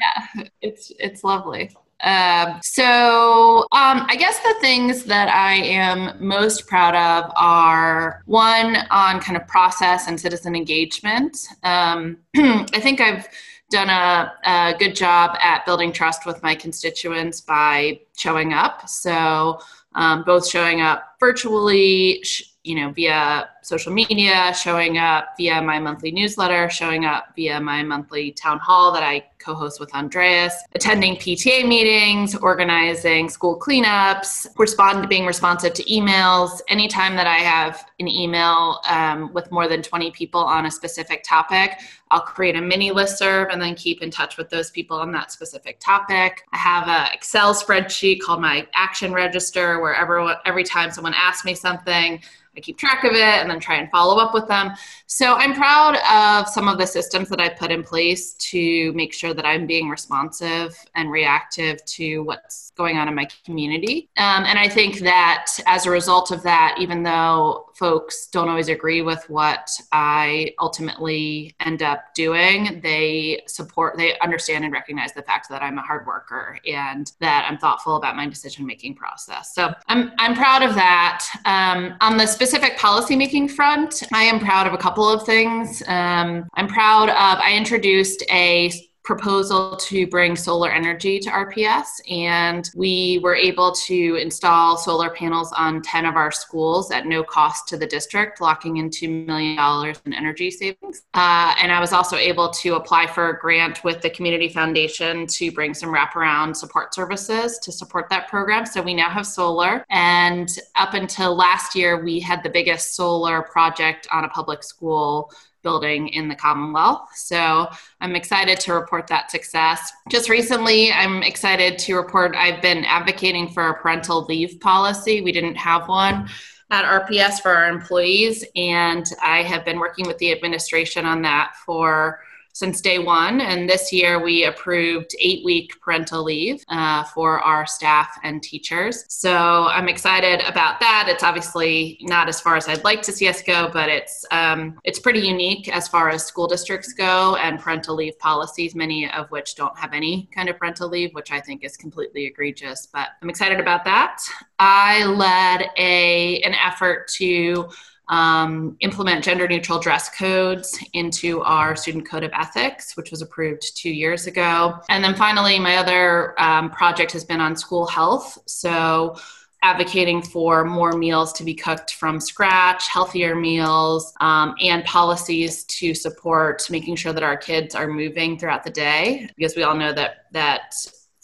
Yeah, 0.00 0.44
it's 0.60 0.92
it's 0.98 1.24
lovely. 1.24 1.70
Um, 2.02 2.60
so 2.62 3.60
um, 3.72 4.04
I 4.08 4.16
guess 4.18 4.38
the 4.40 4.54
things 4.60 5.04
that 5.04 5.28
I 5.28 5.54
am 5.54 6.16
most 6.20 6.66
proud 6.66 6.94
of 6.94 7.32
are 7.34 8.22
one 8.26 8.76
on 8.90 9.20
kind 9.20 9.36
of 9.36 9.46
process 9.46 10.06
and 10.06 10.20
citizen 10.20 10.54
engagement. 10.54 11.38
Um, 11.62 12.18
I 12.36 12.80
think 12.80 13.00
I've 13.00 13.26
done 13.70 13.88
a, 13.88 14.32
a 14.44 14.74
good 14.78 14.94
job 14.94 15.36
at 15.40 15.64
building 15.64 15.92
trust 15.92 16.26
with 16.26 16.42
my 16.42 16.54
constituents 16.54 17.40
by 17.40 18.00
showing 18.16 18.52
up. 18.52 18.88
So 18.88 19.60
um, 19.94 20.24
both 20.24 20.46
showing 20.46 20.80
up 20.80 21.16
virtually, 21.20 22.20
sh- 22.22 22.50
you 22.64 22.74
know, 22.76 22.90
via 22.92 23.48
social 23.62 23.92
media, 23.92 24.52
showing 24.54 24.98
up 24.98 25.34
via 25.38 25.60
my 25.62 25.78
monthly 25.78 26.10
newsletter, 26.10 26.68
showing 26.70 27.04
up 27.04 27.28
via 27.36 27.60
my 27.60 27.82
monthly 27.82 28.32
town 28.32 28.58
hall 28.58 28.92
that 28.92 29.02
I 29.02 29.24
co-host 29.44 29.78
with 29.80 29.94
Andreas, 29.94 30.54
attending 30.74 31.16
PTA 31.16 31.66
meetings, 31.66 32.34
organizing 32.34 33.28
school 33.28 33.58
cleanups, 33.58 34.48
respond 34.56 35.08
being 35.08 35.26
responsive 35.26 35.74
to 35.74 35.84
emails. 35.84 36.60
Anytime 36.68 37.14
that 37.16 37.26
I 37.26 37.38
have 37.38 37.84
an 38.00 38.08
email 38.08 38.80
um, 38.88 39.32
with 39.34 39.50
more 39.52 39.68
than 39.68 39.82
20 39.82 40.10
people 40.12 40.40
on 40.40 40.66
a 40.66 40.70
specific 40.70 41.22
topic, 41.22 41.78
I'll 42.10 42.20
create 42.20 42.56
a 42.56 42.60
mini 42.60 42.90
listserv 42.90 43.52
and 43.52 43.60
then 43.60 43.74
keep 43.74 44.00
in 44.00 44.10
touch 44.10 44.36
with 44.36 44.48
those 44.48 44.70
people 44.70 44.96
on 44.96 45.12
that 45.12 45.32
specific 45.32 45.80
topic. 45.80 46.44
I 46.52 46.56
have 46.56 46.88
an 46.88 47.12
Excel 47.12 47.54
spreadsheet 47.54 48.20
called 48.20 48.40
my 48.40 48.66
action 48.74 49.12
register 49.12 49.80
where 49.80 49.94
everyone, 49.94 50.36
every 50.44 50.64
time 50.64 50.90
someone 50.90 51.14
asks 51.14 51.44
me 51.44 51.54
something, 51.54 52.22
I 52.56 52.60
keep 52.60 52.78
track 52.78 53.04
of 53.04 53.12
it 53.12 53.18
and 53.18 53.50
then 53.50 53.58
try 53.58 53.76
and 53.76 53.90
follow 53.90 54.18
up 54.18 54.32
with 54.32 54.46
them. 54.46 54.72
So 55.14 55.34
I'm 55.34 55.54
proud 55.54 55.94
of 56.10 56.48
some 56.48 56.66
of 56.66 56.76
the 56.76 56.88
systems 56.88 57.28
that 57.28 57.40
I 57.40 57.48
put 57.48 57.70
in 57.70 57.84
place 57.84 58.34
to 58.50 58.92
make 58.94 59.12
sure 59.12 59.32
that 59.32 59.46
I'm 59.46 59.64
being 59.64 59.88
responsive 59.88 60.76
and 60.96 61.08
reactive 61.08 61.84
to 61.84 62.24
what's 62.24 62.72
going 62.76 62.96
on 62.98 63.06
in 63.06 63.14
my 63.14 63.28
community. 63.44 64.08
Um, 64.16 64.42
and 64.42 64.58
I 64.58 64.68
think 64.68 64.98
that 64.98 65.46
as 65.66 65.86
a 65.86 65.90
result 65.92 66.32
of 66.32 66.42
that, 66.42 66.74
even 66.80 67.04
though 67.04 67.70
folks 67.76 68.26
don't 68.26 68.48
always 68.48 68.68
agree 68.68 69.02
with 69.02 69.24
what 69.30 69.70
I 69.92 70.52
ultimately 70.58 71.54
end 71.60 71.82
up 71.82 72.12
doing, 72.14 72.80
they 72.82 73.42
support, 73.46 73.96
they 73.96 74.18
understand 74.18 74.64
and 74.64 74.72
recognize 74.72 75.12
the 75.12 75.22
fact 75.22 75.48
that 75.50 75.62
I'm 75.62 75.78
a 75.78 75.82
hard 75.82 76.08
worker 76.08 76.58
and 76.66 77.12
that 77.20 77.46
I'm 77.48 77.58
thoughtful 77.58 77.94
about 77.94 78.16
my 78.16 78.26
decision 78.28 78.66
making 78.66 78.96
process. 78.96 79.54
So 79.54 79.72
I'm, 79.86 80.10
I'm 80.18 80.34
proud 80.34 80.64
of 80.64 80.74
that. 80.74 81.24
Um, 81.44 81.94
on 82.00 82.16
the 82.16 82.26
specific 82.26 82.76
policymaking 82.78 83.52
front, 83.52 84.02
I 84.12 84.24
am 84.24 84.40
proud 84.40 84.66
of 84.66 84.72
a 84.72 84.78
couple 84.78 85.03
of 85.08 85.24
things. 85.24 85.82
Um, 85.86 86.48
I'm 86.54 86.68
proud 86.68 87.08
of, 87.08 87.16
I 87.16 87.56
introduced 87.56 88.22
a 88.30 88.72
proposal 89.04 89.76
to 89.76 90.06
bring 90.06 90.34
solar 90.34 90.72
energy 90.72 91.18
to 91.20 91.30
RPS, 91.30 91.86
and 92.10 92.70
we 92.74 93.20
were 93.22 93.36
able 93.36 93.70
to 93.72 94.16
install 94.16 94.78
solar 94.78 95.10
panels 95.10 95.52
on 95.52 95.82
10 95.82 96.06
of 96.06 96.16
our 96.16 96.32
schools 96.32 96.90
at 96.90 97.06
no 97.06 97.22
cost 97.22 97.68
to 97.68 97.76
the 97.76 97.86
district, 97.86 98.40
locking 98.40 98.78
in 98.78 98.88
$2 98.88 99.26
million 99.26 99.94
in 100.06 100.14
energy 100.14 100.50
savings. 100.50 101.02
Uh, 101.12 101.54
and 101.60 101.70
I 101.70 101.80
was 101.80 101.92
also 101.92 102.16
able 102.16 102.48
to 102.50 102.76
apply 102.76 103.06
for 103.06 103.28
a 103.28 103.38
grant 103.38 103.84
with 103.84 104.00
the 104.00 104.08
Community 104.08 104.48
Foundation 104.48 105.26
to 105.26 105.52
bring 105.52 105.74
some 105.74 105.94
wraparound 105.94 106.56
support 106.56 106.94
services 106.94 107.58
to 107.58 107.70
support 107.70 108.08
that 108.08 108.28
program. 108.28 108.64
So 108.64 108.80
we 108.80 108.94
now 108.94 109.10
have 109.10 109.26
solar, 109.26 109.84
and 109.90 110.48
up 110.76 110.94
until 110.94 111.36
last 111.36 111.74
year, 111.74 112.02
we 112.02 112.20
had 112.20 112.42
the 112.42 112.50
biggest 112.50 112.96
solar 112.96 113.42
project 113.42 114.08
on 114.10 114.24
a 114.24 114.28
public 114.30 114.62
school 114.62 115.30
building 115.64 116.06
in 116.08 116.28
the 116.28 116.36
Commonwealth. 116.36 117.08
So 117.16 117.66
I'm 118.00 118.14
excited 118.14 118.60
to 118.60 118.74
report 118.74 119.08
that 119.08 119.32
success. 119.32 119.92
Just 120.08 120.28
recently, 120.28 120.92
I'm 120.92 121.24
excited 121.24 121.76
to 121.80 121.96
report 121.96 122.36
I've 122.36 122.62
been 122.62 122.84
advocating 122.84 123.48
for 123.48 123.70
a 123.70 123.74
parental 123.74 124.24
leave 124.26 124.60
policy. 124.60 125.22
We 125.22 125.32
didn't 125.32 125.56
have 125.56 125.88
one 125.88 126.28
at 126.70 126.84
RPS 126.84 127.40
for 127.40 127.50
our 127.50 127.68
employees, 127.68 128.44
and 128.54 129.04
I 129.22 129.42
have 129.42 129.64
been 129.64 129.80
working 129.80 130.06
with 130.06 130.18
the 130.18 130.30
administration 130.30 131.04
on 131.04 131.22
that 131.22 131.56
for 131.66 132.20
since 132.54 132.80
day 132.80 132.98
one. 133.00 133.40
And 133.40 133.68
this 133.68 133.92
year 133.92 134.22
we 134.22 134.44
approved 134.44 135.14
eight 135.18 135.44
week 135.44 135.78
parental 135.80 136.22
leave 136.22 136.64
uh, 136.68 137.02
for 137.02 137.40
our 137.40 137.66
staff 137.66 138.16
and 138.22 138.42
teachers. 138.42 139.04
So 139.08 139.66
I'm 139.66 139.88
excited 139.88 140.40
about 140.46 140.78
that. 140.80 141.06
It's 141.08 141.24
obviously 141.24 141.98
not 142.02 142.28
as 142.28 142.40
far 142.40 142.56
as 142.56 142.68
I'd 142.68 142.84
like 142.84 143.02
to 143.02 143.12
see 143.12 143.28
us 143.28 143.42
go, 143.42 143.68
but 143.72 143.88
it's 143.88 144.24
um, 144.30 144.78
it's 144.84 145.00
pretty 145.00 145.20
unique 145.20 145.68
as 145.68 145.88
far 145.88 146.08
as 146.10 146.24
school 146.24 146.46
districts 146.46 146.92
go 146.92 147.36
and 147.36 147.58
parental 147.58 147.96
leave 147.96 148.16
policies, 148.20 148.74
many 148.74 149.10
of 149.10 149.30
which 149.32 149.56
don't 149.56 149.76
have 149.76 149.92
any 149.92 150.28
kind 150.32 150.48
of 150.48 150.56
parental 150.56 150.88
leave, 150.88 151.12
which 151.12 151.32
I 151.32 151.40
think 151.40 151.64
is 151.64 151.76
completely 151.76 152.24
egregious. 152.26 152.86
But 152.86 153.08
I'm 153.20 153.28
excited 153.28 153.58
about 153.58 153.84
that. 153.84 154.22
I 154.60 155.04
led 155.04 155.70
a 155.76 156.40
an 156.42 156.54
effort 156.54 157.08
to 157.16 157.68
um, 158.08 158.76
implement 158.80 159.24
gender 159.24 159.48
neutral 159.48 159.78
dress 159.78 160.10
codes 160.10 160.78
into 160.92 161.40
our 161.42 161.74
student 161.76 162.08
code 162.08 162.22
of 162.22 162.30
ethics, 162.34 162.96
which 162.96 163.10
was 163.10 163.22
approved 163.22 163.76
two 163.76 163.90
years 163.90 164.26
ago. 164.26 164.78
And 164.88 165.02
then 165.02 165.14
finally, 165.14 165.58
my 165.58 165.76
other 165.76 166.40
um, 166.40 166.70
project 166.70 167.12
has 167.12 167.24
been 167.24 167.40
on 167.40 167.56
school 167.56 167.86
health. 167.86 168.38
So, 168.46 169.16
advocating 169.62 170.20
for 170.20 170.62
more 170.62 170.92
meals 170.92 171.32
to 171.32 171.42
be 171.42 171.54
cooked 171.54 171.94
from 171.94 172.20
scratch, 172.20 172.86
healthier 172.86 173.34
meals, 173.34 174.12
um, 174.20 174.54
and 174.60 174.84
policies 174.84 175.64
to 175.64 175.94
support 175.94 176.62
making 176.70 176.94
sure 176.96 177.14
that 177.14 177.22
our 177.22 177.36
kids 177.36 177.74
are 177.74 177.86
moving 177.88 178.38
throughout 178.38 178.62
the 178.62 178.70
day. 178.70 179.26
Because 179.38 179.56
we 179.56 179.62
all 179.62 179.74
know 179.74 179.92
that 179.94 180.26
that 180.32 180.74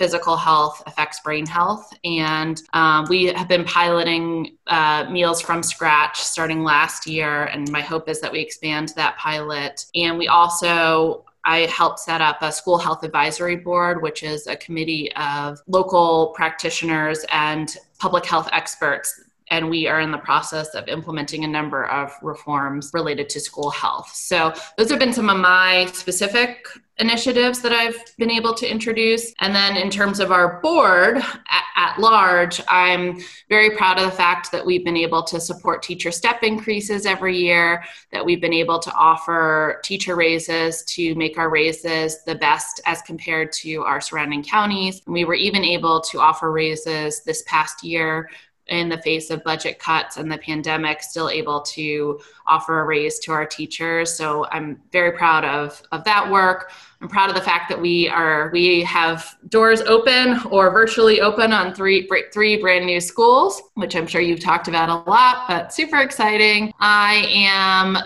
physical 0.01 0.35
health 0.35 0.83
affects 0.87 1.21
brain 1.21 1.45
health. 1.45 1.93
And 2.05 2.63
um, 2.73 3.05
we 3.11 3.27
have 3.27 3.49
been 3.49 3.65
piloting 3.65 4.57
uh, 4.67 5.05
meals 5.11 5.43
from 5.43 5.63
scratch 5.63 6.23
starting 6.23 6.63
last 6.63 7.07
year. 7.07 7.45
And 7.45 7.71
my 7.71 7.83
hope 7.83 8.09
is 8.09 8.19
that 8.23 8.33
we 8.33 8.41
expand 8.41 8.95
that 8.97 9.19
pilot. 9.19 9.85
And 9.95 10.17
we 10.17 10.27
also 10.27 11.27
I 11.45 11.61
helped 11.67 11.99
set 11.99 12.23
up 12.23 12.39
a 12.41 12.51
school 12.51 12.79
health 12.79 13.03
advisory 13.03 13.57
board, 13.57 14.03
which 14.03 14.23
is 14.23 14.47
a 14.47 14.57
committee 14.57 15.13
of 15.17 15.59
local 15.67 16.33
practitioners 16.35 17.25
and 17.31 17.77
public 17.99 18.25
health 18.25 18.49
experts 18.53 19.21
and 19.51 19.69
we 19.69 19.89
are 19.89 20.01
in 20.01 20.13
the 20.13 20.19
process 20.19 20.75
of 20.75 20.87
implementing 20.89 21.45
a 21.45 21.49
number 21.49 21.87
of 21.87 22.13
reforms 22.23 22.91
related 22.95 23.29
to 23.31 23.41
school 23.41 23.71
health. 23.71 24.11
So, 24.15 24.55
those 24.79 24.91
have 24.91 24.99
been 24.99 25.13
some 25.13 25.29
of 25.29 25.39
my 25.39 25.87
specific 25.93 26.67
initiatives 26.99 27.63
that 27.63 27.73
I've 27.73 27.97
been 28.19 28.31
able 28.31 28.55
to 28.55 28.71
introduce. 28.71 29.33
And 29.41 29.55
then, 29.55 29.77
in 29.77 29.91
terms 29.91 30.21
of 30.21 30.31
our 30.31 30.61
board 30.61 31.17
at, 31.17 31.65
at, 31.77 31.99
large, 31.99 32.61
I'm 32.69 33.21
very 33.49 33.71
proud 33.77 33.99
of 33.99 34.05
the 34.05 34.17
fact 34.17 34.53
that 34.53 34.65
we've 34.65 34.85
been 34.85 34.97
able 34.97 35.23
to 35.25 35.41
support 35.41 35.83
teacher 35.83 36.13
step 36.13 36.43
increases 36.43 37.07
every 37.07 37.37
year, 37.37 37.83
that 38.13 38.25
we've 38.25 38.41
been 38.41 38.53
able 38.53 38.79
to 38.79 38.93
offer 38.93 39.81
teacher 39.83 40.15
raises 40.15 40.83
to 40.85 41.15
make 41.15 41.39
our 41.39 41.51
raises 41.51 42.23
the 42.25 42.35
best 42.35 42.81
as 42.87 43.03
compared 43.03 43.51
to 43.53 43.83
our 43.83 44.01
surrounding 44.01 44.45
counties. 44.45 45.01
And 45.07 45.15
we 45.15 45.25
were 45.25 45.35
even 45.35 45.65
able 45.65 46.01
to 46.03 46.21
offer 46.21 46.53
raises 46.53 47.23
this 47.25 47.43
past 47.47 47.83
year 47.83 48.29
in 48.71 48.89
the 48.89 48.99
face 49.03 49.31
of 49.31 49.43
budget 49.45 49.79
cuts 49.79 50.17
and 50.17 50.31
the 50.31 50.39
pandemic 50.39 51.03
still 51.03 51.29
able 51.29 51.61
to 51.61 52.21
offer 52.47 52.81
a 52.81 52.85
raise 52.85 53.19
to 53.21 53.33
our 53.33 53.45
teachers. 53.45 54.13
So 54.15 54.47
i'm 54.51 54.81
very 54.93 55.13
proud 55.13 55.45
of 55.45 55.83
of 55.93 56.05
that 56.05 56.31
work. 56.31 56.73
I'm 57.03 57.09
proud 57.09 57.31
of 57.31 57.35
the 57.35 57.43
fact 57.43 57.69
that 57.71 57.81
we 57.81 58.09
are 58.09 58.51
we 58.53 58.83
have 58.83 59.37
doors 59.49 59.81
open 59.83 60.39
or 60.51 60.71
virtually 60.71 61.21
open 61.21 61.53
on 61.53 61.75
three 61.75 62.09
three 62.33 62.61
brand 62.61 62.87
new 62.87 63.01
schools 63.01 63.63
which 63.75 63.97
i'm 63.97 64.07
sure 64.07 64.21
you've 64.21 64.41
talked 64.41 64.69
about 64.69 64.89
a 64.89 65.11
lot 65.11 65.45
but 65.49 65.73
super 65.73 66.01
exciting. 66.01 66.73
I 66.79 67.27
am 67.29 67.99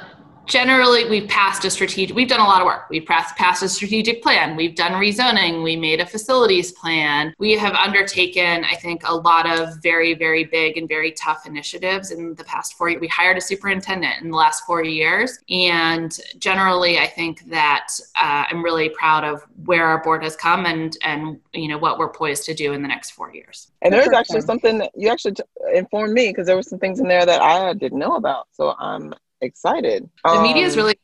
generally 0.46 1.08
we've 1.08 1.28
passed 1.28 1.64
a 1.64 1.70
strategic 1.70 2.14
we've 2.14 2.28
done 2.28 2.40
a 2.40 2.44
lot 2.44 2.60
of 2.60 2.66
work. 2.66 2.88
We've 2.90 3.06
passed, 3.06 3.36
passed 3.36 3.62
a 3.62 3.68
strategic 3.68 4.22
plan. 4.22 4.56
We've 4.56 4.74
done 4.74 4.92
rezoning. 4.92 5.62
We 5.62 5.76
made 5.76 6.00
a 6.00 6.06
facilities 6.06 6.72
plan. 6.72 7.34
We 7.38 7.52
have 7.52 7.74
undertaken 7.74 8.64
i 8.64 8.74
think 8.74 9.02
a 9.06 9.14
lot 9.14 9.46
of 9.46 9.82
very 9.82 10.14
very 10.14 10.44
big 10.44 10.76
and 10.76 10.88
very 10.88 11.12
tough 11.12 11.46
initiatives 11.46 12.10
in 12.10 12.34
the 12.34 12.44
past 12.44 12.74
four 12.74 12.88
years 12.88 13.00
we 13.00 13.08
hired 13.08 13.36
a 13.36 13.40
superintendent 13.40 14.22
in 14.22 14.30
the 14.30 14.36
last 14.36 14.64
four 14.64 14.84
years. 14.84 15.38
And 15.50 16.16
generally 16.38 16.98
i 16.98 17.06
think 17.06 17.48
that 17.50 17.88
uh, 18.16 18.44
i'm 18.50 18.62
really 18.62 18.88
proud 18.90 19.24
of 19.24 19.42
where 19.64 19.86
our 19.86 20.02
board 20.02 20.22
has 20.22 20.36
come 20.36 20.66
and 20.66 20.96
and 21.02 21.40
you 21.52 21.68
know 21.68 21.78
what 21.78 21.98
we're 21.98 22.10
poised 22.10 22.44
to 22.46 22.54
do 22.54 22.72
in 22.72 22.82
the 22.82 22.88
next 22.88 23.10
four 23.10 23.32
years. 23.34 23.70
And 23.82 23.92
there's 23.92 24.08
actually 24.08 24.40
something 24.42 24.86
you 24.94 25.08
actually 25.08 25.34
informed 25.74 26.12
me 26.12 26.28
because 26.28 26.46
there 26.46 26.56
were 26.56 26.62
some 26.62 26.78
things 26.78 27.00
in 27.00 27.08
there 27.08 27.26
that 27.26 27.40
i 27.40 27.72
didn't 27.74 27.98
know 27.98 28.16
about. 28.16 28.48
So 28.52 28.74
i'm 28.78 29.14
excited. 29.44 30.08
The 30.24 30.30
um, 30.30 30.42
media 30.42 30.64
is 30.64 30.76
really 30.76 30.94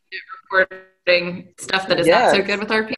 reporting 0.50 1.48
stuff 1.58 1.88
that 1.88 2.00
is 2.00 2.06
yes. 2.06 2.32
not 2.32 2.40
so 2.40 2.46
good 2.46 2.58
with 2.58 2.68
RPS. 2.68 2.94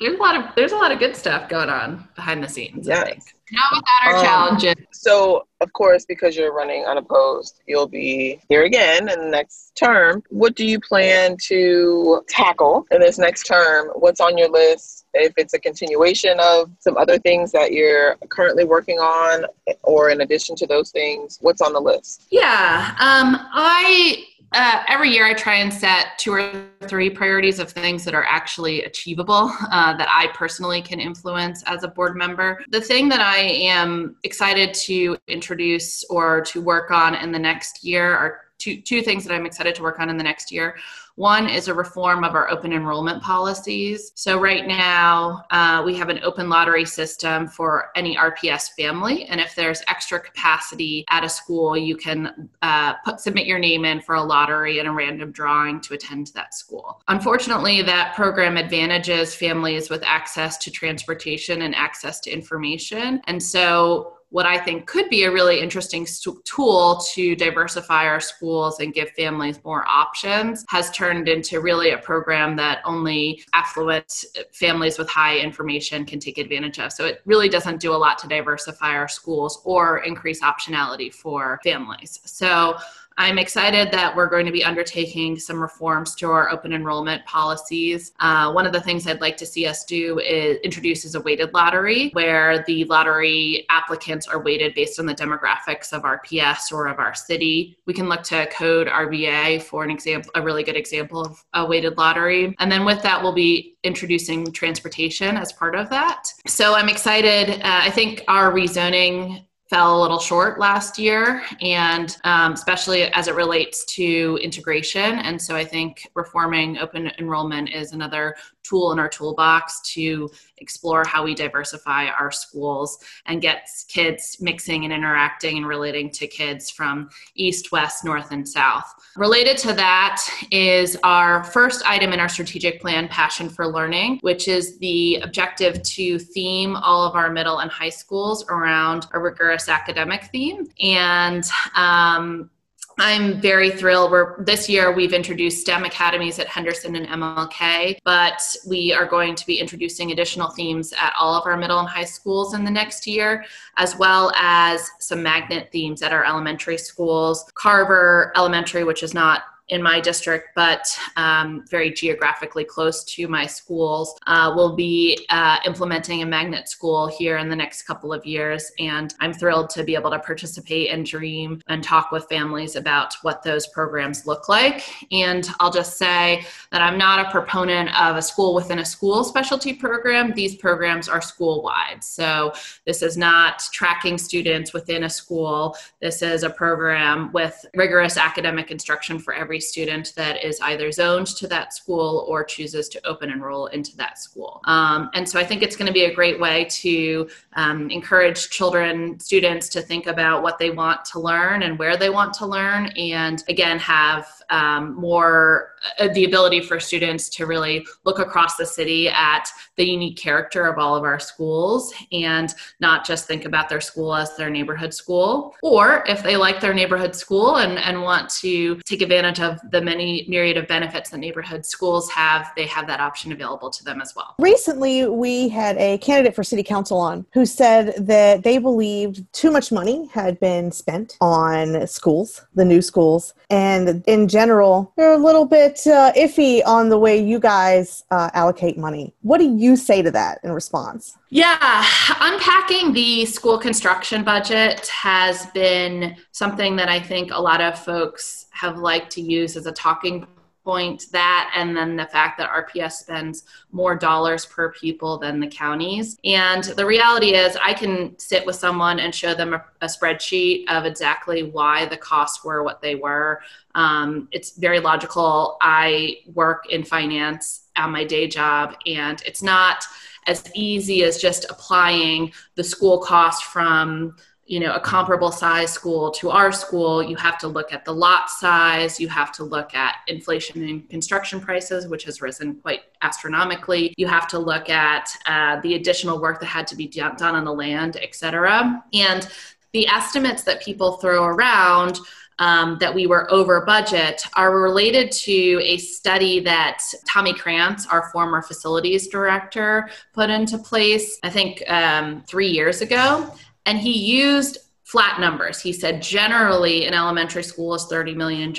There's 0.00 0.14
a 0.14 0.22
lot 0.22 0.36
of 0.36 0.54
there's 0.56 0.72
a 0.72 0.76
lot 0.76 0.92
of 0.92 0.98
good 0.98 1.14
stuff 1.14 1.48
going 1.48 1.68
on 1.68 2.08
behind 2.14 2.42
the 2.42 2.48
scenes. 2.48 2.86
Yes. 2.86 3.02
I 3.02 3.10
think. 3.10 3.22
Not 3.52 3.72
without 3.72 4.06
our 4.06 4.16
um, 4.16 4.24
challenges. 4.24 4.86
So, 4.92 5.46
of 5.60 5.72
course, 5.74 6.06
because 6.06 6.34
you're 6.34 6.54
running 6.54 6.86
unopposed, 6.86 7.60
you'll 7.66 7.86
be 7.86 8.40
here 8.48 8.64
again 8.64 9.08
in 9.10 9.20
the 9.20 9.28
next 9.28 9.76
term. 9.76 10.22
What 10.30 10.54
do 10.54 10.64
you 10.66 10.80
plan 10.80 11.36
to 11.48 12.22
tackle 12.26 12.86
in 12.90 13.00
this 13.00 13.18
next 13.18 13.44
term? 13.44 13.88
What's 13.94 14.20
on 14.20 14.38
your 14.38 14.48
list? 14.48 15.06
If 15.12 15.34
it's 15.36 15.52
a 15.52 15.58
continuation 15.58 16.38
of 16.40 16.70
some 16.80 16.96
other 16.96 17.18
things 17.18 17.52
that 17.52 17.72
you're 17.72 18.16
currently 18.30 18.64
working 18.64 18.98
on, 18.98 19.44
or 19.82 20.08
in 20.08 20.22
addition 20.22 20.56
to 20.56 20.66
those 20.66 20.90
things, 20.90 21.38
what's 21.42 21.60
on 21.60 21.74
the 21.74 21.80
list? 21.80 22.26
Yeah, 22.30 22.96
um, 22.98 23.36
I 23.52 24.24
uh, 24.54 24.82
every 24.88 25.10
year 25.10 25.26
I 25.26 25.34
try 25.34 25.56
and 25.56 25.72
set 25.72 26.18
two 26.18 26.32
or 26.32 26.66
three 26.86 27.10
priorities 27.10 27.58
of 27.58 27.70
things 27.70 28.04
that 28.04 28.14
are 28.14 28.24
actually 28.28 28.84
achievable 28.84 29.52
uh, 29.70 29.96
that 29.96 30.08
I 30.10 30.28
personally 30.34 30.80
can 30.80 31.00
influence 31.00 31.62
as 31.64 31.82
a 31.82 31.88
board 31.88 32.16
member. 32.16 32.62
The 32.70 32.80
thing 32.80 33.08
that 33.08 33.20
I 33.20 33.38
am 33.38 34.16
excited 34.22 34.72
to 34.74 35.16
introduce 35.28 36.04
or 36.04 36.40
to 36.42 36.60
work 36.60 36.90
on 36.90 37.14
in 37.14 37.32
the 37.32 37.38
next 37.38 37.84
year 37.84 38.16
are 38.16 38.40
two, 38.58 38.80
two 38.80 39.02
things 39.02 39.24
that 39.24 39.34
I'm 39.34 39.46
excited 39.46 39.74
to 39.76 39.82
work 39.82 40.00
on 40.00 40.08
in 40.08 40.16
the 40.16 40.24
next 40.24 40.50
year. 40.50 40.76
One 41.16 41.48
is 41.48 41.68
a 41.68 41.74
reform 41.74 42.24
of 42.24 42.34
our 42.34 42.50
open 42.50 42.72
enrollment 42.72 43.22
policies. 43.22 44.10
So, 44.16 44.40
right 44.40 44.66
now, 44.66 45.44
uh, 45.50 45.80
we 45.84 45.94
have 45.94 46.08
an 46.08 46.18
open 46.24 46.48
lottery 46.48 46.84
system 46.84 47.46
for 47.46 47.90
any 47.94 48.16
RPS 48.16 48.70
family. 48.76 49.24
And 49.26 49.40
if 49.40 49.54
there's 49.54 49.80
extra 49.86 50.18
capacity 50.18 51.04
at 51.10 51.22
a 51.22 51.28
school, 51.28 51.76
you 51.76 51.96
can 51.96 52.50
uh, 52.62 52.94
put, 53.04 53.20
submit 53.20 53.46
your 53.46 53.60
name 53.60 53.84
in 53.84 54.00
for 54.00 54.16
a 54.16 54.22
lottery 54.22 54.80
and 54.80 54.88
a 54.88 54.92
random 54.92 55.30
drawing 55.30 55.80
to 55.82 55.94
attend 55.94 56.32
that 56.34 56.52
school. 56.52 57.00
Unfortunately, 57.06 57.80
that 57.82 58.16
program 58.16 58.56
advantages 58.56 59.36
families 59.36 59.90
with 59.90 60.02
access 60.04 60.58
to 60.58 60.70
transportation 60.70 61.62
and 61.62 61.76
access 61.76 62.18
to 62.20 62.30
information. 62.30 63.20
And 63.28 63.40
so, 63.40 64.14
what 64.34 64.46
I 64.46 64.58
think 64.58 64.88
could 64.88 65.08
be 65.10 65.22
a 65.22 65.30
really 65.30 65.60
interesting 65.60 66.04
tool 66.42 67.00
to 67.12 67.36
diversify 67.36 68.04
our 68.06 68.18
schools 68.18 68.80
and 68.80 68.92
give 68.92 69.10
families 69.10 69.60
more 69.64 69.86
options 69.88 70.64
has 70.70 70.90
turned 70.90 71.28
into 71.28 71.60
really 71.60 71.90
a 71.90 71.98
program 71.98 72.56
that 72.56 72.80
only 72.84 73.44
affluent 73.52 74.24
uh, 74.36 74.42
families 74.52 74.98
with 74.98 75.08
high 75.08 75.38
information 75.38 76.04
can 76.04 76.18
take 76.18 76.38
advantage 76.38 76.80
of. 76.80 76.90
So 76.90 77.06
it 77.06 77.22
really 77.26 77.48
doesn't 77.48 77.78
do 77.78 77.92
a 77.92 77.96
lot 77.96 78.18
to 78.18 78.26
diversify 78.26 78.96
our 78.96 79.06
schools 79.06 79.62
or 79.64 79.98
increase 79.98 80.40
optionality 80.40 81.14
for 81.14 81.60
families. 81.62 82.18
So 82.24 82.76
I'm 83.16 83.38
excited 83.38 83.92
that 83.92 84.14
we're 84.16 84.28
going 84.28 84.46
to 84.46 84.52
be 84.52 84.64
undertaking 84.64 85.38
some 85.38 85.60
reforms 85.60 86.14
to 86.16 86.30
our 86.30 86.50
open 86.50 86.72
enrollment 86.72 87.24
policies. 87.26 88.12
Uh, 88.20 88.52
one 88.52 88.66
of 88.66 88.72
the 88.72 88.80
things 88.80 89.06
I'd 89.06 89.20
like 89.20 89.36
to 89.38 89.46
see 89.46 89.66
us 89.66 89.84
do 89.84 90.18
is 90.18 90.58
introduce 90.64 91.14
a 91.14 91.20
weighted 91.20 91.54
lottery 91.54 92.10
where 92.10 92.64
the 92.66 92.84
lottery 92.84 93.66
applicants 93.70 94.26
are 94.26 94.42
weighted 94.42 94.74
based 94.74 94.98
on 94.98 95.06
the 95.06 95.14
demographics 95.14 95.92
of 95.92 96.02
RPS 96.02 96.72
or 96.72 96.86
of 96.86 96.98
our 96.98 97.14
city. 97.14 97.76
We 97.86 97.94
can 97.94 98.08
look 98.08 98.22
to 98.24 98.48
CodeRVA 98.48 99.62
for 99.62 99.84
an 99.84 99.90
example, 99.90 100.30
a 100.34 100.42
really 100.42 100.62
good 100.62 100.76
example 100.76 101.20
of 101.20 101.44
a 101.52 101.64
weighted 101.64 101.96
lottery. 101.96 102.54
And 102.58 102.70
then 102.70 102.84
with 102.84 103.02
that, 103.02 103.22
we'll 103.22 103.32
be 103.32 103.76
introducing 103.84 104.50
transportation 104.50 105.36
as 105.36 105.52
part 105.52 105.74
of 105.76 105.90
that. 105.90 106.28
So 106.46 106.74
I'm 106.74 106.88
excited. 106.88 107.60
Uh, 107.60 107.80
I 107.82 107.90
think 107.90 108.24
our 108.28 108.52
rezoning 108.52 109.44
fell 109.70 109.98
a 109.98 110.02
little 110.02 110.18
short 110.18 110.60
last 110.60 110.98
year, 110.98 111.42
and 111.60 112.16
um, 112.24 112.52
especially 112.52 113.04
as 113.12 113.28
it 113.28 113.34
relates 113.34 113.84
to 113.86 114.38
integration. 114.42 115.18
And 115.20 115.40
so 115.40 115.56
I 115.56 115.64
think 115.64 116.06
reforming 116.14 116.78
open 116.78 117.10
enrollment 117.18 117.70
is 117.70 117.92
another 117.92 118.36
tool 118.64 118.92
in 118.92 118.98
our 118.98 119.08
toolbox 119.08 119.80
to 119.92 120.30
explore 120.58 121.04
how 121.06 121.22
we 121.22 121.34
diversify 121.34 122.06
our 122.06 122.30
schools 122.30 122.98
and 123.26 123.42
get 123.42 123.68
kids 123.88 124.38
mixing 124.40 124.84
and 124.84 124.92
interacting 124.92 125.58
and 125.58 125.66
relating 125.66 126.10
to 126.10 126.26
kids 126.26 126.70
from 126.70 127.08
east, 127.34 127.70
west, 127.70 128.04
north, 128.04 128.32
and 128.32 128.48
south. 128.48 128.92
Related 129.16 129.56
to 129.58 129.72
that 129.74 130.26
is 130.50 130.96
our 131.04 131.44
first 131.44 131.84
item 131.86 132.12
in 132.12 132.20
our 132.20 132.28
strategic 132.28 132.80
plan, 132.80 133.06
Passion 133.08 133.48
for 133.48 133.66
Learning, 133.66 134.18
which 134.22 134.48
is 134.48 134.78
the 134.78 135.16
objective 135.16 135.82
to 135.82 136.18
theme 136.18 136.76
all 136.76 137.06
of 137.06 137.14
our 137.14 137.30
middle 137.30 137.58
and 137.58 137.70
high 137.70 137.90
schools 137.90 138.44
around 138.48 139.06
a 139.12 139.18
rigorous 139.18 139.68
academic 139.68 140.24
theme. 140.32 140.66
And 140.80 141.44
um, 141.76 142.50
I'm 142.98 143.40
very 143.40 143.70
thrilled. 143.70 144.10
We're 144.12 144.42
this 144.44 144.68
year 144.68 144.92
we've 144.92 145.12
introduced 145.12 145.60
STEM 145.62 145.84
academies 145.84 146.38
at 146.38 146.46
Henderson 146.46 146.94
and 146.94 147.06
MLK, 147.06 147.98
but 148.04 148.40
we 148.66 148.92
are 148.92 149.06
going 149.06 149.34
to 149.34 149.46
be 149.46 149.58
introducing 149.58 150.12
additional 150.12 150.50
themes 150.50 150.92
at 150.92 151.12
all 151.18 151.34
of 151.34 151.46
our 151.46 151.56
middle 151.56 151.80
and 151.80 151.88
high 151.88 152.04
schools 152.04 152.54
in 152.54 152.64
the 152.64 152.70
next 152.70 153.06
year, 153.06 153.44
as 153.78 153.96
well 153.96 154.32
as 154.36 154.88
some 155.00 155.22
magnet 155.22 155.70
themes 155.72 156.02
at 156.02 156.12
our 156.12 156.24
elementary 156.24 156.78
schools. 156.78 157.50
Carver 157.54 158.32
Elementary, 158.36 158.84
which 158.84 159.02
is 159.02 159.12
not 159.12 159.42
in 159.68 159.82
my 159.82 159.98
district, 159.98 160.48
but 160.54 160.86
um, 161.16 161.64
very 161.70 161.90
geographically 161.90 162.64
close 162.64 163.02
to 163.04 163.26
my 163.28 163.46
schools. 163.46 164.18
Uh, 164.26 164.52
will 164.54 164.76
be 164.76 165.26
uh, 165.30 165.58
implementing 165.64 166.22
a 166.22 166.26
magnet 166.26 166.68
school 166.68 167.06
here 167.06 167.38
in 167.38 167.48
the 167.48 167.56
next 167.56 167.82
couple 167.82 168.12
of 168.12 168.24
years. 168.26 168.70
And 168.78 169.14
I'm 169.20 169.32
thrilled 169.32 169.70
to 169.70 169.82
be 169.82 169.94
able 169.94 170.10
to 170.10 170.18
participate 170.18 170.90
and 170.90 171.06
dream 171.06 171.62
and 171.68 171.82
talk 171.82 172.12
with 172.12 172.26
families 172.28 172.76
about 172.76 173.14
what 173.22 173.42
those 173.42 173.66
programs 173.68 174.26
look 174.26 174.48
like. 174.48 174.84
And 175.10 175.48
I'll 175.60 175.72
just 175.72 175.96
say 175.96 176.44
that 176.70 176.82
I'm 176.82 176.98
not 176.98 177.26
a 177.26 177.30
proponent 177.30 177.98
of 178.00 178.16
a 178.16 178.22
school 178.22 178.54
within 178.54 178.80
a 178.80 178.84
school 178.84 179.24
specialty 179.24 179.72
program. 179.72 180.32
These 180.34 180.56
programs 180.56 181.08
are 181.08 181.22
school 181.22 181.62
wide. 181.62 182.04
So 182.04 182.52
this 182.86 183.00
is 183.00 183.16
not 183.16 183.62
tracking 183.72 184.18
students 184.18 184.74
within 184.74 185.04
a 185.04 185.10
school. 185.10 185.76
This 186.00 186.20
is 186.20 186.42
a 186.42 186.50
program 186.50 187.32
with 187.32 187.64
rigorous 187.74 188.18
academic 188.18 188.70
instruction 188.70 189.18
for 189.18 189.32
every 189.32 189.53
every 189.54 189.60
student 189.60 190.12
that 190.16 190.42
is 190.42 190.60
either 190.62 190.90
zoned 190.90 191.28
to 191.28 191.46
that 191.46 191.72
school 191.72 192.26
or 192.26 192.42
chooses 192.42 192.88
to 192.88 192.98
open 193.06 193.30
enroll 193.30 193.66
into 193.66 193.96
that 193.96 194.18
school. 194.18 194.60
Um, 194.64 195.10
and 195.14 195.28
so 195.28 195.38
I 195.38 195.44
think 195.44 195.62
it's 195.62 195.76
going 195.76 195.86
to 195.86 195.92
be 195.92 196.06
a 196.06 196.12
great 196.12 196.40
way 196.40 196.64
to 196.82 197.28
um, 197.52 197.88
encourage 197.88 198.50
children, 198.50 199.20
students 199.20 199.68
to 199.68 199.80
think 199.80 200.08
about 200.08 200.42
what 200.42 200.58
they 200.58 200.70
want 200.70 201.04
to 201.12 201.20
learn 201.20 201.62
and 201.62 201.78
where 201.78 201.96
they 201.96 202.10
want 202.10 202.34
to 202.34 202.46
learn, 202.46 202.86
and 202.96 203.44
again, 203.48 203.78
have 203.78 204.26
um, 204.50 204.94
more 204.94 205.74
uh, 205.98 206.08
the 206.08 206.24
ability 206.24 206.60
for 206.60 206.80
students 206.80 207.28
to 207.28 207.46
really 207.46 207.86
look 208.04 208.18
across 208.18 208.56
the 208.56 208.66
city 208.66 209.08
at 209.08 209.48
the 209.76 209.84
unique 209.84 210.16
character 210.16 210.66
of 210.66 210.78
all 210.78 210.96
of 210.96 211.04
our 211.04 211.18
schools 211.18 211.92
and 212.12 212.54
not 212.80 213.04
just 213.04 213.26
think 213.26 213.44
about 213.44 213.68
their 213.68 213.80
school 213.80 214.14
as 214.14 214.36
their 214.36 214.50
neighborhood 214.50 214.94
school. 214.94 215.54
Or 215.62 216.04
if 216.06 216.22
they 216.22 216.36
like 216.36 216.60
their 216.60 216.74
neighborhood 216.74 217.14
school 217.14 217.56
and, 217.56 217.78
and 217.78 218.02
want 218.02 218.30
to 218.40 218.76
take 218.86 219.02
advantage 219.02 219.40
of 219.40 219.58
the 219.70 219.80
many 219.80 220.24
myriad 220.28 220.56
of 220.56 220.66
benefits 220.68 221.10
that 221.10 221.18
neighborhood 221.18 221.66
schools 221.66 222.10
have, 222.10 222.52
they 222.56 222.66
have 222.66 222.86
that 222.86 223.00
option 223.00 223.32
available 223.32 223.70
to 223.70 223.84
them 223.84 224.00
as 224.00 224.14
well. 224.16 224.34
Recently, 224.38 225.06
we 225.06 225.48
had 225.48 225.76
a 225.78 225.98
candidate 225.98 226.34
for 226.34 226.44
city 226.44 226.62
council 226.62 226.98
on 226.98 227.26
who 227.32 227.46
said 227.46 227.94
that 228.06 228.42
they 228.42 228.58
believed 228.58 229.24
too 229.32 229.50
much 229.50 229.72
money 229.72 230.06
had 230.12 230.38
been 230.40 230.70
spent 230.70 231.16
on 231.20 231.86
schools, 231.86 232.44
the 232.54 232.64
new 232.64 232.80
schools, 232.80 233.34
and 233.50 234.02
in 234.06 234.28
general, 234.34 234.92
they're 234.96 235.12
a 235.12 235.24
little 235.28 235.46
bit 235.46 235.86
uh, 235.86 236.12
iffy 236.16 236.60
on 236.66 236.88
the 236.88 236.98
way 236.98 237.16
you 237.16 237.38
guys 237.38 238.02
uh, 238.10 238.30
allocate 238.34 238.76
money. 238.76 239.14
What 239.22 239.38
do 239.38 239.48
you 239.56 239.76
say 239.76 240.02
to 240.02 240.10
that 240.10 240.40
in 240.42 240.50
response? 240.50 241.16
Yeah, 241.30 241.86
unpacking 242.20 242.92
the 242.92 243.26
school 243.26 243.58
construction 243.58 244.24
budget 244.24 244.88
has 244.88 245.46
been 245.54 246.16
something 246.32 246.74
that 246.76 246.88
I 246.88 246.98
think 246.98 247.30
a 247.32 247.40
lot 247.40 247.60
of 247.60 247.78
folks 247.78 248.46
have 248.50 248.78
liked 248.78 249.12
to 249.12 249.20
use 249.20 249.56
as 249.56 249.66
a 249.66 249.72
talking 249.72 250.26
point 250.64 251.04
that 251.12 251.52
and 251.54 251.76
then 251.76 251.96
the 251.96 252.06
fact 252.06 252.38
that 252.38 252.50
RPS 252.50 252.92
spends 252.92 253.44
more 253.70 253.94
dollars 253.94 254.46
per 254.46 254.72
pupil 254.72 255.18
than 255.18 255.38
the 255.38 255.46
counties. 255.46 256.18
And 256.24 256.64
the 256.64 256.86
reality 256.86 257.34
is, 257.34 257.56
I 257.62 257.74
can 257.74 258.18
sit 258.18 258.46
with 258.46 258.56
someone 258.56 258.98
and 258.98 259.14
show 259.14 259.34
them 259.34 259.54
a, 259.54 259.64
a 259.82 259.86
spreadsheet 259.86 260.64
of 260.68 260.86
exactly 260.86 261.42
why 261.42 261.86
the 261.86 261.96
costs 261.96 262.44
were 262.44 262.62
what 262.62 262.80
they 262.80 262.94
were. 262.94 263.42
Um, 263.74 264.28
it's 264.32 264.56
very 264.56 264.80
logical. 264.80 265.58
I 265.60 266.18
work 266.32 266.70
in 266.70 266.84
finance 266.84 267.64
on 267.76 267.90
my 267.90 268.04
day 268.04 268.26
job, 268.26 268.76
and 268.86 269.22
it's 269.26 269.42
not 269.42 269.84
as 270.26 270.50
easy 270.54 271.04
as 271.04 271.18
just 271.18 271.44
applying 271.50 272.32
the 272.54 272.64
school 272.64 272.98
cost 272.98 273.44
from 273.44 274.16
you 274.46 274.60
know 274.60 274.74
a 274.74 274.80
comparable 274.80 275.32
size 275.32 275.72
school 275.72 276.10
to 276.10 276.30
our 276.30 276.52
school 276.52 277.02
you 277.02 277.16
have 277.16 277.38
to 277.38 277.48
look 277.48 277.72
at 277.72 277.84
the 277.84 277.92
lot 277.92 278.28
size 278.28 279.00
you 279.00 279.08
have 279.08 279.32
to 279.32 279.44
look 279.44 279.74
at 279.74 279.96
inflation 280.06 280.62
in 280.62 280.82
construction 280.82 281.40
prices 281.40 281.88
which 281.88 282.04
has 282.04 282.20
risen 282.20 282.54
quite 282.56 282.80
astronomically 283.02 283.94
you 283.96 284.06
have 284.06 284.28
to 284.28 284.38
look 284.38 284.68
at 284.68 285.08
uh, 285.26 285.60
the 285.60 285.74
additional 285.74 286.20
work 286.20 286.40
that 286.40 286.46
had 286.46 286.66
to 286.66 286.76
be 286.76 286.86
done 286.86 287.22
on 287.22 287.44
the 287.44 287.52
land 287.52 287.96
et 288.02 288.14
cetera 288.14 288.82
and 288.92 289.28
the 289.72 289.86
estimates 289.88 290.44
that 290.44 290.62
people 290.62 290.98
throw 290.98 291.24
around 291.24 291.98
um, 292.38 292.78
that 292.80 292.92
we 292.92 293.06
were 293.06 293.30
over 293.32 293.64
budget 293.64 294.22
are 294.34 294.60
related 294.60 295.12
to 295.12 295.60
a 295.62 295.78
study 295.78 296.40
that 296.40 296.82
Tommy 297.06 297.32
Kranz, 297.32 297.86
our 297.86 298.10
former 298.10 298.42
facilities 298.42 299.06
director, 299.06 299.88
put 300.12 300.30
into 300.30 300.58
place, 300.58 301.18
I 301.22 301.30
think 301.30 301.62
um, 301.68 302.22
three 302.26 302.48
years 302.48 302.80
ago. 302.80 303.32
And 303.66 303.78
he 303.78 303.92
used 303.92 304.58
flat 304.94 305.18
numbers. 305.18 305.60
He 305.60 305.72
said 305.72 306.00
generally 306.00 306.86
an 306.86 306.94
elementary 306.94 307.42
school 307.42 307.74
is 307.74 307.84
$30 307.86 308.14
million, 308.14 308.54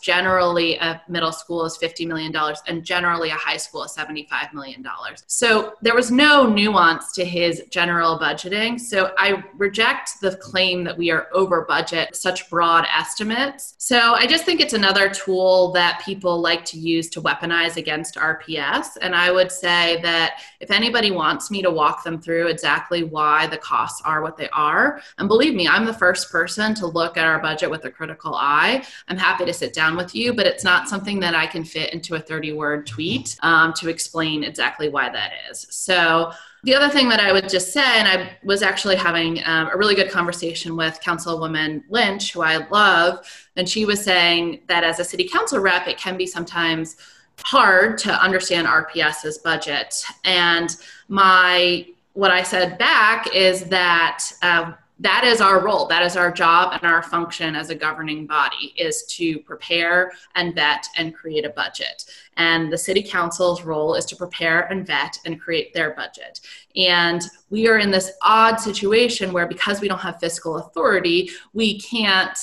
generally 0.00 0.76
a 0.76 1.02
middle 1.08 1.32
school 1.32 1.64
is 1.64 1.76
$50 1.76 2.06
million, 2.06 2.32
and 2.68 2.84
generally 2.84 3.30
a 3.30 3.34
high 3.34 3.56
school 3.56 3.82
is 3.82 3.92
$75 3.92 4.54
million. 4.54 4.86
So 5.26 5.74
there 5.82 5.96
was 5.96 6.12
no 6.12 6.46
nuance 6.46 7.10
to 7.14 7.24
his 7.24 7.64
general 7.70 8.20
budgeting. 8.20 8.78
So 8.78 9.14
I 9.18 9.42
reject 9.56 10.20
the 10.20 10.36
claim 10.36 10.84
that 10.84 10.96
we 10.96 11.10
are 11.10 11.26
over 11.32 11.64
budget, 11.64 12.14
such 12.14 12.48
broad 12.48 12.86
estimates. 12.96 13.74
So 13.78 14.14
I 14.14 14.28
just 14.28 14.44
think 14.44 14.60
it's 14.60 14.74
another 14.74 15.10
tool 15.10 15.72
that 15.72 16.02
people 16.04 16.40
like 16.40 16.64
to 16.66 16.78
use 16.78 17.10
to 17.10 17.20
weaponize 17.20 17.76
against 17.76 18.14
RPS. 18.14 18.96
And 19.02 19.12
I 19.12 19.32
would 19.32 19.50
say 19.50 20.00
that 20.02 20.40
if 20.60 20.70
anybody 20.70 21.10
wants 21.10 21.50
me 21.50 21.62
to 21.62 21.70
walk 21.72 22.04
them 22.04 22.20
through 22.20 22.46
exactly 22.46 23.02
why 23.02 23.48
the 23.48 23.58
costs 23.58 24.00
are 24.04 24.22
what 24.22 24.36
they 24.36 24.48
are, 24.50 25.00
and 25.18 25.26
believe 25.26 25.56
me, 25.56 25.63
I'm 25.68 25.84
the 25.84 25.92
first 25.92 26.30
person 26.30 26.74
to 26.76 26.86
look 26.86 27.16
at 27.16 27.24
our 27.24 27.38
budget 27.38 27.70
with 27.70 27.84
a 27.84 27.90
critical 27.90 28.34
eye. 28.34 28.84
I'm 29.08 29.16
happy 29.16 29.44
to 29.44 29.52
sit 29.52 29.72
down 29.72 29.96
with 29.96 30.14
you, 30.14 30.32
but 30.32 30.46
it's 30.46 30.64
not 30.64 30.88
something 30.88 31.20
that 31.20 31.34
I 31.34 31.46
can 31.46 31.64
fit 31.64 31.92
into 31.92 32.14
a 32.14 32.20
30 32.20 32.52
word 32.52 32.86
tweet 32.86 33.36
um, 33.42 33.72
to 33.74 33.88
explain 33.88 34.44
exactly 34.44 34.88
why 34.88 35.08
that 35.10 35.32
is. 35.50 35.66
So, 35.70 36.32
the 36.64 36.74
other 36.74 36.88
thing 36.88 37.10
that 37.10 37.20
I 37.20 37.30
would 37.30 37.50
just 37.50 37.74
say, 37.74 37.84
and 37.84 38.08
I 38.08 38.38
was 38.42 38.62
actually 38.62 38.96
having 38.96 39.38
um, 39.44 39.68
a 39.70 39.76
really 39.76 39.94
good 39.94 40.10
conversation 40.10 40.76
with 40.76 40.98
Councilwoman 41.04 41.82
Lynch, 41.90 42.32
who 42.32 42.40
I 42.40 42.66
love, 42.68 43.18
and 43.56 43.68
she 43.68 43.84
was 43.84 44.02
saying 44.02 44.62
that 44.68 44.82
as 44.82 44.98
a 44.98 45.04
city 45.04 45.28
council 45.28 45.58
rep, 45.58 45.86
it 45.88 45.98
can 45.98 46.16
be 46.16 46.26
sometimes 46.26 46.96
hard 47.42 47.98
to 47.98 48.12
understand 48.12 48.66
RPS's 48.66 49.38
budget. 49.38 49.94
And 50.24 50.74
my 51.08 51.86
what 52.14 52.30
I 52.30 52.42
said 52.42 52.78
back 52.78 53.34
is 53.34 53.64
that 53.64 54.24
uh, 54.40 54.72
that 55.00 55.24
is 55.24 55.40
our 55.40 55.64
role 55.64 55.86
that 55.86 56.04
is 56.04 56.16
our 56.16 56.30
job 56.30 56.72
and 56.72 56.90
our 56.90 57.02
function 57.02 57.56
as 57.56 57.70
a 57.70 57.74
governing 57.74 58.26
body 58.26 58.72
is 58.76 59.04
to 59.06 59.40
prepare 59.40 60.12
and 60.36 60.54
vet 60.54 60.86
and 60.96 61.14
create 61.14 61.44
a 61.44 61.50
budget. 61.50 62.04
And 62.36 62.72
the 62.72 62.78
city 62.78 63.02
council's 63.02 63.62
role 63.62 63.94
is 63.94 64.04
to 64.06 64.16
prepare 64.16 64.62
and 64.72 64.86
vet 64.86 65.18
and 65.24 65.40
create 65.40 65.74
their 65.74 65.94
budget. 65.94 66.40
And 66.76 67.22
we 67.50 67.66
are 67.68 67.78
in 67.78 67.90
this 67.90 68.12
odd 68.22 68.56
situation 68.56 69.32
where 69.32 69.46
because 69.46 69.80
we 69.80 69.88
don't 69.88 69.98
have 69.98 70.20
fiscal 70.20 70.58
authority 70.58 71.30
we 71.52 71.80
can't 71.80 72.38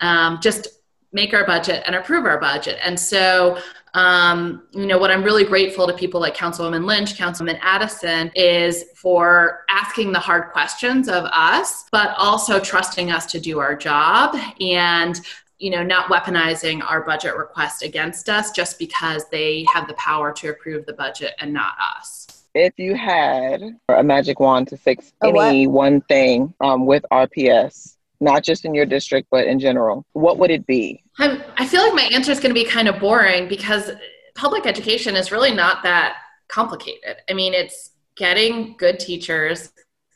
um, 0.00 0.38
just 0.40 0.68
make 1.12 1.32
our 1.32 1.46
budget 1.46 1.82
and 1.86 1.96
approve 1.96 2.26
our 2.26 2.38
budget. 2.38 2.78
And 2.82 2.98
so 2.98 3.58
um, 3.96 4.62
you 4.72 4.86
know, 4.86 4.98
what 4.98 5.10
I'm 5.10 5.22
really 5.22 5.42
grateful 5.42 5.86
to 5.86 5.94
people 5.94 6.20
like 6.20 6.36
Councilwoman 6.36 6.84
Lynch, 6.84 7.16
Councilman 7.16 7.56
Addison, 7.62 8.30
is 8.34 8.84
for 8.94 9.64
asking 9.70 10.12
the 10.12 10.18
hard 10.18 10.52
questions 10.52 11.08
of 11.08 11.24
us, 11.32 11.86
but 11.90 12.14
also 12.18 12.60
trusting 12.60 13.10
us 13.10 13.24
to 13.32 13.40
do 13.40 13.58
our 13.58 13.74
job 13.74 14.36
and 14.60 15.20
you 15.58 15.70
know, 15.70 15.82
not 15.82 16.10
weaponizing 16.10 16.84
our 16.84 17.02
budget 17.02 17.34
request 17.34 17.82
against 17.82 18.28
us 18.28 18.50
just 18.50 18.78
because 18.78 19.26
they 19.30 19.64
have 19.72 19.88
the 19.88 19.94
power 19.94 20.30
to 20.30 20.50
approve 20.50 20.84
the 20.84 20.92
budget 20.92 21.32
and 21.38 21.50
not 21.50 21.72
us. 21.96 22.26
If 22.54 22.78
you 22.78 22.94
had 22.94 23.62
a 23.88 24.02
magic 24.02 24.38
wand 24.38 24.68
to 24.68 24.76
fix 24.76 25.14
any 25.24 25.66
one 25.66 26.02
thing 26.02 26.52
um, 26.60 26.84
with 26.84 27.06
RPS, 27.10 27.96
not 28.20 28.42
just 28.42 28.66
in 28.66 28.74
your 28.74 28.84
district, 28.84 29.28
but 29.30 29.46
in 29.46 29.58
general, 29.58 30.04
what 30.12 30.36
would 30.36 30.50
it 30.50 30.66
be? 30.66 31.02
I'm, 31.18 31.42
I 31.56 31.66
feel 31.66 31.82
like 31.82 31.94
my 31.94 32.08
answer 32.12 32.30
is 32.30 32.40
going 32.40 32.54
to 32.54 32.60
be 32.60 32.64
kind 32.64 32.88
of 32.88 33.00
boring 33.00 33.48
because 33.48 33.90
public 34.34 34.66
education 34.66 35.16
is 35.16 35.32
really 35.32 35.52
not 35.52 35.82
that 35.82 36.16
complicated. 36.48 37.16
I 37.28 37.32
mean, 37.32 37.54
it's 37.54 37.92
getting 38.16 38.76
good 38.76 38.98
teachers 38.98 39.72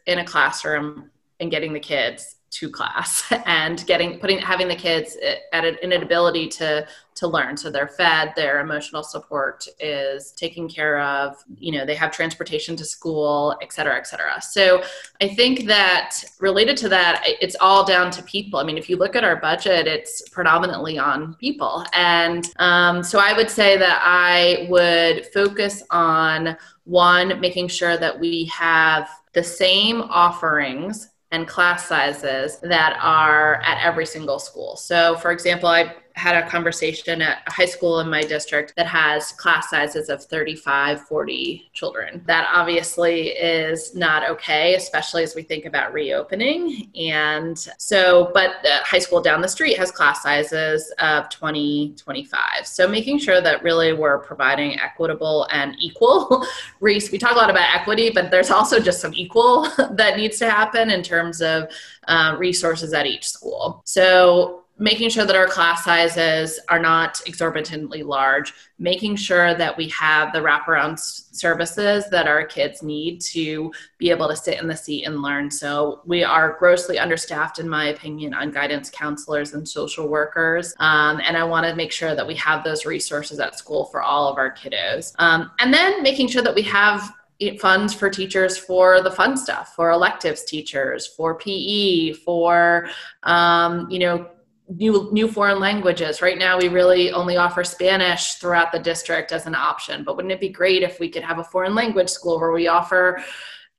in 0.07 0.19
a 0.19 0.25
classroom 0.25 1.11
and 1.39 1.51
getting 1.51 1.73
the 1.73 1.81
kids 1.81 2.37
to 2.51 2.69
class 2.69 3.33
and 3.47 3.87
getting 3.87 4.19
putting 4.19 4.39
having 4.39 4.69
the 4.69 4.77
kids 4.77 5.17
at 5.53 5.65
an, 5.65 5.77
an 5.83 6.03
ability 6.03 6.49
to 6.49 6.87
to 7.15 7.27
learn. 7.27 7.57
So 7.57 7.71
they're 7.71 7.89
fed 7.89 8.33
their 8.35 8.61
emotional 8.61 9.03
support 9.03 9.67
is 9.79 10.33
taken 10.33 10.69
care 10.69 11.01
of 11.01 11.37
you 11.59 11.73
know 11.73 11.85
they 11.85 11.95
have 11.95 12.11
transportation 12.11 12.77
to 12.77 12.85
school 12.85 13.57
et 13.63 13.73
cetera 13.73 13.97
et 13.97 14.07
cetera. 14.07 14.41
So 14.43 14.83
i 15.21 15.29
think 15.29 15.67
that 15.67 16.17
related 16.41 16.77
to 16.79 16.89
that 16.89 17.23
it's 17.27 17.57
all 17.61 17.85
down 17.85 18.11
to 18.13 18.23
people. 18.25 18.59
I 18.59 18.65
mean 18.65 18.79
if 18.79 18.91
you 18.91 18.97
look 18.97 19.17
at 19.17 19.25
our 19.25 19.37
budget 19.37 19.87
it's 19.87 20.29
predominantly 20.31 20.99
on 20.99 21.35
people. 21.35 21.85
And 21.93 22.45
um, 22.59 23.03
so 23.03 23.19
i 23.19 23.33
would 23.33 23.51
say 23.51 23.77
that 23.77 24.03
i 24.05 24.67
would 24.69 25.27
focus 25.33 25.83
on 25.91 26.57
one 26.85 27.39
making 27.41 27.69
sure 27.69 27.97
that 27.97 28.19
we 28.19 28.47
have 28.47 29.09
the 29.33 29.45
same 29.45 30.03
offerings 30.03 31.11
and 31.31 31.47
class 31.47 31.87
sizes 31.87 32.59
that 32.61 32.99
are 33.01 33.57
at 33.63 33.85
every 33.85 34.07
single 34.07 34.39
school. 34.39 34.77
So, 34.77 35.17
for 35.17 35.31
example, 35.31 35.69
I 35.69 35.95
had 36.15 36.37
a 36.37 36.49
conversation 36.49 37.23
at 37.23 37.43
a 37.47 37.53
high 37.53 37.67
school 37.67 38.01
in 38.01 38.09
my 38.09 38.23
district 38.23 38.75
that 38.77 38.87
has 38.87 39.33
class 39.33 39.71
sizes 39.71 40.09
of 40.09 40.23
35, 40.25 41.03
40 41.03 41.71
children. 41.73 42.23
That 42.27 42.51
obviously 42.53 43.29
is 43.29 43.95
not 43.95 44.29
okay, 44.31 44.75
especially 44.75 45.23
as 45.23 45.35
we 45.35 45.43
think 45.43 45.65
about 45.65 45.93
reopening. 45.93 46.91
And 46.99 47.59
so, 47.79 48.31
but 48.35 48.57
the 48.63 48.77
high 48.83 48.99
school 48.99 49.21
down 49.21 49.41
the 49.41 49.49
street 49.49 49.79
has 49.79 49.91
class 49.91 50.23
sizes 50.23 50.93
of 50.99 51.29
20, 51.31 51.95
25. 51.97 52.67
So 52.67 52.89
making 52.89 53.19
sure 53.19 53.41
that 53.41 53.63
really 53.63 53.93
we're 53.93 54.19
providing 54.19 54.79
equitable 54.81 55.47
and 55.51 55.77
equal 55.79 56.45
race. 56.81 57.11
We 57.11 57.19
talk 57.19 57.33
a 57.33 57.39
lot 57.39 57.51
about 57.51 57.75
equity, 57.75 58.11
but 58.11 58.31
there's 58.31 58.51
also 58.51 58.81
just 58.81 59.01
some 59.01 59.15
equal 59.15 59.63
that 59.93 60.17
needs 60.17 60.39
to 60.39 60.51
happen 60.51 60.91
in 60.91 61.03
terms 61.03 61.41
of 61.41 61.71
uh, 62.09 62.37
resources 62.39 62.93
at 62.93 63.07
each 63.07 63.29
school. 63.29 63.83
So 63.85 64.65
making 64.81 65.11
sure 65.11 65.27
that 65.27 65.37
our 65.37 65.47
class 65.47 65.85
sizes 65.85 66.59
are 66.71 66.79
not 66.79 67.21
exorbitantly 67.27 68.03
large, 68.03 68.55
making 68.79 69.15
sure 69.15 69.55
that 69.55 69.77
we 69.77 69.87
have 69.89 70.33
the 70.33 70.39
wraparound 70.39 70.99
services 70.99 72.09
that 72.11 72.27
our 72.27 72.45
kids 72.47 72.83
need 72.83 73.21
to 73.21 73.71
be 73.99 74.11
able 74.11 74.27
to 74.27 74.35
sit 74.35 74.59
in 74.59 74.67
the 74.67 74.77
seat 74.77 75.05
and 75.05 75.21
learn. 75.21 75.51
So 75.51 76.01
we 76.07 76.25
are 76.25 76.57
grossly 76.59 76.99
understaffed, 76.99 77.59
in 77.59 77.69
my 77.69 77.89
opinion, 77.89 78.33
on 78.33 78.51
guidance 78.51 78.89
counselors 78.89 79.53
and 79.53 79.69
social 79.69 80.09
workers. 80.09 80.75
Um, 80.79 81.21
and 81.27 81.37
I 81.37 81.45
want 81.45 81.67
to 81.67 81.77
make 81.77 81.93
sure 81.93 82.15
that 82.15 82.27
we 82.27 82.35
have 82.37 82.65
those 82.65 82.87
resources 82.87 83.39
at 83.39 83.59
school 83.59 83.85
for 83.85 84.01
all 84.01 84.29
of 84.29 84.39
our 84.39 84.51
kiddos. 84.51 85.13
Um, 85.19 85.51
and 85.59 85.75
then 85.75 86.03
making 86.03 86.29
sure 86.29 86.43
that 86.43 86.55
we 86.55 86.63
have 86.63 87.13
funds 87.59 87.93
for 87.93 88.09
teachers 88.11 88.57
for 88.59 89.01
the 89.01 89.11
fun 89.11 89.35
stuff 89.35 89.75
for 89.75 89.93
electives 89.93 90.45
teachers 90.45 91.07
for 91.07 91.35
pe 91.37 92.13
for 92.13 92.87
um, 93.23 93.91
you 93.91 93.99
know 93.99 94.29
new 94.77 95.09
new 95.13 95.27
foreign 95.27 95.59
languages. 95.59 96.23
Right 96.23 96.39
now 96.39 96.59
we 96.59 96.69
really 96.69 97.13
only 97.13 97.37
offer 97.37 97.65
spanish 97.65 98.35
throughout 98.35 98.73
the 98.73 98.79
district 98.79 99.33
as 99.33 99.47
an 99.47 99.55
option 99.55 100.05
but 100.05 100.17
wouldn't 100.17 100.33
it 100.33 100.41
be 100.41 100.49
great 100.49 100.83
if 100.83 101.01
we 101.01 101.09
could 101.09 101.23
have 101.23 101.39
a 101.39 101.45
foreign 101.45 101.75
language 101.75 102.09
school 102.09 102.39
where 102.39 102.53
we 102.53 102.69
offer 102.69 103.23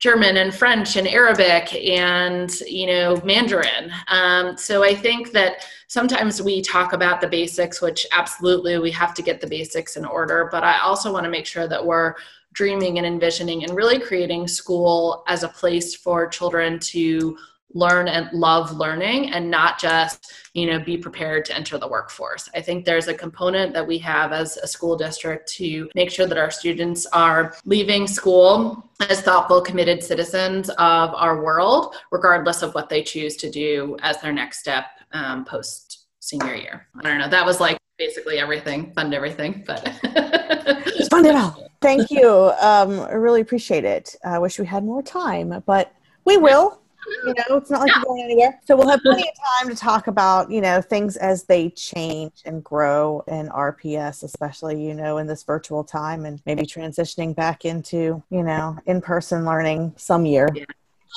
german 0.00 0.36
and 0.36 0.54
french 0.54 0.96
and 0.96 1.06
arabic 1.08 1.74
and 1.74 2.60
you 2.60 2.86
know 2.86 3.20
mandarin? 3.24 3.90
Um, 4.08 4.56
so 4.56 4.82
i 4.82 4.94
think 4.94 5.32
that 5.32 5.66
sometimes 5.88 6.42
we 6.42 6.60
talk 6.62 6.92
about 6.92 7.20
the 7.20 7.28
basics 7.28 7.80
which 7.80 8.06
absolutely 8.12 8.78
we 8.78 8.90
have 8.90 9.14
to 9.14 9.22
get 9.22 9.40
the 9.40 9.46
basics 9.46 9.96
in 9.96 10.04
order 10.04 10.48
but 10.50 10.64
i 10.64 10.78
also 10.80 11.12
want 11.12 11.24
to 11.24 11.30
make 11.30 11.46
sure 11.46 11.68
that 11.68 11.84
we're 11.84 12.14
dreaming 12.52 12.98
and 12.98 13.06
envisioning 13.06 13.64
and 13.64 13.74
really 13.74 13.98
creating 13.98 14.46
school 14.46 15.24
as 15.26 15.42
a 15.42 15.48
place 15.48 15.94
for 15.94 16.26
children 16.26 16.78
to 16.78 17.36
learn 17.74 18.08
and 18.08 18.28
love 18.32 18.72
learning 18.72 19.32
and 19.32 19.50
not 19.50 19.78
just 19.78 20.32
you 20.54 20.66
know 20.66 20.78
be 20.78 20.96
prepared 20.96 21.44
to 21.46 21.56
enter 21.56 21.78
the 21.78 21.88
workforce. 21.88 22.48
I 22.54 22.60
think 22.60 22.84
there's 22.84 23.08
a 23.08 23.14
component 23.14 23.72
that 23.74 23.86
we 23.86 23.98
have 23.98 24.32
as 24.32 24.56
a 24.58 24.66
school 24.66 24.96
district 24.96 25.48
to 25.54 25.88
make 25.94 26.10
sure 26.10 26.26
that 26.26 26.38
our 26.38 26.50
students 26.50 27.06
are 27.06 27.54
leaving 27.64 28.06
school 28.06 28.90
as 29.08 29.20
thoughtful 29.22 29.60
committed 29.60 30.02
citizens 30.02 30.68
of 30.70 31.14
our 31.14 31.42
world 31.42 31.94
regardless 32.10 32.62
of 32.62 32.74
what 32.74 32.88
they 32.88 33.02
choose 33.02 33.36
to 33.36 33.50
do 33.50 33.96
as 34.02 34.20
their 34.20 34.32
next 34.32 34.60
step 34.60 34.86
um, 35.12 35.44
post 35.44 36.06
senior 36.20 36.54
year. 36.54 36.86
I 36.98 37.08
don't 37.08 37.18
know. 37.18 37.28
That 37.28 37.44
was 37.44 37.60
like 37.60 37.78
basically 37.98 38.38
everything. 38.38 38.92
Fund 38.92 39.14
everything 39.14 39.64
but 39.66 39.88
fund 41.10 41.26
it 41.26 41.34
all. 41.34 41.68
Thank 41.80 42.10
you. 42.10 42.52
Um, 42.60 43.00
i 43.00 43.12
really 43.12 43.40
appreciate 43.40 43.84
it. 43.84 44.14
I 44.24 44.38
wish 44.38 44.58
we 44.58 44.66
had 44.66 44.84
more 44.84 45.02
time 45.02 45.62
but 45.66 45.92
we 46.24 46.36
will 46.36 46.81
you 47.06 47.34
know, 47.34 47.56
it's 47.56 47.70
not 47.70 47.80
like 47.80 47.94
you're 47.94 48.04
going 48.04 48.22
anywhere. 48.22 48.60
So 48.64 48.76
we'll 48.76 48.88
have 48.88 49.00
plenty 49.02 49.28
of 49.28 49.34
time 49.58 49.68
to 49.68 49.76
talk 49.76 50.06
about, 50.06 50.50
you 50.50 50.60
know, 50.60 50.80
things 50.80 51.16
as 51.16 51.44
they 51.44 51.70
change 51.70 52.42
and 52.44 52.62
grow 52.62 53.22
in 53.28 53.48
RPS, 53.48 54.22
especially, 54.22 54.84
you 54.84 54.94
know, 54.94 55.18
in 55.18 55.26
this 55.26 55.42
virtual 55.42 55.84
time 55.84 56.24
and 56.24 56.40
maybe 56.46 56.62
transitioning 56.62 57.34
back 57.34 57.64
into, 57.64 58.22
you 58.30 58.42
know, 58.42 58.78
in 58.86 59.00
person 59.00 59.44
learning 59.44 59.92
some 59.96 60.24
year. 60.26 60.48
Yeah. 60.54 60.64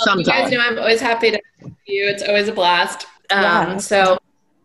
Well, 0.05 0.19
you 0.19 0.25
guys 0.25 0.51
know 0.51 0.59
I'm 0.59 0.77
always 0.77 0.99
happy 0.99 1.31
to 1.31 1.41
you. 1.85 2.07
It's 2.07 2.23
always 2.23 2.47
a 2.47 2.51
blast. 2.51 3.07
Um, 3.29 3.41
yeah. 3.41 3.77
So 3.77 4.17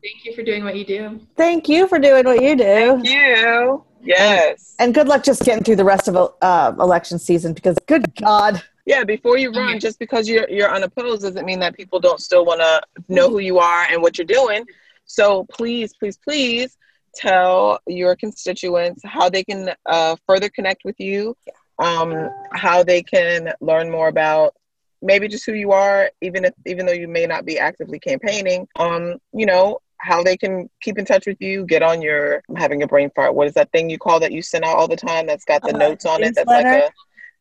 thank 0.02 0.24
you 0.24 0.34
for 0.34 0.42
doing 0.42 0.64
what 0.64 0.76
you 0.76 0.84
do. 0.84 1.20
Thank 1.36 1.68
you 1.68 1.86
for 1.86 1.98
doing 1.98 2.24
what 2.24 2.42
you 2.42 2.56
do. 2.56 2.64
Thank 2.64 3.09
you. 3.09 3.84
Yes. 4.02 4.74
And, 4.78 4.88
and 4.88 4.94
good 4.94 5.09
luck 5.09 5.22
just 5.22 5.42
getting 5.44 5.62
through 5.62 5.76
the 5.76 5.84
rest 5.84 6.09
of 6.09 6.34
uh, 6.42 6.72
election 6.80 7.18
season 7.18 7.52
because 7.52 7.76
good 7.86 8.12
God 8.16 8.62
yeah, 8.91 9.05
before 9.05 9.39
you 9.39 9.53
run, 9.53 9.79
just 9.79 10.01
because 10.01 10.29
you're 10.29 10.51
you're 10.51 10.75
unopposed 10.75 11.23
doesn't 11.23 11.47
mean 11.47 11.61
that 11.61 11.77
people 11.77 12.01
don't 12.01 12.19
still 12.19 12.45
want 12.45 12.61
to 12.61 12.83
know 13.09 13.31
who 13.31 13.39
you 13.39 13.61
are 13.61 13.85
and 13.85 14.03
what 14.03 14.19
you're 14.19 14.27
doing. 14.27 14.65
So 15.05 15.47
please, 15.53 15.95
please, 15.95 16.19
please 16.19 16.77
tell 17.15 17.81
your 17.87 18.17
constituents 18.17 19.01
how 19.05 19.31
they 19.31 19.45
can 19.45 19.71
uh, 19.87 20.17
further 20.27 20.49
connect 20.49 20.85
with 20.85 20.99
you, 20.99 21.37
um, 21.79 22.31
how 22.53 22.83
they 22.83 23.01
can 23.03 23.53
learn 23.61 23.93
more 23.93 24.09
about 24.09 24.55
maybe 25.01 25.29
just 25.29 25.47
who 25.47 25.53
you 25.53 25.71
are, 25.71 26.11
even 26.21 26.45
if 26.45 26.55
even 26.67 26.85
though 26.85 26.93
you 26.93 27.07
may 27.07 27.27
not 27.27 27.45
be 27.45 27.61
actively 27.61 28.01
campaigning. 28.01 28.67
Um, 28.75 29.19
you 29.33 29.47
know 29.47 29.79
how 29.99 30.25
they 30.25 30.37
can 30.37 30.69
keep 30.83 30.99
in 30.99 31.05
touch 31.05 31.27
with 31.29 31.41
you. 31.41 31.65
Get 31.65 31.85
on 31.85 32.03
your 32.03 32.43
I'm 32.49 32.57
having 32.57 32.83
a 32.83 32.89
brain 32.89 33.11
fart. 33.15 33.37
What 33.37 33.47
is 33.47 33.55
that 33.55 33.71
thing 33.71 33.89
you 33.89 33.99
call 33.99 34.19
that 34.19 34.33
you 34.33 34.43
send 34.43 34.65
out 34.65 34.77
all 34.77 34.89
the 34.89 34.97
time? 34.97 35.29
That's 35.29 35.45
got 35.45 35.62
the 35.62 35.77
uh, 35.77 35.79
notes 35.79 36.07
on 36.07 36.25
it. 36.25 36.35
That's 36.35 36.49
like 36.49 36.67
a 36.67 36.91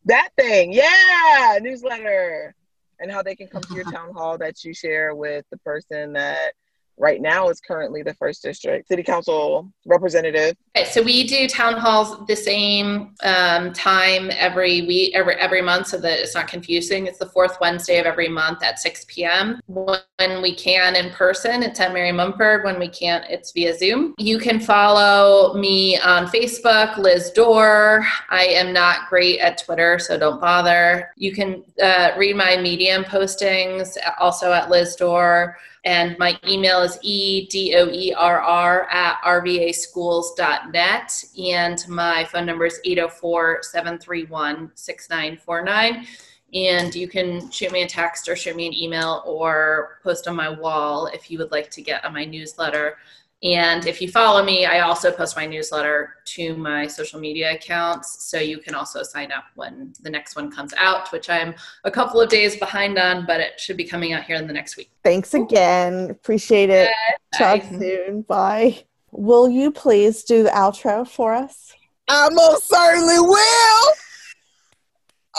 that 0.06 0.30
thing, 0.38 0.72
yeah, 0.74 1.58
newsletter, 1.62 2.56
and 3.00 3.12
how 3.12 3.22
they 3.22 3.36
can 3.36 3.48
come 3.48 3.62
to 3.62 3.74
your 3.74 3.86
town 3.86 4.14
hall 4.14 4.38
that 4.38 4.64
you 4.64 4.74
share 4.74 5.16
with 5.16 5.46
the 5.52 5.58
person 5.58 6.14
that 6.14 6.54
right 7.00 7.22
now 7.22 7.50
is 7.50 7.62
currently 7.62 8.04
the 8.04 8.14
first 8.16 8.44
district 8.44 8.88
city 8.90 9.02
council 9.02 9.72
representative. 9.86 10.56
Okay, 10.76 10.88
so 10.88 11.02
we 11.02 11.26
do 11.26 11.48
town 11.48 11.76
halls 11.76 12.26
the 12.28 12.36
same 12.36 13.16
um, 13.24 13.74
time 13.74 14.30
every 14.34 14.82
week, 14.82 15.16
every 15.16 15.36
every 15.36 15.62
month, 15.62 15.88
so 15.88 15.98
that 15.98 16.20
it's 16.20 16.36
not 16.36 16.48
confusing. 16.48 17.08
It's 17.08 17.18
the 17.18 17.26
fourth 17.28 17.58
Wednesday 17.62 18.00
of 18.00 18.06
every 18.06 18.28
month 18.28 18.64
at 18.64 18.80
6 18.80 19.06
p.m. 19.08 19.62
When 19.68 20.42
we 20.42 20.54
can 20.54 20.96
in 20.96 21.10
person, 21.12 21.64
it's 21.64 21.80
at 21.80 21.94
Mary 21.94 22.12
Munford. 22.12 22.66
When 22.66 22.78
we 22.78 22.90
can't, 22.90 23.26
it's 23.30 23.52
via 23.54 23.78
Zoom. 23.78 24.14
You 24.18 24.38
can 24.38 24.60
follow 24.60 25.54
me 25.54 25.98
on 26.00 26.28
Facebook, 26.28 26.98
Liz 26.98 27.32
Doerr. 27.32 28.06
I 28.30 28.44
am 28.44 28.74
not 28.74 29.10
great 29.10 29.40
at 29.40 29.58
Twitter, 29.64 29.98
so 30.00 30.18
don't 30.18 30.42
bother. 30.42 31.12
You 31.16 31.32
can 31.32 31.64
uh, 31.82 32.12
read 32.18 32.36
my 32.36 32.58
Medium 32.58 33.06
postings 33.06 33.98
also 34.20 34.52
at 34.52 34.70
Liz 34.70 34.96
Doerr. 34.98 35.56
And 35.86 36.18
my 36.20 36.38
email 36.48 36.82
is 36.82 36.98
edoerr 36.98 38.86
at 38.92 39.22
rvaschools.net. 39.24 41.24
And 41.42 41.88
my 41.88 42.26
phone 42.26 42.46
number 42.46 42.66
is 42.66 42.82
804 42.84 43.64
731 43.64 44.72
6949. 44.76 46.06
And 46.54 46.96
you 46.96 47.08
can 47.08 47.50
shoot 47.52 47.72
me 47.72 47.84
a 47.84 47.88
text 47.88 48.28
or 48.28 48.36
shoot 48.36 48.56
me 48.56 48.68
an 48.68 48.74
email 48.74 49.22
or 49.26 50.00
post 50.04 50.28
on 50.28 50.36
my 50.36 50.50
wall 50.50 51.08
if 51.08 51.30
you 51.30 51.38
would 51.38 51.52
like 51.52 51.70
to 51.72 51.82
get 51.82 52.04
on 52.04 52.14
my 52.14 52.26
newsletter. 52.26 52.98
And 53.42 53.88
if 53.88 54.02
you 54.02 54.10
follow 54.10 54.44
me, 54.44 54.66
I 54.66 54.82
also 54.82 55.12
post 55.12 55.38
my 55.38 55.46
newsletter 55.46 56.16
to 56.26 56.58
my 56.58 56.88
social 56.88 57.22
media 57.22 57.54
accounts. 57.54 58.26
So 58.26 58.38
you 58.38 58.58
can 58.58 58.76
also 58.76 59.02
sign 59.02 59.32
up 59.32 59.46
when 59.56 59.94
the 60.02 60.10
next 60.10 60.36
one 60.36 60.52
comes 60.52 60.74
out, 60.74 61.10
which 61.14 61.30
I'm 61.30 61.56
a 61.86 61.92
couple 61.92 62.20
of 62.20 62.30
days 62.30 62.58
behind 62.58 62.98
on, 62.98 63.26
but 63.26 63.40
it 63.40 63.58
should 63.58 63.78
be 63.78 63.86
coming 63.86 64.12
out 64.12 64.26
here 64.26 64.36
in 64.36 64.46
the 64.46 64.52
next 64.52 64.76
week. 64.76 64.92
Thanks 65.04 65.34
again. 65.34 66.10
Appreciate 66.10 66.70
it. 66.70 66.90
Talk 67.34 67.64
soon. 67.64 68.24
Bye. 68.24 68.84
Will 69.12 69.48
you 69.48 69.72
please 69.72 70.24
do 70.24 70.44
the 70.44 70.50
outro 70.50 71.08
for 71.08 71.34
us? 71.34 71.74
I 72.10 72.28
most 72.32 72.68
certainly 72.68 73.20
will. 73.20 73.94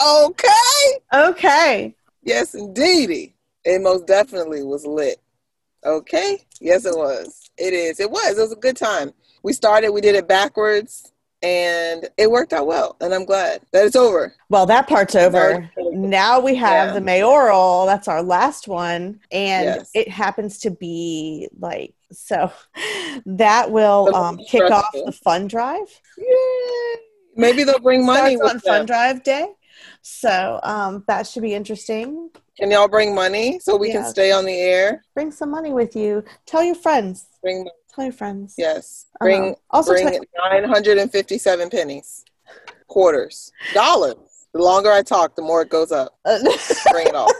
Okay. 0.03 0.99
Okay. 1.13 1.95
Yes, 2.23 2.55
indeedy. 2.55 3.35
It 3.63 3.81
most 3.81 4.07
definitely 4.07 4.63
was 4.63 4.85
lit. 4.87 5.21
Okay. 5.85 6.39
Yes, 6.59 6.85
it 6.85 6.95
was. 6.95 7.40
It 7.57 7.73
is. 7.73 7.99
It 7.99 8.09
was. 8.09 8.37
It 8.37 8.41
was 8.41 8.51
a 8.51 8.57
good 8.57 8.77
time. 8.77 9.11
We 9.43 9.53
started, 9.53 9.91
we 9.91 10.01
did 10.01 10.15
it 10.15 10.27
backwards, 10.27 11.11
and 11.41 12.07
it 12.17 12.29
worked 12.29 12.53
out 12.53 12.67
well. 12.67 12.95
And 13.01 13.13
I'm 13.13 13.25
glad 13.25 13.61
that 13.71 13.85
it's 13.85 13.95
over. 13.95 14.35
Well, 14.49 14.65
that 14.67 14.87
part's 14.87 15.15
over. 15.15 15.69
Now 15.77 16.39
we 16.39 16.55
have 16.55 16.89
yeah. 16.89 16.93
the 16.93 17.01
mayoral. 17.01 17.85
That's 17.85 18.07
our 18.07 18.21
last 18.21 18.67
one. 18.67 19.19
And 19.31 19.65
yes. 19.65 19.91
it 19.93 20.07
happens 20.09 20.59
to 20.59 20.71
be 20.71 21.49
like, 21.59 21.95
so 22.11 22.51
that 23.25 23.71
will 23.71 24.13
um, 24.15 24.37
kick 24.47 24.69
off 24.69 24.85
the 24.93 25.11
fund 25.11 25.49
drive. 25.49 25.87
Yay. 26.17 26.95
Maybe 27.35 27.63
they'll 27.63 27.79
bring 27.79 28.05
money 28.05 28.35
on 28.35 28.59
fund 28.59 28.87
drive 28.87 29.23
day. 29.23 29.47
So 30.01 30.59
um, 30.63 31.03
that 31.07 31.27
should 31.27 31.43
be 31.43 31.53
interesting. 31.53 32.29
Can 32.57 32.71
y'all 32.71 32.87
bring 32.87 33.15
money 33.15 33.59
so 33.59 33.77
we 33.77 33.91
can 33.91 34.05
stay 34.05 34.31
on 34.31 34.45
the 34.45 34.59
air? 34.59 35.03
Bring 35.13 35.31
some 35.31 35.49
money 35.49 35.73
with 35.73 35.95
you. 35.95 36.23
Tell 36.45 36.63
your 36.63 36.75
friends. 36.75 37.25
Bring 37.41 37.67
tell 37.93 38.05
your 38.05 38.13
friends. 38.13 38.55
Yes. 38.57 39.07
Uh-huh. 39.15 39.25
Bring 39.25 39.41
uh-huh. 39.43 39.55
also 39.71 39.93
bring 39.93 40.09
t- 40.09 40.19
957 40.43 41.69
pennies. 41.69 42.25
Quarters. 42.87 43.51
Dollars. 43.73 44.17
The 44.53 44.61
longer 44.61 44.91
I 44.91 45.01
talk, 45.01 45.35
the 45.35 45.41
more 45.41 45.61
it 45.61 45.69
goes 45.69 45.91
up. 45.91 46.17
bring 46.25 47.07
it 47.07 47.15
all. 47.15 47.31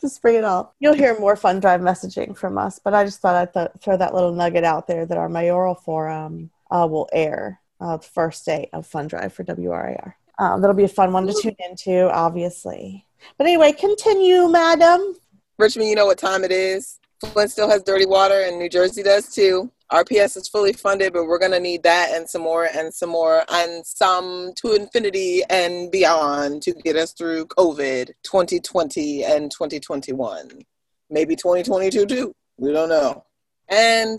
just 0.00 0.22
bring 0.22 0.36
it 0.36 0.44
all. 0.44 0.74
You'll 0.78 0.94
hear 0.94 1.18
more 1.18 1.34
fund 1.34 1.60
drive 1.60 1.80
messaging 1.80 2.36
from 2.36 2.56
us, 2.56 2.78
but 2.78 2.94
I 2.94 3.04
just 3.04 3.20
thought 3.20 3.34
I'd 3.34 3.52
th- 3.52 3.70
throw 3.80 3.96
that 3.96 4.14
little 4.14 4.32
nugget 4.32 4.64
out 4.64 4.86
there 4.86 5.04
that 5.06 5.18
our 5.18 5.28
mayoral 5.28 5.74
forum 5.74 6.50
uh, 6.70 6.86
will 6.88 7.08
air 7.12 7.60
uh, 7.80 7.96
the 7.96 8.04
first 8.04 8.46
day 8.46 8.70
of 8.72 8.86
fund 8.86 9.10
drive 9.10 9.32
for 9.32 9.44
WRIR. 9.44 10.14
Um, 10.42 10.60
that'll 10.60 10.74
be 10.74 10.82
a 10.82 10.88
fun 10.88 11.12
one 11.12 11.28
to 11.28 11.34
tune 11.40 11.54
into, 11.70 12.10
obviously. 12.10 13.06
But 13.38 13.46
anyway, 13.46 13.70
continue, 13.70 14.48
madam. 14.48 15.14
Richmond, 15.56 15.88
you 15.88 15.94
know 15.94 16.06
what 16.06 16.18
time 16.18 16.42
it 16.42 16.50
is. 16.50 16.98
Flint 17.26 17.52
still 17.52 17.70
has 17.70 17.84
dirty 17.84 18.06
water, 18.06 18.40
and 18.40 18.58
New 18.58 18.68
Jersey 18.68 19.04
does 19.04 19.32
too. 19.32 19.70
RPS 19.92 20.36
is 20.36 20.48
fully 20.48 20.72
funded, 20.72 21.12
but 21.12 21.26
we're 21.26 21.38
going 21.38 21.52
to 21.52 21.60
need 21.60 21.84
that 21.84 22.10
and 22.12 22.28
some 22.28 22.42
more 22.42 22.64
and 22.74 22.92
some 22.92 23.10
more 23.10 23.44
and 23.50 23.86
some 23.86 24.52
to 24.56 24.74
infinity 24.74 25.42
and 25.48 25.92
beyond 25.92 26.62
to 26.62 26.72
get 26.72 26.96
us 26.96 27.12
through 27.12 27.46
COVID 27.46 28.10
2020 28.24 29.24
and 29.24 29.48
2021. 29.48 30.64
Maybe 31.08 31.36
2022 31.36 32.06
too. 32.06 32.34
We 32.56 32.72
don't 32.72 32.88
know. 32.88 33.24
And 33.68 34.18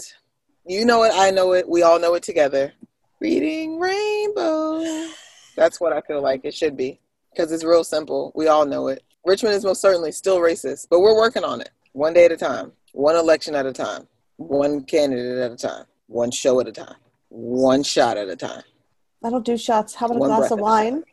you 0.65 0.85
know 0.85 1.03
it, 1.03 1.11
I 1.13 1.31
know 1.31 1.51
it, 1.51 1.67
we 1.67 1.81
all 1.81 1.99
know 1.99 2.13
it 2.13 2.23
together. 2.23 2.71
Reading 3.19 3.77
Rainbow. 3.77 5.09
That's 5.55 5.79
what 5.79 5.93
I 5.93 6.01
feel 6.01 6.21
like 6.21 6.41
it 6.43 6.53
should 6.53 6.75
be 6.75 6.99
because 7.31 7.51
it's 7.51 7.63
real 7.63 7.83
simple. 7.83 8.31
We 8.35 8.47
all 8.47 8.65
know 8.65 8.87
it. 8.87 9.03
Richmond 9.25 9.55
is 9.55 9.63
most 9.63 9.81
certainly 9.81 10.11
still 10.11 10.39
racist, 10.39 10.87
but 10.89 10.99
we're 10.99 11.15
working 11.15 11.43
on 11.43 11.61
it 11.61 11.69
one 11.93 12.13
day 12.13 12.25
at 12.25 12.31
a 12.31 12.37
time, 12.37 12.71
one 12.91 13.15
election 13.15 13.55
at 13.55 13.65
a 13.65 13.71
time, 13.71 14.07
one 14.37 14.83
candidate 14.83 15.37
at 15.37 15.51
a 15.51 15.55
time, 15.55 15.85
one 16.07 16.31
show 16.31 16.59
at 16.59 16.67
a 16.67 16.71
time, 16.71 16.95
one 17.29 17.83
shot 17.83 18.17
at 18.17 18.27
a 18.27 18.35
time. 18.35 18.63
I 19.23 19.29
don't 19.29 19.45
do 19.45 19.57
shots. 19.57 19.95
How 19.95 20.07
about 20.07 20.19
one 20.19 20.31
a 20.31 20.35
glass 20.35 20.51
of 20.51 20.59
wine? 20.59 21.03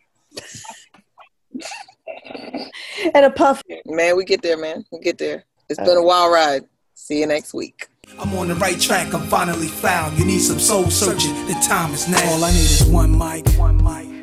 and 3.15 3.25
a 3.25 3.31
puff. 3.31 3.62
Man, 3.87 4.17
we 4.17 4.25
get 4.25 4.43
there, 4.43 4.59
man. 4.59 4.85
We 4.91 4.99
get 5.01 5.19
there. 5.19 5.45
It's 5.69 5.79
okay. 5.79 5.89
been 5.89 5.99
a 5.99 6.03
wild 6.03 6.33
ride. 6.33 6.62
See 6.95 7.21
you 7.21 7.27
next 7.27 7.55
week. 7.55 7.87
I'm 8.19 8.35
on 8.35 8.49
the 8.49 8.57
right 8.57 8.79
track, 8.81 9.15
I'm 9.15 9.27
finally 9.29 9.69
found. 9.69 10.19
You 10.19 10.25
need 10.25 10.41
some 10.41 10.59
soul 10.59 10.91
searching, 10.91 11.33
the 11.47 11.55
time 11.67 11.93
is 11.93 12.09
now. 12.09 12.33
All 12.33 12.43
I 12.43 12.51
need 12.51 12.59
is 12.59 12.85
one 12.87 13.17
mic, 13.17 13.49
one 13.51 13.77
mic. 13.83 14.19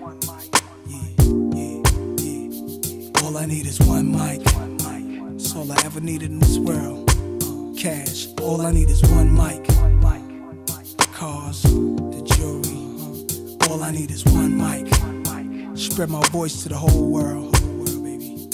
All 3.38 3.44
I 3.44 3.46
need 3.46 3.68
is 3.68 3.80
one 3.82 4.12
mic. 4.12 4.44
That's 4.44 5.56
all 5.56 5.72
I 5.72 5.76
ever 5.86 6.00
needed 6.02 6.32
in 6.32 6.40
this 6.40 6.58
world. 6.58 7.08
Cash. 7.78 8.30
All 8.42 8.62
I 8.62 8.72
need 8.72 8.90
is 8.90 9.04
one 9.12 9.32
mic. 9.32 9.64
The 9.68 11.08
cars, 11.14 11.62
the 11.62 12.24
jewelry. 12.36 13.70
All 13.70 13.84
I 13.84 13.92
need 13.92 14.10
is 14.10 14.26
one 14.26 14.58
mic. 14.58 14.88
Spread 15.78 16.10
my 16.10 16.28
voice 16.30 16.64
to 16.64 16.70
the 16.70 16.78
whole 16.78 17.12
world. 17.12 17.56
Whole 17.58 17.78
world, 17.78 18.04
baby. 18.04 18.50